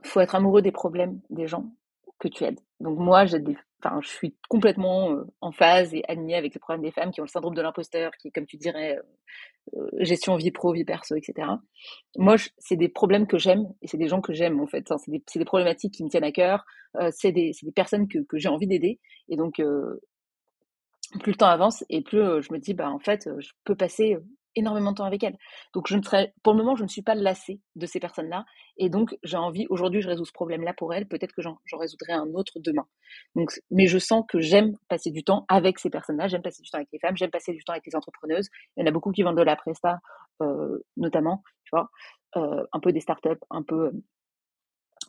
faut 0.05 0.21
être 0.21 0.35
amoureux 0.35 0.63
des 0.63 0.73
problèmes 0.73 1.21
des 1.31 1.47
gens 1.47 1.71
que 2.19 2.29
tu 2.29 2.45
aides. 2.45 2.61
Donc 2.81 2.99
moi, 2.99 3.27
j'ai 3.27 3.41
des, 3.41 3.57
je 4.03 4.09
suis 4.09 4.35
complètement 4.49 5.25
en 5.41 5.53
phase 5.53 5.95
et 5.95 6.03
alignée 6.09 6.37
avec 6.37 6.55
les 6.55 6.61
problèmes 6.61 6.85
des 6.85 6.93
femmes 6.93 7.11
qui 7.11 7.21
ont 7.21 7.25
le 7.25 7.29
syndrome 7.29 7.55
de 7.55 7.63
l'imposteur, 7.63 8.13
qui, 8.19 8.31
comme 8.33 8.47
tu 8.47 8.57
dirais, 8.57 8.99
euh, 9.75 9.89
gestion 9.99 10.37
vie 10.37 10.51
pro, 10.51 10.73
vie 10.73 10.85
perso, 10.85 11.17
etc. 11.17 11.49
Moi, 12.17 12.37
c'est 12.59 12.77
des 12.77 12.89
problèmes 12.89 13.27
que 13.27 13.39
j'aime 13.39 13.67
et 13.83 13.89
c'est 13.89 13.97
des 13.97 14.09
gens 14.09 14.21
que 14.21 14.33
j'aime 14.33 14.61
en 14.61 14.67
fait. 14.67 14.93
c'est 14.99 15.39
des, 15.39 15.45
problématiques 15.45 15.95
qui 15.95 16.05
me 16.05 16.09
tiennent 16.09 16.25
à 16.25 16.33
cœur. 16.33 16.65
Euh, 16.97 17.11
c'est 17.13 17.33
des, 17.33 17.53
des, 17.63 17.73
personnes 17.73 18.09
que, 18.09 18.19
que 18.21 18.39
j'ai 18.39 18.49
envie 18.49 18.67
d'aider. 18.67 19.01
Et 19.29 19.37
donc, 19.37 19.59
euh, 19.59 20.01
plus 21.21 21.33
le 21.33 21.39
temps 21.39 21.49
avance 21.49 21.85
et 21.89 22.03
plus 22.03 22.19
je 22.19 22.53
me 22.53 22.59
dis, 22.59 22.75
bah 22.75 22.91
en 22.91 22.99
fait, 22.99 23.29
je 23.39 23.51
peux 23.65 23.75
passer 23.77 24.17
énormément 24.57 24.91
de 24.91 24.97
temps 24.97 25.05
avec 25.05 25.23
elles. 25.23 25.37
Donc, 25.73 25.87
je 25.89 25.97
ne 25.97 26.01
pour 26.43 26.53
le 26.53 26.59
moment, 26.59 26.75
je 26.75 26.83
ne 26.83 26.89
suis 26.89 27.03
pas 27.03 27.15
lassée 27.15 27.61
de 27.77 27.87
ces 27.87 28.01
personnes-là. 28.01 28.45
Et 28.79 28.89
donc, 28.89 29.17
j'ai 29.23 29.37
envie, 29.37 29.67
aujourd'hui, 29.71 30.03
je 30.03 30.09
résous 30.09 30.25
ce 30.25 30.33
problème-là 30.33 30.75
pour 30.75 30.93
elles. 30.93 31.07
Peut-être 31.07 31.33
que 31.33 31.43
j'en 31.43 31.59
résoudrai 31.79 32.13
un 32.13 32.29
autre 32.35 32.59
demain. 32.59 32.87
Donc, 33.35 33.53
mais 33.71 33.87
je 33.87 33.99
sens 33.99 34.25
que 34.29 34.41
j'aime 34.41 34.77
passer 34.89 35.11
du 35.11 35.23
temps 35.23 35.45
avec 35.49 35.79
ces 35.79 35.91
personnes-là. 35.91 36.29
J'aime 36.29 36.43
passer 36.43 36.63
du 36.63 36.71
temps 36.71 36.79
avec 36.79 36.89
les 36.93 36.99
femmes. 36.99 37.17
J'aime 37.17 37.31
passer 37.31 37.53
du 37.53 37.63
temps 37.65 37.73
avec 37.73 37.87
les 37.87 37.95
entrepreneuses. 37.95 38.49
Il 38.77 38.81
y 38.81 38.85
en 38.85 38.87
a 38.87 38.93
beaucoup 38.93 39.13
qui 39.13 39.23
vendent 39.23 39.39
de 39.39 39.43
la 39.43 39.57
presta, 39.57 40.01
euh, 40.43 40.79
notamment, 40.97 41.43
tu 41.65 41.71
vois, 41.73 41.91
euh, 42.37 42.65
un 42.73 42.81
peu 42.81 42.93
des 42.93 43.01
startups, 43.01 43.41
un 43.51 43.63
peu, 43.63 43.93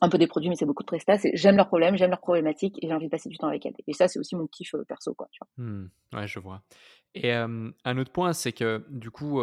un 0.00 0.08
peu 0.08 0.18
des 0.18 0.26
produits, 0.26 0.48
mais 0.48 0.56
c'est 0.56 0.66
beaucoup 0.66 0.82
de 0.82 0.88
prestats. 0.88 1.16
J'aime 1.34 1.56
leurs 1.56 1.68
problèmes, 1.68 1.96
j'aime 1.96 2.10
leurs 2.10 2.20
problématiques 2.20 2.78
et 2.82 2.88
j'ai 2.88 2.94
envie 2.94 3.06
de 3.06 3.10
passer 3.10 3.28
du 3.28 3.36
temps 3.36 3.48
avec 3.48 3.66
elles. 3.66 3.74
Et 3.86 3.92
ça, 3.92 4.08
c'est 4.08 4.18
aussi 4.18 4.36
mon 4.36 4.46
kiff 4.46 4.74
euh, 4.74 4.84
perso, 4.84 5.14
quoi. 5.14 5.28
Mmh. 5.56 5.86
ouais, 6.14 6.26
je 6.26 6.38
vois. 6.38 6.62
Et 7.14 7.32
un 7.32 7.98
autre 7.98 8.12
point, 8.12 8.32
c'est 8.32 8.52
que 8.52 8.84
du 8.90 9.10
coup, 9.10 9.42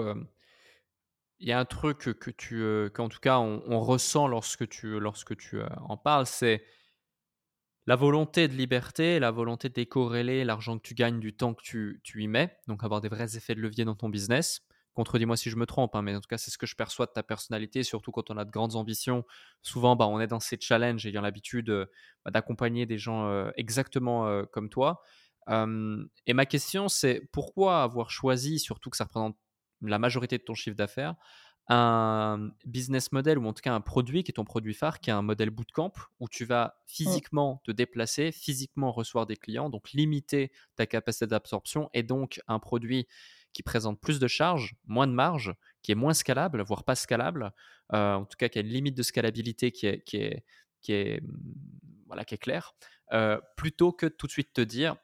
il 1.39 1.47
y 1.47 1.51
a 1.51 1.60
un 1.60 1.66
truc 1.66 1.97
que 1.97 2.30
tu, 2.30 2.64
qu'en 2.93 3.10
tout 3.10 3.20
cas, 3.20 3.39
on, 3.39 3.80
ressent 3.82 4.28
lorsque 4.28 4.70
tu, 4.70 4.99
lorsque 4.99 5.36
tu 5.36 5.60
en 5.82 5.97
parles, 5.97 6.26
c'est 6.26 6.64
la 7.88 7.95
volonté 7.95 8.47
de 8.47 8.53
liberté, 8.53 9.20
la 9.20 9.32
volonté 9.32 9.70
de 9.70 9.74
décorréler 9.74 10.43
l'argent 10.43 10.78
que 10.78 10.88
tu 10.88 10.95
gagnes 10.95 11.20
du 11.20 11.36
temps 11.36 11.53
que 11.53 11.62
tu, 11.62 12.01
tu, 12.03 12.24
y 12.24 12.28
mets, 12.28 12.58
donc 12.68 12.84
avoir 12.84 13.01
des 13.01 13.10
vrais 13.10 13.38
effets 13.38 13.56
de 13.56 13.62
levier 13.62 13.86
dans 13.86 13.95
ton 13.95 14.10
business. 14.10 14.62
Contredis-moi 14.96 15.38
si 15.38 15.50
je 15.50 15.56
me 15.56 15.66
trompe, 15.66 15.96
hein, 15.96 16.02
mais 16.02 16.16
en 16.16 16.22
tout 16.22 16.28
cas, 16.28 16.38
c'est 16.38 16.52
ce 16.52 16.58
que 16.58 16.66
je 16.66 16.76
perçois 16.76 17.06
de 17.06 17.12
ta 17.12 17.22
personnalité, 17.22 17.84
surtout 17.84 18.12
quand 18.12 18.32
on 18.32 18.38
a 18.38 18.46
de 18.46 18.52
grandes 18.52 18.76
ambitions. 18.76 19.24
Souvent, 19.62 19.96
bah, 19.96 20.08
on 20.08 20.20
est 20.20 20.28
dans 20.28 20.39
ces 20.39 20.58
challenges 20.60 21.06
ayant 21.06 21.22
l'habitude 21.22 21.70
bah, 22.24 22.32
d'accompagner 22.32 22.86
des 22.86 22.98
gens 22.98 23.50
exactement 23.56 24.43
comme 24.52 24.70
toi 24.70 25.02
et 25.48 26.34
ma 26.34 26.46
question, 26.46 26.88
c'est 26.88 27.30
pourquoi 27.32 27.84
avoir 27.84 28.10
choisi, 28.10 28.60
surtout 28.60 28.89
que 28.89 28.98
ça 28.98 29.04
représente 29.04 29.38
la 29.82 30.00
majorité 30.00 30.38
de 30.38 30.43
ton 30.43 30.56
chiffre 30.56 30.76
d'affaires, 30.76 31.16
un 31.68 32.52
business 32.66 33.12
model 33.12 33.39
ou 33.39 33.48
en 33.48 33.54
tout 33.54 33.62
cas 33.62 33.74
un 33.74 33.82
produit 33.82 34.24
qui 34.24 34.32
est 34.32 34.36
ton 34.36 34.46
produit 34.46 34.74
phare, 34.74 35.00
qui 35.00 35.10
est 35.10 35.14
un 35.14 35.24
modèle 35.24 35.50
bootcamp 35.50 35.91
où 36.20 36.30
tu 36.30 36.46
vas 36.46 36.68
mmh. 36.68 36.72
physiquement 36.88 37.62
te 37.64 37.72
déplacer, 37.72 38.32
physiquement 38.32 38.91
recevoir 38.91 39.26
des 39.26 39.36
clients, 39.36 39.70
donc 39.70 39.91
limiter 39.91 40.52
ta 40.76 40.86
capacité 40.86 41.28
d'absorption 41.28 41.89
et 41.93 42.04
donc 42.04 42.39
un 42.48 42.60
produit 42.60 43.08
qui 43.56 43.64
présente 43.64 44.01
plus 44.01 44.20
de 44.20 44.28
charges, 44.28 44.76
moins 44.86 45.08
de 45.08 45.14
marge, 45.14 45.56
qui 45.82 45.93
est 45.93 45.95
moins 45.95 46.14
scalable, 46.14 46.62
voire 46.62 46.84
pas 46.84 46.95
scalable, 46.95 47.53
en 47.89 48.26
tout 48.26 48.36
cas 48.38 48.49
qui 48.49 48.60
a 48.60 48.62
une 48.62 48.68
limite 48.68 48.97
de 48.97 49.01
scalabilité 49.03 49.72
qui 49.72 49.88
est, 49.88 51.22
mmh, 51.22 51.28
voilà, 52.06 52.26
claire, 52.26 52.74
plutôt 53.56 53.93
que 53.93 54.08
tout 54.08 54.28
de 54.28 54.32
suite 54.32 54.51
te 54.53 54.62
dire 54.62 54.97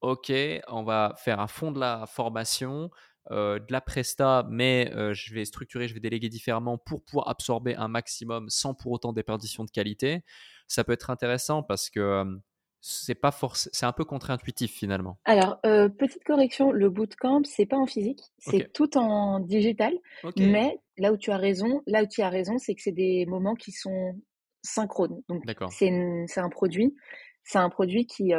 OK, 0.00 0.32
on 0.68 0.84
va 0.84 1.14
faire 1.18 1.38
un 1.38 1.48
fond 1.48 1.70
de 1.70 1.80
la 1.80 2.06
formation, 2.06 2.90
euh, 3.30 3.58
de 3.58 3.70
la 3.72 3.82
presta, 3.82 4.46
mais 4.48 4.90
euh, 4.94 5.12
je 5.12 5.34
vais 5.34 5.44
structurer, 5.44 5.86
je 5.86 5.92
vais 5.92 6.00
déléguer 6.00 6.30
différemment 6.30 6.78
pour 6.78 7.04
pouvoir 7.04 7.28
absorber 7.28 7.74
un 7.76 7.88
maximum 7.88 8.48
sans 8.48 8.72
pour 8.72 8.92
autant 8.92 9.12
déperdition 9.12 9.64
de 9.64 9.70
qualité. 9.70 10.24
Ça 10.66 10.82
peut 10.82 10.92
être 10.92 11.10
intéressant 11.10 11.62
parce 11.62 11.90
que 11.90 12.24
c'est 12.80 13.14
pas 13.14 13.32
forcément, 13.32 13.70
c'est 13.72 13.86
un 13.86 13.92
peu 13.92 14.04
contre-intuitif 14.04 14.72
finalement. 14.72 15.18
Alors, 15.24 15.58
euh, 15.66 15.88
petite 15.88 16.22
correction, 16.24 16.70
le 16.70 16.90
bootcamp, 16.90 17.42
c'est 17.44 17.66
pas 17.66 17.76
en 17.76 17.86
physique, 17.86 18.20
c'est 18.38 18.72
tout 18.72 18.96
en 18.96 19.40
digital. 19.40 19.94
Mais 20.36 20.78
là 20.96 21.12
où 21.12 21.16
tu 21.16 21.30
as 21.30 21.36
raison, 21.36 21.82
là 21.86 22.04
où 22.04 22.06
tu 22.06 22.22
as 22.22 22.28
raison, 22.28 22.58
c'est 22.58 22.74
que 22.74 22.82
c'est 22.82 22.92
des 22.92 23.26
moments 23.26 23.54
qui 23.54 23.72
sont 23.72 24.20
synchrones. 24.62 25.22
Donc, 25.28 25.44
c'est 25.70 26.40
un 26.40 26.48
produit, 26.48 26.94
c'est 27.42 27.58
un 27.58 27.70
produit 27.70 28.06
qui, 28.06 28.32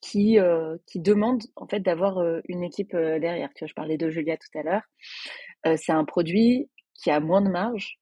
qui, 0.00 0.38
qui 0.86 1.00
demande 1.00 1.42
en 1.56 1.66
fait 1.68 1.80
d'avoir 1.80 2.18
une 2.48 2.64
équipe 2.64 2.96
derrière. 2.96 3.50
Tu 3.54 3.64
vois, 3.64 3.68
je 3.68 3.74
parlais 3.74 3.96
de 3.96 4.10
Julia 4.10 4.36
tout 4.36 4.58
à 4.58 4.62
l'heure. 4.62 5.76
c'est 5.76 5.92
un 5.92 6.04
produit 6.04 6.68
qui 6.94 7.10
a 7.10 7.20
moins 7.20 7.42
de 7.42 7.50
marge 7.50 8.00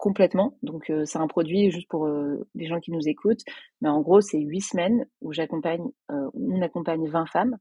complètement. 0.00 0.56
Donc 0.62 0.90
c'est 1.04 1.18
un 1.18 1.26
produit 1.26 1.70
juste 1.70 1.88
pour 1.88 2.08
les 2.08 2.66
gens 2.66 2.80
qui 2.80 2.90
nous 2.90 3.06
écoutent. 3.06 3.44
Mais 3.82 3.90
en 3.90 4.00
gros, 4.00 4.22
c'est 4.22 4.40
huit 4.40 4.62
semaines 4.62 5.06
où 5.20 5.32
j'accompagne, 5.32 5.90
on 6.08 6.62
accompagne 6.62 7.06
20 7.06 7.26
femmes. 7.26 7.58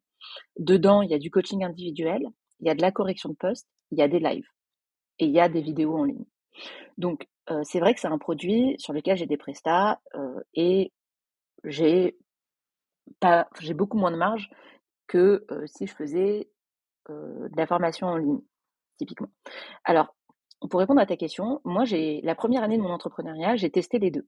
Dedans, 0.57 1.01
il 1.01 1.11
y 1.11 1.13
a 1.13 1.19
du 1.19 1.29
coaching 1.29 1.65
individuel, 1.65 2.25
il 2.61 2.67
y 2.67 2.69
a 2.69 2.75
de 2.75 2.81
la 2.81 2.93
correction 2.93 3.27
de 3.27 3.35
poste, 3.35 3.67
il 3.91 3.99
y 3.99 4.01
a 4.01 4.07
des 4.07 4.19
lives 4.19 4.47
et 5.19 5.25
il 5.25 5.31
y 5.31 5.41
a 5.41 5.49
des 5.49 5.61
vidéos 5.61 5.97
en 5.97 6.05
ligne. 6.05 6.25
Donc 6.97 7.27
c'est 7.63 7.81
vrai 7.81 7.93
que 7.93 7.99
c'est 7.99 8.07
un 8.07 8.17
produit 8.17 8.75
sur 8.77 8.93
lequel 8.93 9.17
j'ai 9.17 9.25
des 9.25 9.37
prestats 9.37 9.99
et 10.53 10.93
j'ai 11.65 12.17
pas, 13.19 13.49
j'ai 13.59 13.73
beaucoup 13.73 13.97
moins 13.97 14.11
de 14.11 14.17
marge 14.17 14.49
que 15.07 15.45
si 15.65 15.87
je 15.87 15.93
faisais 15.93 16.49
de 17.09 17.57
la 17.57 17.67
formation 17.67 18.07
en 18.07 18.15
ligne, 18.15 18.39
typiquement. 18.97 19.29
Alors, 19.83 20.15
pour 20.69 20.79
répondre 20.79 20.99
à 20.99 21.05
ta 21.05 21.15
question, 21.15 21.61
moi, 21.63 21.85
j'ai 21.85 22.21
la 22.21 22.35
première 22.35 22.63
année 22.63 22.77
de 22.77 22.81
mon 22.81 22.91
entrepreneuriat, 22.91 23.55
j'ai 23.55 23.69
testé 23.69 23.99
les 23.99 24.11
deux. 24.11 24.27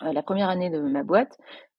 la 0.00 0.22
première 0.22 0.48
année 0.48 0.70
de 0.70 0.80
ma 0.80 1.02
boîte, 1.02 1.38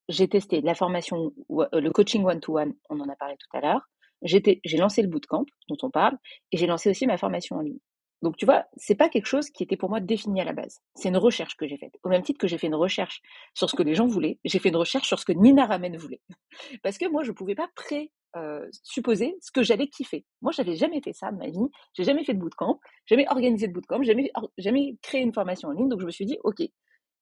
j'ai 0.10 0.28
testé 0.28 0.62
la 0.62 0.76
formation, 0.76 1.34
le 1.50 1.90
coaching 1.90 2.26
one-to-one, 2.26 2.74
on 2.90 3.00
en 3.00 3.10
a 3.10 3.16
parlé 3.16 3.36
tout 3.38 3.58
à 3.58 3.62
l'heure. 3.62 3.82
J'ai 4.24 4.78
lancé 4.78 5.02
le 5.02 5.08
bootcamp 5.08 5.46
dont 5.68 5.78
on 5.82 5.90
parle 5.90 6.18
et 6.52 6.58
j'ai 6.58 6.68
lancé 6.68 6.90
aussi 6.90 7.06
ma 7.06 7.18
formation 7.18 7.58
en 7.58 7.62
ligne. 7.62 7.80
Donc, 8.22 8.38
tu 8.38 8.46
vois, 8.46 8.66
c'est 8.78 8.96
pas 8.96 9.10
quelque 9.10 9.26
chose 9.26 9.50
qui 9.50 9.64
était 9.64 9.76
pour 9.76 9.90
moi 9.90 10.00
défini 10.00 10.40
à 10.40 10.46
la 10.46 10.54
base. 10.54 10.82
C'est 10.96 11.10
une 11.10 11.18
recherche 11.18 11.58
que 11.58 11.68
j'ai 11.68 11.78
faite. 11.78 11.98
Au 12.04 12.10
même 12.10 12.22
titre 12.22 12.40
que 12.40 12.48
j'ai 12.48 12.58
fait 12.58 12.68
une 12.68 12.76
recherche 12.76 13.22
sur 13.54 13.70
ce 13.70 13.76
que 13.76 13.84
les 13.84 13.96
gens 13.96 14.08
voulaient, 14.08 14.40
j'ai 14.46 14.60
fait 14.60 14.70
une 14.70 14.78
recherche 14.78 15.10
sur 15.10 15.20
ce 15.20 15.26
que 15.26 15.34
Nina 15.34 15.66
Ramen 15.66 15.98
voulait. 15.98 16.22
Parce 16.84 16.98
que 16.98 17.06
moi, 17.10 17.24
je 17.24 17.34
pouvais 17.34 17.54
pas 17.54 17.68
présupposer 17.76 18.14
euh, 18.36 18.68
ce 18.72 19.52
que 19.52 19.64
j'allais 19.64 19.88
kiffer. 19.88 20.26
Moi, 20.42 20.52
j'avais 20.52 20.76
jamais 20.76 21.02
fait 21.02 21.14
ça 21.14 21.32
de 21.32 21.38
ma 21.38 21.50
vie. 21.50 21.70
J'ai 21.94 22.04
jamais 22.04 22.24
fait 22.24 22.34
de 22.34 22.40
bootcamp, 22.40 22.80
jamais 23.06 23.28
organisé 23.30 23.68
de 23.68 23.74
bootcamp, 23.74 24.04
jamais, 24.04 24.32
jamais 24.58 24.98
créé 25.02 25.22
une 25.22 25.34
formation 25.34 25.70
en 25.70 25.72
ligne. 25.72 25.90
Donc, 25.90 26.02
je 26.02 26.06
me 26.06 26.12
suis 26.12 26.26
dit, 26.26 26.38
OK, 26.44 26.62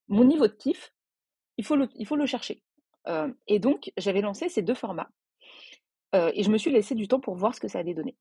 mon 0.08 0.24
niveau 0.24 0.46
de 0.46 0.52
kiff, 0.52 0.92
il 1.58 1.64
faut 1.64 1.76
le, 1.76 1.88
il 1.96 2.06
faut 2.06 2.16
le 2.16 2.26
chercher. 2.26 2.62
Euh, 3.08 3.32
et 3.46 3.58
donc, 3.58 3.92
j'avais 3.96 4.20
lancé 4.20 4.48
ces 4.48 4.62
deux 4.62 4.74
formats. 4.74 5.10
Euh, 6.14 6.30
et 6.34 6.42
je 6.42 6.50
me 6.50 6.58
suis 6.58 6.70
laissé 6.70 6.94
du 6.94 7.08
temps 7.08 7.20
pour 7.20 7.36
voir 7.36 7.54
ce 7.54 7.60
que 7.60 7.68
ça 7.68 7.78
allait 7.78 7.94
donner 7.94 8.16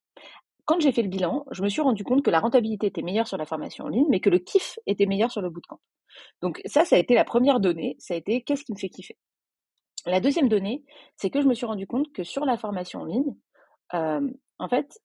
quand 0.66 0.80
j'ai 0.80 0.92
fait 0.92 1.02
le 1.02 1.10
bilan, 1.10 1.46
je 1.52 1.64
me 1.64 1.70
suis 1.70 1.82
rendu 1.82 2.04
compte 2.04 2.24
que 2.24 2.32
la 2.32 2.40
rentabilité 2.40 2.88
était 2.88 3.02
meilleure 3.02 3.28
sur 3.28 3.38
la 3.38 3.46
formation 3.46 3.86
en 3.86 3.88
ligne, 3.90 4.06
mais 4.10 4.20
que 4.20 4.30
le 4.30 4.40
kiff 4.40 4.80
était 4.86 5.06
meilleur 5.06 5.32
sur 5.32 5.42
le 5.42 5.50
bootcamp. 5.50 5.80
Donc 6.42 6.62
ça, 6.66 6.86
ça 6.86 6.96
a 6.96 7.00
été 7.00 7.14
la 7.14 7.26
première 7.26 7.60
donnée, 7.60 7.96
ça 8.00 8.14
a 8.14 8.18
été 8.18 8.42
qu'est-ce 8.42 8.64
qui 8.64 8.74
me 8.74 8.78
fait 8.78 8.90
kiffer? 8.90 9.18
La 10.06 10.20
deuxième 10.20 10.50
donnée, 10.50 10.84
c'est 11.16 11.30
que 11.30 11.42
je 11.42 11.48
me 11.48 11.54
suis 11.54 11.66
rendu 11.66 11.88
compte 11.88 12.12
que 12.12 12.24
sur 12.24 12.46
la 12.46 12.58
formation 12.58 13.02
en 13.02 13.06
ligne, 13.06 13.36
en 13.94 14.70
fait, 14.70 15.00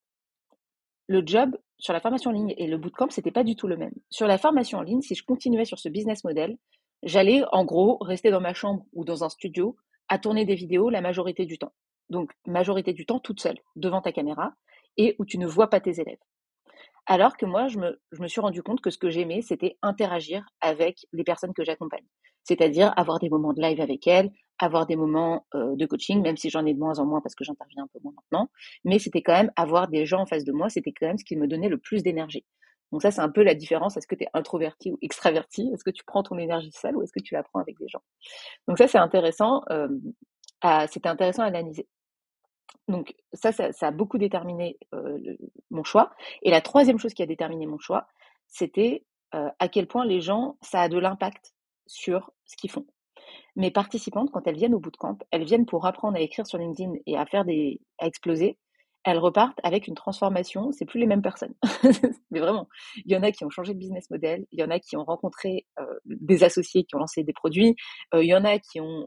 le 1.09 1.22
job 1.24 1.57
sur 1.78 1.92
la 1.92 2.01
formation 2.01 2.30
en 2.30 2.34
ligne 2.34 2.55
et 2.57 2.66
le 2.66 2.78
bootcamp, 2.78 3.11
c'était 3.11 3.30
pas 3.30 3.44
du 3.44 3.55
tout 3.55 3.66
le 3.66 3.76
même. 3.76 3.92
Sur 4.11 4.26
la 4.26 4.38
formation 4.38 4.78
en 4.78 4.82
ligne, 4.82 5.03
si 5.03 5.14
je 5.14 5.24
continuais 5.24 5.64
sur 5.64 5.78
ce 5.78 5.88
business 5.88 6.24
model, 6.24 6.57
j'allais 7.03 7.42
en 7.53 7.64
gros 7.64 7.99
rester 8.01 8.30
dans 8.30 8.40
ma 8.40 8.55
chambre 8.55 8.84
ou 8.92 9.05
dans 9.05 9.24
un 9.24 9.28
studio 9.28 9.76
à 10.09 10.18
tourner 10.18 10.44
des 10.44 10.55
vidéos 10.55 10.88
la 10.88 11.01
majorité 11.01 11.44
du 11.44 11.59
temps. 11.59 11.72
Donc, 12.09 12.32
majorité 12.47 12.92
du 12.92 13.05
temps 13.05 13.20
toute 13.20 13.40
seule, 13.40 13.59
devant 13.74 14.01
ta 14.01 14.12
caméra 14.12 14.55
et 14.97 15.16
où 15.18 15.24
tu 15.24 15.38
ne 15.38 15.47
vois 15.47 15.68
pas 15.68 15.80
tes 15.80 16.01
élèves. 16.01 16.18
Alors 17.07 17.37
que 17.37 17.47
moi, 17.47 17.69
je 17.69 17.79
me, 17.79 18.29
suis 18.29 18.41
rendu 18.41 18.63
compte 18.63 18.81
que 18.81 18.91
ce 18.91 18.99
que 18.99 19.11
j'aimais, 19.11 19.41
c'était 19.41 19.79
interagir 19.83 20.45
avec 20.61 21.07
les 21.13 21.25
personnes 21.25 21.55
que 21.55 21.65
j'accompagne. 21.65 22.05
C'est-à-dire 22.43 22.93
avoir 22.97 23.19
des 23.21 23.29
moments 23.29 23.53
de 23.53 23.61
live 23.61 23.81
avec 23.81 24.07
elles, 24.07 24.31
avoir 24.59 24.87
des 24.87 24.97
moments 24.97 25.47
euh, 25.55 25.77
de 25.77 25.87
coaching, 25.87 26.23
même 26.23 26.37
si 26.37 26.51
j'en 26.51 26.65
ai 26.67 26.75
de 26.75 26.79
moins 26.79 26.99
en 26.99 27.07
moins 27.07 27.21
parce 27.21 27.35
que 27.35 27.45
j'interviens 27.45 27.85
un 27.85 27.89
peu 27.93 28.01
moins 28.03 28.13
maintenant. 28.17 28.51
Mais 28.85 28.99
c'était 28.99 29.23
quand 29.23 29.35
même 29.35 29.53
avoir 29.57 29.89
des 29.89 30.07
gens 30.07 30.21
en 30.21 30.27
face 30.27 30.45
de 30.45 30.53
moi, 30.53 30.69
c'était 30.69 30.93
quand 30.93 31.07
même 31.07 31.19
ce 31.19 31.25
qui 31.25 31.37
me 31.37 31.47
donnait 31.47 31.69
le 31.69 31.79
plus 31.79 32.03
d'énergie. 32.03 32.45
Donc 32.93 33.03
ça, 33.03 33.11
c'est 33.11 33.21
un 33.21 33.31
peu 33.31 33.43
la 33.43 33.55
différence. 33.55 33.97
Est-ce 33.97 34.07
que 34.07 34.15
tu 34.15 34.25
es 34.25 34.29
introverti 34.33 34.93
ou 34.93 34.99
extraverti? 35.03 35.71
Est-ce 35.73 35.85
que 35.85 35.91
tu 35.91 36.05
prends 36.05 36.23
ton 36.23 36.39
énergie 36.39 36.71
seule 36.73 36.97
ou 36.97 37.03
est-ce 37.03 37.13
que 37.13 37.23
tu 37.23 37.35
la 37.35 37.45
avec 37.55 37.79
des 37.79 37.89
gens? 37.89 38.03
Donc 38.69 38.79
ça, 38.79 38.87
c'est 38.87 38.99
intéressant. 38.99 39.63
Euh, 39.71 39.89
c'était 40.89 41.09
intéressant 41.09 41.43
à 41.43 41.47
analyser. 41.47 41.89
Donc 42.89 43.14
ça, 43.33 43.53
ça, 43.53 43.87
a 43.87 43.91
beaucoup 43.91 44.19
déterminé 44.19 44.79
mon 45.71 45.85
choix. 45.85 46.12
Et 46.43 46.51
la 46.51 46.61
troisième 46.61 46.99
chose 46.99 47.14
qui 47.14 47.23
a 47.23 47.27
déterminé 47.27 47.67
mon 47.67 47.79
choix, 47.79 48.07
c'était 48.47 49.05
à 49.33 49.69
quel 49.69 49.87
point 49.87 50.05
les 50.05 50.21
gens, 50.21 50.57
ça 50.62 50.83
a 50.83 50.89
de 50.89 50.99
l'impact 50.99 51.53
sur 51.87 52.31
ce 52.45 52.57
qu'ils 52.57 52.71
font. 52.71 52.87
Mes 53.57 53.71
participantes, 53.71 54.31
quand 54.33 54.47
elles 54.47 54.57
viennent 54.57 54.75
au 54.75 54.81
bootcamp, 54.81 55.19
elles 55.31 55.45
viennent 55.45 55.67
pour 55.67 55.87
apprendre 55.87 56.17
à 56.17 56.21
écrire 56.21 56.47
sur 56.47 56.59
LinkedIn 56.59 56.93
et 57.07 57.17
à 57.17 57.27
faire 57.27 57.45
des, 57.45 57.81
à 57.99 58.07
exploser. 58.07 58.59
Elles 59.05 59.19
repartent 59.19 59.59
avec 59.62 59.87
une 59.87 59.95
transformation. 59.95 60.73
C'est 60.73 60.85
plus 60.85 61.01
les 61.01 61.07
mêmes 61.07 61.23
personnes, 61.23 61.55
mais 62.31 62.41
vraiment. 62.41 62.69
Il 63.05 63.12
y 63.12 63.17
en 63.17 63.23
a 63.23 63.31
qui 63.31 63.45
ont 63.45 63.51
changé 63.51 63.73
de 63.73 63.79
business 63.79 64.11
model. 64.11 64.45
Il 64.53 64.61
y 64.61 64.64
en 64.64 64.71
a 64.71 64.79
qui 64.79 64.97
ont 64.97 65.05
rencontré 65.05 65.67
des 66.05 66.45
associés 66.45 66.85
qui 66.85 66.97
ont 66.97 66.99
lancé 66.99 67.23
des 67.23 67.33
produits. 67.33 67.77
il 68.14 68.25
y 68.27 68.35
en 68.35 68.45
a 68.45 68.59
qui 68.59 68.81
ont 68.81 69.07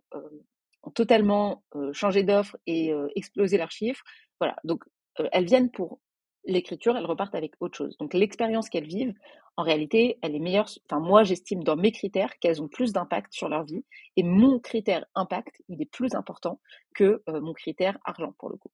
ont 0.83 0.91
totalement 0.91 1.63
changé 1.93 2.23
d'offre 2.23 2.57
et 2.67 2.93
explosé 3.15 3.57
leurs 3.57 3.71
chiffres. 3.71 4.03
Voilà, 4.39 4.55
donc 4.63 4.83
elles 5.31 5.45
viennent 5.45 5.71
pour 5.71 5.99
l'écriture, 6.45 6.95
elles 6.95 7.05
repartent 7.05 7.35
avec 7.35 7.53
autre 7.59 7.77
chose. 7.77 7.97
Donc 7.97 8.13
l'expérience 8.13 8.69
qu'elles 8.69 8.87
vivent, 8.87 9.13
en 9.57 9.63
réalité, 9.63 10.17
elle 10.21 10.35
est 10.35 10.39
meilleure. 10.39 10.69
Enfin, 10.89 11.01
moi, 11.01 11.23
j'estime 11.23 11.63
dans 11.65 11.75
mes 11.75 11.91
critères 11.91 12.39
qu'elles 12.39 12.61
ont 12.61 12.69
plus 12.69 12.93
d'impact 12.93 13.33
sur 13.33 13.49
leur 13.49 13.65
vie. 13.65 13.83
Et 14.15 14.23
mon 14.23 14.57
critère 14.59 15.05
impact, 15.15 15.61
il 15.67 15.81
est 15.81 15.91
plus 15.91 16.15
important 16.15 16.61
que 16.95 17.21
mon 17.27 17.53
critère 17.53 17.97
argent, 18.05 18.33
pour 18.39 18.49
le 18.49 18.55
coup. 18.55 18.71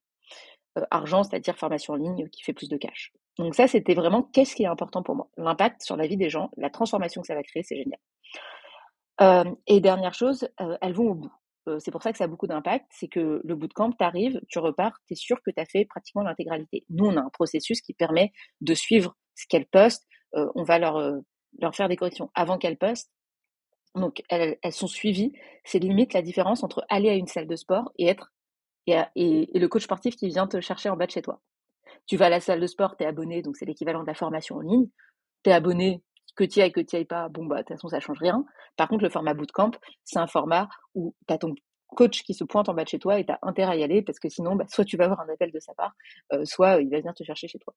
argent, 0.92 1.24
c'est-à-dire 1.24 1.58
formation 1.58 1.94
en 1.94 1.98
ligne 1.98 2.30
qui 2.30 2.44
fait 2.44 2.54
plus 2.54 2.70
de 2.70 2.78
cash. 2.78 3.12
Donc 3.40 3.56
ça, 3.56 3.68
c'était 3.68 3.96
vraiment 3.96 4.22
qu'est-ce 4.22 4.56
qui 4.56 4.64
est 4.64 4.68
important 4.68 5.02
pour 5.02 5.16
moi? 5.16 5.30
L'impact 5.38 5.82
sur 5.82 5.98
la 5.98 6.06
vie 6.06 6.18
des 6.18 6.30
gens, 6.30 6.52
la 6.58 6.70
transformation 6.70 7.22
que 7.22 7.28
ça 7.28 7.36
va 7.36 7.44
créer, 7.44 7.64
c'est 7.64 7.78
génial. 7.78 8.00
et 9.68 9.80
dernière 9.80 10.14
chose, 10.14 10.48
elles 10.82 10.94
vont 10.94 11.12
au 11.12 11.16
bout 11.16 11.34
c'est 11.80 11.92
pour 11.92 12.04
ça 12.04 12.12
que 12.12 12.18
ça 12.18 12.26
a 12.26 12.28
beaucoup 12.28 12.48
d'impact, 12.48 12.86
c'est 12.92 13.08
que 13.08 13.42
le 13.44 13.56
bootcamp, 13.56 13.92
tu 13.92 14.04
arrives, 14.04 14.40
tu 14.48 14.60
repars, 14.60 15.00
tu 15.08 15.14
es 15.14 15.16
sûr 15.16 15.38
que 15.44 15.52
tu 15.52 15.60
as 15.62 15.66
fait 15.66 15.86
pratiquement 15.86 16.24
l'intégralité. 16.24 16.86
Nous, 16.90 17.06
on 17.06 17.18
a 17.18 17.22
un 17.22 17.30
processus 17.30 17.82
qui 17.82 17.94
permet 17.94 18.32
de 18.62 18.74
suivre 18.74 19.16
ce 19.36 19.46
qu'elles 19.48 19.66
postent. 19.66 20.06
on 20.34 20.64
va 20.64 20.80
leur, 20.80 21.22
leur 21.60 21.76
faire 21.76 21.90
des 21.90 21.96
corrections 21.96 22.30
avant 22.36 22.58
qu'elles 22.58 22.78
postent. 22.78 23.12
Donc, 23.96 24.22
elles, 24.30 24.58
sont 24.72 24.88
suivies. 24.88 25.32
C'est 25.64 25.80
limite 25.80 26.14
la 26.14 26.22
différence 26.22 26.64
entre 26.64 26.86
aller 26.90 27.10
à 27.10 27.14
une 27.14 27.28
salle 27.28 27.48
de 27.48 27.56
sport 27.56 27.92
et 27.98 28.08
être 28.08 28.32
et, 28.88 29.00
et, 29.16 29.60
le 29.60 29.68
coach 29.68 29.84
sportif 29.84 30.16
qui 30.16 30.28
vient 30.28 30.48
te 30.48 30.60
chercher 30.62 30.90
en 30.90 30.98
bas 30.98 31.08
de 31.08 31.12
chez 31.12 31.22
toi. 31.22 31.42
Tu 32.06 32.18
vas 32.18 32.26
à 32.26 32.30
la 32.30 32.40
salle 32.40 32.60
de 32.60 32.68
sport, 32.68 32.98
tu 32.98 33.04
es 33.04 33.08
abonné, 33.08 33.42
donc 33.42 33.56
c'est 33.56 33.66
l'équivalent 33.66 34.02
de 34.02 34.08
la 34.08 34.14
formation 34.14 34.58
en 34.58 34.62
ligne. 34.62 34.88
Tu 35.44 35.50
es 35.50 35.54
abonné, 35.54 36.04
que 36.36 36.44
tu 36.44 36.62
ailles, 36.62 36.72
que 36.72 36.82
tu 36.82 36.96
ailles 36.96 37.06
pas, 37.06 37.30
bon, 37.30 37.46
bah, 37.46 37.58
de 37.58 37.62
toute 37.62 37.70
façon, 37.70 37.88
ça 37.88 38.00
change 38.00 38.20
rien. 38.20 38.46
Par 38.78 38.88
contre, 38.88 39.04
le 39.04 39.10
format 39.10 39.34
bootcamp, 39.34 39.72
c'est 40.04 40.20
un 40.20 40.28
format 40.28 40.70
où 40.94 41.16
tu 41.28 41.38
ton 41.40 41.56
coach 41.96 42.24
qui 42.24 42.34
se 42.34 42.44
pointe 42.44 42.68
en 42.70 42.74
bas 42.74 42.84
de 42.84 42.90
chez 42.90 43.00
toi 43.00 43.20
et 43.20 43.26
tu 43.26 43.32
as 43.32 43.40
intérêt 43.42 43.74
à 43.74 43.76
y 43.76 43.84
aller 43.84 44.02
parce 44.02 44.20
que 44.20 44.30
sinon, 44.30 44.56
bah, 44.56 44.66
soit 44.68 44.86
tu 44.86 44.98
vas 44.98 45.06
avoir 45.06 45.22
un 45.22 45.30
appel 45.30 45.52
de 45.52 45.60
sa 45.60 45.74
part, 45.74 45.94
euh, 46.34 46.46
soit 46.46 46.82
il 46.82 46.90
va 46.90 47.00
venir 47.00 47.14
te 47.14 47.24
chercher 47.24 47.48
chez 47.48 47.60
toi. 47.60 47.74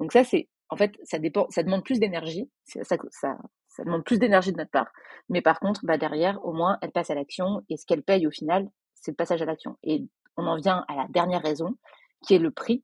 Donc 0.00 0.12
ça, 0.12 0.24
c'est, 0.24 0.48
en 0.70 0.76
fait, 0.76 0.96
ça 1.04 1.18
dépend, 1.18 1.46
ça 1.50 1.62
demande 1.62 1.84
plus 1.84 2.00
d'énergie, 2.00 2.50
ça, 2.64 2.82
ça, 2.84 2.96
ça, 3.10 3.84
demande 3.84 4.04
plus 4.04 4.18
d'énergie 4.18 4.52
de 4.52 4.58
notre 4.58 4.70
part. 4.70 4.90
Mais 5.28 5.42
par 5.42 5.60
contre, 5.60 5.80
bah, 5.84 5.98
derrière, 5.98 6.44
au 6.44 6.52
moins, 6.52 6.78
elle 6.82 6.92
passe 6.92 7.10
à 7.10 7.14
l'action 7.14 7.62
et 7.68 7.76
ce 7.76 7.86
qu'elle 7.86 8.02
paye 8.02 8.26
au 8.26 8.30
final, 8.30 8.68
c'est 8.94 9.12
le 9.12 9.16
passage 9.16 9.42
à 9.42 9.44
l'action. 9.44 9.76
Et 9.82 10.04
on 10.36 10.46
en 10.46 10.56
vient 10.56 10.84
à 10.88 10.96
la 10.96 11.06
dernière 11.10 11.42
raison, 11.42 11.76
qui 12.26 12.34
est 12.34 12.38
le 12.38 12.50
prix 12.50 12.82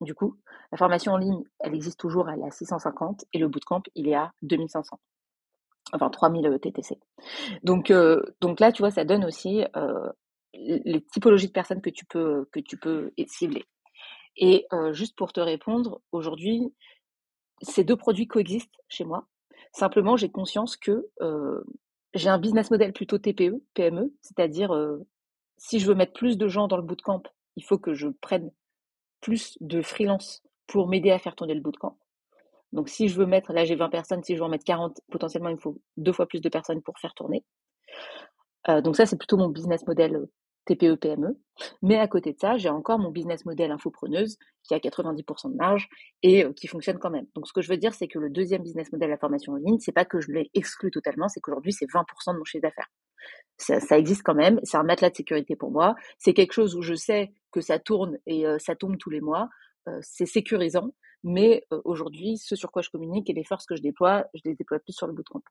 du 0.00 0.14
coup, 0.14 0.36
la 0.72 0.78
formation 0.78 1.12
en 1.12 1.16
ligne, 1.16 1.42
elle 1.60 1.74
existe 1.74 1.98
toujours, 1.98 2.28
elle 2.28 2.40
est 2.40 2.46
à 2.46 2.50
650 2.50 3.24
et 3.32 3.38
le 3.38 3.48
bootcamp, 3.48 3.82
il 3.94 4.08
est 4.08 4.14
à 4.14 4.32
2500. 4.42 4.98
Enfin, 5.92 6.10
3000 6.10 6.58
TTC. 6.60 6.98
Donc, 7.62 7.90
euh, 7.90 8.20
donc 8.40 8.60
là, 8.60 8.72
tu 8.72 8.82
vois, 8.82 8.90
ça 8.90 9.04
donne 9.04 9.24
aussi 9.24 9.64
euh, 9.76 10.08
les 10.54 11.04
typologies 11.12 11.46
de 11.46 11.52
personnes 11.52 11.80
que 11.80 11.90
tu 11.90 12.04
peux, 12.04 12.46
que 12.52 12.60
tu 12.60 12.76
peux 12.76 13.12
cibler. 13.26 13.64
Et 14.36 14.66
euh, 14.72 14.92
juste 14.92 15.16
pour 15.16 15.32
te 15.32 15.40
répondre, 15.40 16.00
aujourd'hui, 16.12 16.74
ces 17.62 17.84
deux 17.84 17.96
produits 17.96 18.26
coexistent 18.26 18.78
chez 18.88 19.04
moi. 19.04 19.26
Simplement, 19.72 20.16
j'ai 20.16 20.30
conscience 20.30 20.76
que 20.76 21.08
j'ai 22.14 22.28
un 22.28 22.38
business 22.38 22.70
model 22.70 22.92
plutôt 22.92 23.18
TPE, 23.18 23.62
PME, 23.74 24.12
c'est-à-dire 24.22 24.70
si 25.56 25.78
je 25.78 25.86
veux 25.86 25.94
mettre 25.94 26.12
plus 26.12 26.36
de 26.36 26.48
gens 26.48 26.68
dans 26.68 26.76
le 26.76 26.82
bootcamp, 26.82 27.22
il 27.56 27.64
faut 27.64 27.78
que 27.78 27.94
je 27.94 28.08
prenne 28.08 28.50
plus 29.26 29.58
de 29.60 29.82
freelance 29.82 30.40
pour 30.68 30.86
m'aider 30.86 31.10
à 31.10 31.18
faire 31.18 31.34
tourner 31.34 31.54
le 31.54 31.60
bootcamp. 31.60 31.98
Donc 32.72 32.88
si 32.88 33.08
je 33.08 33.18
veux 33.18 33.26
mettre, 33.26 33.52
là 33.52 33.64
j'ai 33.64 33.74
20 33.74 33.88
personnes, 33.88 34.22
si 34.22 34.34
je 34.34 34.38
veux 34.38 34.44
en 34.44 34.48
mettre 34.48 34.64
40, 34.64 35.00
potentiellement 35.10 35.48
il 35.48 35.56
me 35.56 35.60
faut 35.60 35.80
deux 35.96 36.12
fois 36.12 36.26
plus 36.26 36.40
de 36.40 36.48
personnes 36.48 36.80
pour 36.80 36.96
faire 37.00 37.12
tourner. 37.14 37.44
Euh, 38.68 38.80
donc 38.80 38.94
ça 38.94 39.04
c'est 39.04 39.16
plutôt 39.16 39.36
mon 39.36 39.48
business 39.48 39.84
model 39.84 40.14
euh, 40.14 40.26
TPE-PME. 40.66 41.36
Mais 41.82 41.98
à 41.98 42.06
côté 42.06 42.34
de 42.34 42.38
ça, 42.38 42.56
j'ai 42.56 42.68
encore 42.68 43.00
mon 43.00 43.10
business 43.10 43.44
model 43.46 43.72
infopreneuse 43.72 44.36
qui 44.62 44.74
a 44.74 44.78
90% 44.78 45.50
de 45.50 45.56
marge 45.56 45.88
et 46.22 46.44
euh, 46.44 46.52
qui 46.52 46.68
fonctionne 46.68 47.00
quand 47.00 47.10
même. 47.10 47.26
Donc 47.34 47.48
ce 47.48 47.52
que 47.52 47.62
je 47.62 47.68
veux 47.68 47.78
dire, 47.78 47.94
c'est 47.94 48.06
que 48.06 48.20
le 48.20 48.30
deuxième 48.30 48.62
business 48.62 48.92
model, 48.92 49.10
la 49.10 49.18
formation 49.18 49.54
en 49.54 49.56
ligne, 49.56 49.80
c'est 49.80 49.92
pas 49.92 50.04
que 50.04 50.20
je 50.20 50.30
l'ai 50.30 50.50
exclu 50.54 50.92
totalement, 50.92 51.26
c'est 51.26 51.40
qu'aujourd'hui 51.40 51.72
c'est 51.72 51.86
20% 51.86 52.32
de 52.32 52.38
mon 52.38 52.44
chiffre 52.44 52.62
d'affaires. 52.62 52.90
Ça, 53.58 53.80
ça 53.80 53.98
existe 53.98 54.22
quand 54.22 54.34
même. 54.34 54.60
C'est 54.64 54.76
un 54.76 54.82
matelas 54.82 55.10
de 55.10 55.16
sécurité 55.16 55.56
pour 55.56 55.70
moi. 55.70 55.94
C'est 56.18 56.34
quelque 56.34 56.52
chose 56.52 56.74
où 56.76 56.82
je 56.82 56.94
sais 56.94 57.32
que 57.52 57.60
ça 57.60 57.78
tourne 57.78 58.18
et 58.26 58.44
ça 58.58 58.76
tombe 58.76 58.98
tous 58.98 59.10
les 59.10 59.20
mois. 59.20 59.48
c'est 60.02 60.26
sécurisant. 60.26 60.90
Mais 61.24 61.64
aujourd'hui, 61.84 62.36
ce 62.38 62.54
sur 62.56 62.70
quoi 62.70 62.82
je 62.82 62.90
communique 62.90 63.30
et 63.30 63.32
les 63.32 63.44
forces 63.44 63.66
que 63.66 63.76
je 63.76 63.82
déploie, 63.82 64.26
je 64.34 64.42
les 64.44 64.54
déploie 64.54 64.78
plus 64.80 64.92
sur 64.92 65.06
le 65.06 65.12
bootcamp. 65.14 65.42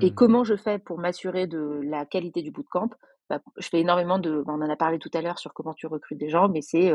Et 0.00 0.10
Mmh. 0.10 0.14
comment 0.14 0.44
je 0.44 0.56
fais 0.56 0.78
pour 0.78 0.98
m'assurer 0.98 1.46
de 1.46 1.80
la 1.84 2.04
qualité 2.06 2.42
du 2.42 2.50
bootcamp? 2.50 2.90
Bah, 3.28 3.40
Je 3.58 3.68
fais 3.68 3.80
énormément 3.80 4.18
de. 4.18 4.42
On 4.46 4.54
en 4.62 4.68
a 4.70 4.76
parlé 4.76 4.98
tout 4.98 5.10
à 5.14 5.22
l'heure 5.22 5.38
sur 5.38 5.54
comment 5.54 5.74
tu 5.74 5.86
recrutes 5.86 6.18
des 6.18 6.28
gens, 6.30 6.48
mais 6.48 6.62
c'est 6.62 6.92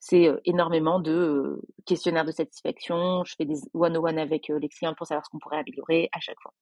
c'est 0.00 0.28
énormément 0.44 0.98
de 1.00 1.60
questionnaires 1.86 2.24
de 2.24 2.32
satisfaction. 2.32 3.24
Je 3.24 3.34
fais 3.36 3.44
des 3.44 3.60
one-on-one 3.74 4.18
avec 4.18 4.48
les 4.48 4.68
clients 4.68 4.94
pour 4.94 5.06
savoir 5.06 5.24
ce 5.24 5.30
qu'on 5.30 5.38
pourrait 5.38 5.58
améliorer 5.58 6.08
à 6.12 6.20
chaque 6.20 6.40
fois. 6.42 6.52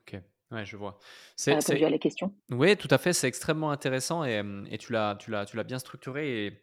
Ok, 0.00 0.20
ouais, 0.50 0.64
je 0.64 0.76
vois. 0.76 0.98
C'est, 1.36 1.54
répondu 1.54 1.84
à 1.84 1.90
la 1.90 1.98
question 1.98 2.34
Oui, 2.50 2.76
tout 2.76 2.88
à 2.90 2.98
fait, 2.98 3.12
c'est 3.12 3.28
extrêmement 3.28 3.70
intéressant 3.70 4.24
et, 4.24 4.42
et 4.70 4.78
tu, 4.78 4.92
l'as, 4.92 5.16
tu, 5.16 5.30
l'as, 5.30 5.46
tu 5.46 5.56
l'as 5.56 5.64
bien 5.64 5.78
structuré 5.78 6.46
et 6.46 6.62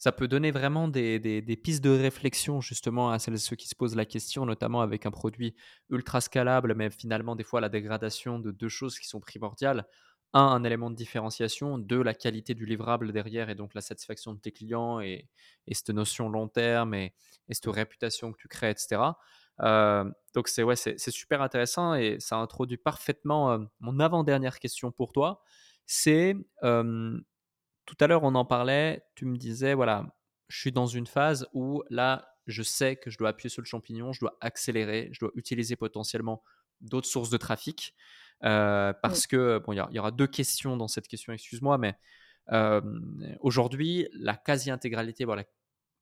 ça 0.00 0.12
peut 0.12 0.28
donner 0.28 0.50
vraiment 0.50 0.88
des, 0.88 1.18
des, 1.18 1.42
des, 1.42 1.56
pistes 1.56 1.84
de 1.84 1.90
réflexion 1.90 2.62
justement 2.62 3.10
à 3.10 3.18
celles 3.18 3.34
et 3.34 3.38
ceux 3.38 3.54
qui 3.54 3.68
se 3.68 3.74
posent 3.74 3.94
la 3.94 4.06
question, 4.06 4.46
notamment 4.46 4.80
avec 4.80 5.04
un 5.04 5.10
produit 5.10 5.54
ultra 5.90 6.22
scalable, 6.22 6.74
mais 6.74 6.88
finalement 6.88 7.36
des 7.36 7.44
fois 7.44 7.60
la 7.60 7.68
dégradation 7.68 8.38
de 8.38 8.50
deux 8.50 8.70
choses 8.70 8.98
qui 8.98 9.06
sont 9.06 9.20
primordiales. 9.20 9.86
Un, 10.32 10.40
un 10.40 10.64
élément 10.64 10.90
de 10.90 10.96
différenciation. 10.96 11.76
Deux, 11.76 12.02
la 12.02 12.14
qualité 12.14 12.54
du 12.54 12.64
livrable 12.64 13.12
derrière 13.12 13.50
et 13.50 13.54
donc 13.54 13.74
la 13.74 13.82
satisfaction 13.82 14.32
de 14.32 14.38
tes 14.40 14.52
clients 14.52 15.00
et, 15.00 15.28
et 15.66 15.74
cette 15.74 15.90
notion 15.90 16.30
long 16.30 16.48
terme 16.48 16.94
et, 16.94 17.12
et 17.48 17.54
cette 17.54 17.66
réputation 17.66 18.32
que 18.32 18.38
tu 18.38 18.48
crées, 18.48 18.70
etc. 18.70 19.02
Euh, 19.62 20.10
donc 20.34 20.48
c'est 20.48 20.62
ouais, 20.62 20.76
c'est 20.76 21.10
super 21.10 21.42
intéressant 21.42 21.94
et 21.94 22.16
ça 22.20 22.36
introduit 22.36 22.76
parfaitement 22.76 23.52
euh, 23.52 23.58
mon 23.80 24.00
avant-dernière 24.00 24.58
question 24.58 24.92
pour 24.92 25.12
toi. 25.12 25.42
C'est 25.86 26.36
euh, 26.62 27.18
tout 27.86 27.96
à 28.00 28.06
l'heure 28.06 28.22
on 28.22 28.34
en 28.34 28.44
parlait, 28.44 29.02
tu 29.14 29.26
me 29.26 29.36
disais 29.36 29.74
voilà, 29.74 30.16
je 30.48 30.58
suis 30.58 30.72
dans 30.72 30.86
une 30.86 31.06
phase 31.06 31.46
où 31.52 31.82
là 31.90 32.28
je 32.46 32.62
sais 32.62 32.96
que 32.96 33.10
je 33.10 33.18
dois 33.18 33.30
appuyer 33.30 33.50
sur 33.50 33.62
le 33.62 33.66
champignon, 33.66 34.12
je 34.12 34.20
dois 34.20 34.36
accélérer, 34.40 35.10
je 35.12 35.20
dois 35.20 35.30
utiliser 35.34 35.76
potentiellement 35.76 36.42
d'autres 36.80 37.08
sources 37.08 37.30
de 37.30 37.36
trafic 37.36 37.94
parce 38.40 39.26
que 39.26 39.58
bon, 39.58 39.72
il 39.72 39.84
y, 39.90 39.96
y, 39.96 39.98
aura 39.98 40.10
deux 40.10 40.26
questions 40.26 40.76
dans 40.76 40.88
cette 40.88 41.06
question, 41.08 41.32
excuse-moi, 41.32 41.76
mais 41.76 41.94
aujourd'hui 43.40 44.08
la 44.12 44.36
quasi-intégralité, 44.36 45.24
voilà, 45.24 45.44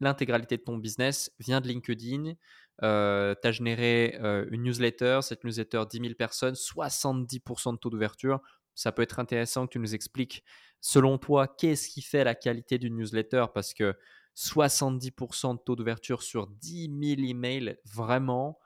l'intégralité 0.01 0.57
de 0.57 0.63
ton 0.63 0.77
business 0.79 1.33
vient 1.39 1.61
de 1.61 1.69
LinkedIn. 1.69 2.35
Euh, 2.83 3.35
tu 3.41 3.49
as 3.49 3.53
généré 3.53 4.19
euh, 4.21 4.47
une 4.51 4.63
newsletter, 4.63 5.21
cette 5.23 5.45
newsletter 5.45 5.83
10 5.91 5.99
000 6.01 6.15
personnes, 6.15 6.55
70% 6.55 7.73
de 7.73 7.79
taux 7.79 7.91
d'ouverture. 7.91 8.41
Ça 8.75 8.93
peut 8.93 9.03
être 9.03 9.19
intéressant 9.19 9.67
que 9.67 9.73
tu 9.73 9.79
nous 9.79 9.95
expliques, 9.95 10.45
selon 10.81 11.19
toi, 11.19 11.49
qu'est-ce 11.49 11.89
qui 11.89 12.03
fait 12.03 12.25
la 12.25 12.35
qualité 12.35 12.79
d'une 12.79 12.97
newsletter? 12.97 13.47
Parce 13.53 13.75
que 13.75 13.97
70% 14.37 15.55
de 15.55 15.61
taux 15.61 15.75
d'ouverture 15.75 16.23
sur 16.23 16.47
10 16.47 17.17
000 17.17 17.29
emails, 17.29 17.77
vraiment, 17.85 18.61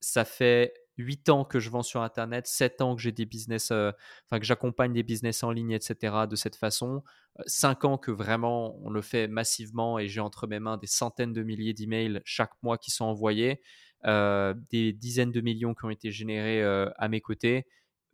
ça 0.00 0.24
fait 0.24 0.72
8 0.98 1.28
ans 1.28 1.44
que 1.44 1.58
je 1.58 1.70
vends 1.70 1.82
sur 1.82 2.02
Internet, 2.02 2.46
7 2.46 2.80
ans 2.80 2.96
que 2.96 3.02
j'ai 3.02 3.12
des 3.12 3.26
business, 3.26 3.70
euh, 3.70 3.92
enfin 4.26 4.38
que 4.38 4.46
j'accompagne 4.46 4.92
des 4.92 5.02
business 5.02 5.42
en 5.42 5.50
ligne, 5.50 5.72
etc. 5.72 6.26
de 6.28 6.36
cette 6.36 6.56
façon. 6.56 7.02
5 7.46 7.84
ans 7.84 7.98
que 7.98 8.10
vraiment 8.10 8.78
on 8.82 8.90
le 8.90 9.02
fait 9.02 9.28
massivement 9.28 9.98
et 9.98 10.08
j'ai 10.08 10.20
entre 10.20 10.46
mes 10.46 10.58
mains 10.58 10.78
des 10.78 10.86
centaines 10.86 11.32
de 11.32 11.42
milliers 11.42 11.74
d'emails 11.74 12.20
chaque 12.24 12.52
mois 12.62 12.78
qui 12.78 12.90
sont 12.90 13.04
envoyés, 13.04 13.60
euh, 14.06 14.54
des 14.70 14.92
dizaines 14.92 15.32
de 15.32 15.40
millions 15.40 15.74
qui 15.74 15.84
ont 15.84 15.90
été 15.90 16.10
générés 16.10 16.62
euh, 16.62 16.88
à 16.96 17.08
mes 17.08 17.20
côtés. 17.20 17.66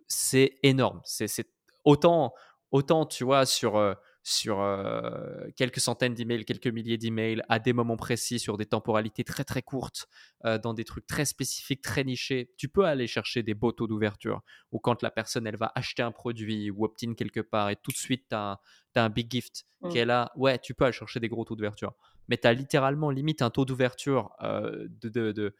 C'est 0.09 0.59
énorme. 0.63 1.01
C'est 1.05 1.49
autant, 1.85 2.35
autant, 2.71 3.07
tu 3.07 3.25
vois, 3.25 3.47
sur 3.47 3.97
sur 4.23 4.61
euh, 4.61 5.49
quelques 5.57 5.81
centaines 5.81 6.15
d'emails, 6.15 6.45
quelques 6.45 6.69
milliers 6.69 6.99
d'emails 6.99 7.43
à 7.49 7.59
des 7.59 7.73
moments 7.73 7.97
précis, 7.97 8.39
sur 8.39 8.57
des 8.57 8.67
temporalités 8.67 9.25
très 9.25 9.45
très 9.45 9.63
courtes, 9.63 10.07
euh, 10.45 10.59
dans 10.59 10.75
des 10.75 10.85
trucs 10.85 11.07
très 11.07 11.25
spécifiques, 11.25 11.83
très 11.83 12.05
nichés. 12.05 12.53
Tu 12.57 12.69
peux 12.69 12.85
aller 12.85 13.07
chercher 13.07 13.43
des 13.43 13.55
beaux 13.55 13.73
taux 13.73 13.87
d'ouverture 13.87 14.43
ou 14.71 14.79
quand 14.79 15.03
la 15.03 15.11
personne 15.11 15.47
elle 15.47 15.57
va 15.57 15.73
acheter 15.75 16.03
un 16.03 16.13
produit 16.13 16.71
ou 16.71 16.85
opt-in 16.85 17.15
quelque 17.15 17.41
part 17.41 17.71
et 17.71 17.77
tout 17.77 17.91
de 17.91 17.97
suite 17.97 18.27
tu 18.29 18.37
as, 18.37 18.61
as, 18.95 19.05
un 19.05 19.11
big 19.11 19.31
gift 19.31 19.65
mmh. 19.81 19.89
qui 19.89 19.99
est 19.99 20.05
là, 20.05 20.31
ouais, 20.37 20.59
tu 20.59 20.75
peux 20.75 20.85
aller 20.85 20.93
chercher 20.93 21.19
des 21.19 21.29
gros 21.29 21.45
taux 21.45 21.57
d'ouverture. 21.57 21.93
Mais 22.29 22.37
tu 22.37 22.47
as 22.47 22.53
littéralement 22.53 23.11
limite 23.11 23.43
un 23.43 23.51
taux 23.51 23.65
d'ouverture 23.65 24.31
euh, 24.43 24.87
de, 25.01 25.09
de, 25.09 25.33
de 25.33 25.55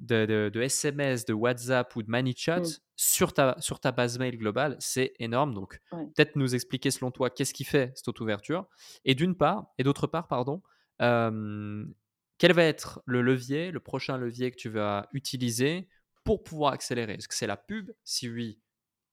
de, 0.00 0.26
de, 0.26 0.50
de, 0.52 0.60
SMS, 0.62 1.24
de 1.24 1.32
WhatsApp 1.32 1.94
ou 1.96 2.02
de 2.02 2.10
ManyChat 2.10 2.60
mmh. 2.60 2.78
sur, 2.96 3.32
ta, 3.32 3.56
sur 3.58 3.80
ta 3.80 3.92
base 3.92 4.18
mail 4.18 4.36
globale, 4.36 4.76
c'est 4.80 5.14
énorme. 5.18 5.54
Donc, 5.54 5.80
peut-être 5.90 6.36
nous 6.36 6.54
expliquer 6.54 6.90
selon 6.90 7.10
toi 7.10 7.30
qu'est-ce 7.30 7.54
qui 7.54 7.64
fait 7.64 7.92
cette 7.94 8.20
ouverture. 8.20 8.66
Et 9.04 9.14
d'une 9.14 9.36
part, 9.36 9.66
et 9.78 9.84
d'autre 9.84 10.06
part, 10.06 10.28
pardon, 10.28 10.62
euh, 11.00 11.84
quel 12.38 12.52
va 12.52 12.64
être 12.64 13.02
le 13.06 13.22
levier, 13.22 13.70
le 13.70 13.80
prochain 13.80 14.18
levier 14.18 14.50
que 14.50 14.56
tu 14.56 14.68
vas 14.68 15.08
utiliser 15.12 15.88
pour 16.24 16.42
pouvoir 16.42 16.72
accélérer? 16.72 17.14
Est-ce 17.14 17.28
que 17.28 17.34
c'est 17.34 17.46
la 17.46 17.56
pub? 17.56 17.90
Si 18.04 18.28
oui, 18.28 18.60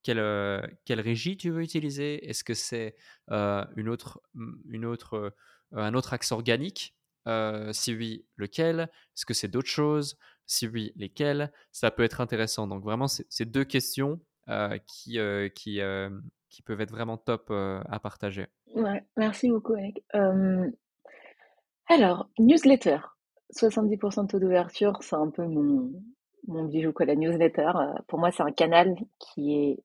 quelle, 0.04 0.20
euh, 0.20 0.62
quelle 0.86 1.02
régie 1.02 1.38
tu 1.38 1.52
veux 1.52 1.62
utiliser? 1.62 2.28
Est-ce 2.28 2.44
que 2.44 2.54
c'est 2.54 2.96
euh, 3.30 3.64
une 3.76 3.90
autre, 3.90 4.22
une 4.70 4.86
autre, 4.86 5.34
un 5.72 5.94
autre 5.94 6.14
axe 6.14 6.32
organique? 6.32 6.96
Si 7.26 7.96
oui, 7.96 8.26
lequel? 8.36 8.82
Est-ce 8.82 9.26
que 9.26 9.34
c'est 9.34 9.48
d'autres 9.48 9.70
choses? 9.70 10.18
Si 10.46 10.68
oui, 10.68 10.92
lesquels 10.96 11.52
Ça 11.72 11.92
peut 11.92 12.04
être 12.04 12.22
intéressant. 12.22 12.68
Donc 12.68 12.84
vraiment, 12.84 13.08
c'est 13.08 13.46
deux 13.46 13.64
questions 13.64 14.20
qui, 14.88 15.18
qui, 15.56 15.80
qui 16.50 16.62
peuvent 16.64 16.82
être 16.82 16.92
vraiment 16.92 17.18
top 17.18 17.52
à 17.52 18.00
partager. 18.00 18.48
Ouais, 18.76 19.04
merci 19.18 19.50
beaucoup, 19.50 19.76
Eric. 19.76 20.04
alors, 21.88 22.30
newsletter. 22.40 23.00
70% 23.54 24.24
de 24.24 24.28
taux 24.28 24.40
d'ouverture, 24.40 24.98
c'est 25.02 25.16
un 25.16 25.30
peu 25.30 25.46
mon, 25.46 25.92
mon 26.48 26.66
bijou, 26.66 26.94
quoi, 26.94 27.06
la 27.06 27.16
newsletter. 27.16 27.72
pour 28.08 28.20
moi, 28.20 28.32
c'est 28.32 28.44
un 28.44 28.52
canal 28.52 28.96
qui 29.20 29.54
est 29.54 29.84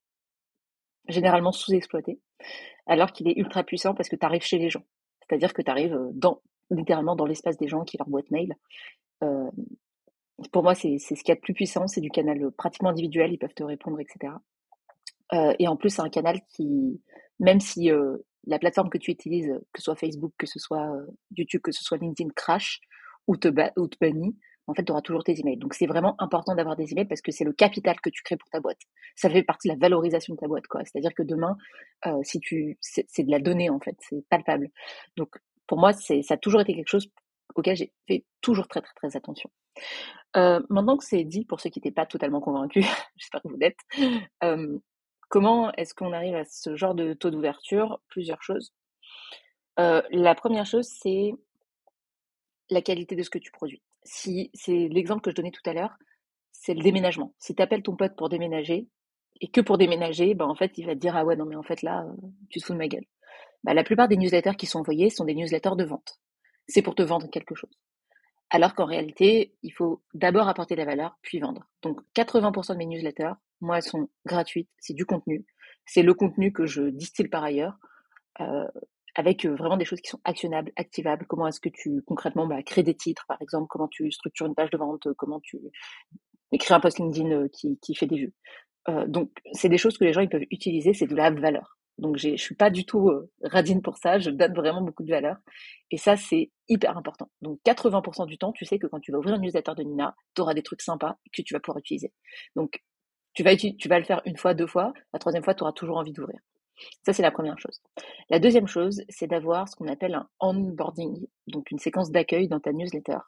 généralement 1.09 1.53
sous-exploité, 1.53 2.21
alors 2.87 3.13
qu'il 3.13 3.29
est 3.29 3.37
ultra 3.37 3.63
puissant 3.63 3.95
parce 3.95 4.09
que 4.09 4.17
tu 4.17 4.27
arrives 4.27 4.43
chez 4.43 4.59
les 4.59 4.71
gens. 4.71 4.85
C'est-à-dire 5.21 5.53
que 5.53 5.63
tu 5.63 5.71
arrives 5.71 5.99
dans, 6.13 6.41
littéralement 6.71 7.17
dans 7.17 7.27
l'espace 7.27 7.57
des 7.57 7.69
gens 7.69 7.85
qui 7.85 7.99
leur 7.99 8.09
boîte 8.09 8.31
mail. 8.31 8.55
Euh, 9.23 9.51
pour 10.53 10.63
moi, 10.63 10.75
c'est 10.75 10.99
ce 10.99 11.15
qu'il 11.15 11.29
y 11.29 11.33
a 11.33 11.37
de 11.37 11.41
plus 11.41 11.55
puissant, 11.55 11.87
c'est 11.87 12.01
du 12.01 12.11
canal 12.11 12.51
pratiquement 12.53 12.91
individuel, 12.91 13.33
ils 13.33 13.39
peuvent 13.39 13.55
te 13.55 13.65
répondre, 13.65 13.99
etc. 14.01 14.35
Euh, 15.33 15.55
et 15.59 15.67
en 15.69 15.77
plus, 15.77 15.91
c'est 15.91 16.03
un 16.03 16.11
canal 16.11 16.41
qui, 16.49 17.01
même 17.41 17.61
si 17.61 17.91
euh, 17.91 18.19
la 18.47 18.59
plateforme 18.59 18.91
que 18.91 18.99
tu 18.99 19.11
utilises, 19.11 19.49
que 19.73 19.81
ce 19.81 19.85
soit 19.85 19.97
Facebook, 19.97 20.33
que 20.39 20.47
ce 20.47 20.59
soit 20.59 20.93
YouTube, 21.37 21.63
que 21.63 21.73
ce 21.73 21.83
soit 21.83 21.99
LinkedIn, 21.99 22.31
crash 22.37 22.81
ou 23.27 23.37
te, 23.37 23.49
ou 23.79 23.89
te 23.89 23.97
bannit, 24.01 24.37
en 24.69 24.75
fait, 24.75 24.85
tu 24.85 24.93
auras 24.93 25.01
toujours 25.01 25.23
tes 25.23 25.39
emails. 25.39 25.59
Donc, 25.59 25.75
c'est 25.75 25.87
vraiment 25.87 26.21
important 26.21 26.55
d'avoir 26.55 26.77
des 26.77 26.93
emails 26.93 27.07
parce 27.07 27.21
que 27.21 27.31
c'est 27.31 27.45
le 27.45 27.53
capital 27.53 28.01
que 28.01 28.11
tu 28.11 28.23
crées 28.23 28.37
pour 28.37 28.51
ta 28.51 28.61
boîte. 28.61 28.81
Ça 29.15 29.31
fait 29.31 29.43
partie 29.43 29.69
de 29.69 29.75
la 29.75 29.79
valorisation 29.79 30.35
de 30.35 30.39
ta 30.39 30.49
boîte, 30.49 30.67
quoi. 30.67 30.83
C'est-à-dire 30.85 31.15
que 31.15 31.23
demain, 31.23 31.57
euh, 32.07 32.19
si 32.23 32.41
tu, 32.41 32.77
c'est 32.81 33.23
de 33.23 33.31
la 33.31 33.39
donnée, 33.39 33.71
en 33.71 33.79
fait, 33.79 33.97
c'est 34.01 34.25
palpable. 34.29 34.71
Donc, 35.17 35.37
pour 35.67 35.79
moi, 35.79 35.93
ça 35.93 36.15
a 36.31 36.37
toujours 36.37 36.61
été 36.61 36.75
quelque 36.75 36.89
chose 36.89 37.09
auquel 37.55 37.77
j'ai 37.77 37.93
fait 38.07 38.25
toujours 38.41 38.69
très, 38.69 38.81
très, 38.81 38.95
très 38.95 39.17
attention. 39.17 39.51
Euh, 40.37 40.61
maintenant 40.69 40.97
que 40.97 41.05
c'est 41.05 41.25
dit, 41.25 41.45
pour 41.45 41.61
ceux 41.61 41.71
qui 41.71 41.79
n'étaient 41.79 41.95
pas 41.95 42.07
totalement 42.07 42.41
convaincus, 42.41 42.85
j'espère 43.17 43.43
que 43.43 43.49
vous 43.49 43.57
l'êtes, 43.57 43.79
euh, 44.45 44.79
comment 45.29 45.73
est-ce 45.73 45.95
qu'on 45.95 46.13
arrive 46.13 46.35
à 46.35 46.45
ce 46.45 46.77
genre 46.77 46.95
de 46.95 47.15
taux 47.15 47.31
d'ouverture? 47.31 48.01
Plusieurs 48.09 48.43
choses. 48.43 48.73
Euh, 49.79 50.03
la 50.11 50.35
première 50.35 50.67
chose, 50.67 50.87
c'est 50.87 51.33
la 52.71 52.83
qualité 52.83 53.17
de 53.17 53.23
ce 53.23 53.31
que 53.31 53.39
tu 53.39 53.51
produis. 53.51 53.83
Si 54.03 54.51
c'est 54.55 54.89
l'exemple 54.89 55.23
que 55.23 55.31
je 55.31 55.37
donnais 55.37 55.51
tout 55.51 55.69
à 55.69 55.73
l'heure, 55.73 55.97
c'est 56.53 56.75
le 56.75 56.83
déménagement. 56.83 57.35
Si 57.39 57.55
tu 57.55 57.63
appelles 57.63 57.83
ton 57.83 57.97
pote 57.97 58.17
pour 58.17 58.29
déménager 58.29 58.89
et 59.41 59.49
que 59.49 59.61
pour 59.61 59.79
déménager, 59.79 60.35
ben 60.35 60.47
en 60.47 60.55
fait, 60.55 60.79
il 60.79 60.87
va 60.87 60.95
te 60.95 61.01
dire 61.01 61.17
ah 61.17 61.25
ouais 61.25 61.37
non 61.37 61.45
mais 61.45 61.57
en 61.57 61.63
fait 61.63 61.83
là, 61.83 62.07
tu 62.49 62.61
te 62.61 62.65
fous 62.65 62.73
de 62.73 62.79
ma 62.79 62.89
gueule. 62.89 63.05
Ben, 63.67 63.75
la 63.75 63.83
plupart 63.83 64.07
des 64.07 64.17
newsletters 64.17 64.55
qui 64.57 64.67
sont 64.67 64.79
envoyés 64.79 65.11
sont 65.11 65.25
des 65.25 65.35
newsletters 65.35 65.75
de 65.77 65.85
vente. 65.85 66.21
C'est 66.69 66.83
pour 66.83 66.95
te 66.95 67.03
vendre 67.03 67.29
quelque 67.29 67.57
chose. 67.57 67.77
Alors 68.49 68.77
qu'en 68.77 68.85
réalité, 68.85 69.57
il 69.65 69.73
faut 69.73 70.05
d'abord 70.15 70.49
apporter 70.49 70.77
de 70.77 70.81
la 70.81 70.87
valeur, 70.87 71.19
puis 71.21 71.41
vendre. 71.41 71.69
Donc 71.83 72.01
80% 72.15 72.75
de 72.75 72.79
mes 72.79 72.87
newsletters, 72.87 73.33
moi, 73.61 73.79
elles 73.79 73.83
sont 73.83 74.09
gratuites, 74.25 74.71
c'est 74.79 74.95
du 74.95 75.05
contenu. 75.05 75.45
C'est 75.85 76.03
le 76.03 76.15
contenu 76.15 76.53
que 76.53 76.65
je 76.65 76.83
distille 76.83 77.27
par 77.27 77.43
ailleurs, 77.43 77.77
euh, 78.41 78.69
avec 79.17 79.45
vraiment 79.45 79.77
des 79.77 79.85
choses 79.85 80.01
qui 80.01 80.11
sont 80.11 80.21
actionnables, 80.23 80.71
activables. 80.77 81.27
Comment 81.27 81.49
est-ce 81.49 81.61
que 81.61 81.69
tu 81.69 82.03
concrètement 82.07 82.47
bah, 82.47 82.63
crées 82.63 82.85
des 82.85 82.95
titres, 82.95 83.25
par 83.27 83.43
exemple, 83.43 83.67
comment 83.69 83.89
tu 83.89 84.13
structures 84.13 84.47
une 84.47 84.55
page 84.55 84.71
de 84.71 84.79
vente, 84.79 85.09
comment 85.17 85.41
tu 85.41 85.59
écris 86.53 86.73
un 86.73 86.79
post 86.79 87.01
LinkedIn 87.01 87.49
qui, 87.49 87.81
qui 87.81 87.97
fait 87.97 88.07
des 88.07 88.17
vues? 88.17 88.35
Euh, 88.89 89.09
donc 89.09 89.33
c'est 89.53 89.69
des 89.69 89.79
choses 89.79 89.99
que 89.99 90.05
les 90.05 90.13
gens 90.13 90.21
ils 90.21 90.29
peuvent 90.29 90.47
utiliser, 90.53 90.95
c'est 90.95 91.09
de 91.09 91.17
la 91.17 91.33
valeur. 91.33 91.77
Donc 91.99 92.17
je 92.19 92.37
suis 92.37 92.55
pas 92.55 92.71
du 92.71 92.85
tout 92.85 93.09
euh, 93.09 93.31
radine 93.43 93.83
pour 93.83 93.97
ça, 93.99 94.19
je 94.19 94.31
donne 94.31 94.55
vraiment 94.55 94.83
beaucoup 94.83 95.03
de 95.05 95.11
valeur. 95.11 95.37
Et 95.91 95.97
ça, 95.99 96.17
c'est 96.17 96.51
hyper 96.69 96.97
important. 96.97 97.31
Donc 97.43 97.61
80% 97.65 98.27
du 98.27 98.39
temps, 98.39 98.53
tu 98.53 98.65
sais 98.65 98.79
que 98.79 98.87
quand 98.87 99.01
tu 99.01 99.13
vas 99.13 99.19
ouvrir 99.19 99.35
un 99.37 99.39
newsletter 99.39 99.73
de 99.77 99.83
Nina, 99.83 100.15
tu 100.35 100.43
auras 100.43 100.55
des 100.55 100.63
trucs 100.63 100.83
sympas 100.83 101.17
que 101.33 101.43
tu 101.43 101.55
vas 101.55 101.61
pouvoir 101.61 101.79
utiliser. 101.79 102.13
Donc 102.57 102.83
Tu 103.35 103.43
vas, 103.45 103.55
tu 103.57 103.89
vas 103.89 103.99
le 103.99 104.05
faire 104.05 104.23
une 104.25 104.37
fois, 104.37 104.55
deux 104.55 104.67
fois, 104.67 104.93
la 105.13 105.19
troisième 105.19 105.45
fois, 105.45 105.55
tu 105.55 105.63
auras 105.63 105.73
toujours 105.73 105.99
envie 105.99 106.13
d'ouvrir. 106.13 106.41
Ça, 107.05 107.13
c'est 107.13 107.23
la 107.23 107.31
première 107.31 107.59
chose. 107.59 107.81
La 108.31 108.39
deuxième 108.39 108.67
chose, 108.67 109.03
c'est 109.09 109.27
d'avoir 109.27 109.69
ce 109.69 109.77
qu'on 109.77 109.89
appelle 109.89 110.15
un 110.15 110.29
onboarding, 110.41 111.27
donc 111.47 111.71
une 111.71 111.79
séquence 111.79 112.11
d'accueil 112.11 112.49
dans 112.49 112.61
ta 112.61 112.73
newsletter, 112.73 113.19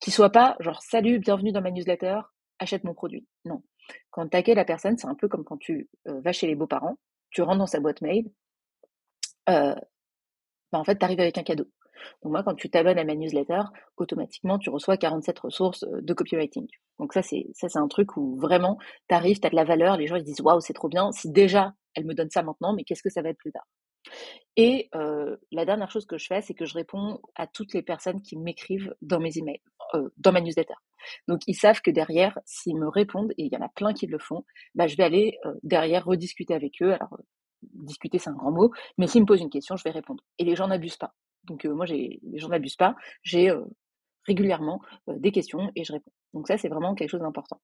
qui 0.00 0.10
soit 0.10 0.30
pas 0.30 0.56
genre 0.60 0.82
salut, 0.82 1.18
bienvenue 1.18 1.52
dans 1.52 1.62
ma 1.62 1.70
newsletter, 1.70 2.20
achète 2.58 2.84
mon 2.84 2.94
produit. 2.94 3.26
Non. 3.44 3.62
Quand 4.10 4.28
tu 4.28 4.36
accueilles 4.36 4.54
la 4.54 4.64
personne, 4.64 4.98
c'est 4.98 5.08
un 5.08 5.14
peu 5.14 5.28
comme 5.28 5.44
quand 5.44 5.58
tu 5.58 5.88
euh, 6.08 6.20
vas 6.20 6.32
chez 6.32 6.46
les 6.46 6.54
beaux-parents, 6.54 6.98
tu 7.30 7.42
rentres 7.42 7.58
dans 7.58 7.66
sa 7.66 7.80
boîte 7.80 8.00
mail, 8.02 8.30
euh, 9.48 9.74
bah, 10.72 10.78
en 10.78 10.84
fait, 10.84 10.98
tu 10.98 11.04
arrives 11.04 11.20
avec 11.20 11.38
un 11.38 11.42
cadeau. 11.42 11.66
Donc 12.22 12.32
moi, 12.32 12.42
quand 12.44 12.54
tu 12.54 12.70
t'abonnes 12.70 12.98
à 12.98 13.04
ma 13.04 13.14
newsletter, 13.14 13.62
automatiquement, 13.96 14.58
tu 14.58 14.70
reçois 14.70 14.96
47 14.96 15.38
ressources 15.40 15.84
euh, 15.84 16.00
de 16.02 16.14
copywriting. 16.14 16.66
Donc 16.98 17.12
ça, 17.12 17.22
c'est 17.22 17.46
ça, 17.54 17.68
c'est 17.68 17.78
un 17.78 17.88
truc 17.88 18.16
où 18.16 18.38
vraiment, 18.38 18.78
tu 19.08 19.14
arrives, 19.14 19.40
tu 19.40 19.46
as 19.46 19.50
de 19.50 19.56
la 19.56 19.64
valeur, 19.64 19.96
les 19.96 20.06
gens 20.06 20.16
ils 20.16 20.24
disent 20.24 20.40
waouh, 20.40 20.60
c'est 20.60 20.74
trop 20.74 20.88
bien. 20.88 21.12
Si 21.12 21.30
déjà 21.30 21.74
elle 21.94 22.06
me 22.06 22.14
donne 22.14 22.30
ça 22.30 22.42
maintenant, 22.42 22.74
mais 22.74 22.84
qu'est-ce 22.84 23.02
que 23.02 23.10
ça 23.10 23.22
va 23.22 23.30
être 23.30 23.38
plus 23.38 23.52
tard? 23.52 23.66
Et 24.56 24.90
la 25.52 25.64
dernière 25.64 25.90
chose 25.90 26.04
que 26.04 26.18
je 26.18 26.26
fais, 26.26 26.40
c'est 26.40 26.54
que 26.54 26.64
je 26.64 26.74
réponds 26.74 27.20
à 27.36 27.46
toutes 27.46 27.74
les 27.74 27.82
personnes 27.82 28.20
qui 28.22 28.36
m'écrivent 28.36 28.92
dans 29.02 29.20
mes 29.20 29.38
emails, 29.38 29.62
euh, 29.94 30.08
dans 30.16 30.32
ma 30.32 30.40
newsletter. 30.40 30.74
Donc 31.28 31.42
ils 31.46 31.54
savent 31.54 31.80
que 31.80 31.92
derrière, 31.92 32.36
s'ils 32.44 32.76
me 32.76 32.88
répondent, 32.88 33.32
et 33.38 33.44
il 33.44 33.52
y 33.52 33.56
en 33.56 33.64
a 33.64 33.68
plein 33.68 33.92
qui 33.92 34.08
le 34.08 34.18
font, 34.18 34.44
bah, 34.74 34.88
je 34.88 34.96
vais 34.96 35.04
aller 35.04 35.38
derrière 35.62 36.04
rediscuter 36.04 36.54
avec 36.54 36.82
eux. 36.82 36.92
Alors 36.92 37.18
discuter, 37.62 38.18
c'est 38.18 38.30
un 38.30 38.34
grand 38.34 38.50
mot, 38.50 38.72
mais 38.98 39.06
s'ils 39.06 39.20
me 39.20 39.26
posent 39.26 39.40
une 39.40 39.50
question, 39.50 39.76
je 39.76 39.84
vais 39.84 39.90
répondre. 39.90 40.24
Et 40.38 40.44
les 40.44 40.56
gens 40.56 40.66
n'abusent 40.66 40.96
pas. 40.96 41.14
Donc 41.44 41.64
moi, 41.64 41.86
les 41.86 42.20
gens 42.34 42.48
n'abusent 42.48 42.76
pas. 42.76 42.96
J'ai 43.22 43.52
régulièrement 44.26 44.80
des 45.06 45.30
questions 45.30 45.70
et 45.76 45.84
je 45.84 45.92
réponds. 45.92 46.12
Donc 46.34 46.48
ça, 46.48 46.58
c'est 46.58 46.68
vraiment 46.68 46.94
quelque 46.94 47.10
chose 47.10 47.20
d'important. 47.20 47.60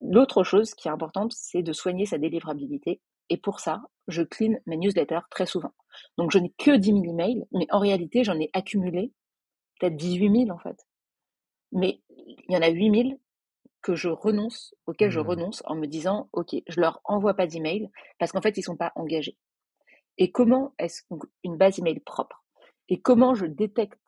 L'autre 0.00 0.44
chose 0.44 0.74
qui 0.74 0.88
est 0.88 0.90
importante, 0.90 1.32
c'est 1.32 1.62
de 1.62 1.72
soigner 1.72 2.04
sa 2.04 2.18
délivrabilité. 2.18 3.00
Et 3.30 3.36
pour 3.36 3.60
ça, 3.60 3.82
je 4.08 4.22
clean 4.22 4.54
mes 4.66 4.76
newsletters 4.76 5.26
très 5.30 5.46
souvent. 5.46 5.72
Donc 6.18 6.30
je 6.30 6.38
n'ai 6.38 6.52
que 6.58 6.76
10 6.76 6.86
000 6.86 7.04
emails, 7.04 7.44
mais 7.52 7.66
en 7.70 7.78
réalité, 7.78 8.24
j'en 8.24 8.38
ai 8.38 8.50
accumulé 8.52 9.12
peut-être 9.78 9.96
18 9.96 10.46
000 10.46 10.50
en 10.50 10.58
fait. 10.58 10.86
Mais 11.72 12.00
il 12.08 12.54
y 12.54 12.56
en 12.56 12.62
a 12.62 12.68
8 12.68 13.08
000 13.08 13.20
que 13.82 13.94
je 13.94 14.08
renonce, 14.08 14.74
auxquels 14.86 15.10
je 15.10 15.20
mmh. 15.20 15.28
renonce 15.28 15.62
en 15.66 15.76
me 15.76 15.86
disant, 15.86 16.28
OK, 16.32 16.54
je 16.66 16.80
leur 16.80 17.00
envoie 17.04 17.34
pas 17.34 17.46
d'email 17.46 17.88
parce 18.18 18.32
qu'en 18.32 18.40
fait, 18.40 18.56
ils 18.56 18.62
sont 18.62 18.76
pas 18.76 18.92
engagés. 18.96 19.36
Et 20.18 20.32
comment 20.32 20.74
est-ce 20.78 21.02
une 21.44 21.56
base 21.56 21.78
email 21.78 22.00
propre 22.00 22.42
Et 22.88 23.00
comment 23.00 23.34
je 23.34 23.46
détecte 23.46 24.00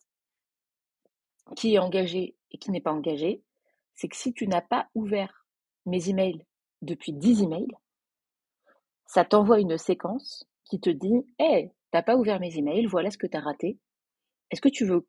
qui 1.57 1.75
est 1.75 1.79
engagé 1.79 2.37
et 2.51 2.59
qui 2.59 2.71
n'est 2.71 2.81
pas 2.81 2.93
engagé 2.93 3.43
C'est 3.95 4.09
que 4.09 4.16
si 4.16 4.33
tu 4.33 4.49
n'as 4.49 4.62
pas 4.62 4.89
ouvert 4.95 5.47
mes 5.87 6.09
emails 6.09 6.45
depuis 6.83 7.12
10 7.12 7.43
emails, 7.43 7.73
ça 9.09 9.25
t'envoie 9.25 9.59
une 9.59 9.79
séquence 9.79 10.49
qui 10.65 10.79
te 10.79 10.91
dit, 10.91 11.27
hey, 11.41 11.73
t'as 11.91 12.03
pas 12.03 12.17
ouvert 12.17 12.39
mes 12.39 12.57
emails, 12.57 12.87
voilà 12.87 13.11
ce 13.11 13.19
que 13.19 13.27
tu 13.27 13.37
as 13.37 13.41
raté. 13.41 13.81
Est-ce 14.51 14.61
que 14.61 14.69
tu 14.69 14.87
veux 14.87 15.07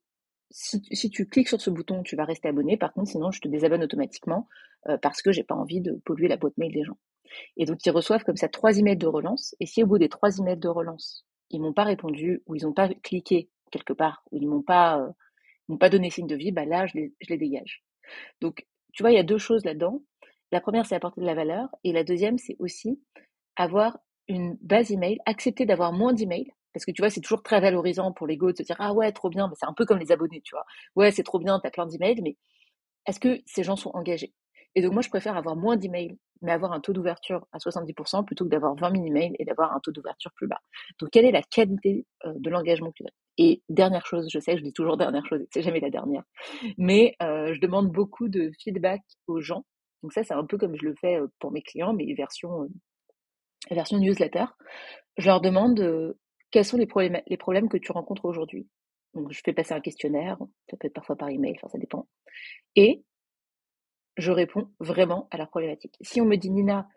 si, 0.52 1.12
tu 1.12 1.28
cliques 1.28 1.47
sur 1.47 1.62
ce 1.62 1.70
bouton, 1.70 2.02
tu 2.02 2.16
vas 2.16 2.26
rester 2.26 2.47
abonné. 2.47 2.76
Par 2.76 2.91
contre, 2.91 3.12
sinon, 3.12 3.30
je 3.30 3.39
te 3.39 3.47
désabonne 3.47 3.84
automatiquement 3.84 4.47
euh, 4.88 4.97
parce 4.97 5.22
que 5.22 5.32
j'ai 5.32 5.43
pas 5.43 5.54
envie 5.54 5.80
de 5.80 5.93
polluer 6.06 6.28
la 6.28 6.38
boîte 6.38 6.58
mail 6.58 6.74
des 6.74 6.84
gens. 6.84 6.97
Et 7.56 7.66
donc, 7.66 7.86
ils 7.86 7.91
reçoivent 7.91 8.24
comme 8.24 8.36
ça 8.36 8.47
trois 8.47 8.80
emails 8.80 8.97
de 8.97 9.06
relance. 9.06 9.56
Et 9.60 9.68
si 9.68 9.84
au 9.84 9.86
bout 9.86 10.00
des 10.00 10.10
trois 10.10 10.39
emails 10.39 10.58
de 10.58 10.68
relance, 10.68 11.24
ils 11.52 11.62
m'ont 11.62 11.74
pas 11.74 11.84
répondu 11.84 12.41
ou 12.47 12.56
ils 12.56 12.64
n'ont 12.64 12.74
pas 12.74 12.89
cliqué 12.89 13.52
quelque 13.72 13.93
part 13.93 14.24
ou 14.32 14.38
ils 14.38 14.47
m'ont 14.47 14.64
pas 14.64 15.00
euh, 15.00 15.78
pas 15.78 15.89
donné 15.89 16.10
signe 16.10 16.26
de 16.26 16.36
vie, 16.36 16.52
bah 16.52 16.66
là, 16.66 16.88
je 16.88 16.97
les, 16.97 17.14
je 17.20 17.30
les 17.30 17.38
dégage. 17.38 17.84
Donc, 18.41 18.66
tu 18.91 19.04
vois, 19.04 19.12
il 19.12 19.16
y 19.16 19.20
a 19.20 19.24
deux 19.24 19.38
choses 19.38 19.64
là-dedans. 19.66 20.02
La 20.52 20.62
première, 20.62 20.88
c'est 20.88 20.95
apporter 20.95 21.22
de 21.22 21.28
la 21.28 21.36
valeur. 21.36 21.70
Et 21.84 21.91
la 21.91 22.04
deuxième, 22.04 22.39
c'est 22.39 22.56
aussi 22.58 23.00
avoir 23.60 23.99
une 24.28 24.57
base 24.62 24.91
email, 24.91 25.20
accepter 25.28 25.66
d'avoir 25.68 25.93
moins 25.93 26.14
d'emails 26.14 26.51
parce 26.74 26.86
que 26.86 26.91
tu 26.91 27.01
vois, 27.01 27.10
c'est 27.10 27.22
toujours 27.22 27.43
très 27.43 27.60
valorisant 27.60 28.12
pour 28.12 28.28
l'ego 28.28 28.51
de 28.51 28.57
se 28.57 28.64
dire 28.64 28.76
Ah 28.80 28.93
ouais, 28.93 29.12
trop 29.12 29.30
bien, 29.30 29.51
c'est 29.55 29.66
un 29.66 29.74
peu 29.74 29.86
comme 29.86 29.99
les 29.99 30.12
abonnés, 30.12 30.41
tu 30.43 30.55
vois. 30.55 30.66
Ouais, 30.95 31.12
c'est 31.12 31.24
trop 31.24 31.39
bien, 31.39 31.60
t'as 31.60 31.72
plein 31.72 31.86
d'emails, 31.86 32.22
mais 32.22 32.38
est-ce 33.07 33.20
que 33.20 33.39
ces 33.45 33.64
gens 33.64 33.76
sont 33.76 33.91
engagés? 33.93 34.34
Et 34.76 34.82
donc, 34.82 34.93
moi, 34.93 35.01
je 35.01 35.10
préfère 35.10 35.36
avoir 35.36 35.55
moins 35.55 35.78
d'emails, 35.78 36.18
mais 36.41 36.51
avoir 36.51 36.74
un 36.74 36.80
taux 36.80 36.93
d'ouverture 36.93 37.45
à 37.51 37.60
70% 37.60 38.24
plutôt 38.26 38.45
que 38.45 38.49
d'avoir 38.49 38.76
20 38.76 38.91
000 38.91 39.05
emails 39.07 39.36
et 39.39 39.45
d'avoir 39.45 39.74
un 39.74 39.80
taux 39.80 39.91
d'ouverture 39.91 40.32
plus 40.36 40.47
bas. 40.47 40.62
Donc, 40.99 41.10
quelle 41.12 41.26
est 41.26 41.32
la 41.32 41.41
qualité 41.41 42.05
euh, 42.26 42.34
de 42.38 42.49
l'engagement 42.51 42.89
que 42.91 42.97
tu 42.97 43.03
as 43.05 43.12
Et 43.38 43.64
dernière 43.70 44.05
chose, 44.05 44.28
je 44.32 44.39
sais, 44.39 44.57
je 44.57 44.64
dis 44.64 44.74
toujours 44.74 44.97
dernière 44.97 45.26
chose, 45.26 45.45
c'est 45.51 45.64
jamais 45.64 45.80
la 45.80 45.89
dernière, 45.89 46.24
mais 46.78 47.16
euh, 47.24 47.53
je 47.53 47.60
demande 47.60 47.91
beaucoup 47.91 48.30
de 48.30 48.51
feedback 48.64 49.01
aux 49.28 49.41
gens. 49.41 49.66
Donc, 50.03 50.14
ça, 50.14 50.24
c'est 50.24 50.34
un 50.36 50.45
peu 50.45 50.57
comme 50.57 50.76
je 50.78 50.86
le 50.86 50.95
fais 51.01 51.20
euh, 51.20 51.28
pour 51.39 51.51
mes 51.51 51.64
clients, 51.64 51.93
mais 51.93 52.14
version, 52.14 52.70
version 53.76 53.97
newsletter. 53.97 54.45
Je 55.17 55.28
leur 55.28 55.41
demande 55.41 56.15
quels 56.51 56.65
sont 56.65 56.78
les 56.78 56.88
problèmes, 56.88 57.70
que 57.70 57.78
tu 57.78 57.91
rencontres 57.91 58.26
aujourd'hui 58.26 58.67
Donc, 59.13 59.32
je 59.32 59.41
fais 59.43 59.53
passer 59.53 59.74
un 59.74 59.82
questionnaire, 59.82 60.38
ça 60.70 60.78
peut 60.78 60.88
être 60.88 60.93
parfois 60.93 61.15
par 61.15 61.30
email, 61.30 61.53
enfin, 61.55 61.67
ça 61.67 61.78
dépend. 61.78 62.07
Et 62.76 63.03
je 64.17 64.32
réponds 64.32 64.70
vraiment 64.80 65.28
à 65.32 65.38
la 65.38 65.45
problématique. 65.45 65.95
Si 66.01 66.22
on 66.22 66.26
me 66.26 66.36
dit, 66.36 66.49
Nina, 66.49 66.88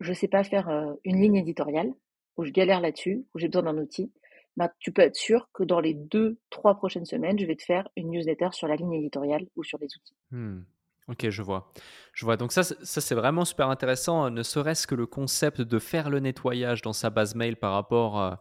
je 0.00 0.10
ne 0.10 0.14
sais 0.14 0.28
pas 0.28 0.44
faire 0.44 0.68
euh, 0.68 0.94
une 1.04 1.20
ligne 1.20 1.36
éditoriale, 1.36 1.92
ou 2.36 2.44
je 2.44 2.50
galère 2.50 2.80
là-dessus, 2.80 3.24
ou 3.34 3.38
j'ai 3.38 3.48
besoin 3.48 3.64
d'un 3.64 3.78
outil, 3.78 4.12
bah, 4.56 4.72
tu 4.78 4.92
peux 4.92 5.02
être 5.02 5.16
sûr 5.16 5.48
que 5.52 5.64
dans 5.64 5.80
les 5.80 5.94
deux, 5.94 6.38
trois 6.50 6.76
prochaines 6.76 7.04
semaines, 7.04 7.38
je 7.38 7.46
vais 7.46 7.56
te 7.56 7.62
faire 7.62 7.88
une 7.96 8.10
newsletter 8.10 8.48
sur 8.52 8.68
la 8.68 8.76
ligne 8.76 8.94
éditoriale 8.94 9.46
ou 9.56 9.64
sur 9.64 9.78
les 9.78 9.86
outils. 9.86 10.16
Mmh. 10.30 10.60
Ok, 11.08 11.28
je 11.28 11.42
vois. 11.42 11.72
Je 12.12 12.24
vois. 12.24 12.36
Donc 12.36 12.52
ça, 12.52 12.64
ça 12.64 13.00
c'est 13.00 13.14
vraiment 13.14 13.44
super 13.44 13.68
intéressant, 13.68 14.30
ne 14.30 14.42
serait-ce 14.42 14.86
que 14.86 14.94
le 14.94 15.06
concept 15.06 15.60
de 15.60 15.78
faire 15.78 16.10
le 16.10 16.18
nettoyage 16.20 16.82
dans 16.82 16.92
sa 16.92 17.10
base 17.10 17.34
mail 17.34 17.56
par 17.56 17.72
rapport 17.72 18.18
à 18.18 18.40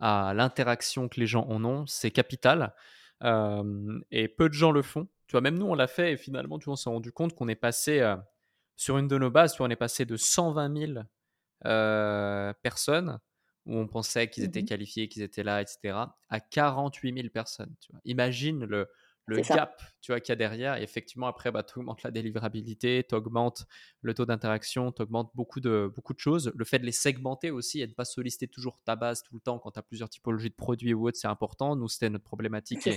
à 0.00 0.34
l'interaction 0.34 1.08
que 1.08 1.20
les 1.20 1.26
gens 1.26 1.46
en 1.48 1.64
ont, 1.64 1.86
c'est 1.86 2.10
capital. 2.10 2.74
et 3.22 4.28
peu 4.28 4.48
de 4.48 4.54
gens 4.54 4.72
le 4.72 4.82
font. 4.82 5.08
Tu 5.26 5.32
vois, 5.32 5.40
même 5.40 5.58
nous, 5.58 5.66
on 5.66 5.74
l'a 5.74 5.86
fait 5.88 6.12
et 6.12 6.16
finalement, 6.16 6.58
tu 6.58 6.66
vois, 6.66 6.74
on 6.74 6.76
s'est 6.76 6.90
rendu 6.90 7.12
compte 7.12 7.34
qu'on 7.34 7.48
est 7.48 7.56
passé 7.56 8.14
sur 8.76 8.98
une 8.98 9.08
de 9.08 9.18
nos 9.18 9.30
bases, 9.30 9.52
tu 9.52 9.58
vois, 9.58 9.66
on 9.68 9.70
est 9.70 9.76
passé 9.76 10.04
de 10.04 10.16
120 10.16 10.76
000 11.62 12.54
personnes 12.62 13.18
où 13.64 13.76
on 13.76 13.88
pensait 13.88 14.28
qu'ils 14.28 14.44
étaient 14.44 14.62
mmh 14.62 14.66
qualifiés, 14.66 15.08
qu'ils 15.08 15.22
étaient 15.22 15.42
là, 15.42 15.60
etc., 15.60 15.98
à 16.28 16.40
48 16.40 17.14
000 17.14 17.28
personnes. 17.30 17.74
Tu 17.80 17.90
vois. 17.90 18.00
Imagine 18.04 18.64
le, 18.64 18.88
le 19.26 19.40
gap 19.40 19.82
tu 20.00 20.12
vois 20.12 20.20
qu'il 20.20 20.30
y 20.30 20.34
a 20.34 20.36
derrière. 20.36 20.76
Et 20.76 20.82
effectivement 20.82 21.26
après 21.26 21.50
bah, 21.50 21.62
tu 21.62 21.78
augmentes 21.78 22.02
la 22.02 22.10
délivrabilité 22.10 23.04
tu 23.08 23.14
augmentes 23.14 23.66
le 24.00 24.14
taux 24.14 24.24
d'interaction 24.24 24.92
tu 24.92 25.02
augmentes 25.02 25.30
beaucoup 25.34 25.60
de, 25.60 25.90
beaucoup 25.94 26.14
de 26.14 26.18
choses. 26.18 26.52
Le 26.54 26.64
fait 26.64 26.78
de 26.78 26.86
les 26.86 26.92
segmenter 26.92 27.50
aussi 27.50 27.80
et 27.80 27.86
de 27.86 27.92
ne 27.92 27.94
pas 27.94 28.04
solliciter 28.04 28.48
toujours 28.48 28.80
ta 28.84 28.96
base 28.96 29.22
tout 29.22 29.34
le 29.34 29.40
temps 29.40 29.58
quand 29.58 29.72
tu 29.72 29.78
as 29.78 29.82
plusieurs 29.82 30.08
typologies 30.08 30.50
de 30.50 30.54
produits 30.54 30.94
ou 30.94 31.08
autres 31.08 31.18
c'est 31.18 31.28
important. 31.28 31.76
Nous 31.76 31.88
c'était 31.88 32.10
notre 32.10 32.24
problématique 32.24 32.86
et 32.86 32.96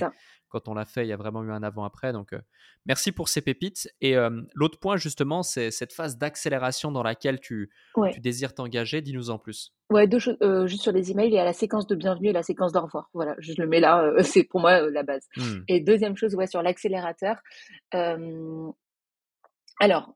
quand 0.49 0.67
on 0.67 0.73
l'a 0.73 0.85
fait 0.85 1.05
il 1.05 1.09
y 1.09 1.13
a 1.13 1.17
vraiment 1.17 1.43
eu 1.43 1.51
un 1.51 1.63
avant 1.63 1.83
après 1.83 2.13
donc 2.13 2.33
euh, 2.33 2.41
merci 2.85 3.11
pour 3.11 3.29
ces 3.29 3.41
pépites. 3.41 3.91
Et 4.01 4.15
euh, 4.15 4.41
l'autre 4.53 4.79
point 4.79 4.97
justement 4.97 5.43
c'est 5.43 5.71
cette 5.71 5.93
phase 5.93 6.17
d'accélération 6.17 6.91
dans 6.91 7.03
laquelle 7.03 7.39
tu, 7.39 7.71
tu 8.13 8.19
désires 8.19 8.53
t'engager. 8.53 9.01
Dis-nous 9.01 9.29
en 9.29 9.39
plus 9.39 9.73
Ouais, 9.89 10.05
deux 10.05 10.19
choses, 10.19 10.37
euh, 10.43 10.67
juste 10.67 10.83
sur 10.83 10.91
les 10.91 11.09
emails, 11.09 11.29
il 11.29 11.33
y 11.33 11.39
a 11.39 11.43
la 11.43 11.53
séquence 11.53 11.87
de 11.87 11.95
bienvenue 11.95 12.29
et 12.29 12.31
la 12.31 12.43
séquence 12.43 12.71
d'au 12.71 12.81
revoir. 12.81 13.09
Voilà, 13.13 13.35
je 13.39 13.53
le 13.57 13.65
mets 13.65 13.79
là, 13.79 14.03
euh, 14.03 14.17
c'est 14.23 14.43
pour 14.43 14.59
moi 14.59 14.83
euh, 14.83 14.91
la 14.91 15.01
base. 15.01 15.27
Mmh. 15.35 15.63
Et 15.67 15.79
deuxième 15.79 16.15
chose, 16.15 16.35
ouais, 16.35 16.45
sur 16.45 16.61
l'accélérateur. 16.61 17.37
alors, 19.79 20.15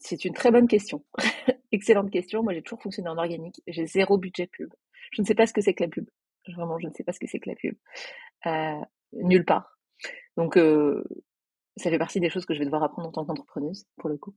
c'est 0.00 0.24
une 0.24 0.34
très 0.34 0.50
bonne 0.50 0.68
question. 0.68 1.04
Excellente 1.72 2.10
question. 2.10 2.42
Moi, 2.42 2.52
j'ai 2.52 2.62
toujours 2.62 2.82
fonctionné 2.82 3.08
en 3.08 3.16
organique. 3.16 3.60
J'ai 3.66 3.86
zéro 3.86 4.18
budget 4.18 4.46
pub. 4.46 4.72
Je 5.12 5.22
ne 5.22 5.26
sais 5.26 5.34
pas 5.34 5.46
ce 5.46 5.52
que 5.52 5.60
c'est 5.60 5.74
que 5.74 5.82
la 5.82 5.88
pub. 5.88 6.08
Vraiment, 6.54 6.78
je 6.78 6.86
ne 6.86 6.92
sais 6.92 7.02
pas 7.02 7.12
ce 7.12 7.18
que 7.18 7.26
c'est 7.26 7.40
que 7.40 7.48
la 7.48 7.56
pub. 7.56 7.74
nulle 9.12 9.44
part. 9.44 9.78
Donc, 10.36 10.58
ça 11.76 11.90
fait 11.90 11.98
partie 11.98 12.20
des 12.20 12.28
choses 12.28 12.44
que 12.44 12.54
je 12.54 12.60
vais 12.60 12.64
devoir 12.64 12.84
apprendre 12.84 13.08
en 13.08 13.12
tant 13.12 13.24
qu'entrepreneuse, 13.24 13.86
pour 13.96 14.10
le 14.10 14.18
coup. 14.18 14.34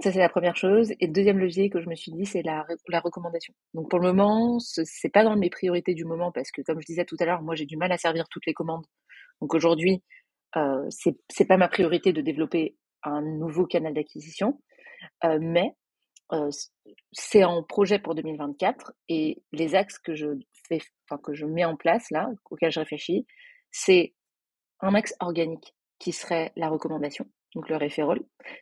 Ça, 0.00 0.10
c'est 0.10 0.18
la 0.18 0.28
première 0.28 0.56
chose. 0.56 0.92
Et 1.00 1.06
deuxième 1.06 1.38
levier 1.38 1.68
que 1.68 1.80
je 1.80 1.88
me 1.88 1.94
suis 1.94 2.12
dit, 2.12 2.24
c'est 2.24 2.42
la, 2.42 2.64
recommandation. 3.00 3.54
Donc, 3.74 3.90
pour 3.90 3.98
le 3.98 4.12
moment, 4.12 4.58
c'est 4.58 5.10
pas 5.10 5.22
dans 5.22 5.36
mes 5.36 5.50
priorités 5.50 5.94
du 5.94 6.04
moment 6.04 6.32
parce 6.32 6.50
que, 6.50 6.62
comme 6.62 6.80
je 6.80 6.86
disais 6.86 7.04
tout 7.04 7.16
à 7.20 7.26
l'heure, 7.26 7.42
moi, 7.42 7.54
j'ai 7.54 7.66
du 7.66 7.76
mal 7.76 7.92
à 7.92 7.98
servir 7.98 8.26
toutes 8.30 8.46
les 8.46 8.54
commandes. 8.54 8.86
Donc, 9.40 9.54
aujourd'hui, 9.54 10.02
euh, 10.56 10.88
c'est 10.90 11.44
pas 11.46 11.56
ma 11.56 11.68
priorité 11.68 12.12
de 12.12 12.22
développer 12.22 12.76
un 13.02 13.20
nouveau 13.22 13.66
canal 13.66 13.94
d'acquisition, 13.94 14.60
euh, 15.24 15.38
mais 15.40 15.74
euh, 16.32 16.50
c'est 17.12 17.44
en 17.44 17.62
projet 17.62 17.98
pour 17.98 18.14
2024 18.14 18.92
et 19.08 19.42
les 19.52 19.74
axes 19.74 19.98
que 19.98 20.14
je 20.14 20.28
fais, 20.68 20.80
enfin, 21.08 21.20
que 21.22 21.34
je 21.34 21.44
mets 21.44 21.64
en 21.64 21.76
place 21.76 22.10
là, 22.10 22.30
auxquels 22.50 22.72
je 22.72 22.80
réfléchis, 22.80 23.26
c'est 23.70 24.14
un 24.80 24.94
axe 24.94 25.14
organique 25.20 25.74
qui 25.98 26.12
serait 26.12 26.52
la 26.56 26.68
recommandation 26.68 27.26
donc 27.54 27.68
le 27.68 27.76
référol. 27.76 28.20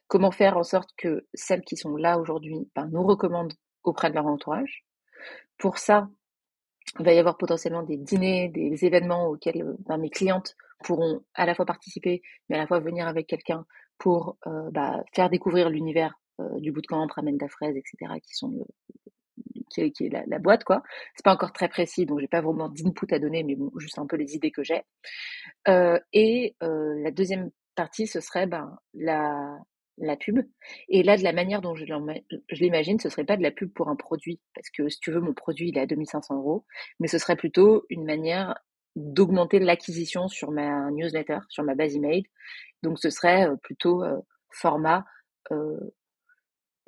Comment 0.09 0.31
faire 0.31 0.57
en 0.57 0.62
sorte 0.62 0.91
que 0.97 1.27
celles 1.35 1.62
qui 1.62 1.77
sont 1.77 1.97
là 1.97 2.19
aujourd'hui 2.19 2.69
ben, 2.75 2.89
nous 2.93 3.03
recommandent 3.03 3.55
auprès 3.85 4.11
de 4.11 4.15
leur 4.15 4.27
entourage? 4.27 4.85
Pour 5.59 5.79
ça, 5.79 6.09
il 6.99 7.05
va 7.05 7.12
y 7.12 7.19
avoir 7.19 7.37
potentiellement 7.37 7.83
des 7.83 7.97
dîners, 7.97 8.49
des 8.49 8.85
événements 8.85 9.29
auxquels 9.29 9.65
ben, 9.81 9.99
mes 9.99 10.11
clientes 10.11 10.57
pourront 10.83 11.23
à 11.35 11.47
la 11.47 11.55
fois 11.55 11.67
participer, 11.67 12.23
mais 12.49 12.57
à 12.57 12.59
la 12.61 12.67
fois 12.67 12.81
venir 12.81 13.07
avec 13.07 13.27
quelqu'un 13.27 13.65
pour 13.99 14.37
euh, 14.47 14.71
bah, 14.71 15.03
faire 15.15 15.31
découvrir 15.31 15.69
l'univers 15.69 16.15
du 16.57 16.73
bootcamp, 16.73 17.07
ramène 17.15 17.37
ta 17.37 17.49
fraise, 17.49 17.77
etc., 17.77 18.15
qui 18.23 18.35
sont 18.35 18.67
qui 19.71 19.81
est, 19.83 19.91
qui 19.91 20.07
est 20.07 20.09
la, 20.09 20.25
la, 20.27 20.39
boîte, 20.39 20.65
quoi. 20.65 20.83
C'est 21.15 21.25
pas 21.25 21.33
encore 21.33 21.53
très 21.53 21.69
précis, 21.69 22.05
donc 22.05 22.21
j'ai 22.21 22.29
pas 22.29 22.41
vraiment 22.41 22.69
d'input 22.69 23.12
à 23.12 23.19
donner, 23.19 23.43
mais 23.43 23.55
bon, 23.55 23.71
juste 23.79 23.99
un 23.99 24.07
peu 24.07 24.17
les 24.17 24.35
idées 24.35 24.51
que 24.51 24.62
j'ai. 24.62 24.83
Euh, 25.69 25.99
et 26.12 26.57
euh, 26.62 27.01
la 27.03 27.11
deuxième 27.11 27.51
ce 28.07 28.20
serait 28.20 28.47
ben, 28.47 28.78
la, 28.94 29.59
la 29.98 30.16
pub. 30.16 30.39
Et 30.89 31.02
là, 31.02 31.16
de 31.16 31.23
la 31.23 31.32
manière 31.32 31.61
dont 31.61 31.74
je 31.74 31.85
l'imagine, 32.51 32.98
ce 32.98 33.09
serait 33.09 33.24
pas 33.24 33.36
de 33.36 33.43
la 33.43 33.51
pub 33.51 33.73
pour 33.73 33.89
un 33.89 33.97
produit, 33.97 34.40
parce 34.55 34.70
que 34.70 34.89
si 34.89 34.98
tu 35.01 35.12
veux, 35.12 35.20
mon 35.20 35.35
produit, 35.35 35.69
il 35.69 35.78
est 35.78 35.82
à 35.82 35.86
2500 35.86 36.36
euros, 36.36 36.65
mais 36.98 37.09
ce 37.09 37.19
serait 37.19 37.36
plutôt 37.36 37.85
une 37.90 38.05
manière 38.05 38.55
d'augmenter 38.97 39.59
l'acquisition 39.61 40.28
sur 40.28 40.51
ma 40.51 40.90
newsletter, 40.90 41.39
sur 41.48 41.65
ma 41.65 41.74
base 41.74 41.94
email. 41.94 42.24
Donc, 42.82 42.98
ce 42.98 43.11
serait 43.11 43.48
euh, 43.48 43.57
plutôt 43.57 44.02
euh, 44.02 44.19
format 44.51 45.05
euh, 45.52 45.78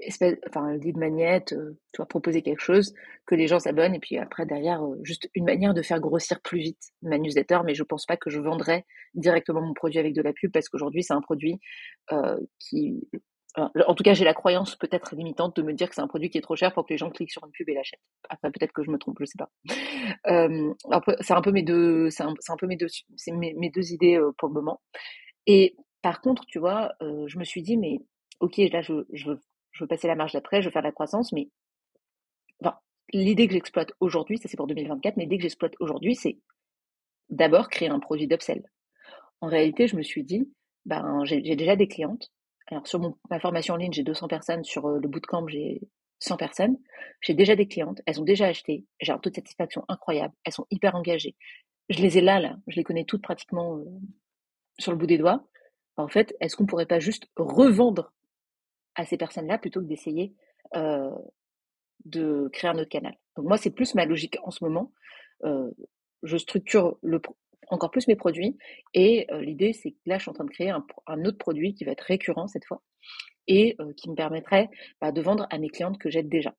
espèce, 0.02 0.38
enfin, 0.48 0.74
lead 0.76 0.96
magnet, 0.96 1.44
euh, 1.52 1.78
tu 1.92 1.98
vois, 1.98 2.06
proposer 2.06 2.42
quelque 2.42 2.60
chose, 2.60 2.94
que 3.26 3.34
les 3.34 3.46
gens 3.46 3.58
s'abonnent, 3.58 3.94
et 3.94 4.00
puis 4.00 4.18
après, 4.18 4.46
derrière, 4.46 4.84
euh, 4.84 4.98
juste 5.02 5.28
une 5.34 5.44
manière 5.44 5.74
de 5.74 5.82
faire 5.82 6.00
grossir 6.00 6.40
plus 6.40 6.60
vite 6.60 6.82
ma 7.02 7.18
newsletter, 7.18 7.60
mais 7.64 7.74
je 7.74 7.82
pense 7.82 8.06
pas 8.06 8.16
que 8.16 8.30
je 8.30 8.40
vendrais 8.40 8.84
directement 9.14 9.60
mon 9.60 9.74
produit 9.74 9.98
avec 9.98 10.14
de 10.14 10.22
la 10.22 10.32
pub, 10.32 10.52
parce 10.52 10.68
qu'aujourd'hui, 10.68 11.02
c'est 11.02 11.14
un 11.14 11.20
produit 11.20 11.60
euh, 12.12 12.38
qui... 12.58 13.08
En 13.54 13.94
tout 13.94 14.02
cas, 14.02 14.14
j'ai 14.14 14.24
la 14.24 14.32
croyance 14.32 14.76
peut-être 14.76 15.14
limitante 15.14 15.56
de 15.56 15.62
me 15.62 15.74
dire 15.74 15.90
que 15.90 15.94
c'est 15.94 16.00
un 16.00 16.06
produit 16.06 16.30
qui 16.30 16.38
est 16.38 16.42
trop 16.42 16.56
cher 16.56 16.72
pour 16.72 16.86
que 16.86 16.94
les 16.94 16.96
gens 16.96 17.10
cliquent 17.10 17.32
sur 17.32 17.44
une 17.44 17.52
pub 17.52 17.68
et 17.68 17.74
l'achètent. 17.74 18.00
Après, 18.30 18.50
peut-être 18.50 18.72
que 18.72 18.82
je 18.82 18.90
me 18.90 18.96
trompe, 18.96 19.18
je 19.20 19.26
sais 19.26 19.36
pas. 19.36 19.50
C'est 21.20 21.34
un 21.34 21.42
peu 21.42 21.52
mes 21.52 21.62
deux, 21.62 22.08
c'est 22.08 22.22
un, 22.22 22.32
un, 22.48 22.56
peu 22.56 22.66
mes 22.66 22.76
deux, 22.76 22.86
c'est 23.16 23.30
mes, 23.30 23.68
deux 23.68 23.92
idées 23.92 24.18
pour 24.38 24.48
le 24.48 24.54
moment. 24.54 24.80
Et 25.46 25.76
par 26.00 26.22
contre, 26.22 26.46
tu 26.46 26.60
vois, 26.60 26.92
je 27.02 27.38
me 27.38 27.44
suis 27.44 27.60
dit, 27.60 27.76
mais 27.76 27.98
ok, 28.40 28.56
là, 28.72 28.80
je, 28.80 29.04
je 29.12 29.32
je 29.72 29.84
veux 29.84 29.88
passer 29.88 30.08
la 30.08 30.14
marge 30.14 30.32
d'après, 30.32 30.62
je 30.62 30.68
veux 30.68 30.72
faire 30.72 30.82
de 30.82 30.88
la 30.88 30.92
croissance, 30.92 31.32
mais 31.32 31.48
l'idée 33.12 33.46
que 33.46 33.52
j'exploite 33.52 33.92
aujourd'hui, 34.00 34.38
ça 34.38 34.48
c'est 34.48 34.56
pour 34.56 34.66
2024, 34.66 35.16
mais 35.16 35.24
l'idée 35.24 35.36
que 35.36 35.42
j'exploite 35.42 35.74
aujourd'hui, 35.80 36.14
c'est 36.14 36.38
d'abord 37.30 37.68
créer 37.68 37.88
un 37.88 38.00
produit 38.00 38.26
d'upsell. 38.26 38.62
En 39.40 39.48
réalité, 39.48 39.86
je 39.86 39.96
me 39.96 40.02
suis 40.02 40.24
dit, 40.24 40.48
ben, 40.86 41.24
j'ai 41.24 41.56
déjà 41.56 41.76
des 41.76 41.88
clientes. 41.88 42.30
Alors, 42.68 42.86
sur 42.86 43.00
ma 43.28 43.40
formation 43.40 43.74
en 43.74 43.76
ligne, 43.76 43.92
j'ai 43.92 44.04
200 44.04 44.28
personnes. 44.28 44.64
Sur 44.64 44.86
euh, 44.86 44.98
le 45.00 45.08
bootcamp, 45.08 45.46
j'ai 45.48 45.82
100 46.20 46.36
personnes. 46.36 46.78
J'ai 47.20 47.34
déjà 47.34 47.56
des 47.56 47.66
clientes. 47.66 48.00
Elles 48.06 48.20
ont 48.20 48.24
déjà 48.24 48.46
acheté. 48.46 48.86
J'ai 49.00 49.12
un 49.12 49.18
taux 49.18 49.30
de 49.30 49.34
satisfaction 49.34 49.84
incroyable. 49.88 50.34
Elles 50.44 50.52
sont 50.52 50.66
hyper 50.70 50.94
engagées. 50.94 51.36
Je 51.88 52.00
les 52.00 52.18
ai 52.18 52.20
là, 52.20 52.40
là. 52.40 52.56
Je 52.68 52.76
les 52.76 52.84
connais 52.84 53.04
toutes 53.04 53.22
pratiquement 53.22 53.78
euh, 53.78 53.84
sur 54.78 54.92
le 54.92 54.98
bout 54.98 55.06
des 55.06 55.18
doigts. 55.18 55.44
En 55.96 56.08
fait, 56.08 56.34
est-ce 56.40 56.56
qu'on 56.56 56.66
pourrait 56.66 56.86
pas 56.86 57.00
juste 57.00 57.26
revendre 57.36 58.12
à 58.94 59.04
ces 59.04 59.16
personnes-là 59.16 59.58
plutôt 59.58 59.80
que 59.80 59.86
d'essayer 59.86 60.34
de 62.04 62.48
créer 62.52 62.70
un 62.70 62.78
autre 62.78 62.88
canal. 62.88 63.14
Donc 63.36 63.46
moi, 63.46 63.56
c'est 63.56 63.70
plus 63.70 63.94
ma 63.94 64.04
logique 64.04 64.38
en 64.42 64.50
ce 64.50 64.64
moment. 64.64 64.92
Je 66.22 66.36
structure 66.36 66.98
encore 67.68 67.90
plus 67.90 68.08
mes 68.08 68.16
produits 68.16 68.56
et 68.94 69.26
l'idée, 69.40 69.72
c'est 69.72 69.92
que 69.92 69.98
là, 70.06 70.18
je 70.18 70.22
suis 70.22 70.30
en 70.30 70.34
train 70.34 70.44
de 70.44 70.50
créer 70.50 70.70
un, 70.70 71.24
autre 71.24 71.38
produit 71.38 71.74
qui 71.74 71.84
va 71.84 71.92
être 71.92 72.02
récurrent 72.02 72.46
cette 72.48 72.64
fois 72.64 72.82
et 73.46 73.76
qui 73.96 74.10
me 74.10 74.14
permettrait 74.14 74.70
bah, 75.00 75.12
de 75.12 75.20
vendre 75.20 75.46
à 75.50 75.58
mes 75.58 75.68
clientes 75.68 75.98
que 75.98 76.10
j'aide 76.10 76.28
déjà. 76.28 76.54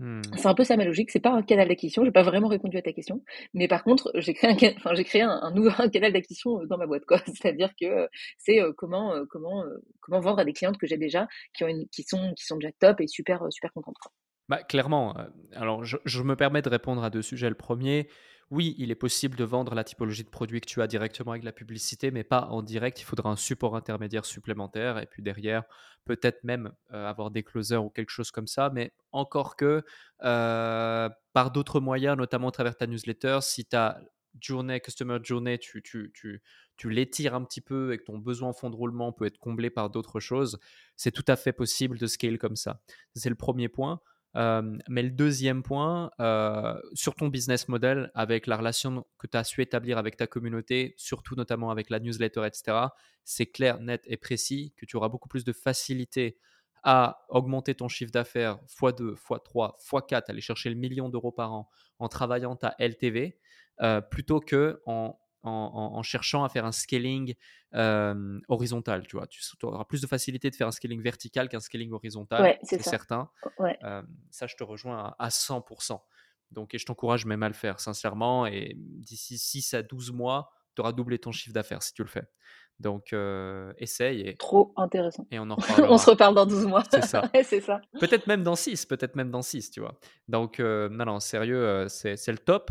Mmh. 0.00 0.22
C'est 0.36 0.46
un 0.46 0.54
peu 0.54 0.64
ça 0.64 0.78
ma 0.78 0.84
logique. 0.84 1.10
C'est 1.10 1.20
pas 1.20 1.30
un 1.30 1.42
canal 1.42 1.68
d'acquisition. 1.68 2.04
J'ai 2.04 2.10
pas 2.10 2.22
vraiment 2.22 2.48
répondu 2.48 2.78
à 2.78 2.82
ta 2.82 2.92
question, 2.92 3.22
mais 3.52 3.68
par 3.68 3.84
contre, 3.84 4.10
j'ai 4.14 4.32
créé 4.32 4.50
un, 4.50 4.72
enfin, 4.76 4.94
j'ai 4.94 5.04
créé 5.04 5.20
un, 5.20 5.38
un 5.42 5.50
nouveau 5.52 5.70
un 5.78 5.90
canal 5.90 6.12
d'acquisition 6.12 6.60
euh, 6.60 6.66
dans 6.66 6.78
ma 6.78 6.86
boîte, 6.86 7.04
quoi. 7.04 7.18
C'est-à-dire 7.26 7.70
que 7.78 7.86
euh, 7.86 8.06
c'est 8.38 8.60
euh, 8.60 8.72
comment, 8.76 9.14
comment, 9.28 9.62
comment 10.00 10.20
vendre 10.20 10.38
à 10.40 10.44
des 10.44 10.54
clientes 10.54 10.78
que 10.78 10.86
j'ai 10.86 10.96
déjà, 10.96 11.28
qui 11.54 11.64
ont 11.64 11.68
une, 11.68 11.86
qui 11.88 12.02
sont, 12.02 12.32
qui 12.34 12.46
sont 12.46 12.56
déjà 12.56 12.72
top 12.80 13.00
et 13.00 13.06
super, 13.06 13.44
super 13.50 13.72
contentes. 13.72 13.96
Quoi. 14.00 14.10
Bah, 14.48 14.62
clairement. 14.62 15.14
Alors, 15.52 15.84
je, 15.84 15.98
je, 16.06 16.22
me 16.22 16.34
permets 16.34 16.62
de 16.62 16.68
répondre 16.68 17.04
à 17.04 17.10
deux 17.10 17.22
sujets. 17.22 17.48
Le 17.48 17.54
premier, 17.54 18.08
oui, 18.50 18.74
il 18.78 18.90
est 18.90 18.96
possible 18.96 19.36
de 19.36 19.44
vendre 19.44 19.74
la 19.76 19.84
typologie 19.84 20.24
de 20.24 20.28
produit 20.28 20.60
que 20.60 20.66
tu 20.66 20.82
as 20.82 20.88
directement 20.88 21.30
avec 21.30 21.44
la 21.44 21.52
publicité, 21.52 22.10
mais 22.10 22.24
pas 22.24 22.46
en 22.46 22.62
direct. 22.62 23.00
Il 23.00 23.04
faudra 23.04 23.30
un 23.30 23.36
support 23.36 23.76
intermédiaire 23.76 24.24
supplémentaire 24.24 24.98
et 24.98 25.06
puis 25.06 25.22
derrière, 25.22 25.62
peut-être 26.04 26.42
même 26.42 26.72
euh, 26.92 27.06
avoir 27.06 27.30
des 27.30 27.44
closers 27.44 27.84
ou 27.84 27.90
quelque 27.90 28.10
chose 28.10 28.32
comme 28.32 28.48
ça. 28.48 28.68
Mais 28.74 28.92
encore 29.12 29.54
que 29.54 29.84
euh, 30.24 31.08
par 31.32 31.52
d'autres 31.52 31.78
moyens, 31.78 32.16
notamment 32.16 32.48
à 32.48 32.52
travers 32.52 32.76
ta 32.76 32.88
newsletter, 32.88 33.38
si 33.40 33.64
ta 33.64 34.00
journée, 34.40 34.80
customer 34.80 35.18
journey, 35.22 35.58
tu, 35.58 35.80
tu, 35.80 36.10
tu, 36.12 36.42
tu 36.76 36.90
l'étires 36.90 37.34
un 37.34 37.44
petit 37.44 37.60
peu 37.60 37.92
et 37.92 37.98
que 37.98 38.04
ton 38.04 38.18
besoin 38.18 38.48
en 38.48 38.52
fond 38.52 38.70
de 38.70 38.76
roulement 38.76 39.12
peut 39.12 39.26
être 39.26 39.38
comblé 39.38 39.70
par 39.70 39.90
d'autres 39.90 40.18
choses, 40.18 40.58
c'est 40.96 41.12
tout 41.12 41.24
à 41.28 41.36
fait 41.36 41.52
possible 41.52 41.98
de 41.98 42.06
scale 42.08 42.38
comme 42.38 42.56
ça. 42.56 42.80
C'est 43.14 43.28
le 43.28 43.36
premier 43.36 43.68
point. 43.68 44.00
Mais 44.34 45.02
le 45.02 45.10
deuxième 45.10 45.62
point, 45.62 46.10
sur 46.94 47.14
ton 47.14 47.28
business 47.28 47.68
model, 47.68 48.10
avec 48.14 48.46
la 48.46 48.56
relation 48.56 49.06
que 49.18 49.26
tu 49.26 49.36
as 49.36 49.44
su 49.44 49.62
établir 49.62 49.98
avec 49.98 50.16
ta 50.16 50.26
communauté, 50.26 50.94
surtout 50.96 51.34
notamment 51.34 51.70
avec 51.70 51.90
la 51.90 52.00
newsletter, 52.00 52.46
etc., 52.46 52.78
c'est 53.24 53.46
clair, 53.46 53.80
net 53.80 54.02
et 54.06 54.16
précis 54.16 54.72
que 54.76 54.86
tu 54.86 54.96
auras 54.96 55.08
beaucoup 55.08 55.28
plus 55.28 55.44
de 55.44 55.52
facilité 55.52 56.38
à 56.82 57.26
augmenter 57.28 57.74
ton 57.74 57.88
chiffre 57.88 58.10
d'affaires 58.10 58.58
x2, 58.66 59.14
x3, 59.14 59.74
x4, 59.78 60.22
aller 60.28 60.40
chercher 60.40 60.70
le 60.70 60.76
million 60.76 61.10
d'euros 61.10 61.30
par 61.30 61.52
an 61.52 61.68
en 61.98 62.08
travaillant 62.08 62.56
ta 62.56 62.74
LTV, 62.78 63.38
plutôt 64.10 64.40
que 64.40 64.80
en 64.86 65.19
en, 65.42 66.02
cherchant 66.02 66.44
à 66.44 66.48
faire 66.48 66.64
un 66.64 66.72
scaling 66.72 67.34
horizontal. 68.48 69.06
Tu 69.06 69.16
vois, 69.16 69.26
tu 69.26 69.40
auras 69.62 69.84
plus 69.84 70.00
de 70.00 70.06
facilité 70.06 70.50
de 70.50 70.56
faire 70.56 70.68
un 70.68 70.72
scaling 70.72 71.02
vertical 71.02 71.48
qu'un 71.48 71.60
scaling 71.60 71.92
horizontal, 71.92 72.58
c'est 72.62 72.82
certain. 72.82 73.30
ça, 74.30 74.46
je 74.46 74.56
te 74.56 74.64
rejoins 74.64 75.14
à, 75.18 75.28
100%. 75.28 76.00
Donc, 76.50 76.74
et 76.74 76.78
je 76.78 76.86
t'encourage 76.86 77.26
même 77.26 77.42
à 77.42 77.48
le 77.48 77.54
faire, 77.54 77.78
sincèrement. 77.78 78.46
Et 78.46 78.74
d'ici 78.76 79.38
6 79.38 79.74
à 79.74 79.82
12 79.82 80.12
mois, 80.12 80.50
tu 80.74 80.80
auras 80.80 80.92
doublé 80.92 81.18
ton 81.18 81.32
chiffre 81.32 81.52
d'affaires 81.52 81.82
si 81.82 81.92
tu 81.94 82.02
le 82.02 82.08
fais. 82.08 82.24
Donc, 82.80 83.14
essaye. 83.78 84.22
Et, 84.22 84.36
Trop 84.36 84.72
intéressant. 84.76 85.26
Et 85.30 85.38
on 85.38 85.50
en 85.50 85.56
on 85.88 85.98
se 85.98 86.10
reparle 86.10 86.34
dans 86.34 86.46
12 86.46 86.66
mois. 86.66 86.82
C'est 86.90 87.04
ça. 87.04 87.30
c'est 87.44 87.60
ça. 87.60 87.80
Peut-être 88.00 88.26
même 88.26 88.42
dans 88.42 88.56
6, 88.56 88.86
peut-être 88.86 89.16
même 89.16 89.30
dans 89.30 89.42
6, 89.42 89.70
tu 89.70 89.80
vois. 89.80 89.98
Donc, 90.28 90.58
non, 90.58 91.04
non, 91.04 91.20
sérieux, 91.20 91.86
c'est 91.88 92.26
le 92.28 92.38
top. 92.38 92.70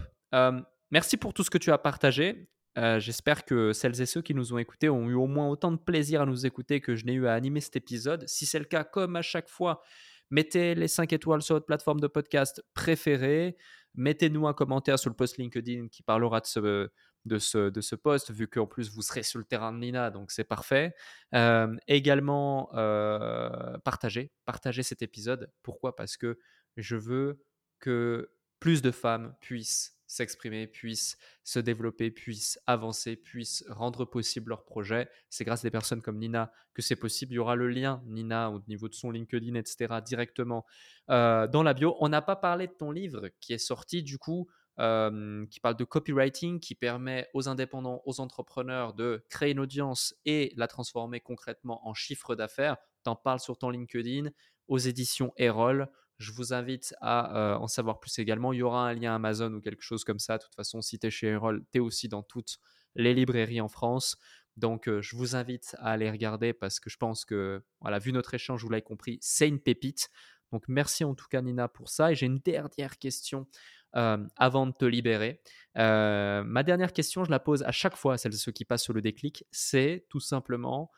merci 0.92 1.18
pour 1.18 1.34
tout 1.34 1.44
ce 1.44 1.50
que 1.50 1.58
tu 1.58 1.72
as 1.72 1.78
partagé. 1.78 2.50
Euh, 2.80 3.00
j'espère 3.00 3.44
que 3.44 3.74
celles 3.74 4.00
et 4.02 4.06
ceux 4.06 4.22
qui 4.22 4.34
nous 4.34 4.54
ont 4.54 4.58
écoutés 4.58 4.90
ont 4.90 5.10
eu 5.10 5.14
au 5.14 5.28
moins 5.28 5.50
autant 5.50 5.72
de 5.72 5.78
plaisir 5.78 6.22
à 6.22 6.26
nous 6.26 6.46
écouter 6.46 6.80
que 6.80 6.96
je 6.96 7.06
n'ai 7.06 7.14
eu 7.14 7.28
à 7.28 7.34
animer 7.34 7.60
cet 7.60 7.76
épisode. 7.76 8.24
Si 8.28 8.46
c'est 8.46 8.60
le 8.60 8.66
cas, 8.66 8.86
comme 8.86 9.18
à 9.18 9.22
chaque 9.22 9.50
fois, 9.50 9.82
mettez 10.30 10.76
les 10.76 10.88
5 10.88 11.12
étoiles 11.12 11.42
sur 11.42 11.56
votre 11.56 11.66
plateforme 11.66 12.00
de 12.00 12.08
podcast 12.08 12.64
préférée. 12.74 13.58
Mettez-nous 13.96 14.48
un 14.48 14.54
commentaire 14.54 14.98
sur 14.98 15.10
le 15.10 15.16
post 15.16 15.38
LinkedIn 15.38 15.90
qui 15.90 16.04
parlera 16.04 16.40
de 16.40 16.46
ce, 16.46 16.90
de 17.26 17.38
ce, 17.38 17.70
de 17.70 17.82
ce 17.82 17.96
post, 17.96 18.32
vu 18.32 18.48
qu'en 18.48 18.66
plus 18.66 18.90
vous 18.92 19.02
serez 19.02 19.24
sur 19.24 19.40
le 19.40 19.46
terrain 19.46 19.74
de 19.74 19.80
Nina, 19.80 20.10
donc 20.10 20.32
c'est 20.32 20.46
parfait. 20.46 20.96
Euh, 21.36 21.76
également, 21.88 22.70
euh, 22.76 23.78
partagez, 23.84 24.32
partagez 24.46 24.84
cet 24.84 25.02
épisode. 25.02 25.52
Pourquoi? 25.64 25.98
Parce 25.98 26.16
que 26.16 26.40
je 26.78 26.96
veux 26.96 27.44
que 27.80 28.32
plus 28.60 28.82
de 28.82 28.92
femmes 28.92 29.36
puissent 29.42 29.99
s'exprimer, 30.10 30.66
puissent 30.66 31.18
se 31.44 31.60
développer, 31.60 32.10
puissent 32.10 32.60
avancer, 32.66 33.16
puissent 33.16 33.64
rendre 33.70 34.06
possible 34.06 34.50
leur 34.50 34.66
projet. 34.66 35.08
C'est 35.30 35.46
grâce 35.46 35.62
à 35.62 35.68
des 35.68 35.72
personnes 35.72 36.02
comme 36.02 36.18
Nina 36.18 36.52
que 36.74 36.82
c'est 36.82 36.96
possible. 36.96 37.34
Il 37.34 37.36
y 37.36 37.40
aura 37.40 37.56
le 37.56 37.70
lien, 37.70 38.02
Nina, 38.08 38.50
au 38.50 38.60
niveau 38.68 38.90
de 38.90 38.96
son 38.96 39.12
LinkedIn, 39.12 39.54
etc., 39.54 39.96
directement 40.04 40.66
euh, 41.12 41.48
dans 41.48 41.62
la 41.62 41.76
bio. 41.76 41.96
On 42.00 42.10
n'a 42.10 42.24
pas 42.24 42.36
parlé 42.36 42.66
de 42.66 42.74
ton 42.74 42.90
livre 42.90 43.30
qui 43.40 43.54
est 43.54 43.60
sorti, 43.60 44.02
du 44.02 44.18
coup, 44.18 44.50
euh, 44.80 45.46
qui 45.48 45.60
parle 45.60 45.78
de 45.78 45.84
copywriting, 45.84 46.60
qui 46.60 46.74
permet 46.74 47.28
aux 47.36 47.48
indépendants, 47.48 48.02
aux 48.06 48.20
entrepreneurs 48.20 48.94
de 48.94 49.24
créer 49.30 49.52
une 49.52 49.60
audience 49.60 50.16
et 50.26 50.54
la 50.58 50.68
transformer 50.68 51.20
concrètement 51.20 51.88
en 51.88 51.94
chiffre 51.94 52.36
d'affaires. 52.36 52.78
Tu 53.04 53.12
en 53.12 53.16
parles 53.16 53.42
sur 53.42 53.60
ton 53.60 53.70
LinkedIn, 53.70 54.32
aux 54.68 54.80
éditions 54.80 55.34
Erol. 55.38 55.88
Je 56.20 56.34
vous 56.34 56.54
invite 56.54 56.94
à 57.00 57.38
euh, 57.38 57.56
en 57.56 57.68
savoir 57.68 58.02
plus 58.02 58.20
également. 58.20 58.52
Il 58.52 58.58
y 58.58 58.62
aura 58.62 58.90
un 58.90 58.94
lien 58.94 59.16
Amazon 59.16 59.54
ou 59.54 59.62
quelque 59.62 59.82
chose 59.82 60.04
comme 60.04 60.20
ça. 60.20 60.38
De 60.38 60.44
toute 60.44 60.56
façon, 60.56 60.82
si 60.82 61.00
tu 61.00 61.08
es 61.08 61.10
chez 61.10 61.28
Erol, 61.28 61.64
tu 61.72 61.78
es 61.78 61.80
aussi 61.80 62.10
dans 62.10 62.24
toutes 62.24 62.58
les 62.96 63.14
librairies 63.14 63.62
en 63.62 63.70
France. 63.70 64.18
Donc, 64.58 64.90
euh, 64.90 65.02
je 65.02 65.16
vous 65.16 65.38
invite 65.38 65.78
à 65.80 65.92
aller 65.92 66.12
regarder 66.12 66.52
parce 66.52 66.82
que 66.82 66.90
je 66.90 66.98
pense 66.98 67.24
que, 67.24 67.64
voilà, 67.80 68.00
vu 68.00 68.12
notre 68.12 68.34
échange, 68.34 68.62
vous 68.62 68.70
l'avez 68.70 68.82
compris, 68.82 69.18
c'est 69.22 69.48
une 69.48 69.62
pépite. 69.62 70.10
Donc, 70.52 70.66
merci 70.68 71.06
en 71.06 71.16
tout 71.16 71.28
cas, 71.30 71.42
Nina, 71.42 71.70
pour 71.70 71.88
ça. 71.88 72.12
Et 72.12 72.16
j'ai 72.16 72.26
une 72.26 72.40
dernière 72.40 72.98
question 72.98 73.48
euh, 73.96 74.18
avant 74.36 74.68
de 74.68 74.74
te 74.74 74.84
libérer. 74.84 75.42
ma 75.76 76.64
dernière 76.64 76.92
question, 76.92 77.24
je 77.24 77.32
la 77.32 77.40
pose 77.40 77.64
à 77.64 77.72
chaque 77.72 77.96
fois 77.96 78.16
à 78.16 78.18
celles 78.18 78.34
et 78.34 78.38
ceux 78.38 78.52
qui 78.52 78.66
passent 78.66 78.84
sur 78.84 78.94
le 78.94 79.02
déclic. 79.02 79.46
C'est 79.52 80.06
tout 80.10 80.20
simplement 80.20 80.92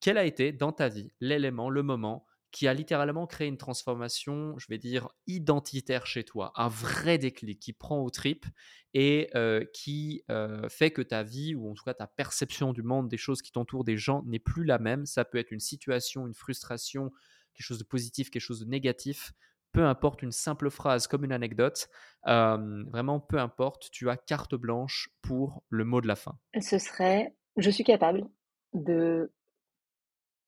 quel 0.00 0.18
a 0.18 0.24
été 0.24 0.52
dans 0.52 0.70
ta 0.70 0.88
vie 0.88 1.10
l'élément, 1.18 1.68
le 1.68 1.82
moment 1.82 2.24
qui 2.52 2.68
a 2.68 2.74
littéralement 2.74 3.26
créé 3.26 3.48
une 3.48 3.56
transformation, 3.56 4.54
je 4.58 4.66
vais 4.68 4.76
dire, 4.76 5.08
identitaire 5.26 6.06
chez 6.06 6.22
toi, 6.22 6.52
un 6.54 6.68
vrai 6.68 7.16
déclic 7.16 7.58
qui 7.58 7.72
prend 7.72 8.00
aux 8.00 8.10
tripes 8.10 8.46
et 8.92 9.30
euh, 9.34 9.64
qui 9.72 10.22
euh, 10.30 10.68
fait 10.68 10.90
que 10.90 11.00
ta 11.00 11.22
vie, 11.22 11.54
ou 11.54 11.70
en 11.70 11.74
tout 11.74 11.82
cas 11.82 11.94
ta 11.94 12.06
perception 12.06 12.74
du 12.74 12.82
monde, 12.82 13.08
des 13.08 13.16
choses 13.16 13.40
qui 13.40 13.52
t'entourent, 13.52 13.84
des 13.84 13.96
gens, 13.96 14.22
n'est 14.26 14.38
plus 14.38 14.64
la 14.64 14.78
même. 14.78 15.06
Ça 15.06 15.24
peut 15.24 15.38
être 15.38 15.50
une 15.50 15.60
situation, 15.60 16.26
une 16.26 16.34
frustration, 16.34 17.10
quelque 17.54 17.66
chose 17.66 17.78
de 17.78 17.84
positif, 17.84 18.30
quelque 18.30 18.42
chose 18.42 18.60
de 18.60 18.66
négatif, 18.66 19.32
peu 19.72 19.86
importe 19.86 20.20
une 20.20 20.32
simple 20.32 20.68
phrase 20.68 21.06
comme 21.06 21.24
une 21.24 21.32
anecdote, 21.32 21.88
euh, 22.26 22.84
vraiment 22.90 23.18
peu 23.18 23.38
importe, 23.38 23.90
tu 23.90 24.10
as 24.10 24.18
carte 24.18 24.54
blanche 24.54 25.08
pour 25.22 25.62
le 25.70 25.86
mot 25.86 26.02
de 26.02 26.06
la 26.06 26.16
fin. 26.16 26.38
Ce 26.60 26.76
serait, 26.76 27.34
je 27.56 27.70
suis 27.70 27.84
capable 27.84 28.28
de 28.74 29.32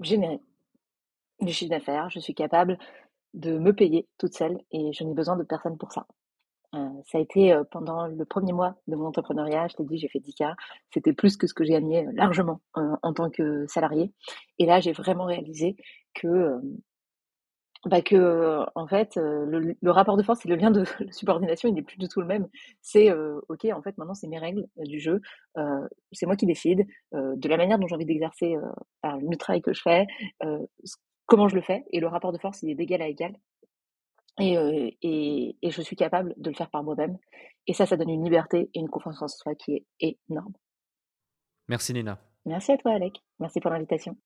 générer 0.00 0.40
du 1.44 1.52
chiffre 1.52 1.70
d'affaires, 1.70 2.10
je 2.10 2.18
suis 2.20 2.34
capable 2.34 2.78
de 3.34 3.58
me 3.58 3.72
payer 3.72 4.08
toute 4.18 4.34
seule 4.34 4.58
et 4.70 4.92
je 4.92 5.04
n'ai 5.04 5.14
besoin 5.14 5.36
de 5.36 5.42
personne 5.42 5.76
pour 5.76 5.92
ça. 5.92 6.06
Euh, 6.74 6.88
ça 7.06 7.18
a 7.18 7.20
été 7.20 7.52
euh, 7.52 7.62
pendant 7.70 8.06
le 8.06 8.24
premier 8.24 8.52
mois 8.52 8.76
de 8.88 8.96
mon 8.96 9.06
entrepreneuriat, 9.06 9.68
je 9.68 9.76
t'ai 9.76 9.84
dit, 9.84 9.98
j'ai 9.98 10.08
fait 10.08 10.18
10K. 10.18 10.54
C'était 10.92 11.12
plus 11.12 11.36
que 11.36 11.46
ce 11.46 11.54
que 11.54 11.64
j'ai 11.64 11.72
gagné 11.72 12.06
largement 12.14 12.60
en 12.74 13.12
tant 13.12 13.30
que 13.30 13.66
salarié. 13.68 14.12
Et 14.58 14.66
là, 14.66 14.80
j'ai 14.80 14.92
vraiment 14.92 15.24
réalisé 15.24 15.76
que 16.14 16.60
bah 17.86 18.00
que 18.00 18.64
en 18.76 18.86
fait 18.86 19.16
le, 19.16 19.90
rapport 19.90 20.16
de 20.16 20.22
force 20.22 20.46
et 20.46 20.48
le 20.48 20.56
lien 20.56 20.70
de 20.70 20.86
subordination 21.10 21.68
il 21.68 21.74
n'est 21.74 21.82
plus 21.82 21.98
du 21.98 22.08
tout 22.08 22.22
le 22.22 22.26
même 22.26 22.48
c'est 22.80 23.12
ok 23.12 23.66
en 23.74 23.82
fait 23.82 23.98
maintenant 23.98 24.14
c'est 24.14 24.26
mes 24.26 24.38
règles 24.38 24.66
du 24.78 25.00
jeu 25.00 25.20
euh, 25.58 25.86
c'est 26.10 26.24
moi 26.24 26.34
qui 26.34 26.46
décide 26.46 26.86
de 27.12 27.46
la 27.46 27.58
manière 27.58 27.78
dont 27.78 27.86
j'ai 27.86 27.94
envie 27.94 28.06
d'exercer 28.06 28.54
le 29.02 29.36
travail 29.36 29.60
que 29.60 29.74
je 29.74 29.82
fais 29.82 30.06
comment 31.26 31.48
je 31.48 31.56
le 31.56 31.62
fais 31.62 31.84
et 31.90 32.00
le 32.00 32.06
rapport 32.06 32.32
de 32.32 32.38
force 32.38 32.62
il 32.62 32.70
est 32.70 32.74
d'égal 32.74 33.02
à 33.02 33.08
égal 33.08 33.34
et, 34.40 34.98
et, 35.02 35.56
et 35.62 35.70
je 35.70 35.80
suis 35.82 35.96
capable 35.96 36.34
de 36.36 36.50
le 36.50 36.56
faire 36.56 36.70
par 36.70 36.82
moi-même 36.82 37.18
et 37.66 37.72
ça 37.72 37.86
ça 37.86 37.96
donne 37.96 38.10
une 38.10 38.24
liberté 38.24 38.70
et 38.74 38.80
une 38.80 38.88
confiance 38.88 39.22
en 39.22 39.28
soi 39.28 39.54
qui 39.54 39.86
est 40.00 40.18
énorme. 40.28 40.52
Merci 41.68 41.92
Nina. 41.94 42.18
Merci 42.44 42.72
à 42.72 42.78
toi 42.78 42.92
Alec. 42.92 43.22
Merci 43.38 43.60
pour 43.60 43.70
l'invitation 43.70 44.16